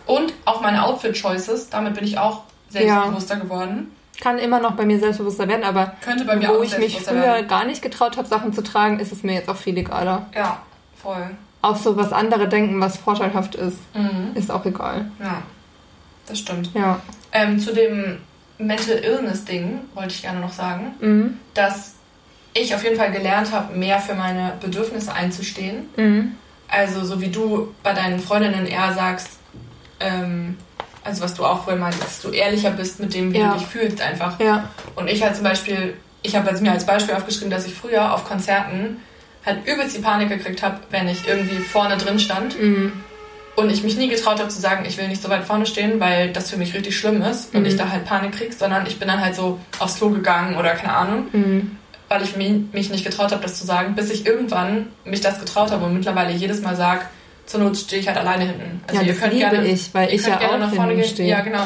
Und 0.08 0.34
auch 0.46 0.62
meine 0.62 0.84
Outfit-Choices, 0.86 1.70
damit 1.70 1.94
bin 1.94 2.04
ich 2.04 2.18
auch 2.18 2.42
selbstbewusster 2.70 3.38
geworden. 3.38 3.92
Kann 4.20 4.38
immer 4.40 4.60
noch 4.60 4.74
bei 4.74 4.86
mir 4.86 5.00
selbstbewusster 5.00 5.48
werden, 5.48 5.64
aber 5.64 5.94
Könnte 6.04 6.26
bei 6.26 6.36
mir 6.36 6.50
wo 6.50 6.62
ich 6.62 6.78
mich 6.78 7.00
früher 7.00 7.22
werden. 7.22 7.48
gar 7.48 7.66
nicht 7.66 7.82
getraut 7.82 8.18
habe, 8.18 8.28
Sachen 8.28 8.52
zu 8.54 8.62
tragen, 8.62 9.00
ist 9.00 9.12
es 9.12 9.24
mir 9.24 9.34
jetzt 9.34 9.50
auch 9.50 9.56
viel 9.56 9.78
egaler. 9.78 10.28
Ja, 10.36 10.60
voll. 11.02 11.32
Auch 11.62 11.76
so, 11.78 11.96
was 11.96 12.12
andere 12.12 12.50
denken, 12.50 12.80
was 12.82 12.98
vorteilhaft 12.98 13.56
ist, 13.56 13.78
Mhm. 13.96 14.32
ist 14.36 14.52
auch 14.52 14.66
egal. 14.66 15.10
Ja, 15.20 15.42
das 16.28 16.40
stimmt. 16.40 16.72
Ja. 16.74 17.00
Ähm, 17.32 17.58
zu 17.60 17.74
dem 17.74 18.18
Mental 18.66 18.98
Illness-Ding 18.98 19.80
wollte 19.94 20.10
ich 20.14 20.22
gerne 20.22 20.40
noch 20.40 20.54
sagen, 20.54 20.94
Mhm. 21.00 21.38
dass 21.54 21.96
ich 22.54 22.74
auf 22.76 22.84
jeden 22.84 22.98
Fall 22.98 23.12
gelernt 23.12 23.52
habe, 23.52 23.76
mehr 23.78 24.00
für 24.00 24.14
meine 24.14 24.54
Bedürfnisse 24.62 25.14
einzustehen. 25.14 25.88
Mhm. 25.96 26.34
Also 26.68 27.04
so 27.06 27.22
wie 27.22 27.30
du 27.30 27.74
bei 27.84 27.94
deinen 27.94 28.20
Freundinnen 28.20 28.66
eher 28.66 28.94
sagst, 28.94 29.40
ähm, 30.00 30.58
also 31.04 31.22
was 31.24 31.34
du 31.34 31.46
auch 31.46 31.64
vorhin 31.64 31.82
meintest, 31.82 32.04
dass 32.04 32.22
du 32.22 32.30
ehrlicher 32.30 32.72
bist 32.72 33.00
mit 33.00 33.14
dem, 33.14 33.34
wie 33.34 33.40
Ja. 33.40 33.54
du 33.54 33.60
dich 33.60 33.68
fühlst 33.68 34.02
einfach. 34.02 34.40
Ja. 34.40 34.70
Und 34.96 35.08
ich 35.10 35.24
halt 35.24 35.36
zum 35.36 35.44
Beispiel, 35.44 35.96
ich 36.22 36.36
habe 36.36 36.50
jetzt 36.50 36.62
mir 36.62 36.72
als 36.72 36.86
Beispiel 36.86 37.16
aufgeschrieben, 37.16 37.50
dass 37.50 37.66
ich 37.66 37.74
früher 37.74 38.14
auf 38.14 38.28
Konzerten 38.28 38.98
halt 39.46 39.66
übelst 39.68 39.98
die 39.98 40.02
Panik 40.02 40.30
gekriegt 40.30 40.62
habe, 40.62 40.78
wenn 40.92 41.08
ich 41.08 41.28
irgendwie 41.28 41.58
vorne 41.58 41.98
drin 41.98 42.20
stand 42.20 42.62
Mhm. 42.62 42.94
Und 43.56 43.70
ich 43.70 43.84
mich 43.84 43.98
nie 43.98 44.08
getraut 44.08 44.40
habe 44.40 44.50
zu 44.50 44.60
sagen, 44.62 44.86
ich 44.88 44.98
will 44.98 45.08
nicht 45.08 45.22
so 45.22 45.30
weit 45.30 45.44
vorne 45.44 45.66
stehen, 45.66 46.00
weil 46.00 46.32
das 46.32 46.50
für 46.50 46.58
mich 46.58 46.74
richtig 46.74 46.98
schlimm 46.98 47.22
ist 47.22 47.54
und 47.54 47.62
Mhm. 47.62 47.68
ich 47.68 47.76
da 47.76 47.90
halt 47.90 48.06
Panik 48.06 48.32
krieg, 48.34 48.54
sondern 48.54 48.86
ich 48.86 48.98
bin 49.00 49.08
dann 49.08 49.22
halt 49.22 49.36
so 49.36 49.60
aufs 49.80 49.96
Klo 49.98 50.10
gegangen 50.10 50.56
oder 50.58 50.74
keine 50.76 50.94
Ahnung, 50.94 51.26
Mhm. 51.32 51.78
weil 52.10 52.24
ich 52.24 52.36
mi- 52.38 52.66
mich 52.72 52.90
nicht 52.90 53.04
getraut 53.06 53.32
habe, 53.32 53.42
das 53.44 53.56
zu 53.60 53.66
sagen, 53.66 53.94
bis 53.96 54.10
ich 54.10 54.26
irgendwann 54.26 54.88
mich 55.06 55.22
das 55.22 55.40
getraut 55.40 55.72
habe 55.72 55.86
und 55.86 55.94
mittlerweile 55.94 56.32
jedes 56.32 56.62
Mal 56.62 56.76
sag, 56.76 57.10
zur 57.46 57.60
Not 57.60 57.76
stehe 57.78 58.02
ich 58.02 58.08
halt 58.08 58.18
alleine 58.18 58.46
hinten. 58.46 58.82
Ja, 58.94 59.04
das 59.04 59.30
liebe 59.30 59.68
ich, 59.68 59.94
weil 59.94 60.08
ihr 60.10 60.14
ich 60.16 60.24
könnt 60.24 60.42
ja 60.42 60.48
gerne 60.48 60.66
auch 60.66 60.70
nach 60.70 60.74
vorne 60.76 60.96
gehen. 60.96 61.04
stehe. 61.04 61.30
Ja, 61.30 61.42
genau. 61.42 61.66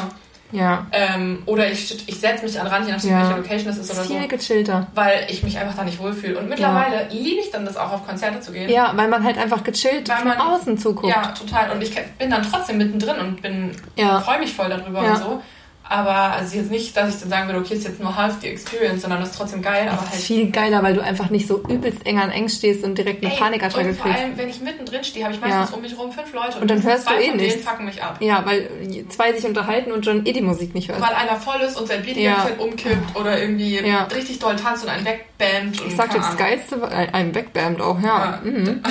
Ja. 0.52 0.86
Ähm, 0.92 1.42
oder 1.46 1.70
ich, 1.70 2.08
ich 2.08 2.20
setze 2.20 2.44
mich 2.44 2.60
an 2.60 2.66
Rand, 2.66 2.86
je 2.86 2.92
nachdem, 2.92 3.10
Ja. 3.10 3.22
welche 3.22 3.36
Location 3.40 3.68
es 3.70 3.78
ist 3.78 3.90
oder 3.92 4.02
Viel 4.04 4.22
so, 4.22 4.28
gechillter. 4.28 4.86
weil 4.94 5.26
ich 5.28 5.42
mich 5.42 5.58
einfach 5.58 5.74
da 5.74 5.84
nicht 5.84 5.98
wohlfühle. 5.98 6.38
Und 6.38 6.48
mittlerweile 6.48 7.08
liebe 7.10 7.40
ich 7.40 7.50
dann 7.50 7.64
das 7.64 7.76
auch, 7.76 7.92
auf 7.92 8.06
Konzerte 8.06 8.40
zu 8.40 8.52
gehen. 8.52 8.68
Ja, 8.70 8.92
weil 8.94 9.08
man 9.08 9.24
halt 9.24 9.38
einfach 9.38 9.64
gechillt 9.64 10.08
Weil 10.08 10.18
von 10.18 10.28
man- 10.28 10.38
außen 10.38 10.78
zuguckt. 10.78 11.08
Ja, 11.14 11.28
total. 11.32 11.70
Und 11.72 11.82
ich 11.82 11.92
bin 12.18 12.30
dann 12.30 12.42
trotzdem 12.48 12.78
mittendrin 12.78 13.18
und 13.18 13.42
bin 13.42 13.72
Ja. 13.96 14.20
freue 14.20 14.38
mich 14.38 14.52
voll 14.54 14.68
darüber 14.68 15.02
Ja. 15.02 15.10
und 15.10 15.16
so. 15.18 15.42
Aber 15.88 16.10
also 16.32 16.56
jetzt 16.56 16.70
nicht, 16.70 16.96
dass 16.96 17.14
ich 17.14 17.20
dann 17.20 17.30
sagen 17.30 17.46
würde, 17.48 17.60
okay, 17.60 17.74
ist 17.74 17.84
jetzt 17.84 18.00
nur 18.00 18.16
half 18.16 18.40
die 18.40 18.48
Experience, 18.48 19.02
sondern 19.02 19.20
das 19.20 19.30
ist 19.30 19.36
trotzdem 19.38 19.62
geil. 19.62 19.82
Aber 19.88 19.96
Das 19.98 20.04
ist 20.06 20.12
halt 20.12 20.22
viel 20.22 20.50
geiler, 20.50 20.82
weil 20.82 20.94
du 20.94 21.00
einfach 21.02 21.30
nicht 21.30 21.46
so 21.46 21.62
übelst 21.68 22.04
eng 22.06 22.18
an 22.18 22.30
eng 22.30 22.48
stehst 22.48 22.82
und 22.82 22.98
direkt 22.98 23.24
eine 23.24 23.32
Ey, 23.32 23.38
Panikattacke 23.38 23.88
und 23.90 23.94
vor 23.96 24.06
kriegst. 24.06 24.20
allem, 24.22 24.36
wenn 24.36 24.48
ich 24.48 24.60
mittendrin 24.60 25.04
stehe, 25.04 25.24
habe 25.24 25.34
ich 25.34 25.40
meistens 25.40 25.70
Ja. 25.70 25.76
um 25.76 25.82
mich 25.82 25.96
rum 25.96 26.10
fünf 26.10 26.32
Leute 26.32 26.58
Und 26.58 26.68
dann 26.70 26.82
hörst 26.82 27.08
du 27.08 27.14
eh 27.14 27.16
von 27.16 27.22
denen 27.24 27.36
nichts. 27.36 27.68
fucken 27.68 27.84
mich 27.84 28.02
ab. 28.02 28.16
Ja, 28.20 28.44
weil 28.44 28.68
zwei 29.10 29.32
sich 29.32 29.44
unterhalten 29.46 29.92
und 29.92 30.04
schon 30.04 30.26
eh 30.26 30.32
die 30.32 30.40
Musik 30.40 30.74
nicht 30.74 30.88
hörst. 30.88 31.00
Weil 31.00 31.14
einer 31.14 31.36
voll 31.36 31.60
ist 31.60 31.78
und 31.80 31.86
sein 31.86 32.02
die 32.02 32.20
Ja. 32.20 32.48
umkippt 32.58 33.14
oder 33.16 33.40
irgendwie 33.40 33.78
Ja. 33.78 34.04
richtig 34.04 34.38
doll 34.40 34.56
tanzt 34.56 34.82
und 34.84 34.90
einen 34.90 35.04
wegbammt. 35.06 35.80
und 35.80 35.86
Ich 35.88 35.94
sag 35.96 36.10
dir, 36.10 36.18
das. 36.18 36.36
Geilste 36.36 36.80
war, 36.80 36.90
ein 36.90 37.14
ein 37.14 37.32
Backband 37.32 37.80
auch, 37.80 38.00
ja. 38.00 38.06
Ja. 38.06 38.40
Mhm. 38.42 38.82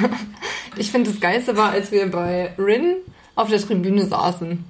ich 0.76 0.90
finde, 0.90 1.10
das 1.10 1.20
Geilste 1.20 1.56
war, 1.56 1.70
als 1.70 1.90
wir 1.92 2.10
bei 2.10 2.52
Rin 2.58 2.96
auf 3.34 3.48
der 3.48 3.60
Tribüne 3.60 4.04
saßen. 4.06 4.64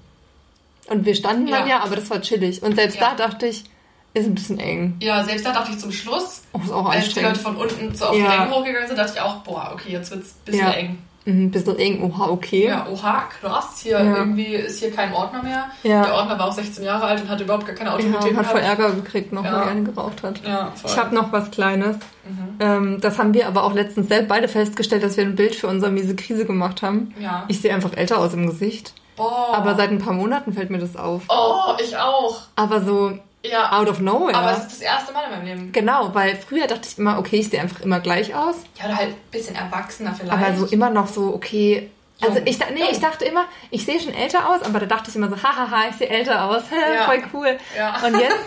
Und 0.89 1.05
wir 1.07 1.15
standen 1.15 1.47
dann 1.47 1.67
Ja. 1.69 1.77
ja, 1.79 1.81
aber 1.85 1.97
das 1.97 2.11
war 2.11 2.21
chillig. 2.21 2.63
Und 2.63 2.77
selbst 2.77 2.99
Ja. 3.01 3.15
da 3.17 3.27
dachte 3.29 3.47
ich, 3.47 3.65
ist 4.13 4.27
ein 4.27 4.35
bisschen 4.35 4.59
eng. 4.61 4.97
Ja, 5.01 5.25
selbst 5.25 5.45
da 5.45 5.53
dachte 5.53 5.73
ich 5.73 5.79
zum 5.79 5.91
Schluss, 5.93 6.43
Oh, 6.53 6.61
ist 6.63 6.71
auch 6.73 6.89
als 6.89 7.13
die 7.13 7.21
Leute 7.21 7.41
von 7.41 7.57
unten 7.57 7.95
so 7.95 8.07
auf 8.07 8.15
die 8.15 8.21
Ja. 8.21 8.43
Ränge 8.45 8.51
hochgegangen 8.55 8.87
sind, 8.89 8.97
dachte 8.99 9.13
ich 9.17 9.21
auch, 9.21 9.37
boah, 9.39 9.71
okay, 9.73 9.91
jetzt 9.93 10.11
wird's 10.13 10.31
ein 10.31 10.45
bisschen 10.45 10.61
Ja. 10.67 10.71
eng. 10.73 10.99
Mhm, 11.27 11.45
ein 11.47 11.51
bisschen 11.51 11.79
eng, 11.79 12.03
oha, 12.03 12.29
okay. 12.29 12.67
Ja, 12.67 12.87
oha, 12.87 13.25
krass, 13.41 13.81
hier 13.83 13.93
Ja. 13.99 14.17
irgendwie 14.19 14.55
ist 14.57 14.79
hier 14.79 14.93
kein 14.93 15.13
Ordner 15.15 15.43
mehr. 15.43 15.65
Ja. 15.83 16.05
Der 16.05 16.15
Ordner 16.15 16.39
war 16.39 16.49
auch 16.49 16.53
16 16.53 16.85
Jahre 16.85 17.07
alt 17.07 17.23
und 17.23 17.29
hatte 17.31 17.43
überhaupt 17.45 17.65
gar 17.67 17.75
keine 17.75 17.89
Ja, 17.91 17.97
Autorität 17.97 18.31
und 18.33 18.37
hat 18.37 18.47
voll 18.47 18.61
gehabt. 18.61 18.79
Ärger 18.79 18.95
gekriegt, 18.95 19.33
noch 19.33 19.43
Ja. 19.43 19.53
weil 19.55 19.61
er 19.63 19.67
eine 19.69 19.83
geraucht 19.85 20.23
hat. 20.23 20.47
Ja. 20.47 20.73
Ich 20.85 20.97
habe 20.99 21.15
noch 21.15 21.33
was 21.33 21.51
Kleines. 21.51 21.97
Mhm. 22.29 22.57
Ähm, 22.61 23.01
das 23.01 23.19
haben 23.19 23.33
wir 23.35 23.49
aber 23.49 23.65
auch 23.65 23.73
letztens 23.73 24.09
selbst 24.09 24.29
beide 24.29 24.49
festgestellt, 24.49 25.03
dass 25.03 25.17
wir 25.17 25.25
ein 25.25 25.35
Bild 25.35 25.55
für 25.57 25.67
unsere 25.67 25.91
miese 25.91 26.15
Krise 26.15 26.45
gemacht 26.45 26.83
haben. 26.83 27.15
Ja. 27.19 27.45
Ich 27.49 27.61
sehe 27.63 27.75
einfach 27.75 27.95
älter 27.97 28.19
aus 28.19 28.35
im 28.35 28.47
Gesicht. 28.47 28.93
Boah. 29.17 29.55
Aber 29.55 29.75
seit 29.77 29.91
ein 29.91 29.99
paar 29.99 30.13
Monaten 30.13 30.53
fällt 30.53 30.71
mir 30.71 30.79
das 30.79 30.97
auf. 30.97 31.23
oh, 31.29 31.75
ich 31.83 31.97
auch. 31.97 32.41
Aber 32.57 32.81
so 32.83 33.19
Ja. 33.45 33.79
out 33.79 33.89
of 33.89 34.01
nowhere. 34.01 34.35
Aber 34.37 34.53
es 34.53 34.59
ist 34.59 34.73
das 34.73 34.81
erste 34.81 35.13
Mal 35.13 35.25
in 35.25 35.31
meinem 35.31 35.45
Leben. 35.47 35.73
genau, 35.73 36.15
weil 36.15 36.37
früher 36.37 36.67
dachte 36.67 36.89
ich 36.91 36.99
immer, 36.99 37.19
okay, 37.19 37.37
ich 37.37 37.49
sehe 37.51 37.61
einfach 37.61 37.81
immer 37.81 38.01
gleich 38.01 38.35
aus. 38.35 38.57
Ja, 38.79 38.87
oder 38.87 38.97
halt 38.97 39.09
ein 39.11 39.17
bisschen 39.31 39.55
erwachsener 39.57 40.15
vielleicht. 40.19 40.33
Aber 40.33 40.57
so 40.57 40.67
immer 40.67 40.91
noch 40.91 41.07
so, 41.09 41.33
okay. 41.35 41.91
Also 42.21 42.39
Jung. 42.39 42.47
ich, 42.47 42.59
da- 42.59 42.67
nee, 42.73 42.81
Jung. 42.81 42.89
ich 42.93 43.01
dachte 43.01 43.25
immer, 43.25 43.45
ich 43.71 43.85
sehe 43.85 44.01
schon 44.01 44.15
älter 44.15 44.49
aus, 44.49 44.63
aber 44.63 44.79
da 44.81 44.87
dachte 44.87 45.11
ich 45.11 45.17
immer 45.17 45.29
so, 45.29 45.37
hahaha, 45.43 45.89
ich 45.91 45.97
sehe 45.97 46.09
älter 46.09 46.45
aus, 46.45 46.63
Ja. 46.97 47.05
voll 47.05 47.23
cool. 47.35 47.59
Ja. 47.77 47.97
Und 48.07 48.19
jetzt, 48.19 48.39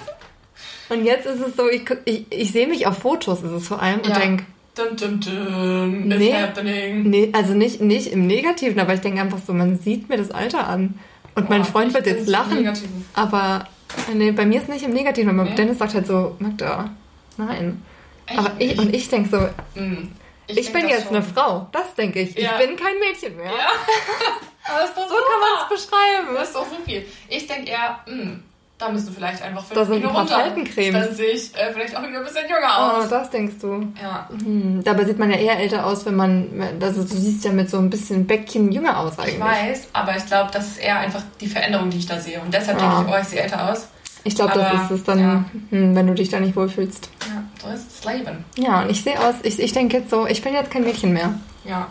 und 0.90 1.04
jetzt 1.06 1.26
ist 1.26 1.42
es 1.42 1.56
so, 1.56 1.68
ich, 1.70 1.84
ich, 2.06 2.26
ich 2.32 2.52
sehe 2.52 2.68
mich 2.68 2.88
auf 2.88 2.98
Fotos, 2.98 3.42
ist 3.44 3.52
es 3.52 3.68
vor 3.68 3.82
allem, 3.82 4.00
und 4.00 4.08
Ja. 4.10 4.20
denk, 4.20 4.46
Dun, 4.78 4.96
dun, 4.96 5.20
dun, 5.20 6.12
it's 6.12 6.20
Nee. 6.20 6.34
happening. 6.34 7.10
nee, 7.10 7.30
also 7.34 7.54
nicht, 7.54 7.82
nicht 7.82 8.08
im 8.12 8.28
Negativen, 8.28 8.80
aber 8.80 8.94
ich 8.94 9.02
denke 9.02 9.20
einfach 9.22 9.40
so, 9.46 9.52
man 9.54 9.80
sieht 9.80 10.08
mir 10.08 10.18
das 10.18 10.30
Alter 10.32 10.68
an. 10.68 11.00
Und 11.36 11.50
mein 11.50 11.66
Freund 11.66 11.90
ich 11.90 11.94
wird 11.96 12.06
jetzt 12.08 12.28
lachen, 12.28 12.72
aber 13.16 13.68
nee, 14.14 14.32
bei 14.32 14.46
mir 14.46 14.62
ist 14.62 14.70
nicht 14.70 14.84
im 14.84 14.92
Negativen, 14.92 15.30
aber 15.40 15.50
Nee? 15.50 15.56
Dennis 15.56 15.80
sagt 15.80 15.94
halt 15.96 16.06
so, 16.08 16.36
Magda, 16.40 16.92
nein. 17.38 17.82
Echt 18.28 18.40
aber 18.40 18.52
ich, 18.60 18.78
und 18.78 18.94
ich 18.94 19.10
denke 19.10 19.30
so, 19.30 19.80
Hm. 19.80 20.12
ich, 20.48 20.56
denk 20.56 20.74
bin 20.74 20.90
jetzt 20.90 21.08
schon. 21.08 21.16
eine 21.16 21.24
Frau, 21.26 21.68
das 21.72 21.96
denke 21.96 22.20
ich. 22.22 22.36
Ja. 22.36 22.60
Ich 22.60 22.68
bin 22.68 22.76
kein 22.76 23.00
Mädchen 23.00 23.36
mehr. 23.36 23.46
Ja. 23.46 23.52
So 24.70 24.74
kann 25.04 25.40
man 25.40 25.64
es 25.64 25.86
beschreiben. 25.88 26.36
Das 26.36 26.48
ist 26.50 26.56
doch 26.58 26.68
so 26.68 26.76
viel. 26.86 27.06
Ich 27.30 27.48
denke 27.48 27.70
eher, 27.72 28.00
hm, 28.06 28.44
da 28.80 28.90
müssen 28.90 29.12
vielleicht 29.14 29.42
einfach 29.42 29.64
fünf 29.66 29.80
Da 29.80 29.86
sind 29.86 29.96
Kilo 29.98 30.10
ein 30.10 30.14
paar 30.14 30.22
runter. 30.24 30.36
Faltencremes. 30.40 31.08
Dann 31.08 31.16
sehe 31.16 31.32
ich 31.32 31.56
äh, 31.56 31.74
vielleicht 31.74 31.98
auch 31.98 32.04
wieder 32.08 32.20
ein 32.20 32.24
bisschen 32.24 32.44
jünger 32.48 32.68
Oh, 32.78 33.02
aus. 33.02 33.10
das 33.10 33.30
denkst 33.32 33.56
du. 33.62 33.88
Ja. 34.02 34.30
Hm, 34.30 34.84
dabei 34.84 35.06
sieht 35.06 35.18
man 35.18 35.32
ja 35.32 35.38
eher 35.38 35.58
älter 35.60 35.86
aus, 35.86 36.06
wenn 36.06 36.16
man, 36.16 36.48
also 36.82 37.02
du 37.02 37.08
siehst 37.16 37.44
ja 37.44 37.52
mit 37.52 37.70
so 37.70 37.78
ein 37.80 37.90
bisschen 37.90 38.28
Bäckchen 38.28 38.72
jünger 38.72 39.00
aus 39.00 39.18
eigentlich. 39.18 39.36
Ich 39.36 39.42
weiß, 39.42 39.88
aber 39.94 40.16
ich 40.16 40.26
glaube, 40.28 40.52
das 40.54 40.68
ist 40.68 40.78
eher 40.78 41.00
einfach 41.00 41.24
die 41.42 41.48
Veränderung, 41.48 41.90
die 41.90 41.98
ich 41.98 42.06
da 42.06 42.20
sehe. 42.20 42.40
Und 42.40 42.54
deshalb 42.54 42.80
Ja. 42.80 42.90
denke 42.98 43.10
ich, 43.10 43.16
oh, 43.16 43.22
ich 43.22 43.28
sehe 43.28 43.40
älter 43.42 43.72
aus. 43.72 43.88
Ich 44.24 44.36
glaube, 44.36 44.54
das 44.56 44.84
ist 44.84 44.92
es 44.92 45.04
dann, 45.06 45.20
ja. 45.20 45.46
hm, 45.70 45.96
wenn 45.96 46.06
du 46.06 46.14
dich 46.14 46.30
da 46.30 46.40
nicht 46.40 46.56
wohlfühlst. 46.56 47.10
Ja, 47.34 47.44
so 47.68 47.74
ist 47.74 48.06
das 48.06 48.14
Leben. 48.14 48.44
Ja, 48.58 48.82
und 48.82 48.92
ich 48.92 49.02
sehe 49.02 49.18
aus, 49.20 49.36
ich, 49.44 49.58
ich 49.60 49.72
denke 49.72 49.98
jetzt 49.98 50.10
so, 50.10 50.28
ich 50.28 50.42
bin 50.44 50.54
jetzt 50.54 50.70
kein 50.70 50.84
Mädchen 50.84 51.14
mehr. 51.14 51.34
Ja. 51.66 51.88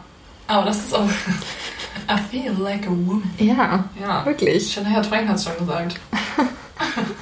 Aber 0.47 0.66
das 0.66 0.76
ist 0.78 0.95
auch. 0.95 1.01
I 2.09 2.18
feel 2.30 2.53
like 2.61 2.87
a 2.87 2.91
woman. 2.91 3.22
Ja, 3.39 3.84
Ja. 4.01 4.24
wirklich. 4.24 4.72
Shania 4.72 5.01
Twain 5.03 5.28
hat 5.28 5.37
es 5.37 5.45
schon 5.45 5.57
gesagt. 5.59 5.97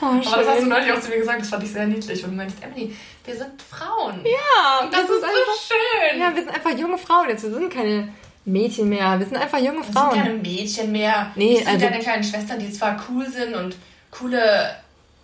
Oh, 0.00 0.06
Aber 0.06 0.18
das 0.20 0.48
hast 0.48 0.60
du 0.62 0.66
neulich 0.66 0.92
auch 0.92 1.00
zu 1.00 1.08
mir 1.08 1.18
gesagt, 1.18 1.40
das 1.40 1.48
fand 1.48 1.62
ich 1.62 1.72
sehr 1.72 1.86
niedlich. 1.86 2.22
Und 2.24 2.30
du 2.32 2.36
meinst, 2.36 2.56
Emily, 2.62 2.94
wir 3.24 3.36
sind 3.36 3.62
Frauen. 3.62 4.22
Ja, 4.24 4.84
Und 4.84 4.92
das, 4.92 5.08
wir 5.08 5.14
ist 5.14 5.20
sind 5.20 5.30
so 5.46 5.74
schön. 5.74 6.20
Ja, 6.20 6.34
wir 6.34 6.42
sind 6.42 6.54
einfach 6.54 6.76
junge 6.78 6.98
Frauen 6.98 7.28
jetzt. 7.30 7.44
Wir 7.44 7.52
sind 7.54 7.72
keine 7.72 8.08
Mädchen 8.44 8.88
mehr. 8.90 9.18
Wir 9.18 9.26
sind 9.26 9.36
einfach 9.36 9.58
junge 9.58 9.78
Wir 9.78 9.84
sind 9.84 9.94
Frauen. 9.94 10.14
keine 10.14 10.34
Mädchen 10.34 10.92
mehr. 10.92 11.30
Nee, 11.36 11.50
wir 11.50 11.56
sind 11.58 11.68
also- 11.68 11.86
deine 11.86 11.98
kleinen 12.00 12.24
Schwestern, 12.24 12.58
die 12.58 12.70
zwar 12.72 13.02
cool 13.08 13.26
sind 13.30 13.54
und 13.54 13.76
coole, 14.10 14.74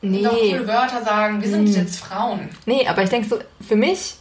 Nee. 0.02 0.22
noch 0.22 0.30
coole 0.38 0.66
Wörter 0.66 1.02
sagen. 1.04 1.42
Wir 1.42 1.50
sind 1.50 1.66
Hm. 1.68 1.74
jetzt 1.74 2.00
Frauen. 2.00 2.48
Nee, 2.64 2.86
aber 2.86 3.02
ich 3.02 3.10
denke 3.10 3.28
so, 3.28 3.38
für 3.66 3.76
mich 3.76 4.14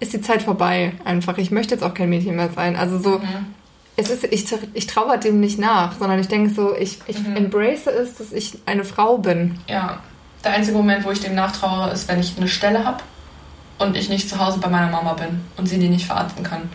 ist 0.00 0.12
die 0.12 0.20
Zeit 0.20 0.42
vorbei 0.42 0.94
einfach. 1.04 1.38
Ich 1.38 1.52
möchte 1.52 1.74
jetzt 1.74 1.84
auch 1.84 1.94
kein 1.94 2.08
Mädchen 2.08 2.34
mehr 2.34 2.50
sein. 2.50 2.74
Also 2.74 2.98
so, 2.98 3.18
Mhm. 3.18 3.54
Es 3.96 4.10
ist, 4.10 4.24
ich, 4.24 4.46
ich 4.74 4.86
trauere 4.86 5.18
dem 5.18 5.40
nicht 5.40 5.58
nach, 5.58 5.98
sondern 5.98 6.18
ich 6.18 6.28
denke 6.28 6.52
so, 6.54 6.74
ich, 6.76 6.98
ich 7.06 7.18
Mhm. 7.18 7.36
embrace 7.36 7.86
es, 7.88 8.14
dass 8.16 8.32
ich 8.32 8.58
eine 8.66 8.84
Frau 8.84 9.18
bin. 9.18 9.58
Ja. 9.68 9.98
Der 10.44 10.52
einzige 10.54 10.76
Moment, 10.76 11.04
wo 11.04 11.10
ich 11.10 11.20
dem 11.20 11.34
nachtrauere, 11.34 11.92
ist, 11.92 12.08
wenn 12.08 12.18
ich 12.20 12.34
eine 12.36 12.48
Stelle 12.48 12.84
habe 12.84 12.98
und 13.78 13.96
ich 13.96 14.08
nicht 14.08 14.28
zu 14.28 14.38
Hause 14.44 14.58
bei 14.58 14.68
meiner 14.68 14.90
Mama 14.90 15.12
bin 15.12 15.40
und 15.56 15.68
sie 15.68 15.78
die 15.78 15.88
nicht 15.88 16.06
verarzten 16.06 16.42
kann. 16.42 16.68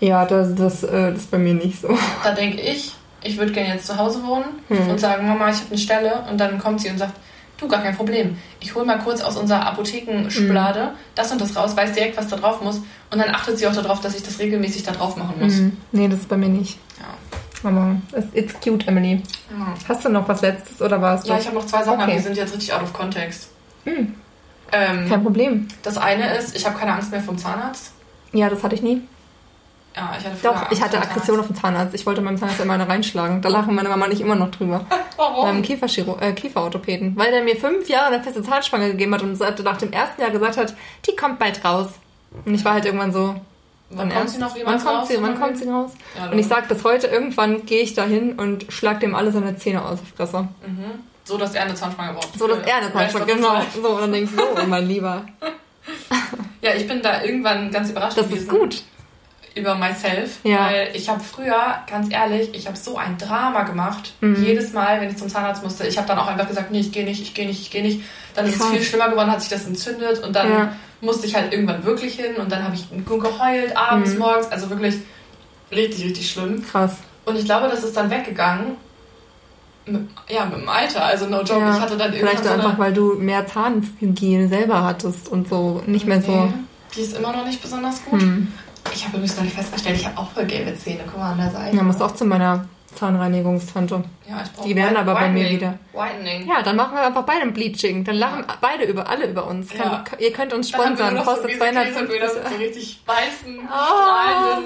Ja, 0.00 0.24
das, 0.24 0.54
das, 0.54 0.82
äh, 0.82 1.12
das 1.12 1.22
ist 1.22 1.30
bei 1.30 1.38
mir 1.38 1.54
nicht 1.54 1.80
so. 1.80 1.96
Da 2.24 2.32
denke 2.32 2.60
ich, 2.60 2.94
ich 3.22 3.36
würde 3.38 3.52
gerne 3.52 3.74
jetzt 3.74 3.86
zu 3.86 3.96
Hause 3.96 4.22
wohnen 4.24 4.44
Hm. 4.68 4.88
und 4.88 4.98
sagen, 4.98 5.28
Mama, 5.28 5.48
ich 5.50 5.56
habe 5.56 5.66
eine 5.70 5.78
Stelle. 5.78 6.24
Und 6.30 6.38
dann 6.40 6.58
kommt 6.58 6.80
sie 6.80 6.88
und 6.90 6.98
sagt, 6.98 7.14
du, 7.62 7.68
gar 7.68 7.82
kein 7.82 7.96
Problem. 7.96 8.36
Ich 8.60 8.74
hole 8.74 8.84
mal 8.84 8.98
kurz 8.98 9.20
aus 9.22 9.36
unserer 9.36 9.64
Apothekenschublade 9.66 10.80
Hm. 10.82 10.88
das 11.14 11.30
und 11.32 11.40
das 11.40 11.56
raus, 11.56 11.76
weiß 11.76 11.92
direkt, 11.92 12.16
was 12.16 12.28
da 12.28 12.36
drauf 12.36 12.60
muss. 12.62 12.76
Und 13.10 13.18
dann 13.18 13.30
achtet 13.30 13.58
sie 13.58 13.66
auch 13.66 13.74
darauf, 13.74 14.00
dass 14.00 14.14
ich 14.14 14.22
das 14.22 14.38
regelmäßig 14.38 14.82
da 14.82 14.92
drauf 14.92 15.16
machen 15.16 15.34
muss. 15.40 15.54
Mhm. 15.54 15.76
Nee, 15.92 16.08
das 16.08 16.20
ist 16.20 16.28
bei 16.28 16.36
mir 16.36 16.48
nicht. 16.48 16.78
Ja. 16.98 17.68
Aber 17.68 17.96
es, 18.12 18.24
it's 18.34 18.54
cute, 18.60 18.86
Emily. 18.88 19.22
Ja. 19.50 19.74
Hast 19.88 20.04
du 20.04 20.08
noch 20.08 20.26
was 20.28 20.40
Letztes 20.42 20.80
oder 20.82 20.98
du? 20.98 21.28
Ja, 21.28 21.38
ich 21.38 21.46
habe 21.46 21.56
noch 21.56 21.66
zwei 21.66 21.78
Sachen, 21.84 22.00
aber 22.00 22.04
Okay. 22.04 22.16
die 22.16 22.22
sind 22.22 22.36
jetzt 22.36 22.52
richtig 22.54 22.72
out 22.72 22.82
of 22.82 22.92
context. 22.92 23.48
Hm, 23.84 24.14
Ähm, 24.72 25.08
kein 25.08 25.22
Problem. 25.22 25.68
das 25.82 25.98
eine 25.98 26.34
ist, 26.36 26.56
ich 26.56 26.64
habe 26.66 26.78
keine 26.78 26.92
Angst 26.94 27.10
mehr 27.10 27.20
vom 27.20 27.36
Zahnarzt. 27.38 27.92
Ja, 28.32 28.48
das 28.48 28.62
hatte 28.62 28.74
ich 28.74 28.82
nie. 28.82 29.02
Ja, 29.94 30.14
ich 30.18 30.24
hatte 30.24 30.36
Doch, 30.42 30.70
ich 30.70 30.82
hatte 30.82 31.00
Aggression 31.00 31.38
auf 31.38 31.46
den 31.46 31.56
Zahnarzt. 31.56 31.94
Ich 31.94 32.06
wollte 32.06 32.20
meinem 32.22 32.38
Zahnarzt 32.38 32.60
immer 32.60 32.74
eine 32.74 32.88
reinschlagen. 32.88 33.42
Da 33.42 33.48
lachen 33.50 33.74
meine 33.74 33.88
Mama 33.88 34.08
nicht 34.08 34.20
immer 34.20 34.34
noch 34.34 34.50
drüber. 34.50 34.86
Warum? 35.16 35.44
Beim 35.44 35.62
Kieferchiro 35.62 36.16
äh, 36.20 36.32
Kieferorthopäden. 36.32 37.14
Weil 37.16 37.30
der 37.30 37.42
mir 37.42 37.56
fünf 37.56 37.88
Jahre 37.88 38.14
eine 38.14 38.22
feste 38.22 38.42
Zahnspange 38.42 38.90
gegeben 38.92 39.14
hat 39.14 39.22
und 39.22 39.38
nach 39.38 39.76
dem 39.76 39.92
ersten 39.92 40.22
Jahr 40.22 40.30
gesagt 40.30 40.56
hat, 40.56 40.74
die 41.06 41.14
kommt 41.14 41.38
bald 41.38 41.62
raus. 41.64 41.88
Und 42.44 42.54
ich 42.54 42.64
war 42.64 42.72
halt 42.74 42.86
irgendwann 42.86 43.12
so, 43.12 43.34
Wann 43.90 44.08
wann 44.08 44.16
kommt 44.16 44.30
sie 44.30 44.38
noch 44.38 44.50
Wann 44.52 44.56
jemals 44.58 44.84
kommt 44.84 44.98
raus? 45.00 45.08
sie, 45.08 45.22
wann 45.22 45.38
kommt 45.38 45.58
sie 45.58 45.68
raus? 45.68 45.90
Ja, 46.16 46.30
Und 46.30 46.38
ich 46.38 46.48
sag 46.48 46.66
bis 46.68 46.82
heute, 46.82 47.08
irgendwann 47.08 47.66
gehe 47.66 47.82
ich 47.82 47.92
da 47.92 48.04
hin 48.04 48.38
und 48.38 48.72
schlag 48.72 49.00
dem 49.00 49.14
alle 49.14 49.30
seine 49.32 49.56
Zähne 49.58 49.84
aus 49.84 49.98
die 50.00 50.16
Fresse. 50.16 50.48
Mhm. 50.66 50.84
So, 51.24 51.36
dass 51.36 51.54
er 51.54 51.64
eine 51.64 51.74
Zahnspange 51.74 52.14
braucht. 52.14 52.38
So, 52.38 52.48
dass 52.48 52.60
er 52.66 52.76
eine 52.76 52.90
Zahnspange, 52.92 53.26
genau. 53.26 53.60
So, 53.80 53.90
und 53.90 54.00
dann 54.00 54.12
denkst 54.12 54.32
du, 54.34 54.42
oh 54.42 54.66
mein 54.66 54.86
Lieber. 54.86 55.26
Ja, 56.62 56.70
ich 56.74 56.86
bin 56.86 57.02
da 57.02 57.24
irgendwann 57.24 57.72
ganz 57.72 57.90
überrascht 57.90 58.16
Das 58.16 58.28
gewesen. 58.28 58.42
ist 58.44 58.48
gut. 58.48 58.82
Über 59.54 59.74
myself, 59.74 60.38
Ja. 60.44 60.66
weil 60.66 60.90
ich 60.94 61.08
habe 61.08 61.20
früher, 61.20 61.56
ganz 61.90 62.12
ehrlich, 62.12 62.50
ich 62.54 62.66
habe 62.66 62.76
so 62.76 62.96
ein 62.96 63.18
Drama 63.18 63.62
gemacht. 63.64 64.12
Mhm. 64.20 64.42
Jedes 64.42 64.72
Mal, 64.72 65.00
wenn 65.00 65.10
ich 65.10 65.16
zum 65.16 65.28
Zahnarzt 65.28 65.62
musste, 65.62 65.86
ich 65.86 65.98
habe 65.98 66.08
dann 66.08 66.18
auch 66.18 66.26
einfach 66.26 66.48
gesagt, 66.48 66.70
nee, 66.70 66.80
ich 66.80 66.92
gehe 66.92 67.04
nicht, 67.04 67.20
ich 67.20 67.34
gehe 67.34 67.46
nicht, 67.46 67.60
ich 67.60 67.70
gehe 67.70 67.82
nicht. 67.82 68.00
Dann 68.34 68.46
ist 68.46 68.58
Krass. 68.58 68.68
es 68.68 68.72
viel 68.72 68.82
schlimmer 68.82 69.10
geworden, 69.10 69.30
hat 69.30 69.40
sich 69.40 69.50
das 69.50 69.66
entzündet 69.66 70.20
und 70.20 70.34
dann 70.34 70.50
Ja. 70.50 70.72
musste 71.00 71.26
ich 71.26 71.34
halt 71.34 71.52
irgendwann 71.52 71.84
wirklich 71.84 72.14
hin 72.14 72.36
und 72.36 72.50
dann 72.50 72.64
habe 72.64 72.74
ich 72.74 72.86
geheult, 73.06 73.76
abends, 73.76 74.12
Mhm. 74.14 74.18
morgens, 74.20 74.46
also 74.48 74.70
wirklich 74.70 74.96
richtig, 75.70 76.04
richtig 76.04 76.30
schlimm. 76.30 76.64
Krass. 76.70 76.96
Und 77.24 77.36
ich 77.38 77.44
glaube, 77.44 77.68
das 77.68 77.84
ist 77.84 77.96
dann 77.96 78.10
weggegangen. 78.10 78.76
Mit, 79.84 80.08
ja, 80.28 80.44
mit 80.44 80.60
dem 80.60 80.68
Alter, 80.68 81.04
also 81.04 81.26
no 81.26 81.42
joke. 81.42 81.60
Ja. 81.60 81.74
Ich 81.74 81.80
hatte 81.80 81.96
dann 81.96 82.12
irgendwann 82.12 82.36
Vielleicht 82.36 82.44
so 82.44 82.50
einfach, 82.52 82.78
weil 82.78 82.92
du 82.94 83.14
mehr 83.14 83.46
Zahnhygiene 83.46 84.46
selber 84.48 84.84
hattest 84.84 85.28
und 85.28 85.48
so 85.48 85.82
nicht 85.86 86.06
mehr 86.06 86.22
so. 86.22 86.30
Nee, 86.46 86.52
die 86.96 87.00
ist 87.00 87.16
immer 87.16 87.32
noch 87.32 87.44
nicht 87.44 87.60
besonders 87.60 88.04
gut. 88.04 88.22
Hm. 88.22 88.52
Ich 88.94 89.04
habe 89.04 89.16
übrigens 89.16 89.36
noch 89.36 89.44
nicht 89.44 89.54
festgestellt, 89.56 89.96
ich 89.96 90.06
habe 90.06 90.18
auch 90.18 90.30
voll 90.30 90.44
gelbe 90.44 90.76
Zähne. 90.76 91.00
Guck 91.06 91.18
mal 91.18 91.32
an 91.32 91.38
der 91.38 91.50
Seite. 91.50 91.76
Ja, 91.76 91.82
musst 91.82 92.02
auch 92.02 92.12
zu 92.14 92.24
meiner 92.24 92.66
Zahnreinigungstante. 92.94 94.04
Ja, 94.28 94.42
ich 94.44 94.52
brauche 94.52 94.68
Die 94.68 94.76
werden 94.76 94.96
aber 94.96 95.14
bei 95.14 95.28
mir 95.30 95.48
wieder. 95.48 95.78
Whitening. 95.92 96.46
Ja, 96.46 96.62
dann 96.62 96.76
machen 96.76 96.94
wir 96.94 97.02
einfach 97.06 97.24
beide 97.24 97.42
ein 97.42 97.52
Bleaching. 97.52 98.04
Dann 98.04 98.16
lachen 98.16 98.44
beide 98.60 98.84
über 98.84 99.08
alle 99.08 99.26
über 99.26 99.46
uns. 99.46 99.72
Ja. 99.72 100.00
Kann, 100.04 100.18
ihr 100.18 100.32
könnt 100.32 100.52
uns 100.52 100.68
sponsern, 100.68 101.16
so 101.16 101.22
kostet 101.22 101.50
diese 101.50 101.58
Käse, 101.60 101.72
250 101.72 102.14
wieder 102.14 102.34
mit 102.34 102.48
so 102.52 102.56
richtig 102.58 103.02
weißen 103.06 103.68
Ah. 103.70 103.86
Strahlen. 103.86 104.64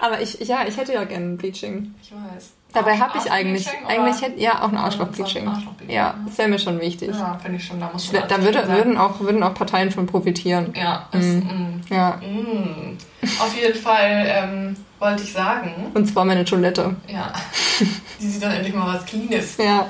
Aber 0.00 0.20
ich, 0.20 0.38
ja, 0.40 0.66
ich 0.66 0.76
hätte 0.76 0.92
ja 0.94 1.04
gerne 1.04 1.24
ein 1.26 1.36
Bleaching. 1.36 1.94
Ich 2.02 2.12
weiß. 2.12 2.52
Dabei 2.72 2.98
habe 2.98 3.12
ich 3.16 3.24
Arschloch- 3.24 3.30
eigentlich, 3.32 3.68
eigentlich 3.88 4.20
hätte, 4.22 4.38
ja, 4.40 4.62
auch 4.62 4.68
ein 4.68 4.76
Arschloch-Bleaching. 4.76 5.48
Arschloch-Bleaching, 5.48 5.94
Ja, 5.96 6.14
das 6.26 6.36
wäre 6.36 6.48
mir 6.48 6.58
schon 6.58 6.78
wichtig. 6.80 7.08
Ja, 7.08 7.38
finde 7.42 7.56
ich 7.58 7.64
schon, 7.66 7.80
da 7.80 7.88
muss 7.90 8.12
wär- 8.12 8.22
Da 8.22 8.42
würde, 8.42 8.68
würden, 8.68 8.98
auch, 8.98 9.18
würden 9.20 9.42
auch 9.42 9.54
Parteien 9.54 9.90
von 9.90 10.06
profitieren. 10.06 10.74
Ja, 10.76 11.08
ist, 11.12 11.24
Mhm. 11.24 11.80
mm. 11.88 11.94
Ja. 11.94 12.16
Mm. 12.16 12.98
Auf 13.40 13.56
jeden 13.56 13.78
Fall 13.78 14.24
ähm, 14.26 14.76
wollte 14.98 15.22
ich 15.22 15.32
sagen, 15.32 15.90
Und 15.94 16.06
zwar 16.06 16.24
meine 16.26 16.44
Toilette. 16.44 16.94
ja, 17.08 17.32
die 18.20 18.26
sieht 18.28 18.42
dann 18.42 18.52
endlich 18.52 18.74
mal 18.74 18.94
was 18.94 19.06
Cleanes. 19.06 19.56
Ja. 19.56 19.86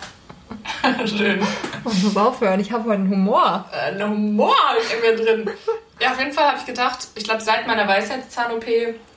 Schön. 1.06 1.40
Ich 1.92 2.02
muss 2.04 2.16
aufhören, 2.16 2.60
ich 2.60 2.70
habe 2.70 2.84
heute 2.84 2.94
einen 3.00 3.10
Humor. 3.10 3.64
Äh, 3.72 4.00
ein 4.00 4.08
Humor 4.10 4.54
hab 4.54 4.76
ich 4.80 4.94
in 4.94 5.00
mir 5.16 5.24
drin. 5.24 5.50
Ja, 6.00 6.12
auf 6.12 6.18
jeden 6.18 6.32
Fall 6.32 6.44
habe 6.48 6.58
ich 6.58 6.66
gedacht, 6.66 7.08
ich 7.14 7.24
glaube, 7.24 7.40
seit 7.40 7.66
meiner 7.66 7.88
Weisheitszahn-OP 7.88 8.64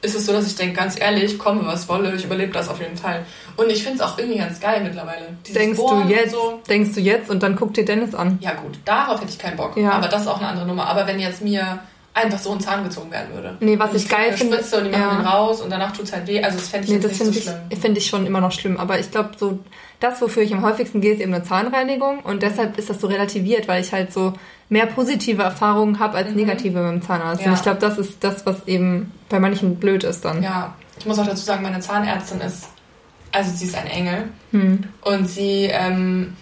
ist 0.01 0.15
es 0.15 0.25
so, 0.25 0.31
dass 0.31 0.47
ich 0.47 0.55
denke, 0.55 0.75
ganz 0.75 0.99
ehrlich, 0.99 1.37
komme 1.37 1.65
was 1.65 1.89
wolle, 1.89 2.15
ich 2.15 2.23
überlebe 2.23 2.53
das 2.53 2.69
auf 2.69 2.79
jeden 2.79 2.95
Fall. 2.95 3.25
Und 3.57 3.69
ich 3.69 3.83
finde 3.83 3.97
es 3.97 4.01
auch 4.01 4.17
irgendwie 4.17 4.37
ganz 4.39 4.59
geil 4.61 4.81
mittlerweile. 4.83 5.27
Dieses 5.45 5.61
Denkst 5.61 5.77
Bohren 5.77 6.07
du 6.07 6.13
jetzt, 6.13 6.31
So. 6.31 6.61
denkst 6.69 6.91
du 6.95 7.01
jetzt 7.01 7.29
und 7.29 7.43
dann 7.43 7.55
guckt 7.57 7.75
dir 7.75 7.83
Dennis 7.83 8.15
an. 8.15 8.37
Ja 8.41 8.53
gut, 8.53 8.79
darauf 8.85 9.19
hätte 9.19 9.31
ich 9.31 9.37
keinen 9.39 9.57
Bock. 9.57 9.75
Ja. 9.75 9.91
Aber 9.91 10.07
das 10.07 10.21
ist 10.21 10.27
auch 10.27 10.37
eine 10.39 10.47
andere 10.47 10.65
Nummer. 10.65 10.87
Aber 10.87 11.05
wenn 11.05 11.19
jetzt 11.19 11.41
mir 11.41 11.79
einfach 12.13 12.39
so 12.39 12.51
ein 12.53 12.59
Zahn 12.61 12.83
gezogen 12.85 13.11
werden 13.11 13.33
würde. 13.33 13.57
Nee, 13.59 13.77
was 13.77 13.91
und 13.91 13.97
ich 13.97 14.07
geil 14.09 14.33
finde- 14.33 14.55
Spritze 14.57 14.77
und 14.77 14.85
die 14.85 14.89
machen 14.91 15.01
ja. 15.01 15.15
den 15.17 15.25
raus 15.27 15.61
und 15.61 15.69
danach 15.69 15.91
tut 15.91 16.05
es 16.05 16.13
halt 16.13 16.27
weh. 16.27 16.41
Also 16.41 16.57
das 16.57 16.69
fände 16.69 16.85
ich 16.85 16.91
Nee, 16.91 16.95
jetzt 16.97 17.03
das 17.05 17.11
nicht 17.11 17.19
finde 17.19 17.33
so 17.33 17.39
ich, 17.39 17.43
schlimm. 17.69 17.81
finde 17.81 17.99
ich 17.99 18.07
schon 18.07 18.25
immer 18.25 18.41
noch 18.41 18.51
schlimm. 18.53 18.77
Aber 18.77 18.99
ich 18.99 19.11
glaube, 19.11 19.31
so 19.37 19.59
das, 19.99 20.21
wofür 20.21 20.43
ich 20.43 20.53
am 20.53 20.63
häufigsten 20.63 21.01
gehe, 21.01 21.13
ist 21.13 21.19
eben 21.21 21.33
eine 21.33 21.43
Zahnreinigung. 21.43 22.19
Und 22.21 22.41
deshalb 22.41 22.77
ist 22.77 22.89
das 22.89 22.99
so 23.01 23.07
relativiert, 23.07 23.67
weil 23.67 23.81
ich 23.81 23.91
halt 23.93 24.11
so 24.13 24.33
mehr 24.69 24.85
positive 24.85 25.41
Erfahrungen 25.43 25.99
habe 25.99 26.17
als 26.17 26.31
negative 26.35 26.79
beim 26.81 27.01
Zahnarzt. 27.01 27.41
Mhm. 27.41 27.45
Ja. 27.45 27.51
Und 27.51 27.57
ich 27.57 27.63
glaube, 27.63 27.79
das 27.79 27.97
ist 27.97 28.23
das, 28.23 28.45
was 28.45 28.67
eben 28.67 29.11
bei 29.29 29.39
manchen 29.39 29.75
blöd 29.77 30.03
ist 30.03 30.23
dann. 30.25 30.41
Ja, 30.43 30.75
ich 30.99 31.05
muss 31.05 31.17
auch 31.19 31.25
dazu 31.25 31.43
sagen, 31.43 31.63
meine 31.63 31.79
Zahnärztin 31.79 32.41
ist, 32.41 32.67
also 33.31 33.51
sie 33.55 33.65
ist 33.65 33.75
ein 33.75 33.87
Engel. 33.87 34.25
Hm. 34.51 34.83
Und 35.01 35.27
sie 35.29 35.69
ähm, 35.71 36.35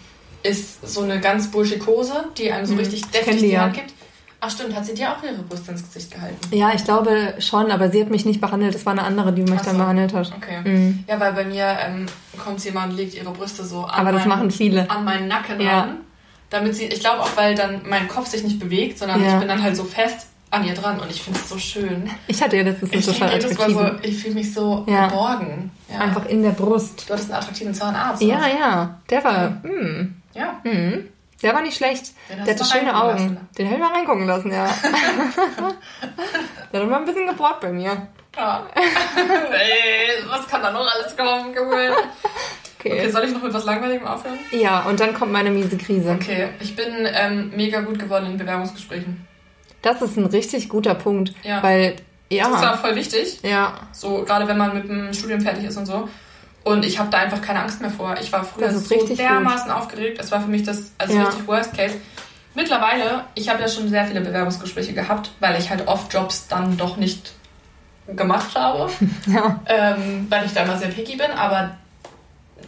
ist 0.43 0.88
so 0.88 1.01
eine 1.03 1.19
ganz 1.19 1.49
Burschikose, 1.51 2.25
die 2.38 2.51
einem 2.51 2.65
so 2.65 2.73
Hm, 2.73 2.80
richtig 2.80 3.01
ich 3.01 3.05
deftig 3.07 3.36
die 3.38 3.41
die 3.47 3.51
ja. 3.51 3.61
Hand 3.61 3.73
gibt. 3.75 3.93
Ach 4.39 4.51
stimmt, 4.51 4.75
hat 4.75 4.86
sie 4.86 4.93
dir 4.93 5.11
auch 5.11 5.23
ihre 5.23 5.41
Brust 5.41 5.67
ins 5.67 5.82
Gesicht 5.84 6.13
gehalten? 6.13 6.38
Ja, 6.51 6.71
ich 6.73 6.84
glaube 6.84 7.34
schon, 7.39 7.71
aber 7.71 7.89
sie 7.89 7.99
hat 8.01 8.11
mich 8.11 8.23
nicht 8.23 8.39
behandelt. 8.39 8.75
Das 8.75 8.86
war 8.86 8.93
eine 8.93 9.01
andere, 9.03 9.34
die 9.34 9.41
mich 9.41 9.53
Ach 9.59 9.65
dann 9.65 9.78
so. 9.78 9.82
behandelt 9.82 10.13
hat. 10.13 10.32
Okay. 10.38 10.59
Mhm. 10.63 11.03
Ja, 11.07 11.19
weil 11.19 11.34
bei 11.34 11.43
mir 11.43 11.65
ähm, 11.86 12.05
kommt 12.38 12.61
sie 12.61 12.69
immer 12.69 12.84
und 12.84 12.95
legt 12.95 13.15
ihre 13.15 13.32
Brüste 13.32 13.63
so 13.65 13.82
an, 13.84 13.99
Aber 13.99 14.11
das 14.11 14.21
meinen, 14.25 14.30
machen 14.30 14.51
viele. 14.51 14.89
an 14.91 15.03
meinen 15.05 15.28
Nacken 15.28 15.59
Ja. 15.59 15.80
ran. 15.80 15.97
Damit 16.49 16.75
sie, 16.75 16.85
ich 16.85 16.99
glaube 17.01 17.21
auch, 17.21 17.35
weil 17.35 17.55
dann 17.55 17.81
mein 17.87 18.07
Kopf 18.07 18.27
sich 18.27 18.43
nicht 18.43 18.59
bewegt, 18.59 18.97
sondern 18.99 19.21
Ja. 19.23 19.33
ich 19.33 19.39
bin 19.39 19.47
dann 19.49 19.61
halt 19.61 19.75
so 19.75 19.83
fest 19.83 20.27
an 20.49 20.63
ihr 20.65 20.73
dran 20.73 20.97
und 20.99 21.11
ich 21.11 21.21
finde 21.21 21.39
es 21.39 21.49
so 21.49 21.57
schön. 21.59 22.09
Ich 22.27 22.41
hatte 22.41 22.55
ja 22.55 22.63
letztens 22.63 22.93
einen 22.93 23.03
total 23.03 23.33
attraktiven. 23.35 23.73
so, 23.73 23.91
ich 24.01 24.17
fühle 24.17 24.35
mich 24.35 24.53
so 24.53 24.85
Ja. 24.87 25.07
geborgen. 25.07 25.71
Ja. 25.91 25.99
Einfach 25.99 26.25
in 26.27 26.41
der 26.41 26.51
Brust. 26.51 27.03
Du 27.09 27.13
hattest 27.13 27.29
einen 27.31 27.41
attraktiven 27.41 27.73
Zahnarzt. 27.73 28.21
Ja, 28.21 28.37
oder? 28.37 28.47
ja. 28.47 28.99
Der 29.09 29.23
war, 29.25 29.61
hm, 29.63 30.21
Ja. 30.33 30.59
hm. 30.63 31.09
Der 31.43 31.53
war 31.53 31.61
nicht 31.61 31.75
schlecht. 31.77 32.13
Den 32.29 32.45
Der 32.45 32.55
hatte 32.55 32.65
schöne 32.65 32.95
Augen. 32.95 33.11
lassen. 33.11 33.47
Den 33.57 33.65
hätte 33.67 33.79
ich 33.81 33.85
mal 33.87 33.93
reingucken 33.93 34.25
lassen, 34.25 34.51
ja. 34.51 34.65
der 36.73 36.81
hat 36.81 36.89
mal 36.89 36.99
ein 36.99 37.05
bisschen 37.05 37.27
gebohrt 37.27 37.59
bei 37.59 37.71
mir. 37.71 38.07
ja. 38.37 38.65
Ey, 38.75 40.23
was 40.29 40.47
kann 40.47 40.61
da 40.63 40.71
noch 40.71 40.87
alles 40.91 41.15
kommen, 41.15 41.53
Gefühl? 41.53 41.91
Okay. 42.91 43.01
Okay, 43.01 43.09
soll 43.11 43.23
ich 43.25 43.33
noch 43.33 43.43
mit 43.43 43.53
was 43.53 43.65
Langweiligem 43.65 44.07
aufhören? 44.07 44.38
Ja, 44.51 44.81
und 44.81 44.99
dann 44.99 45.13
kommt 45.13 45.31
meine 45.31 45.49
miese 45.51 45.77
Krise. 45.77 46.11
Okay, 46.11 46.49
ich 46.59 46.75
bin 46.75 46.85
ähm, 47.05 47.51
mega 47.55 47.81
gut 47.81 47.99
geworden 47.99 48.25
in 48.27 48.38
Bewerbungsgesprächen. 48.38 49.25
Das 49.81 50.01
ist 50.01 50.17
ein 50.17 50.25
richtig 50.25 50.69
guter 50.69 50.95
Punkt. 50.95 51.33
Ja. 51.43 51.61
Weil, 51.63 51.95
Das 52.29 52.47
ist 52.49 52.61
ja. 52.63 52.73
auch 52.73 52.79
voll 52.79 52.95
wichtig, 52.95 53.39
Ja, 53.43 53.75
so 53.91 54.23
gerade 54.23 54.47
wenn 54.47 54.57
man 54.57 54.73
mit 54.73 54.89
dem 54.89 55.13
Studium 55.13 55.41
fertig 55.41 55.65
ist 55.65 55.77
und 55.77 55.85
so. 55.85 56.09
Und 56.63 56.83
ich 56.85 56.99
habe 56.99 57.09
da 57.09 57.19
einfach 57.19 57.41
keine 57.41 57.61
Angst 57.61 57.79
mehr 57.79 57.89
vor. 57.89 58.15
Ich 58.21 58.31
war 58.33 58.43
früher 58.43 58.67
Das 58.67 58.89
so 58.89 59.05
dermaßen 59.05 59.71
aufgeregt. 59.71 60.17
Es 60.19 60.31
war 60.31 60.41
für 60.41 60.49
mich 60.49 60.63
das 60.63 60.91
also 60.97 61.13
Ja. 61.15 61.23
richtig 61.23 61.47
Worst 61.47 61.73
Case. 61.77 61.95
Mittlerweile, 62.55 63.23
ich 63.35 63.47
habe 63.49 63.61
ja 63.61 63.67
schon 63.69 63.88
sehr 63.88 64.03
viele 64.05 64.19
Bewerbungsgespräche 64.19 64.91
gehabt, 64.93 65.31
weil 65.39 65.57
ich 65.59 65.69
halt 65.69 65.88
oft 65.88 66.11
Jobs 66.13 66.47
dann 66.47 66.75
doch 66.75 66.97
nicht 66.97 67.31
gemacht 68.15 68.55
habe. 68.55 68.91
ja. 69.27 69.59
ähm, 69.67 70.25
weil 70.29 70.45
ich 70.45 70.53
da 70.53 70.63
immer 70.63 70.75
sehr 70.77 70.89
picky 70.89 71.15
bin, 71.15 71.31
aber 71.31 71.77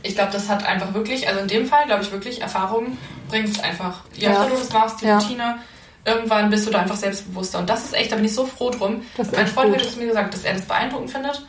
ich 0.03 0.15
glaube, 0.15 0.31
das 0.31 0.47
hat 0.49 0.65
einfach 0.65 0.93
wirklich, 0.93 1.27
also 1.27 1.39
in 1.41 1.47
dem 1.47 1.65
Fall 1.65 1.85
glaube 1.85 2.03
ich 2.03 2.11
wirklich, 2.11 2.41
Erfahrung 2.41 2.97
bringt 3.29 3.49
es 3.49 3.59
einfach. 3.59 4.01
Je 4.15 4.25
Ja. 4.25 4.31
öfter 4.31 4.49
du 4.49 4.55
das 4.55 4.71
machst, 4.71 5.01
die 5.01 5.05
Ja. 5.05 5.17
Routine, 5.17 5.55
irgendwann 6.05 6.49
bist 6.49 6.65
du 6.67 6.71
da 6.71 6.79
einfach 6.79 6.95
selbstbewusster. 6.95 7.59
Und 7.59 7.69
das 7.69 7.83
ist 7.85 7.93
echt, 7.93 8.11
da 8.11 8.15
bin 8.15 8.25
ich 8.25 8.33
so 8.33 8.45
froh 8.45 8.69
drum. 8.69 9.01
Mein 9.35 9.47
Freund 9.47 9.75
hat 9.75 9.83
zu 9.85 9.99
mir 9.99 10.07
gesagt, 10.07 10.33
dass 10.33 10.43
er 10.43 10.53
das 10.53 10.63
beeindruckend 10.63 11.11
findet, 11.11 11.45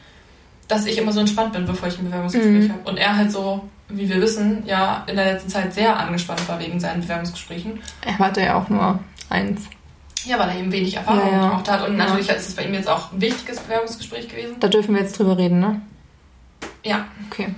dass 0.68 0.86
ich 0.86 0.98
immer 0.98 1.12
so 1.12 1.20
entspannt 1.20 1.52
bin, 1.52 1.66
bevor 1.66 1.88
ich 1.88 1.98
ein 1.98 2.04
Bewerbungsgespräch 2.04 2.68
Mhm. 2.68 2.72
habe. 2.72 2.90
Und 2.90 2.96
er 2.98 3.16
halt 3.16 3.32
so, 3.32 3.68
wie 3.88 4.08
wir 4.08 4.20
wissen, 4.20 4.62
ja 4.66 5.04
in 5.06 5.16
der 5.16 5.32
letzten 5.32 5.48
Zeit 5.48 5.72
sehr 5.74 5.96
angespannt 5.98 6.46
war 6.48 6.58
wegen 6.60 6.78
seinen 6.80 7.00
Bewerbungsgesprächen. 7.02 7.80
Er 8.04 8.18
hatte 8.18 8.40
ja 8.42 8.56
auch 8.56 8.68
nur 8.68 8.98
eins. 9.30 9.62
Ja, 10.24 10.38
weil 10.38 10.50
er 10.50 10.56
eben 10.56 10.70
wenig 10.70 10.94
Erfahrung 10.96 11.32
Ja, 11.32 11.52
auch 11.52 11.66
hat. 11.66 11.88
Und 11.88 11.96
natürlich 11.96 12.28
ist 12.28 12.48
es 12.48 12.54
bei 12.54 12.64
ihm 12.64 12.74
jetzt 12.74 12.88
auch 12.88 13.10
ein 13.12 13.20
wichtiges 13.22 13.58
Bewerbungsgespräch 13.60 14.28
gewesen. 14.28 14.56
Da 14.60 14.68
dürfen 14.68 14.94
wir 14.94 15.00
jetzt 15.02 15.18
drüber 15.18 15.38
reden, 15.38 15.60
ne? 15.60 15.80
Ja, 16.84 17.06
Okay. 17.30 17.54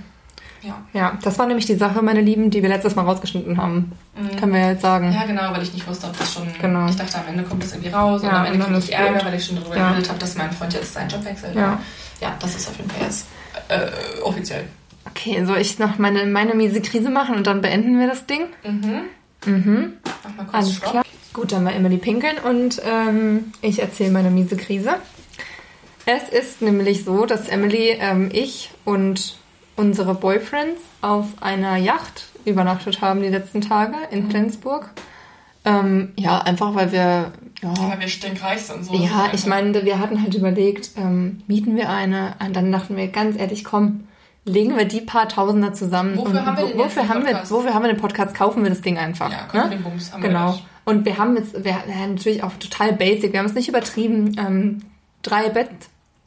Ja. 0.63 0.81
Ja, 0.93 1.17
das 1.21 1.37
war 1.39 1.45
nämlich 1.47 1.65
die 1.65 1.75
Sache, 1.75 2.01
meine 2.01 2.21
Lieben, 2.21 2.49
die 2.49 2.61
wir 2.61 2.69
letztes 2.69 2.95
Mal 2.95 3.03
rausgeschnitten 3.03 3.57
haben. 3.57 3.91
Mhm. 4.15 4.35
Können 4.37 4.53
wir 4.53 4.69
jetzt 4.69 4.81
sagen. 4.81 5.11
Ja, 5.13 5.25
genau, 5.25 5.51
weil 5.53 5.63
ich 5.63 5.73
nicht 5.73 5.87
wusste, 5.87 6.07
ob 6.07 6.17
das 6.17 6.33
schon. 6.33 6.43
Genau. 6.61 6.87
Ich 6.87 6.95
dachte, 6.95 7.17
am 7.17 7.27
Ende 7.27 7.43
kommt 7.43 7.63
das 7.63 7.71
irgendwie 7.73 7.89
raus 7.91 8.21
und 8.21 8.27
Ja, 8.27 8.39
am 8.39 8.45
Ende 8.45 8.59
und 8.65 8.71
dann 8.73 8.79
kriege 8.81 8.85
ich 8.91 8.93
Ärger, 8.97 9.11
blöd. 9.13 9.25
weil 9.25 9.33
ich 9.35 9.45
schon 9.45 9.55
darüber 9.57 9.77
Ja. 9.77 9.89
geredet 9.89 10.09
habe, 10.09 10.19
dass 10.19 10.35
mein 10.35 10.51
Freund 10.51 10.73
jetzt 10.73 10.93
seinen 10.93 11.09
Job 11.09 11.25
wechselt. 11.25 11.55
Ja. 11.55 11.79
ja, 12.21 12.35
das 12.39 12.55
ist 12.55 12.67
auf 12.69 12.77
jeden 12.77 12.89
Fall 12.89 13.01
jetzt 13.03 13.27
äh, 13.69 14.21
offiziell. 14.23 14.65
Okay, 15.05 15.43
soll 15.45 15.57
ich 15.57 15.77
noch 15.79 15.97
meine, 15.99 16.25
meine 16.25 16.55
miese 16.55 16.81
Krise 16.81 17.09
machen 17.09 17.35
und 17.35 17.45
dann 17.45 17.61
beenden 17.61 17.99
wir 17.99 18.07
das 18.07 18.25
Ding? 18.25 18.43
Mhm. 18.63 19.01
Mhm. 19.45 19.93
Mach 20.23 20.35
mal 20.35 20.43
kurz 20.45 20.53
Alles 20.55 20.75
Stopp. 20.75 20.91
klar. 20.91 21.03
Gut, 21.33 21.51
dann 21.51 21.65
war 21.65 21.73
Emily 21.73 21.97
pinkeln 21.97 22.37
und 22.37 22.81
ähm, 22.85 23.51
ich 23.61 23.81
erzähle 23.81 24.11
meine 24.11 24.29
miese 24.29 24.55
Krise. 24.55 24.91
Es 26.05 26.29
ist 26.29 26.61
nämlich 26.61 27.05
so, 27.05 27.25
dass 27.25 27.47
Emily, 27.47 27.97
ähm, 27.99 28.29
ich 28.31 28.69
und 28.85 29.37
unsere 29.75 30.13
Boyfriends 30.15 30.81
auf 31.01 31.25
einer 31.41 31.77
Yacht 31.77 32.25
übernachtet 32.45 33.01
haben 33.01 33.21
die 33.21 33.29
letzten 33.29 33.61
Tage 33.61 33.95
in 34.11 34.29
Flensburg. 34.29 34.89
Ähm, 35.65 36.11
ja, 36.17 36.39
einfach 36.39 36.75
weil 36.75 36.91
wir 36.91 37.31
ja, 37.63 37.89
Weil 37.89 38.01
wir 38.01 38.07
stinkreich 38.09 38.61
sind. 38.61 38.83
So 38.83 38.93
ja, 38.93 39.29
ich 39.31 39.45
meine, 39.45 39.85
wir 39.85 39.97
hatten 39.97 40.21
halt 40.21 40.35
überlegt, 40.35 40.91
ähm, 40.97 41.43
mieten 41.47 41.77
wir 41.77 41.89
eine? 41.89 42.35
Und 42.45 42.53
dann 42.55 42.69
dachten 42.71 42.97
wir 42.97 43.07
ganz 43.07 43.39
ehrlich, 43.39 43.63
komm, 43.63 44.03
legen 44.43 44.75
wir 44.75 44.83
die 44.83 44.99
paar 44.99 45.29
Tausender 45.29 45.71
zusammen. 45.71 46.17
Wofür 46.17 46.41
und 46.41 46.45
haben 46.45 46.57
wir 46.57 46.65
jetzt 46.67 46.77
wofür 46.77 47.03
den 47.03 47.09
haben 47.09 47.21
wir, 47.21 47.31
Podcast? 47.31 47.51
wofür 47.51 47.73
haben 47.73 47.83
wir 47.83 47.93
den 47.93 48.01
Podcast? 48.01 48.35
Kaufen 48.35 48.63
wir 48.63 48.69
das 48.69 48.81
Ding 48.81 48.97
einfach. 48.97 49.31
Ja, 49.31 49.47
komm, 49.49 49.61
ne? 49.61 49.69
den 49.69 49.83
Bums 49.83 50.11
haben 50.11 50.21
wir 50.21 50.29
Genau. 50.29 50.51
gleich. 50.51 50.65
Und 50.83 51.05
wir 51.05 51.17
haben 51.17 51.37
jetzt, 51.37 51.53
wir, 51.53 51.63
wir 51.63 51.73
haben 51.95 52.15
natürlich 52.15 52.43
auch 52.43 52.51
total 52.59 52.91
basic, 52.91 53.31
wir 53.31 53.39
haben 53.39 53.45
es 53.45 53.53
nicht 53.53 53.69
übertrieben. 53.69 54.35
Ähm, 54.37 54.81
drei 55.21 55.47
Bett, 55.47 55.69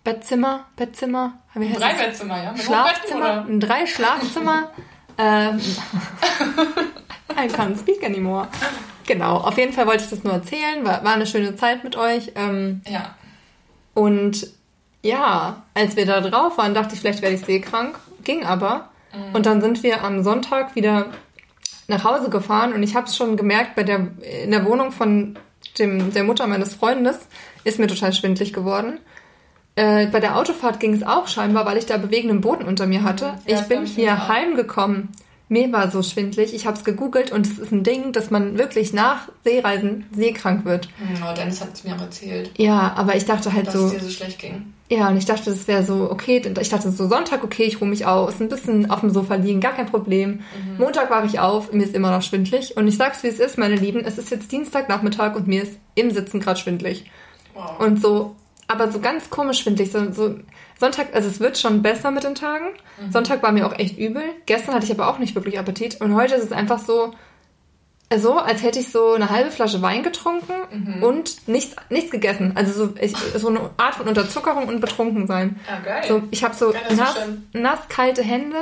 Bettzimmer, 0.06 0.66
Bettzimmer, 0.76 1.32
wie 1.54 1.68
heißt 1.68 1.80
Drei? 1.80 1.94
Bettzimmer, 1.94 2.40
ja? 2.40 2.52
Mit 2.52 2.62
Schlafzimmer, 2.62 3.36
Hochbetten, 3.38 3.58
drei 3.58 3.86
Schlafzimmer. 3.86 4.70
ähm, 5.18 5.60
I 7.32 7.48
can't 7.48 7.76
speak 7.76 8.04
anymore. 8.04 8.46
Genau, 9.08 9.38
auf 9.38 9.58
jeden 9.58 9.72
Fall 9.72 9.88
wollte 9.88 10.04
ich 10.04 10.10
das 10.10 10.22
nur 10.22 10.32
erzählen. 10.32 10.84
War, 10.84 11.02
war 11.02 11.14
eine 11.14 11.26
schöne 11.26 11.56
Zeit 11.56 11.82
mit 11.82 11.96
euch. 11.96 12.30
Ähm? 12.36 12.82
Ja. 12.86 13.16
und 13.94 14.46
ja, 15.02 15.64
als 15.74 15.96
wir 15.96 16.06
da 16.06 16.20
drauf 16.20 16.56
waren, 16.56 16.72
dachte 16.72 16.94
ich, 16.94 17.00
vielleicht 17.00 17.22
werde 17.22 17.34
ich 17.34 17.44
seekrank. 17.44 17.98
Ging 18.22 18.44
aber. 18.44 18.90
Und 19.32 19.44
dann 19.46 19.60
sind 19.60 19.82
wir 19.82 20.04
am 20.04 20.22
Sonntag 20.22 20.76
wieder 20.76 21.06
nach 21.88 22.04
Hause 22.04 22.30
gefahren 22.30 22.74
und 22.74 22.82
ich 22.84 22.94
habe 22.94 23.06
es 23.06 23.16
schon 23.16 23.36
gemerkt 23.36 23.74
bei 23.74 23.82
der 23.82 24.08
in 24.44 24.52
der 24.52 24.64
Wohnung 24.66 24.92
von 24.92 25.36
dem 25.80 26.12
der 26.12 26.22
Mutter 26.22 26.46
meines 26.46 26.74
Freundes 26.74 27.26
ist 27.64 27.80
mir 27.80 27.88
total 27.88 28.12
schwindlig 28.12 28.52
geworden. 28.52 29.00
Äh, 29.76 30.06
bei 30.06 30.20
der 30.20 30.36
Autofahrt 30.36 30.80
ging 30.80 30.94
es 30.94 31.02
auch 31.02 31.28
scheinbar, 31.28 31.66
weil 31.66 31.76
ich 31.76 31.86
da 31.86 31.98
bewegenden 31.98 32.40
Boden 32.40 32.64
unter 32.64 32.86
mir 32.86 33.02
hatte. 33.02 33.34
Ja, 33.46 33.60
ich 33.60 33.66
bin 33.68 33.84
hier 33.86 34.26
heimgekommen. 34.28 35.10
Mir 35.48 35.70
war 35.70 35.90
so 35.92 36.02
schwindlig. 36.02 36.54
Ich 36.54 36.66
habe 36.66 36.76
es 36.76 36.82
gegoogelt 36.82 37.30
und 37.30 37.46
es 37.46 37.58
ist 37.58 37.70
ein 37.70 37.84
Ding, 37.84 38.10
dass 38.12 38.30
man 38.30 38.58
wirklich 38.58 38.92
nach 38.92 39.28
Seereisen 39.44 40.06
seekrank 40.12 40.64
wird. 40.64 40.88
Oh, 41.22 41.32
Dennis 41.36 41.60
hat 41.60 41.68
es 41.74 41.84
mir 41.84 41.94
auch 41.94 42.00
erzählt, 42.00 42.50
Ja, 42.56 42.94
aber 42.96 43.14
ich 43.14 43.26
dachte 43.26 43.52
halt 43.52 43.68
dass 43.68 43.74
so, 43.74 43.86
es 43.86 43.92
dir 43.92 44.00
so 44.00 44.10
schlecht 44.10 44.40
ging. 44.40 44.72
ja, 44.88 45.08
und 45.08 45.16
ich 45.18 45.24
dachte, 45.24 45.50
das 45.50 45.68
wäre 45.68 45.84
so, 45.84 46.10
okay, 46.10 46.42
ich 46.60 46.68
dachte 46.68 46.90
so 46.90 47.06
Sonntag, 47.06 47.44
okay, 47.44 47.62
ich 47.62 47.80
ruhe 47.80 47.86
mich 47.88 48.06
aus, 48.06 48.40
ein 48.40 48.48
bisschen 48.48 48.90
auf 48.90 49.00
dem 49.00 49.10
Sofa 49.10 49.36
liegen, 49.36 49.60
gar 49.60 49.74
kein 49.74 49.86
Problem. 49.86 50.40
Montag 50.78 51.10
wache 51.10 51.26
ich 51.26 51.38
auf, 51.38 51.72
mir 51.72 51.84
ist 51.84 51.94
immer 51.94 52.10
noch 52.10 52.22
schwindlig. 52.22 52.76
Und 52.76 52.88
ich 52.88 52.96
sag's, 52.96 53.22
wie 53.22 53.28
es 53.28 53.38
ist, 53.38 53.56
meine 53.56 53.76
Lieben, 53.76 54.00
es 54.04 54.18
ist 54.18 54.30
jetzt 54.32 54.50
Dienstagnachmittag 54.50 55.36
und 55.36 55.46
mir 55.46 55.62
ist 55.62 55.74
im 55.94 56.10
Sitzen 56.10 56.40
gerade 56.40 56.58
schwindlig. 56.58 57.08
Wow. 57.54 57.78
Und 57.78 58.02
so, 58.02 58.34
aber 58.68 58.90
so 58.90 59.00
ganz 59.00 59.30
komisch 59.30 59.60
schwindlig, 59.60 59.92
so, 59.92 60.12
so 60.12 60.36
Sonntag, 60.78 61.14
also 61.14 61.28
es 61.28 61.40
wird 61.40 61.56
schon 61.58 61.82
besser 61.82 62.10
mit 62.10 62.24
den 62.24 62.34
Tagen. 62.34 62.66
Sonntag 63.10 63.42
war 63.42 63.52
mir 63.52 63.66
auch 63.66 63.78
echt 63.78 63.98
übel. 63.98 64.22
Gestern 64.46 64.74
hatte 64.74 64.84
ich 64.84 64.92
aber 64.92 65.08
auch 65.08 65.18
nicht 65.18 65.34
wirklich 65.34 65.58
Appetit. 65.58 66.00
Und 66.00 66.14
heute 66.14 66.34
ist 66.34 66.44
es 66.44 66.52
einfach 66.52 66.78
so, 66.78 67.14
so, 68.14 68.38
als 68.38 68.62
hätte 68.62 68.78
ich 68.78 68.90
so 68.90 69.14
eine 69.14 69.30
halbe 69.30 69.50
Flasche 69.50 69.82
Wein 69.82 70.02
getrunken 70.02 70.52
und 71.02 71.48
nichts, 71.48 71.76
nichts 71.90 72.10
gegessen. 72.10 72.52
Also 72.54 72.86
so, 72.86 72.94
ich, 73.00 73.16
so 73.36 73.48
eine 73.48 73.70
Art 73.78 73.94
von 73.94 74.06
Unterzuckerung 74.06 74.68
und 74.68 74.80
betrunken 74.80 75.26
sein. 75.26 75.58
ja, 75.68 75.80
geil. 75.80 76.04
So, 76.06 76.22
ich 76.30 76.44
habe 76.44 76.54
so 76.54 76.72
nass, 76.94 77.16
nass 77.52 77.80
kalte 77.88 78.22
Hände. 78.22 78.56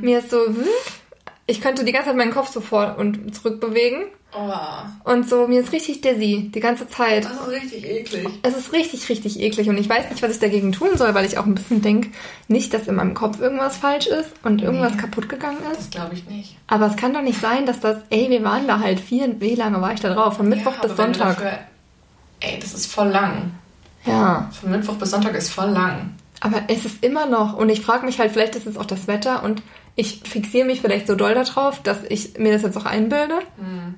Mir 0.00 0.18
ist 0.18 0.30
so, 0.30 0.38
ich 1.50 1.60
könnte 1.60 1.84
die 1.84 1.92
ganze 1.92 2.08
Zeit 2.08 2.16
meinen 2.16 2.32
Kopf 2.32 2.50
so 2.52 2.60
vor 2.60 2.96
und 2.98 3.34
zurück 3.34 3.60
bewegen. 3.60 4.04
oh, 4.32 5.10
Und 5.10 5.28
so, 5.28 5.46
mir 5.48 5.60
ist 5.60 5.72
richtig 5.72 6.00
dizzy, 6.00 6.50
die 6.54 6.60
ganze 6.60 6.88
Zeit. 6.88 7.24
das 7.24 7.32
ist 7.32 7.48
richtig 7.48 7.84
eklig. 7.90 8.28
Es 8.42 8.56
ist 8.56 8.72
richtig, 8.72 9.08
richtig 9.08 9.40
eklig 9.40 9.68
und 9.68 9.76
ich 9.78 9.88
weiß 9.88 10.08
nicht, 10.10 10.22
was 10.22 10.30
ich 10.32 10.38
dagegen 10.38 10.72
tun 10.72 10.90
soll, 10.96 11.14
weil 11.14 11.24
ich 11.26 11.36
auch 11.38 11.46
ein 11.46 11.54
bisschen 11.54 11.82
denke, 11.82 12.10
nicht, 12.48 12.72
dass 12.72 12.86
in 12.88 12.94
meinem 12.94 13.14
Kopf 13.14 13.40
irgendwas 13.40 13.76
falsch 13.76 14.06
ist 14.06 14.30
und 14.44 14.62
irgendwas 14.62 14.92
Nee. 14.94 15.00
kaputt 15.00 15.28
gegangen 15.28 15.58
ist. 15.72 15.78
Das 15.80 15.90
glaube 15.90 16.14
ich 16.14 16.26
nicht. 16.26 16.56
Aber 16.68 16.86
es 16.86 16.96
kann 16.96 17.12
doch 17.12 17.22
nicht 17.22 17.40
sein, 17.40 17.66
dass 17.66 17.80
das, 17.80 17.98
ey, 18.10 18.30
wir 18.30 18.42
waren 18.44 18.66
da 18.68 18.78
halt 18.80 19.00
vier, 19.00 19.40
wie 19.40 19.54
lange 19.56 19.80
war 19.80 19.92
ich 19.92 20.00
da 20.00 20.14
drauf? 20.14 20.36
Von 20.36 20.48
Mittwoch 20.48 20.74
Ja, 20.74 20.82
bis 20.86 20.96
Sonntag. 20.96 21.36
Dafür, 21.36 21.58
ey, 22.40 22.58
das 22.60 22.72
ist 22.74 22.86
voll 22.92 23.08
lang. 23.08 23.50
Ja, 24.06 24.48
Von 24.58 24.70
Mittwoch 24.70 24.94
bis 24.94 25.10
Sonntag 25.10 25.34
ist 25.34 25.50
voll 25.50 25.68
lang. 25.70 26.14
Aber 26.40 26.62
es 26.68 26.84
ist 26.84 27.04
immer 27.04 27.26
noch 27.26 27.56
und 27.56 27.68
ich 27.68 27.80
frage 27.80 28.06
mich 28.06 28.18
halt, 28.18 28.32
vielleicht 28.32 28.56
ist 28.56 28.66
es 28.66 28.76
auch 28.76 28.86
das 28.86 29.06
Wetter 29.06 29.42
und 29.42 29.62
ich 29.96 30.22
fixiere 30.24 30.66
mich 30.66 30.80
vielleicht 30.80 31.06
so 31.06 31.14
doll 31.14 31.34
darauf, 31.34 31.82
dass 31.82 31.98
ich 32.08 32.38
mir 32.38 32.52
das 32.52 32.62
jetzt 32.62 32.76
auch 32.76 32.86
einbilde. 32.86 33.34
Hm. 33.58 33.94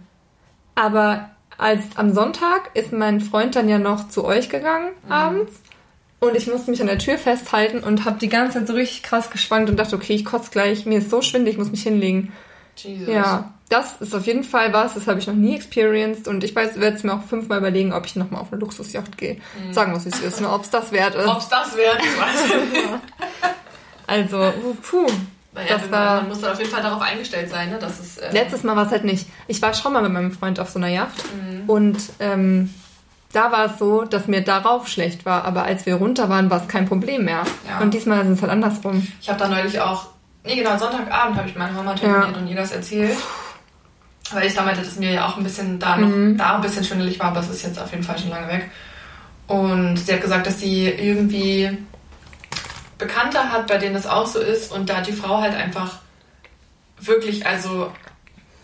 Aber 0.75 1.31
als 1.59 1.85
am 1.97 2.13
Sonntag 2.13 2.71
ist 2.75 2.93
mein 2.93 3.21
Freund 3.21 3.55
dann 3.55 3.69
ja 3.69 3.79
noch 3.79 4.09
zu 4.09 4.25
euch 4.25 4.49
gegangen 4.49 4.89
Mhm. 5.05 5.13
abends 5.13 5.53
und 6.19 6.37
ich 6.37 6.47
musste 6.47 6.71
mich 6.71 6.81
an 6.81 6.87
der 6.87 6.99
Tür 6.99 7.19
festhalten 7.19 7.81
und 7.85 8.05
habe 8.05 8.19
die 8.19 8.29
ganze 8.29 8.59
Zeit 8.59 8.69
so 8.69 8.75
richtig 8.75 9.03
krass 9.03 9.31
geschwankt 9.31 9.69
und 9.71 9.77
dachte, 9.77 9.97
okay, 9.97 10.15
ich 10.15 10.25
kotze 10.25 10.51
gleich, 10.51 10.87
mir 10.87 10.99
ist 10.99 11.11
so 11.11 11.21
schwindelig, 11.21 11.55
ich 11.55 11.59
muss 11.59 11.71
mich 11.71 11.83
hinlegen. 11.83 12.33
Jesus. 12.77 13.09
Ja, 13.09 13.53
das 13.73 14.01
ist 14.01 14.15
auf 14.15 14.27
jeden 14.27 14.45
Fall 14.45 14.73
was, 14.73 14.95
das 14.95 15.07
habe 15.07 15.19
ich 15.19 15.27
noch 15.27 15.35
nie 15.35 15.55
experienced 15.57 16.29
und 16.29 16.45
ich 16.45 16.55
weiß, 16.55 16.79
werde 16.79 16.97
es 16.97 17.03
mir 17.03 17.15
auch 17.15 17.23
fünfmal 17.23 17.59
überlegen, 17.59 17.93
ob 17.93 18.05
ich 18.07 18.15
nochmal 18.17 18.41
auf 18.43 18.53
eine 18.53 18.61
Luxusjacht 18.61 19.17
gehe. 19.19 19.39
Sagen 19.73 19.93
wir 19.93 19.97
es, 19.99 20.05
wie 20.05 20.11
es 20.11 20.21
ist, 20.21 20.41
ne? 20.41 20.51
ob 20.53 20.63
es 20.63 20.71
das 20.71 20.93
wert 20.93 21.15
ist. 21.15 21.27
Ob 21.27 21.39
es 21.39 21.49
das 21.49 21.77
wert 21.77 21.99
ist, 22.05 22.21
weiß 22.21 22.45
ich 22.47 22.73
nicht. 22.73 22.89
Also, 24.07 24.53
puh. 24.83 25.07
Naja, 25.55 25.69
Das 25.69 25.83
man, 25.83 25.91
war- 25.93 26.17
man 26.21 26.29
muss 26.29 26.41
dann 26.41 26.53
auf 26.53 26.59
jeden 26.59 26.71
Fall 26.71 26.83
darauf 26.83 27.03
eingestellt 27.03 27.51
sein, 27.51 27.71
ne? 27.71 27.79
dass 27.79 28.01
es... 28.01 28.19
Äh, 28.19 28.33
Letztes 28.33 28.63
Mal 28.63 28.75
war 28.77 28.87
es 28.87 28.91
halt 28.93 29.05
nicht. 29.05 29.27
Ich 29.49 29.61
war 29.61 29.75
schon 29.75 29.93
mal 29.93 30.03
mit 30.03 30.13
meinem 30.13 30.33
Freund 30.33 30.59
auf 30.61 30.71
so 30.71 30.79
einer 30.79 30.89
Yacht 30.89 31.23
Mhm. 31.35 31.69
und 31.69 31.99
ähm, 32.21 32.73
da 33.33 33.53
war 33.53 33.67
es 33.67 33.79
so, 33.79 34.03
dass 34.05 34.27
mir 34.29 34.43
darauf 34.43 34.89
schlecht 34.89 35.25
war, 35.27 35.45
aber 35.45 35.65
als 35.65 35.87
wir 35.87 35.95
runter 35.97 36.29
waren, 36.29 36.51
war 36.51 36.61
es 36.63 36.69
kein 36.69 36.87
Problem 36.87 37.25
mehr. 37.25 37.43
Ja. 37.69 37.81
Und 37.81 37.93
diesmal 37.95 38.23
ist 38.23 38.29
es 38.29 38.41
halt 38.43 38.51
andersrum. 38.53 39.07
Ich 39.21 39.29
habe 39.29 39.39
da 39.39 39.49
neulich 39.49 39.79
auch, 39.81 40.07
nee 40.45 40.57
genau, 40.57 40.77
Sonntagabend 40.79 41.37
habe 41.39 41.49
ich 41.49 41.55
meine 41.57 41.73
Mama 41.73 41.95
telefoniert 41.95 42.33
Ja. 42.37 42.39
und 42.43 42.49
ihr 42.49 42.57
das 42.57 42.73
erzählt. 42.73 43.17
Weil 44.33 44.47
ich 44.47 44.55
da 44.55 44.63
meinte, 44.63 44.83
dass 44.83 44.97
mir 44.97 45.13
ja 45.13 45.27
auch 45.27 45.37
ein 45.37 45.45
bisschen 45.45 45.79
da 45.79 45.97
noch, 45.97 46.09
Mhm. 46.09 46.37
da 46.39 46.57
ein 46.57 46.61
bisschen 46.63 46.85
schwindelig 46.85 47.19
war, 47.21 47.27
aber 47.29 47.41
es 47.41 47.49
ist 47.51 47.63
jetzt 47.63 47.79
auf 47.79 47.91
jeden 47.91 48.03
Fall 48.05 48.19
schon 48.19 48.31
lange 48.31 48.49
weg. 48.49 48.71
Und 49.47 49.97
sie 49.99 50.13
hat 50.13 50.21
gesagt, 50.23 50.47
dass 50.47 50.61
sie 50.61 50.87
irgendwie 50.89 51.77
Bekannte 52.99 53.51
hat, 53.51 53.67
bei 53.67 53.79
denen 53.79 53.95
das 53.95 54.07
auch 54.07 54.27
so 54.27 54.39
ist 54.39 54.73
und 54.73 54.89
da 54.89 55.01
die 55.01 55.13
Frau 55.13 55.41
halt 55.41 55.55
einfach 55.55 55.97
wirklich, 57.01 57.45
also 57.47 57.91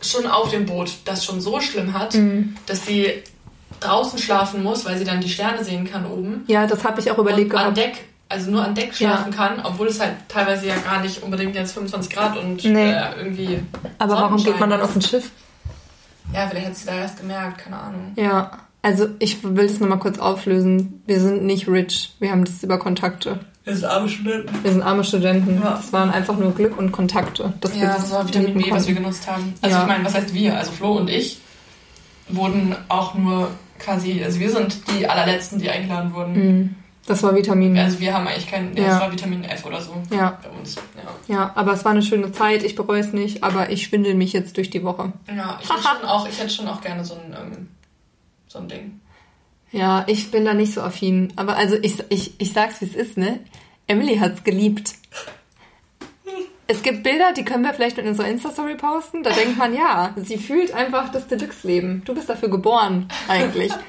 schon 0.00 0.26
auf 0.28 0.50
dem 0.50 0.64
Boot 0.64 0.92
das 1.04 1.24
schon 1.24 1.40
so 1.40 1.60
schlimm 1.60 1.92
hat, 1.98 2.14
Mhm. 2.14 2.56
dass 2.66 2.86
sie 2.86 3.12
draußen 3.80 4.18
schlafen 4.18 4.62
muss, 4.62 4.84
weil 4.84 4.96
sie 4.96 5.04
dann 5.04 5.20
die 5.20 5.28
Sterne 5.28 5.64
sehen 5.64 5.90
kann 5.90 6.06
oben 6.06 6.44
Ja, 6.46 6.66
das 6.66 6.84
habe 6.84 7.00
ich 7.00 7.10
auch 7.10 7.18
überlegt 7.18 7.52
und 7.52 7.58
an 7.58 7.74
gehabt. 7.74 7.96
Deck, 7.96 8.04
also 8.28 8.50
nur 8.50 8.62
an 8.64 8.74
Deck 8.76 8.94
schlafen 8.94 9.32
kann, 9.32 9.60
obwohl 9.64 9.88
es 9.88 9.98
halt 10.00 10.12
teilweise 10.28 10.66
ja 10.68 10.76
gar 10.76 11.00
nicht 11.00 11.22
unbedingt 11.22 11.54
jetzt 11.56 11.72
25 11.72 12.12
Grad 12.14 12.36
und 12.36 12.62
Nee. 12.64 12.92
äh, 12.92 13.04
irgendwie. 13.18 13.60
Aber 13.98 14.14
warum 14.14 14.36
geht 14.42 14.58
man 14.60 14.70
dann 14.70 14.80
ist. 14.80 14.84
auf 14.88 14.96
ein 14.96 15.02
Schiff? 15.02 15.30
Ja, 16.32 16.46
vielleicht 16.48 16.66
hat 16.66 16.76
sie 16.76 16.86
da 16.86 16.94
erst 16.94 17.18
gemerkt, 17.18 17.59
keine 17.59 17.78
Ahnung. 17.78 18.12
Ja, 18.16 18.50
also 18.82 19.09
ich 19.18 19.42
will 19.42 19.66
das 19.66 19.80
nochmal 19.80 19.98
kurz 19.98 20.18
auflösen. 20.18 21.02
Wir 21.06 21.20
sind 21.20 21.44
nicht 21.44 21.68
rich. 21.68 22.14
Wir 22.20 22.30
haben 22.30 22.44
das 22.44 22.62
über 22.62 22.78
Kontakte. 22.78 23.40
Wir 23.64 23.74
sind 23.76 23.84
arme 23.86 24.09
Studenten. 24.09 24.64
Wir 24.64 24.72
sind 24.72 24.82
arme 24.82 25.05
Studenten. 25.05 25.60
Ja. 25.62 25.70
Das 25.76 25.92
waren 25.92 26.10
einfach 26.10 26.36
nur 26.38 26.55
Glück 26.55 26.78
und 26.78 26.92
Kontakte. 26.92 27.52
dass 27.60 27.74
wir 27.74 27.82
Ja, 27.82 27.94
das 27.96 28.10
war 28.10 28.26
Vitamin 28.26 28.55
B, 28.55 28.60
was 28.70 28.86
wir 28.86 28.94
konnten. 28.94 28.94
genutzt 28.94 29.26
haben. 29.30 29.55
Also 29.62 29.76
Ja. 29.76 29.82
ich 29.82 29.88
meine, 29.88 30.05
was 30.05 30.14
heißt 30.14 30.32
wir? 30.34 30.56
Also 30.56 30.70
Flo 30.72 30.92
und 30.96 31.10
ich 31.10 31.40
wurden 32.28 32.74
auch 32.88 33.14
nur 33.14 33.50
quasi, 33.78 34.22
also 34.22 34.38
wir 34.40 34.50
sind 34.50 34.80
die 34.90 35.06
allerletzten, 35.09 35.59
die 35.59 35.70
eingeladen 35.70 36.12
wurden. 36.14 36.32
Mhm. 36.60 36.74
Das 37.09 37.22
war 37.22 37.35
Vitamin. 37.35 37.76
Also 37.78 37.98
wir 38.01 38.12
haben 38.12 38.26
eigentlich 38.28 38.47
kein, 38.51 38.72
nee, 38.72 38.82
Ja. 38.82 38.89
das 38.89 39.01
war 39.01 39.10
Vitamin 39.12 39.43
F 39.44 39.64
oder 39.64 39.80
so 39.80 39.94
Ja. 40.14 40.39
bei 40.43 40.51
uns. 40.51 40.76
Ja. 41.26 41.35
Ja, 41.35 41.52
aber 41.55 41.72
es 41.72 41.85
war 41.85 41.93
eine 41.93 42.02
schöne 42.02 42.30
Zeit. 42.32 42.62
Ich 42.62 42.74
bereue 42.74 43.01
es 43.01 43.12
nicht, 43.14 43.43
aber 43.43 43.70
ich 43.70 43.85
schwindel 43.85 44.14
mich 44.14 44.32
jetzt 44.35 44.56
durch 44.59 44.68
die 44.68 44.85
Woche. 44.85 45.12
Ja, 45.35 45.59
ich 45.62 45.70
hätte 45.70 45.82
schon 45.82 46.09
auch, 46.09 46.28
ich 46.28 46.39
hätte 46.39 46.51
schon 46.51 46.68
auch 46.68 46.80
gerne 46.82 47.05
so 47.05 47.14
ein, 47.14 47.35
ähm, 47.40 47.68
so 48.47 48.59
ein 48.59 48.68
Ding. 48.68 49.01
Ja, 49.72 50.05
ich 50.06 50.30
bin 50.30 50.44
da 50.44 50.52
nicht 50.55 50.74
so 50.74 50.82
affin. 50.82 51.32
Aber 51.36 51.56
also 51.56 51.76
ich, 51.80 51.97
ich, 52.10 52.39
ich 52.40 52.52
sag's, 52.52 52.80
wie 52.82 52.85
es 52.86 52.94
ist, 52.94 53.16
ne? 53.16 53.40
Emily 53.86 54.18
hat's 54.18 54.44
geliebt. 54.44 54.94
Es 56.66 56.82
gibt 56.82 57.02
Bilder, 57.02 57.32
die 57.32 57.44
können 57.47 57.64
wir 57.64 57.72
vielleicht 57.72 57.97
in 57.97 58.06
unserer 58.06 58.28
Insta-Story 58.28 58.74
posten. 58.74 59.22
Da 59.22 59.30
denkt 59.30 59.56
man, 59.56 59.74
ja, 59.74 60.12
sie 60.16 60.36
fühlt 60.36 60.74
einfach 60.74 61.10
das 61.10 61.26
Deluxe-Leben. 61.26 62.02
Du 62.05 62.14
bist 62.14 62.28
dafür 62.28 62.51
geboren, 62.51 63.09
eigentlich. 63.28 63.72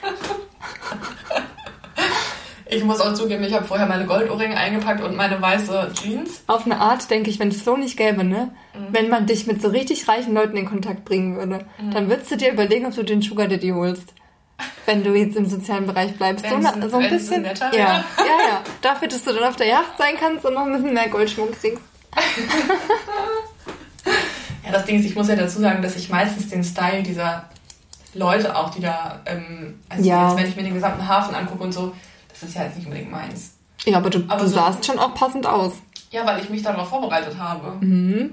Ich 2.72 2.84
muss 2.84 3.02
auch 3.02 3.14
zugeben, 3.16 3.44
ich 3.44 3.54
habe 3.54 3.66
vorher 3.66 3.88
meine 3.88 4.06
Goldohrringe 4.06 4.56
eingepackt 4.56 5.02
und 5.04 5.16
meine 5.16 5.42
weiße 5.42 5.92
Jeans. 6.00 6.44
Auf 6.46 6.66
eine 6.66 6.80
Art 6.80 7.10
denke 7.10 7.30
ich, 7.32 7.40
wenn 7.40 7.48
es 7.50 7.66
so 7.66 7.76
nicht 7.76 7.98
gäbe, 7.98 8.24
ne? 8.24 8.52
Mhm. 8.76 8.88
Wenn 8.92 9.10
man 9.10 9.26
dich 9.26 9.48
mit 9.48 9.60
so 9.62 9.70
richtig 9.70 10.08
reichen 10.08 10.34
Leuten 10.36 10.56
in 10.56 10.66
Kontakt 10.68 11.04
bringen 11.04 11.36
würde, 11.36 11.66
dann 11.94 12.10
würdest 12.10 12.30
du 12.32 12.38
dir 12.38 12.52
überlegen, 12.52 12.86
ob 12.86 12.94
du 12.94 13.04
den 13.04 13.22
Sugar 13.24 13.48
Daddy 13.48 13.70
holst. 13.72 14.14
Wenn 14.86 15.04
du 15.04 15.16
jetzt 15.16 15.36
im 15.38 15.46
sozialen 15.48 15.88
Bereich 15.88 16.16
bleibst. 16.16 16.46
So, 16.46 16.52
Wenn's 16.56 16.66
eine, 16.68 16.84
ein- 16.86 16.90
so 16.92 16.98
ein 16.98 17.10
bisschen. 17.10 17.42
netter 17.44 17.74
ja, 17.74 17.80
ja, 17.80 18.26
ja. 18.50 18.62
Dafür, 18.82 19.08
dass 19.08 19.24
du 19.24 19.32
dann 19.34 19.46
auf 19.46 19.56
der 19.56 19.68
Yacht 19.68 19.98
sein 19.98 20.16
kannst 20.20 20.46
und 20.46 20.54
noch 20.54 20.66
ein 20.66 20.74
bisschen 20.74 20.94
mehr 20.94 21.10
Goldschmuck 21.10 21.60
kriegst. 21.60 21.82
Ja, 24.66 24.72
das 24.74 24.86
Ding 24.86 25.00
ist, 25.00 25.06
ich 25.06 25.16
muss 25.16 25.28
ja 25.28 25.36
dazu 25.36 25.60
sagen, 25.60 25.82
dass 25.82 25.96
ich 25.96 26.10
meistens 26.10 26.50
den 26.50 26.64
Style 26.64 27.02
dieser 27.02 27.46
Leute 28.14 28.56
auch, 28.56 28.70
die 28.70 28.82
da, 28.82 29.22
ähm, 29.26 29.80
also 29.90 30.04
Ja. 30.08 30.28
jetzt, 30.30 30.38
wenn 30.38 30.48
ich 30.50 30.56
mir 30.56 30.64
den 30.64 30.74
gesamten 30.76 31.08
Hafen 31.08 31.34
angucke 31.34 31.64
und 31.64 31.72
so, 31.72 31.94
das 32.40 32.50
ist 32.50 32.56
ja 32.56 32.64
jetzt 32.64 32.78
nicht 32.78 32.86
unbedingt 32.88 33.12
meins. 33.12 33.54
Ja, 33.86 33.98
aber 33.98 34.10
du, 34.10 34.20
Aber 34.28 34.42
du 34.44 34.48
so- 34.48 34.56
sahst 34.56 34.86
schon 34.86 35.00
auch 35.00 35.14
passend 35.14 35.46
aus. 35.46 35.74
Ja, 36.12 36.26
weil 36.26 36.42
ich 36.42 36.50
mich 36.50 36.64
darauf 36.64 36.90
vorbereitet 36.90 37.38
habe. 37.38 37.78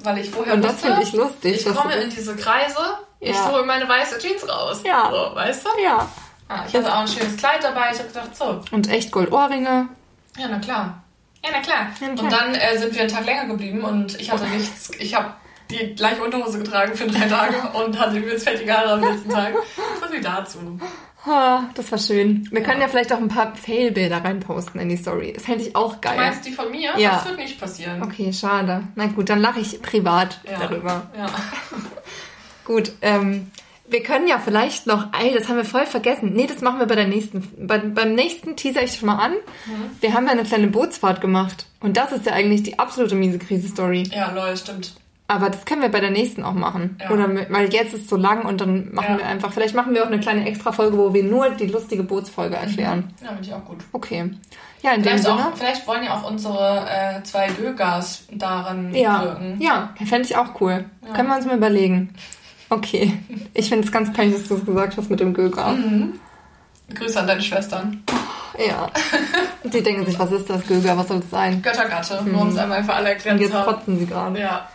Weil 0.02 0.18
ich 0.18 0.30
vorher 0.30 0.56
Mhm. 0.56 0.62
Und 0.62 0.68
das 0.70 0.80
finde 0.80 1.02
ich 1.02 1.12
lustig. 1.12 1.66
ich 1.66 1.74
komme 1.74 1.94
in 1.94 2.08
diese 2.10 2.34
Kreise, 2.34 2.78
ich 3.20 3.36
Ja. 3.36 3.50
hole 3.52 3.64
meine 3.66 3.86
weiße 3.88 4.18
Jeans 4.18 4.48
raus. 4.48 4.80
Ja. 4.84 5.10
So, 5.10 5.34
weißt 5.36 5.64
du? 5.66 5.82
Ja. 5.82 6.08
Ah, 6.48 6.60
ich 6.66 6.74
hatte 6.74 6.92
auch 6.92 7.00
ein 7.00 7.08
schönes 7.08 7.36
Kleid 7.36 7.62
dabei. 7.62 7.90
Ich 7.92 7.98
habe 7.98 8.08
gedacht, 8.08 8.34
so, 8.36 8.60
Und 8.70 8.88
echt 8.88 9.10
Goldohrringe. 9.12 9.88
ja, 10.38 10.46
na 10.48 10.58
klar. 10.58 11.02
Ja, 11.44 11.50
na 11.52 11.60
klar. 11.60 11.86
Ja, 12.00 12.08
na 12.08 12.14
klar. 12.14 12.24
Und 12.24 12.32
dann 12.32 12.54
äh, 12.54 12.78
sind 12.78 12.94
wir 12.94 13.02
einen 13.02 13.10
Tag 13.10 13.26
länger 13.26 13.44
geblieben 13.46 13.82
und 13.84 14.18
ich 14.18 14.30
hatte 14.30 14.46
nichts. 14.46 14.90
Ich 14.98 15.14
habe 15.14 15.32
die 15.70 15.94
gleiche 15.96 16.22
Unterhose 16.22 16.58
getragen 16.58 16.94
für 16.94 17.06
drei 17.08 17.26
Tage 17.28 17.56
und 17.74 17.98
hatte 17.98 18.16
übelst 18.16 18.48
fettige 18.48 18.72
Haare 18.72 18.92
am 18.94 19.00
letzten 19.02 19.28
Tag. 19.30 19.52
So 20.00 20.06
viel 20.08 20.20
dazu. 20.22 20.58
Ah, 21.26 21.64
das 21.74 21.90
war 21.90 21.98
schön. 21.98 22.46
Wir 22.52 22.60
Ja. 22.60 22.66
können 22.66 22.80
ja 22.80 22.88
vielleicht 22.88 23.12
auch 23.12 23.18
ein 23.18 23.28
paar 23.28 23.54
Fail-Bilder 23.56 24.22
reinposten 24.24 24.80
in 24.80 24.88
die 24.88 24.96
Story. 24.96 25.32
Das 25.34 25.44
fände 25.44 25.64
ich 25.64 25.74
auch 25.74 25.94
Du 25.96 26.00
geil. 26.02 26.16
meinst 26.16 26.46
die 26.46 26.52
von 26.52 26.70
mir? 26.70 26.92
Ja. 26.98 27.16
Das 27.16 27.24
wird 27.26 27.38
nicht 27.38 27.58
passieren. 27.60 28.02
Okay, 28.02 28.32
schade. 28.32 28.84
Na 28.94 29.06
gut, 29.06 29.28
dann 29.28 29.40
lache 29.40 29.60
ich 29.60 29.82
privat 29.82 30.40
Ja. 30.50 30.58
darüber. 30.60 31.10
Ja. 31.16 31.26
Gut, 32.64 32.92
ähm, 33.02 33.50
wir 33.88 34.02
können 34.02 34.26
ja 34.26 34.40
vielleicht 34.40 34.88
noch, 34.88 35.12
ey, 35.20 35.32
das 35.32 35.48
haben 35.48 35.56
wir 35.56 35.64
voll 35.64 35.86
vergessen. 35.86 36.32
Nee, 36.34 36.48
das 36.48 36.60
machen 36.62 36.80
wir 36.80 36.86
bei 36.86 36.96
der 36.96 37.06
nächsten, 37.06 37.48
bei, 37.66 37.78
beim 37.78 38.14
nächsten 38.14 38.56
teaser 38.56 38.82
ich 38.82 38.94
schon 38.96 39.06
mal 39.06 39.18
an. 39.24 39.32
Mhm. 39.66 39.90
Wir 40.00 40.14
haben 40.14 40.26
ja 40.26 40.32
eine 40.32 40.42
kleine 40.42 40.66
Bootsfahrt 40.66 41.20
gemacht. 41.20 41.66
Und 41.80 41.96
das 41.96 42.10
ist 42.10 42.26
ja 42.26 42.32
eigentlich 42.32 42.64
die 42.64 42.78
absolute 42.80 43.14
miese 43.14 43.38
Krise-Story. 43.38 44.10
ja, 44.12 44.32
lol, 44.32 44.56
stimmt. 44.56 44.94
Aber 45.28 45.50
das 45.50 45.64
können 45.64 45.82
wir 45.82 45.88
bei 45.88 45.98
der 46.00 46.12
nächsten 46.12 46.44
auch 46.44 46.52
machen. 46.52 46.98
Ja. 47.02 47.10
Oder 47.10 47.26
mit, 47.26 47.50
weil 47.52 47.72
jetzt 47.72 47.92
ist 47.94 48.08
so 48.08 48.16
lang 48.16 48.44
und 48.44 48.60
dann 48.60 48.92
machen 48.94 49.14
Ja. 49.14 49.18
wir 49.18 49.26
einfach, 49.26 49.52
vielleicht 49.52 49.74
machen 49.74 49.92
wir 49.92 50.02
auch 50.04 50.06
eine 50.06 50.20
kleine 50.20 50.46
Extra-Folge, 50.46 50.96
wo 50.96 51.12
wir 51.12 51.24
nur 51.24 51.50
die 51.50 51.66
lustige 51.66 52.04
Bootsfolge 52.04 52.54
erklären. 52.54 53.12
Ja, 53.22 53.28
finde 53.30 53.42
ich 53.42 53.52
auch 53.52 53.64
gut. 53.64 53.78
Okay. 53.92 54.30
Ja, 54.82 54.90
in 54.92 54.98
dem 54.98 55.04
Vielleicht, 55.04 55.24
Sinne. 55.24 55.34
auch, 55.48 55.56
vielleicht 55.56 55.86
wollen 55.88 56.04
ja 56.04 56.14
auch 56.14 56.30
unsere 56.30 56.86
äh, 56.88 57.22
zwei 57.24 57.48
Gögas 57.48 58.24
daran 58.30 58.94
Ja, 58.94 59.22
wirken. 59.24 59.56
ja, 59.60 59.90
fände 60.04 60.28
ich 60.28 60.36
auch 60.36 60.60
cool. 60.60 60.84
Ja. 61.04 61.12
Können 61.14 61.28
wir 61.28 61.36
uns 61.36 61.46
mal 61.46 61.56
überlegen. 61.56 62.14
Okay. 62.70 63.12
Ich 63.54 63.68
finde 63.68 63.84
es 63.84 63.92
ganz 63.92 64.12
peinlich, 64.12 64.38
dass 64.38 64.48
du 64.48 64.54
es 64.56 64.64
gesagt 64.66 64.96
hast 64.96 65.10
mit 65.10 65.18
dem 65.18 65.34
Göger. 65.34 65.68
Mhm. 65.72 66.20
Grüße 66.94 67.18
an 67.20 67.26
deine 67.26 67.42
Schwestern. 67.42 68.02
Ja. 68.58 68.90
Die 69.64 69.82
denken 69.82 70.06
sich, 70.06 70.18
was 70.18 70.30
ist 70.32 70.48
das 70.48 70.66
Göger? 70.66 70.96
Was 70.96 71.08
soll 71.08 71.18
es 71.18 71.30
sein? 71.30 71.60
Göttergatte, 71.62 72.22
nur 72.24 72.42
um 72.42 72.48
es 72.48 72.56
einmal 72.56 72.82
für 72.84 72.94
alle 72.94 73.10
erklärt 73.10 73.36
Und 73.36 73.42
jetzt 73.42 73.52
kotzen 73.54 73.98
sie 73.98 74.06
gerade. 74.06 74.38
Ja. 74.40 74.68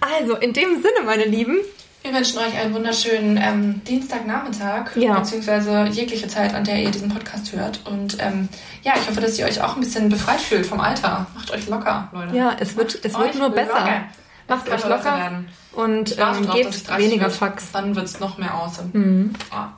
Also, 0.00 0.36
in 0.36 0.52
dem 0.52 0.74
Sinne, 0.82 1.04
meine 1.06 1.24
Lieben. 1.24 1.56
Wir 2.02 2.14
wünschen 2.14 2.38
euch 2.38 2.56
einen 2.56 2.72
wunderschönen 2.74 3.36
ähm, 3.36 3.82
Dienstagnachmittag, 3.84 4.96
Ja. 4.96 5.18
beziehungsweise 5.18 5.84
jegliche 5.90 6.28
Zeit, 6.28 6.54
an 6.54 6.64
der 6.64 6.76
ihr 6.82 6.90
diesen 6.90 7.08
Podcast 7.08 7.52
hört. 7.52 7.80
Und 7.86 8.16
ähm, 8.20 8.48
ja, 8.82 8.92
ich 9.00 9.08
hoffe, 9.08 9.20
dass 9.20 9.38
ihr 9.38 9.46
euch 9.46 9.60
auch 9.62 9.74
ein 9.74 9.80
bisschen 9.80 10.08
befreit 10.08 10.40
fühlt 10.40 10.64
vom 10.66 10.80
Alter. 10.80 11.26
Macht 11.34 11.50
euch 11.50 11.68
locker, 11.68 12.08
Leute. 12.12 12.36
Ja, 12.36 12.56
es 12.60 12.76
wird, 12.76 12.98
es 13.04 13.18
wird 13.18 13.34
nur 13.34 13.50
besser. 13.50 13.74
locker. 13.74 14.00
Macht 14.48 14.70
euch 14.70 14.84
locker 14.84 15.16
werden. 15.16 15.48
und 15.72 16.16
ähm, 16.18 16.50
gebt 16.52 16.74
ich 16.74 16.84
30 16.84 17.04
weniger. 17.04 17.30
Fucks. 17.30 17.72
Dann 17.72 17.94
wird 17.94 18.06
es 18.06 18.20
noch 18.20 18.38
mehr 18.38 18.54
awesome. 18.54 18.90
Mhm. 18.92 19.32
Ah. 19.50 19.68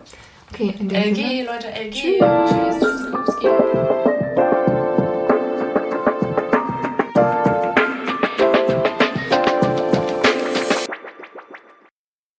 Okay, 0.52 0.74
in 0.78 0.88
dem 0.88 1.02
LG, 1.02 1.16
Sinne. 1.16 1.44
Leute, 1.44 1.68
LG. 1.68 1.90
Tschüss. 1.92 2.80
Tschüss, 2.80 3.36
Tschüss 3.40 4.09